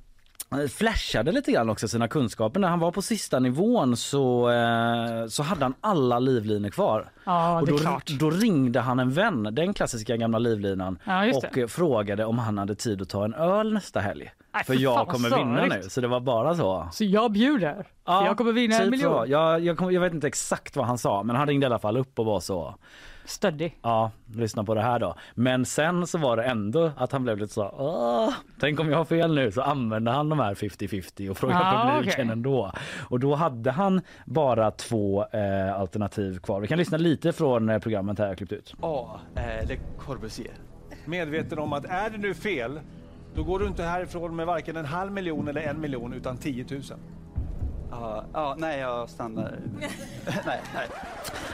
flashade 0.71 1.33
lite 1.33 1.53
grann 1.53 1.71
också 1.71 1.89
sina 1.89 2.09
kunskaper. 2.09 2.61
När 2.61 2.69
han 2.69 2.79
var 2.79 2.91
på 2.93 3.03
sista 3.03 3.39
nivån 3.39 3.97
så, 3.97 4.51
eh, 4.51 5.27
så 5.27 5.43
hade 5.43 5.65
han 5.65 5.75
alla 5.81 6.19
livlinor 6.19 6.71
kvar. 6.71 7.11
Ja, 7.25 7.61
och 7.61 7.67
då, 7.67 8.01
då 8.19 8.31
ringde 8.31 8.81
han 8.81 8.99
en 8.99 9.13
vän, 9.13 9.49
den 9.53 9.75
klassiska 9.75 10.17
gamla 10.17 10.39
livlinan 10.39 10.99
Ja, 11.05 11.37
och 11.37 11.59
eh, 11.59 11.67
frågade 11.67 12.25
om 12.25 12.39
han 12.39 12.59
hade 12.59 12.75
tid 12.75 13.03
att 13.03 13.09
ta 13.09 13.25
en 13.25 13.35
öl 13.35 13.73
nästa 13.73 14.01
helg. 14.01 14.31
Nej, 14.55 14.65
För 14.65 14.75
fan, 14.75 14.83
jag 14.83 15.09
kommer 15.09 15.37
vinna 15.37 15.65
nu. 15.65 15.83
Så 15.83 16.01
det 16.01 16.09
var 16.09 16.21
bara 16.21 16.55
så. 16.55 16.89
Så 16.93 17.05
jag 17.05 17.33
bjuder. 17.33 17.87
för 18.05 18.25
jag 18.25 18.37
kommer 18.37 18.53
vinna 18.53 18.77
en 18.77 18.83
typ 18.83 18.91
miljon. 18.91 19.13
Så. 19.13 19.25
Jag, 19.33 19.61
jag, 19.61 19.79
kom, 19.79 19.93
jag 19.93 20.01
vet 20.01 20.15
inte 20.15 20.27
exakt 20.27 20.77
vad 20.77 20.87
han 20.87 20.99
sa 20.99 21.23
men 21.23 21.37
han 21.37 21.49
ringde 21.49 21.65
i 21.65 21.67
alla 21.67 21.79
fall 21.79 21.97
upp 21.97 22.19
och 22.19 22.25
var 22.25 22.41
så. 22.41 22.75
Stöddig. 23.29 23.79
Ja, 23.83 24.11
lyssna 24.35 24.65
på 24.65 24.75
det 24.75 24.81
här 24.83 24.99
då. 24.99 25.15
Men 25.35 25.65
sen 25.67 26.07
så 26.07 26.19
var 26.19 26.37
det 26.37 26.43
ändå 26.43 26.91
att 26.97 27.13
han 27.13 27.23
blev 27.23 27.39
lite 27.39 27.53
så 27.55 27.75
Åh, 27.79 28.33
tänk 28.61 28.81
om 28.81 28.89
jag 28.91 28.97
har 28.99 29.05
fel 29.05 29.35
nu 29.35 29.51
så 29.53 29.63
använde 29.63 30.11
han 30.11 30.29
de 30.29 30.39
här 30.39 30.55
50-50 30.55 31.29
och 31.31 31.37
frågade 31.39 31.61
Ah, 31.65 31.93
publiken 31.97 32.21
okej. 32.27 32.33
ändå. 32.33 32.73
Och 33.11 33.21
då 33.21 33.35
hade 33.35 33.71
han 33.71 34.01
bara 34.27 34.71
två 34.71 35.25
eh, 35.33 35.81
alternativ 35.81 36.39
kvar. 36.39 36.61
Vi 36.61 36.67
kan 36.67 36.79
lyssna 36.79 36.99
lite 36.99 37.33
från 37.33 37.69
eh, 37.69 37.79
programmet 37.79 38.19
här 38.19 38.27
jag 38.27 38.37
klippt 38.37 38.53
ut. 38.53 38.75
A. 38.83 39.21
Eh, 39.35 39.69
Le 39.69 39.77
Corbusier. 39.99 40.55
Medveten 41.05 41.59
om 41.59 41.73
att 41.73 41.85
är 41.85 42.11
det 42.11 42.19
nu 42.19 42.35
fel, 42.35 42.81
då 43.35 43.45
går 43.45 43.59
du 43.59 43.67
inte 43.67 43.83
härifrån 43.83 44.37
med 44.37 44.47
varken 44.47 44.77
en 44.77 44.85
halv 44.85 45.13
miljon 45.13 45.49
eller 45.49 45.61
en 45.61 45.81
miljon 45.81 46.13
utan 46.13 46.37
10 46.37 46.67
000. 46.71 46.83
Ja, 47.91 48.25
ja, 48.33 48.55
nej 48.59 48.79
jag 48.81 49.09
stannar. 49.09 49.59
nej, 50.47 50.61
nej. 50.75 50.87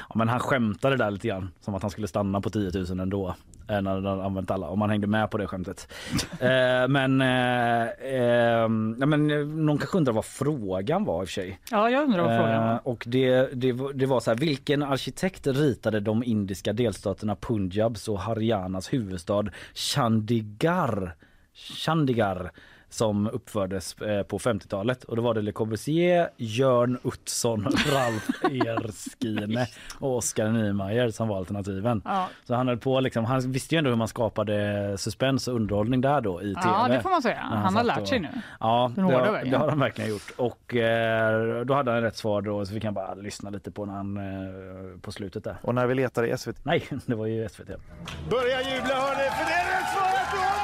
Ja, 0.08 0.14
men 0.14 0.28
han 0.28 0.40
skämtade 0.40 0.96
där 0.96 1.10
lite 1.10 1.28
grann 1.28 1.50
som 1.60 1.74
att 1.74 1.82
han 1.82 1.90
skulle 1.90 2.08
stanna 2.08 2.40
på 2.40 2.50
10 2.50 2.70
000 2.90 3.00
ändå. 3.00 3.34
eh, 3.68 3.80
När 3.82 3.90
han 4.00 4.20
använt 4.20 4.50
alla, 4.50 4.68
om 4.68 4.78
man 4.78 4.90
hängde 4.90 5.06
med 5.06 5.30
på 5.30 5.38
det 5.38 5.46
skämtet. 5.46 5.88
eh, 6.40 6.88
men, 6.88 7.20
eh, 7.20 7.82
eh, 7.88 8.68
ja, 8.98 9.06
men 9.06 9.30
eh, 9.30 9.38
någon 9.46 9.78
kanske 9.78 9.98
undrar 9.98 10.12
vad 10.12 10.24
frågan 10.24 11.04
var 11.04 11.22
i 11.22 11.24
och 11.24 11.28
för 11.28 11.32
sig. 11.32 11.60
Ja, 11.70 11.90
jag 11.90 12.02
undrar 12.04 12.22
vad 12.22 12.36
frågan 12.38 12.62
Eh, 12.62 12.68
var. 12.68 12.80
och 12.88 13.04
det, 13.06 13.48
det, 13.54 13.72
var- 13.72 13.92
det 13.92 14.06
var 14.06 14.20
så 14.20 14.30
här, 14.30 14.38
vilken 14.38 14.82
arkitekt 14.82 15.46
ritade 15.46 16.00
de 16.00 16.24
indiska 16.24 16.72
delstaterna 16.72 17.36
Punjabs 17.36 18.08
och 18.08 18.18
Haryanas 18.20 18.92
huvudstad 18.92 19.44
Chandigarh? 19.74 21.08
Chandigarh 21.84 22.46
som 22.94 23.26
uppfördes 23.26 23.94
eh, 23.94 24.22
på 24.22 24.38
50-talet 24.38 25.04
och 25.04 25.16
då 25.16 25.22
var 25.22 25.34
det 25.34 25.42
Le 25.42 25.52
Corbusier, 25.52 26.28
Jörn 26.36 26.98
Utzon, 27.04 27.62
Ralf 27.92 28.28
Erskine 28.44 29.66
och 29.98 30.16
Oskar 30.16 30.48
Niemeyer 30.48 31.10
som 31.10 31.28
var 31.28 31.36
alternativen. 31.38 32.02
Ja. 32.04 32.28
Så 32.44 32.54
han 32.54 32.68
höll 32.68 32.78
på 32.78 33.00
liksom, 33.00 33.24
han 33.24 33.52
visste 33.52 33.74
ju 33.74 33.78
ändå 33.78 33.90
hur 33.90 33.96
man 33.96 34.08
skapade 34.08 34.98
suspens 34.98 35.48
och 35.48 35.54
underhållning 35.54 36.00
där 36.00 36.20
då 36.20 36.42
i 36.42 36.54
tv. 36.54 36.60
Ja, 36.64 36.88
det 36.88 37.00
får 37.00 37.10
man 37.10 37.22
säga. 37.22 37.48
När 37.50 37.56
Han 37.56 37.76
har 37.76 37.84
lärt 37.84 38.00
och- 38.00 38.08
sig 38.08 38.20
nu. 38.20 38.28
Ja, 38.60 38.92
det 38.96 39.02
har, 39.02 39.44
det 39.50 39.56
har 39.56 39.68
han 39.68 39.78
verkligen 39.80 40.10
gjort. 40.10 40.30
Och 40.36 40.74
eh, 40.74 41.64
då 41.64 41.74
hade 41.74 41.90
han 41.92 42.02
rätt 42.02 42.16
svar 42.16 42.42
då 42.42 42.66
så 42.66 42.74
vi 42.74 42.80
kan 42.80 42.94
bara 42.94 43.14
lyssna 43.14 43.50
lite 43.50 43.70
på 43.70 43.84
när 43.86 43.94
han 43.94 44.16
eh, 44.16 44.98
på 45.00 45.12
slutet 45.12 45.44
där. 45.44 45.56
Och 45.62 45.74
när 45.74 45.86
vi 45.86 45.94
letar 45.94 46.26
i 46.26 46.38
SVT... 46.38 46.64
Nej, 46.64 46.88
det 47.06 47.14
var 47.14 47.26
ju 47.26 47.48
SVT. 47.48 47.66
Börja 48.30 48.60
jubla 48.62 48.94
hörni, 48.94 49.30
för 49.30 49.44
det 49.44 49.52
är 49.52 49.80
rätt 49.80 49.88
svaret! 49.94 50.63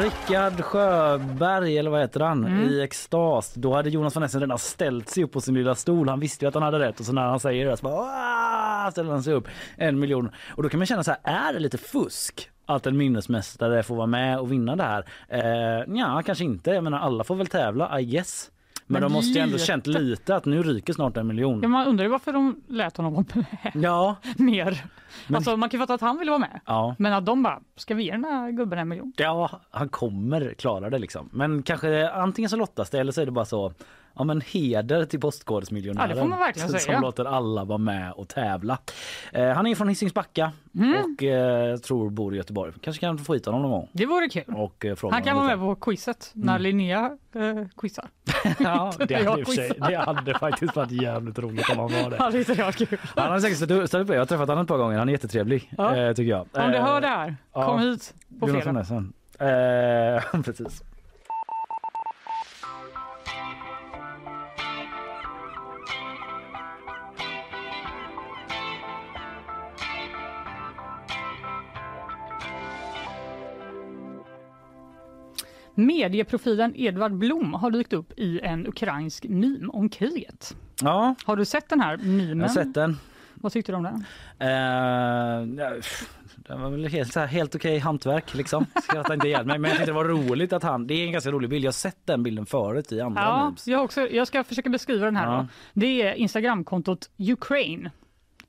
Rickard 0.00 0.60
Sjöberg, 0.60 1.78
eller 1.78 1.90
vad 1.90 2.00
heter 2.00 2.20
han, 2.20 2.44
Mm. 2.44 2.68
i 2.68 2.80
extas. 2.82 3.54
Då 3.54 3.74
hade 3.74 3.90
Jonas 3.90 4.16
von 4.16 4.22
Essen 4.22 4.40
redan 4.40 4.58
ställt 4.58 5.08
sig 5.08 5.24
upp 5.24 5.32
på 5.32 5.40
sin 5.40 5.54
lilla 5.54 5.74
stol. 5.74 6.08
Han 6.08 6.20
visste 6.20 6.44
ju 6.44 6.48
att 6.48 6.54
han 6.54 6.62
hade 6.62 6.78
rätt 6.78 7.00
och 7.00 7.06
så 7.06 7.12
när 7.12 7.22
han 7.22 7.40
säger 7.40 7.66
det 7.66 7.76
så 7.76 7.82
bara 7.82 8.90
ställer 8.90 9.10
han 9.10 9.22
sig 9.22 9.34
upp. 9.34 9.48
En 9.76 9.98
miljon. 9.98 10.30
Och 10.56 10.62
då 10.62 10.68
kan 10.68 10.78
man 10.80 10.86
känna 10.86 11.04
så 11.04 11.10
här, 11.10 11.48
är 11.48 11.52
det 11.52 11.58
lite 11.58 11.78
fusk? 11.78 12.50
Att 12.66 12.86
en 12.86 12.96
minnesmästare 12.96 13.82
får 13.82 13.96
vara 13.96 14.06
med 14.06 14.38
och 14.38 14.52
vinna 14.52 14.76
det 14.76 14.82
här? 14.82 15.04
Eh, 15.28 15.94
ja, 15.98 16.22
kanske 16.26 16.44
inte. 16.44 16.70
Jag 16.70 16.84
menar, 16.84 16.98
alla 16.98 17.24
får 17.24 17.34
väl 17.34 17.46
tävla, 17.46 18.00
I 18.00 18.04
guess. 18.04 18.50
Men, 18.92 19.02
de 19.02 19.12
måste 19.12 19.38
ju 19.38 19.42
ändå 19.42 19.58
känt 19.58 19.86
lite 19.86 20.36
att 20.36 20.44
nu 20.44 20.62
ryker 20.62 20.92
snart 20.92 21.16
en 21.16 21.26
miljon. 21.26 21.60
Ja, 21.62 21.68
man 21.68 21.86
undrar 21.86 22.04
ju 22.04 22.10
varför 22.10 22.32
de 22.32 22.60
lät 22.68 22.96
honom 22.96 23.12
vara 23.14 23.24
med 23.34 23.44
Ja. 23.84 24.16
mer. 24.36 24.84
Men- 25.26 25.36
Alltså, 25.36 25.56
man 25.56 25.68
kan 25.68 25.78
ju 25.80 25.82
fatta 25.82 25.94
att 25.94 26.00
han 26.00 26.18
ville 26.18 26.30
vara 26.30 26.38
med. 26.38 26.60
Ja. 26.66 26.94
Men 26.98 27.12
att 27.12 27.26
de 27.26 27.42
bara, 27.42 27.60
ska 27.76 27.94
vi 27.94 28.04
ge 28.04 28.10
den 28.12 28.24
här 28.24 28.50
gubben 28.50 28.78
en 28.78 28.88
miljon? 28.88 29.12
Ja, 29.16 29.50
han 29.70 29.88
kommer 29.88 30.54
klara 30.54 30.90
det 30.90 30.98
liksom. 30.98 31.28
Men 31.32 31.62
kanske 31.62 32.10
antingen 32.10 32.50
så 32.50 32.56
lottas 32.56 32.90
det 32.90 32.98
eller 32.98 33.12
så 33.12 33.20
är 33.20 33.26
det 33.26 33.32
bara 33.32 33.44
så 33.44 33.72
Ja 34.14 34.24
men 34.24 34.40
heder 34.40 35.04
till 35.04 35.20
Postkodmiljonären 35.20 36.10
Ja, 36.10 36.52
som 36.68 36.78
säga. 36.78 37.00
låter 37.00 37.24
alla 37.24 37.64
vara 37.64 37.78
med 37.78 38.12
och 38.12 38.28
tävla. 38.28 38.78
Eh, 39.32 39.48
han 39.48 39.66
är 39.66 39.74
från 39.74 39.88
Hisings 39.88 40.14
Backa 40.14 40.52
Mm. 40.74 40.94
och 41.14 41.22
eh, 41.22 41.76
tror 41.76 42.10
bor 42.10 42.34
i 42.34 42.36
Göteborg. 42.36 42.72
Kanske 42.80 43.00
kan 43.00 43.18
få 43.18 43.34
hit 43.34 43.46
honom 43.46 43.62
någon 43.62 43.70
gång. 43.70 43.88
Det 43.92 44.06
vore 44.06 44.28
kul. 44.28 44.44
Och, 44.56 44.84
eh, 44.84 44.96
Han 45.10 45.22
kan 45.22 45.36
vara 45.36 45.46
med 45.46 45.58
på 45.58 45.74
quizet 45.74 46.30
när 46.34 46.52
Mm. 46.52 46.62
Linnea 46.62 47.10
eh, 47.34 47.66
quizar. 47.76 48.08
Ja, 48.58 48.92
det 49.08 49.14
hade, 49.30 49.44
sig, 49.46 49.72
det 49.88 49.96
hade 49.96 50.38
faktiskt 50.38 50.76
varit 50.76 50.90
jävligt 51.02 51.38
roligt 51.38 51.70
om 51.70 51.78
han 51.78 51.92
var 52.02 52.10
det. 52.10 52.16
Han 53.16 53.30
har 53.32 53.40
säkert 53.40 53.56
ställt 53.56 53.94
upp. 53.94 54.08
Jag 54.08 54.18
har 54.18 54.26
träffat 54.26 54.48
honom 54.48 54.62
ett 54.62 54.68
par 54.68 54.78
gånger. 54.78 54.98
Han 54.98 55.08
är 55.08 55.12
jättetrevlig 55.12 55.72
Ja. 55.78 55.96
eh, 55.96 56.12
tycker 56.12 56.30
jag. 56.30 56.40
Om 56.40 56.70
du 56.70 56.76
Eh, 56.76 56.84
hör 56.84 57.00
det 57.00 57.06
här, 57.08 57.36
kom 57.52 57.78
hit 57.80 58.14
på 58.40 58.46
fredag. 58.46 58.84
precis. 60.44 60.82
Medieprofilen 75.74 76.72
Edvard 76.76 77.12
Blom 77.14 77.54
har 77.54 77.70
dykt 77.70 77.92
upp 77.92 78.12
i 78.18 78.40
en 78.42 78.66
ukrainsk 78.66 79.24
meme 79.28 79.68
om 79.68 79.88
kriget. 79.88 80.56
Ja, 80.82 81.14
Har 81.24 81.36
du 81.36 81.44
sett 81.44 81.68
den 81.68 81.80
här 81.80 81.96
memen? 81.96 82.38
jag 82.40 82.46
har 82.48 82.54
sett 82.54 82.74
den. 82.74 82.98
Vad 83.34 83.52
tyckte 83.52 83.72
du 83.72 83.76
om 83.76 83.82
den? 83.82 84.04
Eh, 84.38 84.48
ja, 85.64 85.70
det 86.36 86.56
var 86.56 86.70
väl 86.70 86.86
helt, 86.88 87.14
här, 87.16 87.26
helt 87.26 87.54
okej 87.54 87.78
hantverk 87.78 88.34
liksom. 88.34 88.66
Skratta 88.82 89.14
inte 89.14 89.28
ihjäl 89.28 89.46
mig. 89.46 89.58
Men 89.58 89.68
jag 89.68 89.78
tyckte 89.78 89.90
det 89.90 89.94
var 89.96 90.04
roligt 90.04 90.52
att 90.52 90.62
han, 90.62 90.86
det 90.86 90.94
är 90.94 91.06
en 91.06 91.12
ganska 91.12 91.30
rolig 91.30 91.50
bild. 91.50 91.64
Jag 91.64 91.68
har 91.68 91.72
sett 91.72 92.06
den 92.06 92.22
bilden 92.22 92.46
förut 92.46 92.92
i 92.92 93.00
andra 93.00 93.22
Ja, 93.22 93.44
memes. 93.44 93.68
jag, 93.68 93.84
också, 93.84 94.00
jag 94.08 94.26
ska 94.26 94.44
försöka 94.44 94.68
beskriva 94.70 95.04
den 95.04 95.16
här. 95.16 95.26
Ja. 95.32 95.38
Då. 95.38 95.46
Det 95.80 96.02
är 96.02 96.14
Instagramkontot 96.14 97.10
Ukraine 97.18 97.90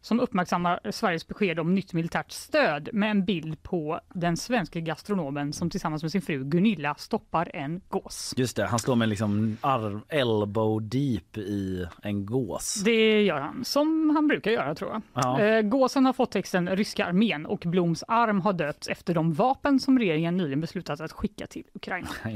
som 0.01 0.19
uppmärksammar 0.19 0.79
Sveriges 0.91 1.27
besked 1.27 1.59
om 1.59 1.75
nytt 1.75 1.93
militärt 1.93 2.31
stöd 2.31 2.89
med 2.93 3.11
en 3.11 3.25
bild 3.25 3.63
på 3.63 3.99
den 4.13 4.37
svenska 4.37 4.79
gastronomen 4.79 5.53
som 5.53 5.69
tillsammans 5.69 6.03
med 6.03 6.11
sin 6.11 6.21
fru 6.21 6.43
Gunilla 6.43 6.95
stoppar 6.95 7.51
en 7.53 7.81
gås. 7.89 8.33
Just 8.37 8.55
det, 8.55 8.65
han 8.65 8.79
står 8.79 8.95
med 8.95 9.09
liksom 9.09 9.57
arm, 9.61 10.01
elbow 10.09 10.81
deep 10.81 11.37
i 11.37 11.85
en 12.03 12.25
gås. 12.25 12.81
Det 12.85 13.21
gör 13.23 13.39
han, 13.39 13.65
som 13.65 14.09
han 14.15 14.27
brukar 14.27 14.51
göra 14.51 14.75
tror 14.75 14.91
jag. 14.91 15.01
Ja. 15.13 15.41
Eh, 15.41 15.61
gåsen 15.61 16.05
har 16.05 16.13
fått 16.13 16.31
texten 16.31 16.69
ryska 16.75 17.05
armén 17.05 17.45
och 17.45 17.59
Bloms 17.65 18.03
arm 18.07 18.41
har 18.41 18.53
döpts 18.53 18.87
efter 18.87 19.13
de 19.13 19.33
vapen 19.33 19.79
som 19.79 19.99
regeringen 19.99 20.37
nyligen 20.37 20.61
beslutat 20.61 21.01
att 21.01 21.11
skicka 21.11 21.47
till 21.47 21.63
Ukraina. 21.73 22.07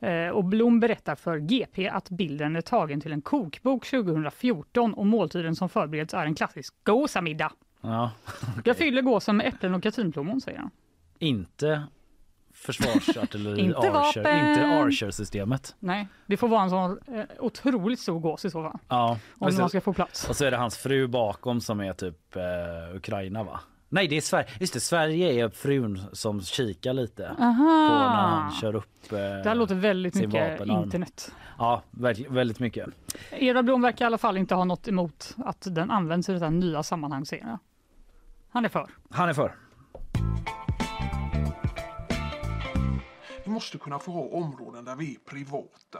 Eh, 0.00 0.28
Och 0.28 0.44
Blom 0.44 0.80
berättar 0.80 1.14
för 1.14 1.38
GP 1.38 1.88
att 1.88 2.10
bilden 2.10 2.56
är 2.56 2.60
tagen 2.60 3.00
till 3.00 3.12
en 3.12 3.20
kokbok 3.22 3.86
2014 3.86 4.94
och 4.94 5.06
måltiden 5.06 5.56
som 5.56 5.68
förbereds 5.68 6.14
är 6.14 6.26
en 6.26 6.34
klassisk 6.34 6.74
gåsamiddag. 7.00 7.52
Ja. 7.80 8.10
Jag 8.64 8.76
fyller 8.76 9.02
gåsen 9.02 9.36
med 9.36 9.46
äpplen 9.46 9.74
och 9.74 9.82
katrinplommon, 9.82 10.40
säger 10.40 10.58
han. 10.58 10.70
Inte 11.18 11.82
försvarsartilleri, 12.54 13.60
Inte 13.64 13.78
Archer, 13.78 14.22
vapen. 14.22 14.48
inte 14.48 14.66
Archer-systemet. 14.66 15.76
Nej, 15.78 16.08
det 16.26 16.36
får 16.36 16.48
vara 16.48 16.62
en 16.62 16.70
sån 16.70 16.98
eh, 17.14 17.24
otroligt 17.38 18.00
stor 18.00 18.20
gås 18.20 18.44
i 18.44 18.50
så 18.50 18.62
fall. 18.62 18.78
Ja. 18.88 19.18
Om 19.38 19.54
man 19.58 19.68
ska 19.68 19.80
få 19.80 19.92
plats. 19.92 20.28
Och 20.28 20.36
så 20.36 20.44
är 20.44 20.50
det 20.50 20.56
hans 20.56 20.76
fru 20.76 21.06
bakom 21.06 21.60
som 21.60 21.80
är 21.80 21.92
typ 21.92 22.36
eh, 22.36 22.96
Ukraina 22.96 23.44
va? 23.44 23.60
Nej 23.88 24.08
det 24.08 24.16
är 24.16 24.20
Sverige. 24.20 24.48
Just 24.60 24.72
det, 24.74 24.80
Sverige 24.80 25.44
är 25.44 25.48
frun 25.48 26.02
som 26.12 26.40
kikar 26.42 26.92
lite 26.92 27.28
Aha. 27.30 27.88
på 27.88 27.94
när 27.94 28.22
han 28.28 28.52
kör 28.52 28.74
upp 28.74 29.12
eh, 29.12 29.18
Det 29.18 29.42
här 29.44 29.54
låter 29.54 29.74
väldigt 29.74 30.14
sin 30.16 30.28
mycket 30.28 30.52
vapenarm. 30.60 30.84
internet. 30.84 31.32
Ja, 31.58 31.82
väldigt, 31.90 32.30
väldigt 32.30 32.58
mycket. 32.60 32.88
Edvard 33.30 33.64
Blom 33.64 33.82
verkar 33.82 34.04
i 34.04 34.06
alla 34.06 34.18
fall 34.18 34.36
inte 34.36 34.54
ha 34.54 34.64
något 34.64 34.88
emot 34.88 35.34
att 35.36 35.66
den 35.70 35.90
används 35.90 36.28
i 36.28 36.32
detta 36.32 36.50
nya 36.50 36.82
sammanhang. 36.82 37.24
Han 38.50 38.64
är 38.64 38.68
för. 38.68 38.90
Han 39.10 39.28
är 39.28 39.32
för. 39.32 39.54
Vi 43.44 43.50
måste 43.52 43.78
kunna 43.78 43.98
få 43.98 44.12
ha 44.12 44.20
områden 44.22 44.84
där 44.84 44.96
vi 44.96 45.14
är 45.14 45.18
privata. 45.30 45.98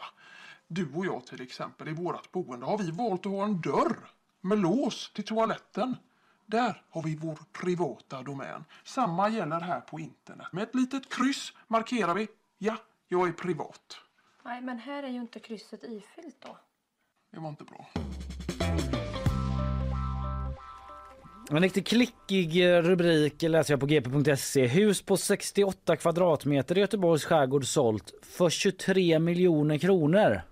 Du 0.68 0.88
och 0.94 1.06
jag 1.06 1.26
till 1.26 1.42
exempel, 1.42 1.88
i 1.88 1.92
vårt 1.92 2.32
boende 2.32 2.66
har 2.66 2.78
vi 2.78 2.90
valt 2.90 3.26
att 3.26 3.32
ha 3.32 3.44
en 3.44 3.60
dörr 3.60 3.96
med 4.40 4.58
lås 4.58 5.12
till 5.14 5.24
toaletten. 5.24 5.96
Där 6.46 6.82
har 6.90 7.02
vi 7.02 7.16
vår 7.16 7.38
privata 7.52 8.22
domän. 8.22 8.64
Samma 8.84 9.28
gäller 9.28 9.60
här 9.60 9.80
på 9.80 10.00
internet. 10.00 10.46
Med 10.52 10.62
ett 10.62 10.74
litet 10.74 11.14
kryss 11.14 11.52
markerar 11.68 12.14
vi, 12.14 12.28
ja, 12.58 12.76
jag 13.08 13.28
är 13.28 13.32
privat. 13.32 13.96
Nej, 14.44 14.60
men 14.60 14.78
här 14.78 15.02
är 15.02 15.08
ju 15.08 15.20
inte 15.20 15.40
krysset 15.40 15.84
ifyllt 15.84 16.36
då. 16.40 16.58
Det 17.32 17.40
var 17.40 17.48
inte 17.48 17.64
bra. 17.64 17.88
En 21.50 21.62
riktigt 21.62 21.86
klickig 21.86 22.64
rubrik 22.64 23.42
läser 23.42 23.72
jag 23.72 23.80
på 23.80 23.86
gp.se. 23.86 24.66
Hus 24.66 25.02
på 25.02 25.16
68 25.16 25.96
kvadratmeter 25.96 26.78
i 26.78 26.80
Göteborgs 26.80 27.24
skärgård 27.24 27.66
sålt 27.66 28.12
för 28.22 28.50
23 28.50 29.18
miljoner 29.18 29.78
kronor. 29.78 30.42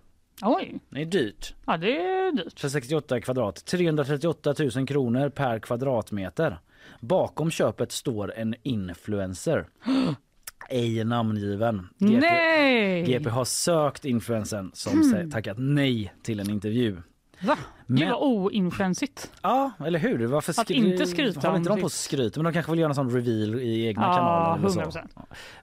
Oj, 0.42 0.78
Det 0.90 1.00
är 1.00 1.04
dyrt. 1.06 1.54
ja 1.66 1.76
det 1.76 1.96
är 2.00 2.32
dyrt. 2.32 2.60
För 2.60 2.68
68 2.68 3.20
kvadrat. 3.20 3.64
338 3.64 4.54
000 4.76 4.86
kronor 4.86 5.28
per 5.28 5.58
kvadratmeter. 5.58 6.58
Bakom 7.00 7.50
köpet 7.50 7.92
står 7.92 8.32
en 8.36 8.54
influencer. 8.62 9.66
Ej 10.68 11.04
namngiven. 11.04 11.88
GP, 11.98 12.20
Nej! 12.20 13.04
GP 13.04 13.30
har 13.30 13.44
sökt 13.44 14.04
influencern 14.04 14.70
som 14.74 15.02
säger- 15.04 15.30
tackat 15.30 15.56
nej 15.58 16.14
till 16.22 16.40
en 16.40 16.50
intervju. 16.50 16.96
Va? 17.42 17.56
Men- 17.86 18.00
Det 18.00 18.06
var 18.06 18.22
oinfluensigt. 18.24 19.30
Ja, 19.42 19.70
eller 19.86 19.98
hur? 19.98 20.26
Varför 20.26 20.60
Att 20.60 20.70
inte 20.70 21.06
skryta 21.06 21.40
Håller 21.48 21.58
inte 21.58 21.70
de 21.70 21.80
på 21.80 21.88
skryter, 21.88 22.38
men 22.40 22.44
de 22.44 22.52
kanske 22.52 22.72
vill 22.72 22.80
göra 22.80 22.88
en 22.88 22.94
sån 22.94 23.10
reveal 23.10 23.60
i 23.60 23.86
egna 23.86 24.02
Ja, 24.02 24.14
kanaler. 24.16 24.58
Eller 24.58 24.68
så. 24.68 24.80
100%. 24.80 25.08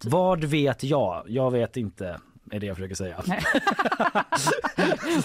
Vad 0.03 0.43
vet 0.43 0.83
jag? 0.83 1.23
Jag 1.27 1.51
vet 1.51 1.77
inte, 1.77 2.19
är 2.51 2.59
det 2.59 2.65
jag 2.65 2.75
försöker 2.77 2.95
säga. 2.95 3.23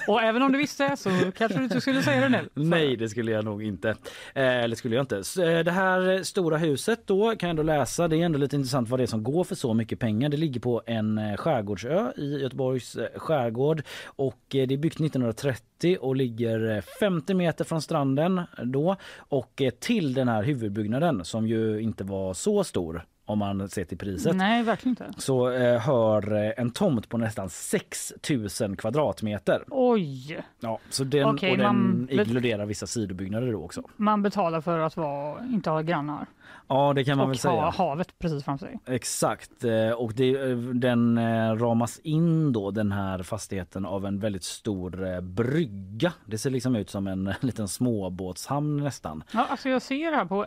Och 0.08 0.22
även 0.22 0.42
om 0.42 0.52
du 0.52 0.58
visste 0.58 0.96
så 0.96 1.10
kanske 1.36 1.58
du 1.58 1.64
inte 1.64 1.80
skulle 1.80 2.02
säga 2.02 2.20
det 2.20 2.28
nu. 2.28 2.48
Nej, 2.54 2.96
det 2.96 3.08
skulle 3.08 3.32
jag 3.32 3.44
nog 3.44 3.62
inte. 3.62 3.88
Eh, 4.34 4.44
eller 4.64 4.76
skulle 4.76 4.94
jag 4.96 5.02
inte. 5.02 5.16
Eh, 5.16 5.58
Det 5.64 5.70
här 5.70 6.22
stora 6.22 6.56
huset 6.56 7.06
då 7.06 7.36
kan 7.36 7.48
jag 7.48 7.50
ändå 7.50 7.62
läsa. 7.62 8.08
Det 8.08 8.16
är 8.16 8.24
ändå 8.24 8.38
lite 8.38 8.56
intressant 8.56 8.88
vad 8.88 9.00
det 9.00 9.04
är 9.04 9.06
som 9.06 9.22
går 9.24 9.44
för 9.44 9.54
så 9.54 9.74
mycket 9.74 9.98
pengar. 9.98 10.28
Det 10.28 10.36
ligger 10.36 10.60
på 10.60 10.82
en 10.86 11.18
eh, 11.18 11.36
skärgårdsö 11.36 12.12
i 12.16 12.38
Göteborgs 12.42 12.96
eh, 12.96 13.18
skärgård 13.18 13.82
och 14.06 14.40
det 14.48 14.62
är 14.62 14.66
byggt 14.66 15.00
1930 15.00 15.96
och 16.00 16.16
ligger 16.16 16.76
eh, 16.76 16.82
50 17.00 17.34
meter 17.34 17.64
från 17.64 17.82
stranden 17.82 18.40
då 18.64 18.96
och 19.18 19.62
till 19.80 20.14
den 20.14 20.28
här 20.28 20.42
huvudbyggnaden 20.42 21.24
som 21.24 21.46
ju 21.46 21.80
inte 21.80 22.04
var 22.04 22.34
så 22.34 22.64
stor 22.64 23.04
om 23.26 23.38
man 23.38 23.68
ser 23.68 23.84
till 23.84 23.98
priset. 23.98 24.36
Nej, 24.36 24.62
verkligen 24.62 24.90
inte. 24.92 25.20
Så 25.20 25.50
eh, 25.50 25.80
hör 25.80 26.32
eh, 26.46 26.52
en 26.56 26.70
tomt 26.70 27.08
på 27.08 27.18
nästan 27.18 27.48
6000 27.50 28.76
kvadratmeter. 28.76 29.64
Oj! 29.70 30.40
Ja, 30.60 30.78
så 30.90 31.04
den, 31.04 31.26
Okej, 31.26 31.50
och 31.50 31.56
den 31.58 31.66
man- 31.66 32.08
inkluderar 32.10 32.66
vissa 32.66 32.86
sidobyggnader 32.86 33.52
då 33.52 33.64
också. 33.64 33.82
Man 33.96 34.22
betalar 34.22 34.60
för 34.60 34.78
att 34.78 34.96
vara, 34.96 35.44
inte 35.44 35.70
ha 35.70 35.80
grannar 35.82 36.26
Ja, 36.68 36.92
det 36.92 37.04
kan 37.04 37.16
man 37.18 37.24
och 37.26 37.30
väl 37.30 37.38
säga. 37.38 37.52
ha 37.54 37.70
havet 37.70 38.18
precis 38.18 38.44
framför 38.44 38.66
sig. 38.66 38.78
Exakt, 38.86 39.64
eh, 39.64 39.90
och 39.90 40.12
det, 40.14 40.30
eh, 40.50 40.56
den 40.58 41.18
eh, 41.18 41.52
ramas 41.56 41.98
in 41.98 42.52
då 42.52 42.70
den 42.70 42.92
här 42.92 43.22
fastigheten 43.22 43.86
av 43.86 44.06
en 44.06 44.18
väldigt 44.18 44.44
stor 44.44 45.06
eh, 45.14 45.20
brygga. 45.20 46.12
Det 46.24 46.38
ser 46.38 46.50
liksom 46.50 46.76
ut 46.76 46.90
som 46.90 47.06
en 47.06 47.34
liten 47.40 47.68
småbåtshamn 47.68 48.76
nästan. 48.76 49.22
Ja, 49.32 49.46
alltså 49.50 49.68
jag 49.68 49.82
ser 49.82 50.12
här 50.12 50.24
på, 50.24 50.46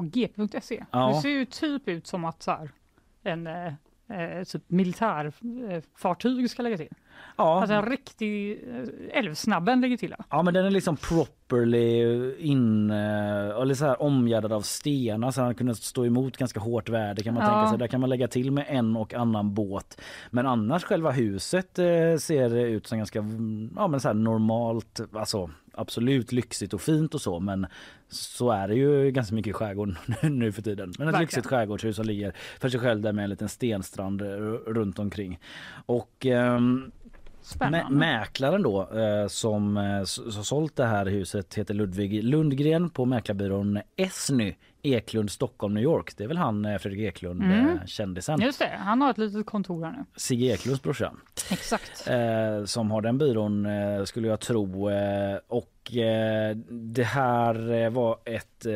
g.se. 0.00 0.84
Ja. 0.90 1.08
Det 1.08 1.14
ser 1.14 1.28
ju 1.28 1.44
typ 1.44 1.88
ut 1.88 2.06
som 2.06 2.24
att 2.24 2.42
så 2.42 2.50
här, 2.50 2.70
en 3.22 3.46
eh, 3.46 3.66
eh, 4.08 4.44
typ 4.44 4.62
militärfartyg 4.70 6.50
ska 6.50 6.62
lägga 6.62 6.76
till. 6.76 6.88
Ja. 7.36 7.60
Alltså 7.60 7.74
en 7.74 7.86
riktig 7.86 8.52
eh, 8.52 9.18
älvsnabben 9.18 9.80
lägger 9.80 9.96
till. 9.96 10.14
Ja 10.30 10.42
men 10.42 10.54
den 10.54 10.64
är 10.66 10.70
liksom 10.70 10.96
properly 10.96 12.34
in, 12.38 12.90
eh, 12.90 13.60
eller 13.60 13.74
så 13.74 13.84
här 13.86 14.02
omgärdad 14.02 14.52
av 14.52 14.60
stenar 14.60 15.30
så 15.30 15.42
han 15.42 15.54
kunde 15.54 15.74
stå 15.74 16.06
emot 16.06 16.36
ganska 16.36 16.60
hårt 16.60 16.88
väder 16.88 17.22
kan 17.22 17.34
man 17.34 17.42
Ja. 17.42 17.48
tänka 17.50 17.68
sig. 17.68 17.78
Där 17.78 17.86
kan 17.86 18.00
man 18.00 18.10
lägga 18.10 18.28
till 18.28 18.50
med 18.50 18.64
en 18.68 18.96
och 18.96 19.14
annan 19.14 19.54
båt. 19.54 20.00
Men 20.30 20.46
annars 20.46 20.84
själva 20.84 21.10
huset 21.10 21.76
ser 22.18 22.56
ut 22.56 22.86
som 22.86 22.98
ganska 22.98 23.18
ja, 23.76 23.88
men 23.88 24.00
så 24.00 24.12
normalt, 24.12 25.00
alltså 25.12 25.50
absolut 25.76 26.32
lyxigt 26.32 26.74
och 26.74 26.80
fint 26.80 27.14
och 27.14 27.20
så 27.20 27.40
men 27.40 27.66
så 28.08 28.50
är 28.50 28.68
det 28.68 28.74
ju 28.74 29.10
ganska 29.10 29.34
mycket 29.34 29.50
i 29.50 29.52
skärgården 29.52 29.98
nu 30.22 30.52
för 30.52 30.62
tiden. 30.62 30.88
Men 30.98 31.08
ett 31.08 31.14
Verkligen. 31.14 31.20
lyxigt 31.22 31.46
skärgårdshus 31.46 31.96
som 31.96 32.06
ligger 32.06 32.32
för 32.60 32.68
sig 32.68 32.80
själv 32.80 33.00
där 33.00 33.12
med 33.12 33.22
en 33.24 33.30
liten 33.30 33.48
stenstrand 33.48 34.22
eh, 34.22 34.26
runt 34.66 34.98
omkring. 34.98 35.38
Och 35.86 36.26
ehm. 36.26 36.90
Mä- 37.58 37.90
mäklaren 37.90 38.62
då 38.62 38.88
eh, 38.98 39.26
som 39.28 39.76
eh, 39.76 40.00
s- 40.00 40.20
s- 40.28 40.46
sålt 40.48 40.76
det 40.76 40.86
här 40.86 41.06
huset 41.06 41.54
heter 41.54 41.74
Ludvig 41.74 42.24
Lundgren 42.24 42.90
på 42.90 43.04
mäklarbyrån 43.04 43.80
Esny 43.96 44.54
Eklund 44.94 45.30
Stockholm 45.30 45.74
New 45.74 45.82
York. 45.82 46.16
Det 46.16 46.24
är 46.24 46.28
väl 46.28 46.36
han 46.36 46.64
eh, 46.64 46.78
Fredrik 46.78 47.00
Eklund 47.00 47.42
Mm. 47.42 47.68
eh, 47.68 47.84
kändisen. 47.86 48.40
Just 48.40 48.58
det, 48.58 48.72
han 48.78 49.00
har 49.02 49.10
ett 49.10 49.18
litet 49.18 49.46
kontor 49.46 49.84
här 49.84 49.92
nu. 49.92 50.04
Sigge 50.16 50.46
Eklunds 50.46 50.82
brorsa. 50.82 51.12
Exakt. 51.50 52.08
Eh, 52.08 52.64
som 52.64 52.90
har 52.90 53.00
den 53.02 53.18
byrån 53.18 53.66
eh, 53.66 54.04
skulle 54.04 54.28
jag 54.28 54.40
tro. 54.40 54.90
Eh, 54.90 55.38
och 55.48 55.96
eh, 55.96 56.56
det 56.70 57.02
här 57.02 57.90
var 57.90 58.18
ett 58.24 58.66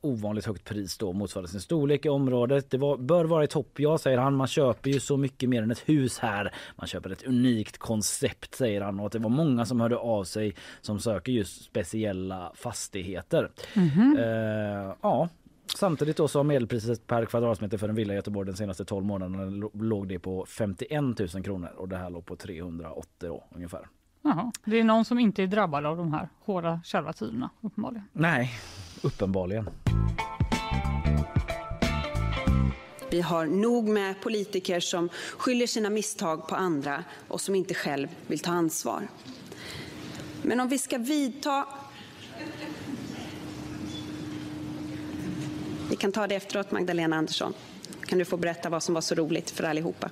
ovanligt 0.00 0.46
högt 0.46 0.64
pris 0.64 0.98
då 0.98 1.12
motsvarande 1.12 1.48
sin 1.50 1.60
storlek 1.60 2.06
i 2.06 2.08
området. 2.08 2.70
Det 2.70 2.78
var, 2.78 2.96
bör 2.96 3.24
vara 3.24 3.44
i 3.44 3.46
topp 3.46 3.72
ja 3.76 3.98
säger 3.98 4.18
han. 4.18 4.34
Man 4.34 4.46
köper 4.46 4.90
ju 4.90 5.00
så 5.00 5.16
mycket 5.16 5.48
mer 5.48 5.62
än 5.62 5.70
ett 5.70 5.88
hus 5.88 6.18
här. 6.18 6.52
Man 6.76 6.86
köper 6.86 7.10
ett 7.10 7.22
unikt 7.22 7.78
koncept 7.78 8.54
säger 8.54 8.80
han 8.80 9.00
och 9.00 9.06
att 9.06 9.12
det 9.12 9.18
var 9.18 9.30
många 9.30 9.66
som 9.66 9.80
hörde 9.80 9.96
av 9.96 10.24
sig 10.24 10.54
som 10.80 11.00
söker 11.00 11.32
just 11.32 11.64
speciella 11.64 12.52
fastigheter. 12.54 13.50
Mhm. 13.74 14.16
Eh, 14.18 14.94
ja. 15.02 15.28
Samtidigt 15.76 16.16
då 16.16 16.28
så 16.28 16.38
har 16.38 16.44
medelpriset 16.44 17.06
per 17.06 17.24
kvadratmeter 17.24 17.78
för 17.78 17.88
en 17.88 17.94
villa 17.94 18.12
i 18.12 18.16
Göteborg 18.16 18.46
den 18.46 18.56
senaste 18.56 18.84
12 18.84 19.04
månaderna 19.04 19.70
låg 19.74 20.08
det 20.08 20.18
på 20.18 20.46
51 20.46 21.00
000 21.34 21.44
kronor 21.44 21.70
och 21.76 21.88
det 21.88 21.96
här 21.96 22.10
låg 22.10 22.26
på 22.26 22.36
380 22.36 23.08
då 23.18 23.44
ungefär. 23.54 23.88
Jaha. 24.22 24.52
Det 24.64 24.80
är 24.80 24.84
någon 24.84 25.04
som 25.04 25.18
inte 25.18 25.42
är 25.42 25.46
drabbad 25.46 25.86
av 25.86 25.96
de 25.96 26.12
här 26.12 26.28
hårda 26.44 26.80
kärva 26.84 27.12
tiderna 27.12 27.50
uppenbarligen. 27.60 28.08
Nej, 28.12 28.52
uppenbarligen. 29.02 29.68
Vi 33.10 33.20
har 33.20 33.46
nog 33.46 33.88
med 33.88 34.20
politiker 34.20 34.80
som 34.80 35.08
skyller 35.38 35.66
sina 35.66 35.90
misstag 35.90 36.48
på 36.48 36.54
andra 36.54 37.04
och 37.28 37.40
som 37.40 37.54
inte 37.54 37.74
själv 37.74 38.08
vill 38.26 38.38
ta 38.38 38.50
ansvar. 38.50 39.08
Men 40.42 40.60
om 40.60 40.68
vi 40.68 40.78
ska 40.78 40.98
vidta... 40.98 41.66
Vi 45.90 45.96
kan 45.96 46.12
ta 46.12 46.26
det 46.26 46.34
efteråt, 46.34 46.70
Magdalena 46.70 47.16
Andersson. 47.16 47.52
Kan 48.06 48.18
du 48.18 48.24
få 48.24 48.36
berätta 48.36 48.68
vad 48.70 48.82
som 48.82 48.94
var 48.94 49.00
så 49.00 49.14
roligt 49.14 49.50
för 49.50 49.64
allihopa? 49.64 50.10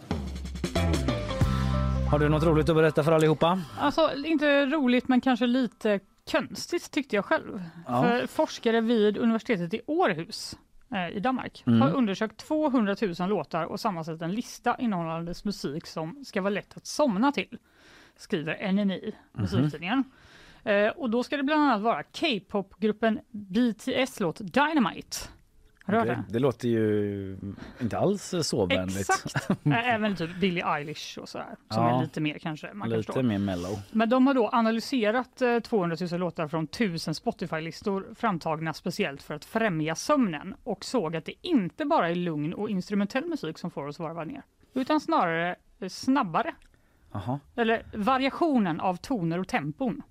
Har 2.11 2.19
du 2.19 2.29
något 2.29 2.43
roligt 2.43 2.69
att 2.69 2.77
berätta 2.77 3.05
för 3.05 3.13
allihopa? 3.13 3.61
Alltså 3.79 4.11
inte 4.25 4.67
roligt 4.67 5.09
men 5.09 5.21
kanske 5.21 5.47
lite 5.47 6.01
konstigt 6.31 6.91
tyckte 6.91 7.17
jag 7.17 7.25
själv. 7.25 7.63
Ja. 7.87 8.03
För 8.03 8.27
forskare 8.27 8.81
vid 8.81 9.17
universitetet 9.19 9.75
i 9.75 9.81
Århus 9.87 10.57
eh, 10.95 11.17
i 11.17 11.21
Danmark 11.21 11.63
Mm. 11.67 11.81
har 11.81 11.91
undersökt 11.91 12.37
200 12.37 12.97
000 13.19 13.29
låtar 13.29 13.65
och 13.65 13.81
sammanställt 13.81 14.23
en 14.23 14.33
lista 14.33 14.77
innehållandes 14.79 15.45
musik 15.45 15.87
som 15.87 16.25
ska 16.25 16.41
vara 16.43 16.51
lätt 16.51 16.77
att 16.77 16.87
somna 16.87 17.33
till, 17.33 17.59
skriver 18.17 18.73
NMI, 18.73 19.01
Mhm. 19.33 19.43
musiktidningen. 19.43 20.05
Eh, 20.65 20.89
och 20.89 21.11
då 21.11 21.23
ska 21.23 21.37
det 21.37 21.43
bland 21.43 21.63
annat 21.63 21.81
vara 21.83 22.03
K-popgruppen 22.03 23.21
BTS 23.31 24.21
låt 24.21 24.39
Dynamite. 24.41 25.17
Det, 25.93 26.25
det? 26.29 26.39
låter 26.39 26.69
ju 26.69 27.39
inte 27.81 27.99
alls 27.99 28.35
sovvänligt. 28.43 28.99
Exakt. 29.01 29.51
Eh, 29.67 29.95
Även 29.95 30.17
typ 30.17 30.41
Billie 30.41 30.63
Eilish 30.67 31.19
och 31.19 31.29
sådär. 31.29 31.47
Som 31.71 31.83
Ja. 31.85 31.99
är 31.99 32.03
lite 32.03 32.21
mer 32.21 32.39
kanske. 32.39 32.73
Man 32.75 32.89
kan 32.91 32.99
Lite 32.99 33.07
förstå. 33.13 33.23
mer 33.23 33.39
mellow. 33.39 33.79
Men 33.93 34.09
de 34.09 34.27
har 34.27 34.35
då 34.35 34.49
analyserat 34.53 35.43
eh, 35.43 35.59
200 35.59 35.97
000 36.11 36.21
låtar 36.21 36.49
från 36.49 36.65
1000 36.65 37.15
Spotify-listor 37.15 38.07
framtagna 38.15 38.73
speciellt 38.75 39.23
för 39.23 39.35
att 39.35 39.45
främja 39.45 39.95
sömnen 39.95 40.55
och 40.65 40.85
såg 40.85 41.17
att 41.17 41.25
det 41.25 41.35
inte 41.43 41.85
bara 41.85 42.11
är 42.11 42.15
lugn 42.15 42.55
och 42.55 42.71
instrumentell 42.71 43.25
musik 43.27 43.59
som 43.59 43.71
får 43.71 43.87
oss 43.87 43.99
varva 43.99 44.25
ner, 44.25 44.43
utan 44.75 45.01
snarare 45.01 45.57
eh, 45.81 45.89
snabbare, 45.89 46.55
Aha. 47.13 47.41
eller 47.57 47.83
variationen 47.95 48.81
av 48.81 48.97
toner 48.97 49.39
och 49.39 49.49
tempon. 49.49 50.03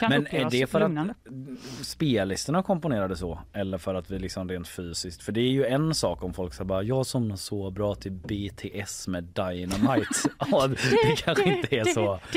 Kan 0.00 0.10
Men 0.10 0.26
är 0.26 0.50
det 0.50 0.66
för 0.66 0.80
lugnande. 0.80 1.14
att 1.24 1.86
spellistorna 1.86 2.62
komponerade 2.62 3.16
så 3.16 3.38
eller 3.52 3.78
för 3.78 3.94
att 3.94 4.10
vi 4.10 4.18
liksom 4.18 4.48
rent 4.48 4.68
fysiskt? 4.68 5.22
För 5.22 5.32
det 5.32 5.40
är 5.40 5.50
ju 5.50 5.66
en 5.66 5.94
sak 5.94 6.22
om 6.22 6.34
folk 6.34 6.54
säger 6.54 6.64
bara 6.64 6.82
jag 6.82 7.06
somnar 7.06 7.36
så 7.36 7.70
bra 7.70 7.94
till 7.94 8.12
BTS 8.12 9.08
med 9.08 9.24
Dynamite. 9.24 10.10
ja, 10.50 10.66
det 10.68 11.16
kanske 11.16 11.44
inte 11.44 11.76
är 11.76 11.84
så 11.84 12.12
att 12.12 12.32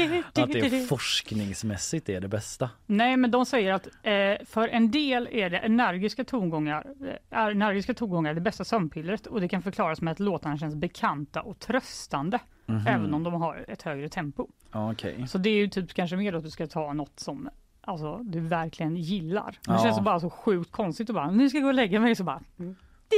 det 0.51 0.85
forskningsmässigt 0.89 2.09
är 2.09 2.21
det 2.21 2.27
bästa. 2.27 2.69
Nej, 2.85 3.17
men 3.17 3.31
de 3.31 3.45
säger 3.45 3.73
att 3.73 3.87
eh, 3.87 4.45
för 4.45 4.67
en 4.67 4.91
del 4.91 5.27
är 5.31 5.49
det 5.49 5.57
energiska 5.57 6.23
tongångar, 6.23 6.85
eh, 7.31 7.45
energiska 7.45 7.93
tongångar 7.93 8.33
det 8.33 8.41
bästa 8.41 8.63
sömnpillret 8.63 9.27
och 9.27 9.41
det 9.41 9.47
kan 9.47 9.61
förklaras 9.61 10.01
med 10.01 10.11
att 10.11 10.19
låtarna 10.19 10.57
känns 10.57 10.75
bekanta 10.75 11.41
och 11.41 11.59
tröstande 11.59 12.39
Mhm. 12.69 12.87
även 12.87 13.13
om 13.13 13.23
de 13.23 13.33
har 13.33 13.65
ett 13.67 13.81
högre 13.81 14.09
tempo. 14.09 14.47
Ja, 14.71 14.91
Okej. 14.91 15.27
Så 15.27 15.37
det 15.37 15.49
är 15.49 15.55
ju 15.55 15.67
typ 15.67 15.93
kanske 15.93 16.15
mer 16.17 16.33
att 16.33 16.43
du 16.43 16.49
ska 16.49 16.67
ta 16.67 16.93
något 16.93 17.19
som 17.19 17.49
alltså, 17.81 18.17
du 18.17 18.39
verkligen 18.39 18.95
gillar. 18.95 19.51
Det 19.51 19.71
Ja. 19.71 19.83
känns 19.83 19.99
bara 19.99 20.19
så 20.19 20.29
sjukt 20.29 20.71
konstigt 20.71 21.09
att 21.09 21.15
bara 21.15 21.31
nu 21.31 21.49
ska 21.49 21.57
jag 21.57 21.63
gå 21.63 21.67
och 21.67 21.73
lägga 21.73 21.99
mig 21.99 22.15
så 22.15 22.23
bara 22.23 22.41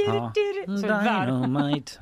Ja. 0.06 0.32
så 0.80 0.86
värld- 0.86 1.28
Dynamite. 1.28 1.92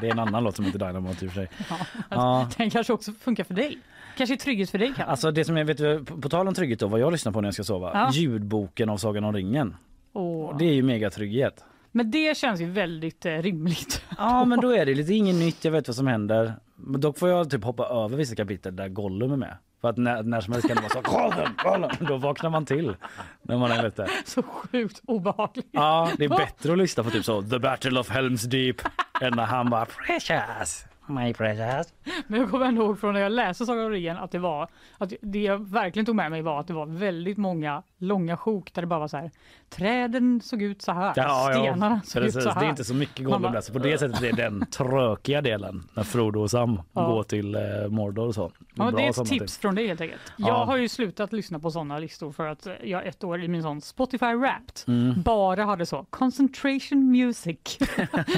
Det 0.00 0.06
är 0.08 0.12
en 0.12 0.18
annan 0.18 0.44
låt 0.44 0.56
som 0.56 0.64
heter 0.64 0.78
Dynamite 0.78 1.24
i 1.24 1.28
och 1.28 1.32
för 1.32 1.40
sig. 1.40 1.50
Ja, 1.70 1.76
Ja. 2.08 2.48
Den 2.56 2.70
kanske 2.70 2.92
också 2.92 3.12
funkar 3.12 3.44
för 3.44 3.54
dig. 3.54 3.78
Kanske 4.16 4.34
är 4.34 4.36
trygghet 4.36 4.70
för 4.70 4.78
dig 4.78 4.92
Kalle. 4.96 5.10
Alltså 5.10 5.30
det 5.30 5.44
som 5.44 5.56
jag 5.56 5.64
vet, 5.64 6.06
på, 6.06 6.20
på 6.20 6.28
tal 6.28 6.48
om 6.48 6.54
trygghet 6.54 6.80
då, 6.80 6.86
vad 6.86 7.00
jag 7.00 7.12
lyssnar 7.12 7.32
på 7.32 7.40
när 7.40 7.46
jag 7.46 7.54
ska 7.54 7.64
sova. 7.64 7.90
Ja. 7.94 8.10
Ljudboken 8.12 8.88
av 8.90 8.96
Sagan 8.96 9.24
om 9.24 9.32
ringen. 9.32 9.76
Åh. 10.12 10.56
Det 10.58 10.64
är 10.64 10.72
ju 10.74 10.82
mega 10.82 11.10
trygghet. 11.10 11.64
Men 11.92 12.10
det 12.10 12.36
känns 12.36 12.60
ju 12.60 12.70
väldigt 12.70 13.26
eh, 13.26 13.32
rimligt. 13.32 14.02
Ja 14.18 14.44
men 14.44 14.60
då 14.60 14.70
är 14.70 14.86
det 14.86 14.94
lite 14.94 15.14
inget 15.14 15.34
nytt, 15.34 15.64
jag 15.64 15.72
vet 15.72 15.88
vad 15.88 15.96
som 15.96 16.06
händer. 16.06 16.54
Men 16.84 17.00
dock 17.00 17.18
får 17.18 17.28
jag 17.28 17.50
typ 17.50 17.64
hoppa 17.64 17.84
över 17.86 18.16
vissa 18.16 18.34
kapitel 18.34 18.76
där 18.76 18.88
Gollum 18.88 19.32
är 19.32 19.36
med. 19.36 19.56
För 19.80 19.88
att 19.88 19.96
när, 19.96 20.22
när 20.22 20.40
som 20.40 20.52
helst 20.52 20.68
kan 20.68 20.76
det 20.76 20.82
vara 20.82 20.92
så 20.92 21.00
Gollum, 21.00 21.54
Gollum, 21.64 21.90
då 22.08 22.16
vaknar 22.16 22.50
man 22.50 22.66
till. 22.66 22.96
När 23.42 23.58
man 23.58 23.70
är 23.70 23.82
lite. 23.82 24.06
Så 24.24 24.42
sjukt 24.42 25.00
obehagligt. 25.06 25.68
Ja 25.70 26.10
det 26.18 26.24
är 26.24 26.28
bättre 26.28 26.72
att 26.72 26.78
lyssna 26.78 27.04
på 27.04 27.10
typ 27.10 27.24
så 27.24 27.42
The 27.42 27.58
Battle 27.58 28.00
of 28.00 28.08
Helms 28.10 28.42
Deep 28.42 28.76
än 29.20 29.32
när 29.36 29.44
han 29.46 29.70
bara 29.70 29.86
Precious, 29.86 30.84
my 31.06 31.34
precious. 31.34 31.94
Men 32.26 32.40
jag 32.40 32.50
kommer 32.50 32.66
ändå 32.66 32.82
ihåg 32.82 33.00
från 33.00 33.14
när 33.14 33.20
jag 33.20 33.32
läste 33.32 33.66
Sagan 33.66 33.84
om 33.84 33.90
ringen 33.90 34.16
att 34.16 34.30
det 34.30 34.38
var 34.38 34.68
att 34.98 35.12
det 35.22 35.42
jag 35.42 35.70
verkligen 35.70 36.06
tog 36.06 36.16
med 36.16 36.30
mig 36.30 36.42
var 36.42 36.60
att 36.60 36.66
det 36.66 36.74
var 36.74 36.86
väldigt 36.86 37.38
många 37.38 37.82
långa 37.98 38.36
sjok 38.36 38.72
där 38.74 38.82
det 38.82 38.86
bara 38.86 39.00
var 39.00 39.08
så 39.08 39.16
här. 39.16 39.30
Träden 39.70 40.40
såg 40.40 40.62
ut 40.62 40.82
så 40.82 40.92
här, 40.92 41.12
Ja, 41.16 41.48
stenarna 41.52 42.00
såg 42.04 42.22
precis. 42.22 42.36
ut 42.36 42.42
så 42.42 42.50
här. 42.50 42.60
Det 42.60 42.66
är 42.66 42.70
inte 42.70 42.84
så 42.84 42.94
mycket 42.94 43.20
Man 43.20 43.24
Gollum 43.24 43.42
bara, 43.42 43.52
där. 43.52 43.60
Så 43.60 43.72
på 43.72 43.78
det 43.78 43.98
sättet 43.98 44.22
är 44.22 44.32
den 44.32 44.66
trökiga 44.70 45.40
delen 45.42 45.82
när 45.94 46.02
Frodo 46.02 46.40
och 46.40 46.50
Sam 46.50 46.82
Ja. 46.92 47.06
går 47.06 47.22
till 47.22 47.54
eh, 47.54 47.60
Mordor 47.88 48.26
och 48.26 48.34
så. 48.34 48.52
Ja, 48.74 48.90
det 48.90 49.02
är 49.02 49.10
ett 49.22 49.28
tips 49.28 49.58
från 49.58 49.74
dig 49.74 49.86
helt 49.86 50.00
enkelt. 50.00 50.20
Ja. 50.36 50.48
Jag 50.48 50.66
har 50.66 50.76
ju 50.76 50.88
slutat 50.88 51.32
lyssna 51.32 51.58
på 51.58 51.70
sådana 51.70 51.98
listor 51.98 52.32
för 52.32 52.46
att 52.46 52.66
jag 52.84 53.06
ett 53.06 53.24
år 53.24 53.42
i 53.42 53.48
min 53.48 53.62
sån 53.62 53.80
Spotify 53.80 54.34
Wrapped 54.34 54.76
Mm. 54.86 55.22
bara 55.22 55.64
hade 55.64 55.86
så 55.86 56.06
concentration 56.10 57.10
music. 57.10 57.78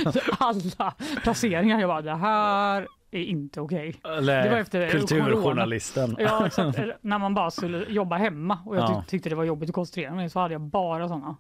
Alla 0.39 0.95
placeringar. 1.23 1.81
Jag 1.81 1.89
bara 1.89 2.03
det 2.03 2.15
här 2.15 2.87
är 3.13 3.23
inte 3.25 3.61
okej. 3.61 3.95
Eller 4.05 4.43
Det 4.43 4.51
var 4.51 4.57
efter 4.57 4.91
kulturjournalisten. 4.91 6.17
Ja, 6.19 6.47
exakt. 6.47 6.79
När 7.01 7.19
man 7.19 7.35
bara 7.35 7.51
skulle 7.51 7.85
jobba 7.89 8.17
hemma 8.17 8.59
och 8.67 8.77
jag 8.77 8.83
Ja. 8.83 9.05
tyckte 9.09 9.29
det 9.29 9.35
var 9.35 9.45
jobbigt 9.45 9.69
att 9.69 9.75
koncentrera 9.75 10.15
mig 10.15 10.31
så 10.31 10.41
hade 10.41 10.55
jag 10.55 10.61
bara 10.61 11.09
sådana 11.09 11.37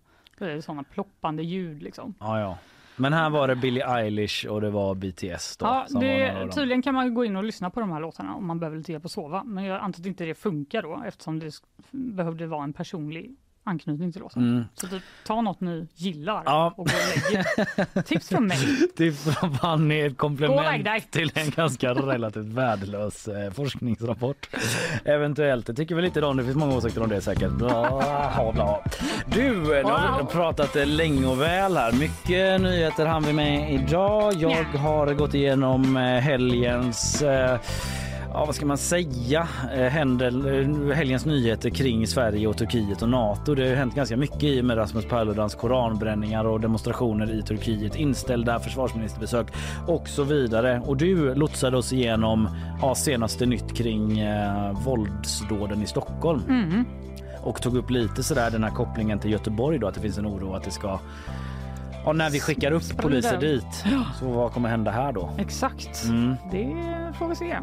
såna 0.60 0.82
ploppande 0.82 1.42
ljud 1.42 1.82
liksom. 1.82 2.14
Ja, 2.20 2.40
ja. 2.40 2.58
Men 2.96 3.12
här 3.12 3.30
var 3.30 3.48
det 3.48 3.56
Billie 3.56 3.82
Eilish 3.82 4.46
och 4.46 4.60
det 4.60 4.70
var 4.70 4.94
BTS 4.94 5.56
då. 5.56 5.66
Ja, 5.66 5.86
det, 6.00 6.48
tydligen 6.54 6.82
kan 6.82 6.94
man 6.94 7.14
gå 7.14 7.24
in 7.24 7.36
och 7.36 7.44
lyssna 7.44 7.70
på 7.70 7.80
de 7.80 7.92
här 7.92 8.00
låtarna 8.00 8.34
om 8.34 8.46
man 8.46 8.58
behöver 8.60 8.76
lite 8.76 8.92
hjälp 8.92 9.04
att 9.04 9.10
sova. 9.12 9.44
Men 9.44 9.64
jag 9.64 9.80
antar 9.80 10.00
att 10.00 10.06
inte 10.06 10.24
det 10.24 10.34
funkar 10.34 10.82
då 10.82 11.02
eftersom 11.06 11.38
det 11.38 11.52
behövde 11.90 12.46
vara 12.46 12.64
en 12.64 12.72
personlig 12.72 13.36
anknytning 13.64 14.12
till 14.12 14.20
låten. 14.20 14.42
Mm. 14.42 14.64
Så 14.74 14.86
typ, 14.86 15.02
ta 15.26 15.40
något 15.40 15.60
ni 15.60 15.88
gillar 15.94 16.42
Ja. 16.46 16.74
och 16.76 16.76
gå 16.76 16.82
och 16.82 16.88
lägg 17.32 17.44
er. 17.96 18.02
Tips 18.02 18.28
från 18.28 18.46
mig. 18.46 18.58
Tips 18.96 19.24
från 19.24 19.54
Fanny, 19.54 20.00
ett 20.00 20.18
komplement 20.18 21.10
till 21.10 21.30
en 21.34 21.50
ganska 21.50 21.90
relativt 21.94 22.44
värdelös 22.46 23.28
eh, 23.28 23.52
forskningsrapport. 23.52 24.48
Eventuellt, 25.04 25.66
det 25.66 25.74
tycker 25.74 25.94
väl 25.94 26.04
inte 26.04 26.20
de. 26.20 26.36
Det 26.36 26.44
finns 26.44 26.56
många 26.56 26.74
åsikter 26.76 27.02
om 27.02 27.08
det 27.08 27.20
säkert. 27.20 27.50
Bla, 27.50 28.52
bla. 28.54 28.78
Du, 29.26 29.78
eh, 29.78 29.86
nu 29.86 29.92
har 29.92 30.18
vi 30.22 30.26
pratat 30.32 30.76
eh, 30.76 30.86
länge 30.86 31.26
och 31.26 31.40
väl 31.40 31.76
här. 31.76 31.92
Mycket 31.92 32.60
nyheter 32.60 33.06
hann 33.06 33.22
vi 33.22 33.32
med 33.32 33.72
idag. 33.74 34.34
Jag 34.34 34.64
har 34.64 35.14
gått 35.14 35.34
igenom 35.34 35.96
eh, 35.96 36.02
helgens 36.02 37.22
eh, 37.22 37.58
Ja, 38.34 38.44
vad 38.44 38.54
ska 38.54 38.66
man 38.66 38.78
säga? 38.78 39.48
Eh, 39.74 39.82
Händel, 39.88 40.46
eh, 40.46 40.94
helgens 40.96 41.26
nyheter 41.26 41.70
kring 41.70 42.06
Sverige 42.06 42.46
och 42.46 42.56
Turkiet 42.56 43.02
och 43.02 43.08
Nato. 43.08 43.54
Det 43.54 43.68
har 43.68 43.76
hänt 43.76 43.94
ganska 43.94 44.16
mycket 44.16 44.42
i 44.42 44.60
och 44.60 44.64
med 44.64 44.76
Rasmus 44.76 45.04
Paludans 45.04 45.54
koranbränningar 45.54 46.44
och 46.44 46.60
demonstrationer 46.60 47.38
i 47.38 47.42
Turkiet, 47.42 47.96
inställda 47.96 48.60
försvarsministerbesök 48.60 49.46
och 49.86 50.08
så 50.08 50.22
vidare. 50.24 50.82
Och 50.86 50.96
du 50.96 51.34
lotsade 51.34 51.76
oss 51.76 51.92
igenom 51.92 52.48
ja, 52.82 52.94
senaste 52.94 53.46
nytt 53.46 53.76
kring 53.76 54.18
eh, 54.18 54.72
våldsdåden 54.84 55.82
i 55.82 55.86
Stockholm 55.86 56.42
Mm. 56.48 56.84
och 57.42 57.62
tog 57.62 57.76
upp 57.76 57.90
lite 57.90 58.22
sådär 58.22 58.50
den 58.50 58.64
här 58.64 58.70
kopplingen 58.70 59.18
till 59.18 59.30
Göteborg 59.30 59.78
då 59.78 59.86
att 59.86 59.94
det 59.94 60.00
finns 60.00 60.18
en 60.18 60.26
oro 60.26 60.54
att 60.54 60.64
det 60.64 60.70
ska 60.70 60.98
Ja, 62.04 62.12
när 62.12 62.30
vi 62.30 62.40
skickar 62.40 62.72
upp 62.72 62.82
Sprida. 62.82 63.02
poliser 63.02 63.36
dit, 63.40 63.84
så 64.20 64.26
vad 64.26 64.52
kommer 64.52 64.68
hända 64.68 64.90
här 64.90 65.12
då? 65.12 65.30
Exakt. 65.38 66.04
Mm. 66.04 66.34
Det 66.50 66.76
får 67.18 67.28
vi 67.28 67.34
se. 67.36 67.56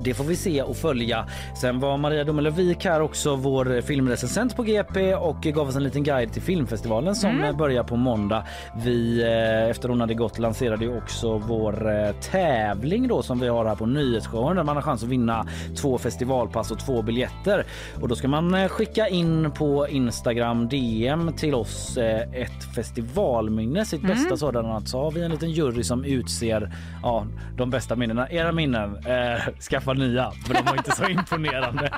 Det 0.00 0.14
får 0.14 0.24
vi 0.24 0.36
se 0.36 0.62
och 0.62 0.76
följa. 0.76 1.26
Sen 1.60 1.80
var 1.80 1.96
Maria 1.96 2.24
Domelövik 2.24 2.84
här 2.84 3.00
också, 3.02 3.36
vår 3.36 3.80
filmrecensent 3.80 4.56
på 4.56 4.62
GP 4.62 5.14
och 5.14 5.40
gav 5.42 5.68
oss 5.68 5.76
en 5.76 5.82
liten 5.84 6.02
guide 6.02 6.32
till 6.32 6.42
filmfestivalen 6.42 7.14
som 7.14 7.30
Mm. 7.30 7.56
börjar 7.56 7.82
på 7.84 7.96
måndag. 7.96 8.44
Vi, 8.84 9.22
eh, 9.22 9.70
efter 9.70 9.88
hon 9.88 10.00
hade 10.00 10.14
gått, 10.14 10.38
lanserade 10.38 10.84
ju 10.84 10.96
också 10.98 11.38
vår 11.38 11.90
eh, 12.06 12.12
tävling 12.12 13.08
då 13.08 13.22
som 13.22 13.38
vi 13.40 13.48
har 13.48 13.64
här 13.64 13.74
på 13.74 13.86
Nyhetsshowen 13.86 14.56
där 14.56 14.64
man 14.64 14.76
har 14.76 14.82
chans 14.82 15.02
att 15.02 15.08
vinna 15.08 15.46
två 15.76 15.98
festivalpass 15.98 16.70
och 16.70 16.78
två 16.78 17.02
biljetter. 17.02 17.64
Och 18.00 18.08
då 18.08 18.16
ska 18.16 18.28
man 18.28 18.54
eh, 18.54 18.68
skicka 18.68 19.08
in 19.08 19.50
på 19.50 19.88
Instagram 19.88 20.68
DM 20.68 21.32
till 21.32 21.54
oss 21.54 21.96
ett 22.32 22.74
festivalminne, 22.74 23.79
sitt 23.84 24.02
Mm. 24.04 24.16
bästa 24.16 24.36
sådant. 24.36 24.88
Så 24.88 25.02
har 25.02 25.10
vi 25.10 25.24
en 25.24 25.30
liten 25.30 25.50
jury 25.50 25.82
som 25.84 26.04
utser 26.04 26.72
ja, 27.02 27.26
de 27.56 27.70
bästa 27.70 27.96
minnena. 27.96 28.30
Era 28.30 28.52
minnen, 28.52 28.96
eh, 29.06 29.52
skaffa 29.70 29.92
nya 29.92 30.30
för 30.30 30.54
de 30.54 30.62
var 30.66 30.76
inte 30.76 30.92
så 30.96 31.04
imponerande. 31.10 31.90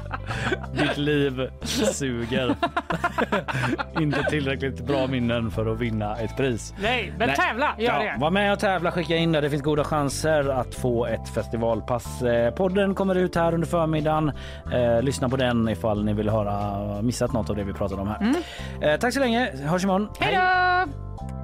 Ditt 0.72 0.96
liv 0.96 1.48
suger. 1.62 2.54
inte 4.00 4.22
tillräckligt 4.22 4.86
bra 4.86 5.06
minnen 5.06 5.50
för 5.50 5.66
att 5.72 5.78
vinna 5.80 6.16
ett 6.16 6.36
pris. 6.36 6.74
Nej, 6.82 7.12
men 7.18 7.34
tävla, 7.34 7.74
gör 7.78 7.92
ja, 7.92 7.98
det. 7.98 8.14
Var 8.20 8.30
med 8.30 8.52
och 8.52 8.58
tävla, 8.58 8.90
skicka 8.92 9.16
in 9.16 9.32
där. 9.32 9.42
Det 9.42 9.50
finns 9.50 9.62
goda 9.62 9.84
chanser 9.84 10.48
att 10.48 10.74
få 10.74 11.06
ett 11.06 11.28
festivalpass. 11.28 12.22
Eh, 12.22 12.54
Podden 12.54 12.94
kommer 12.94 13.14
ut 13.14 13.34
här 13.34 13.54
under 13.54 13.66
förmiddagen. 13.66 14.32
Eh, 14.72 15.02
lyssna 15.02 15.28
på 15.28 15.36
den 15.36 15.68
ifall 15.68 16.04
ni 16.04 16.12
vill 16.12 16.28
höra 16.28 17.02
missat 17.02 17.32
något 17.32 17.50
av 17.50 17.56
det 17.56 17.64
vi 17.64 17.72
pratade 17.72 18.02
om 18.02 18.08
här. 18.08 18.20
Mm. 18.20 18.36
Eh, 18.80 18.98
tack 19.00 19.14
så 19.14 19.20
länge. 19.20 19.50
Hörs 19.66 19.84
imorgon. 19.84 20.08
Hej 20.20 20.34
då! 20.36 21.41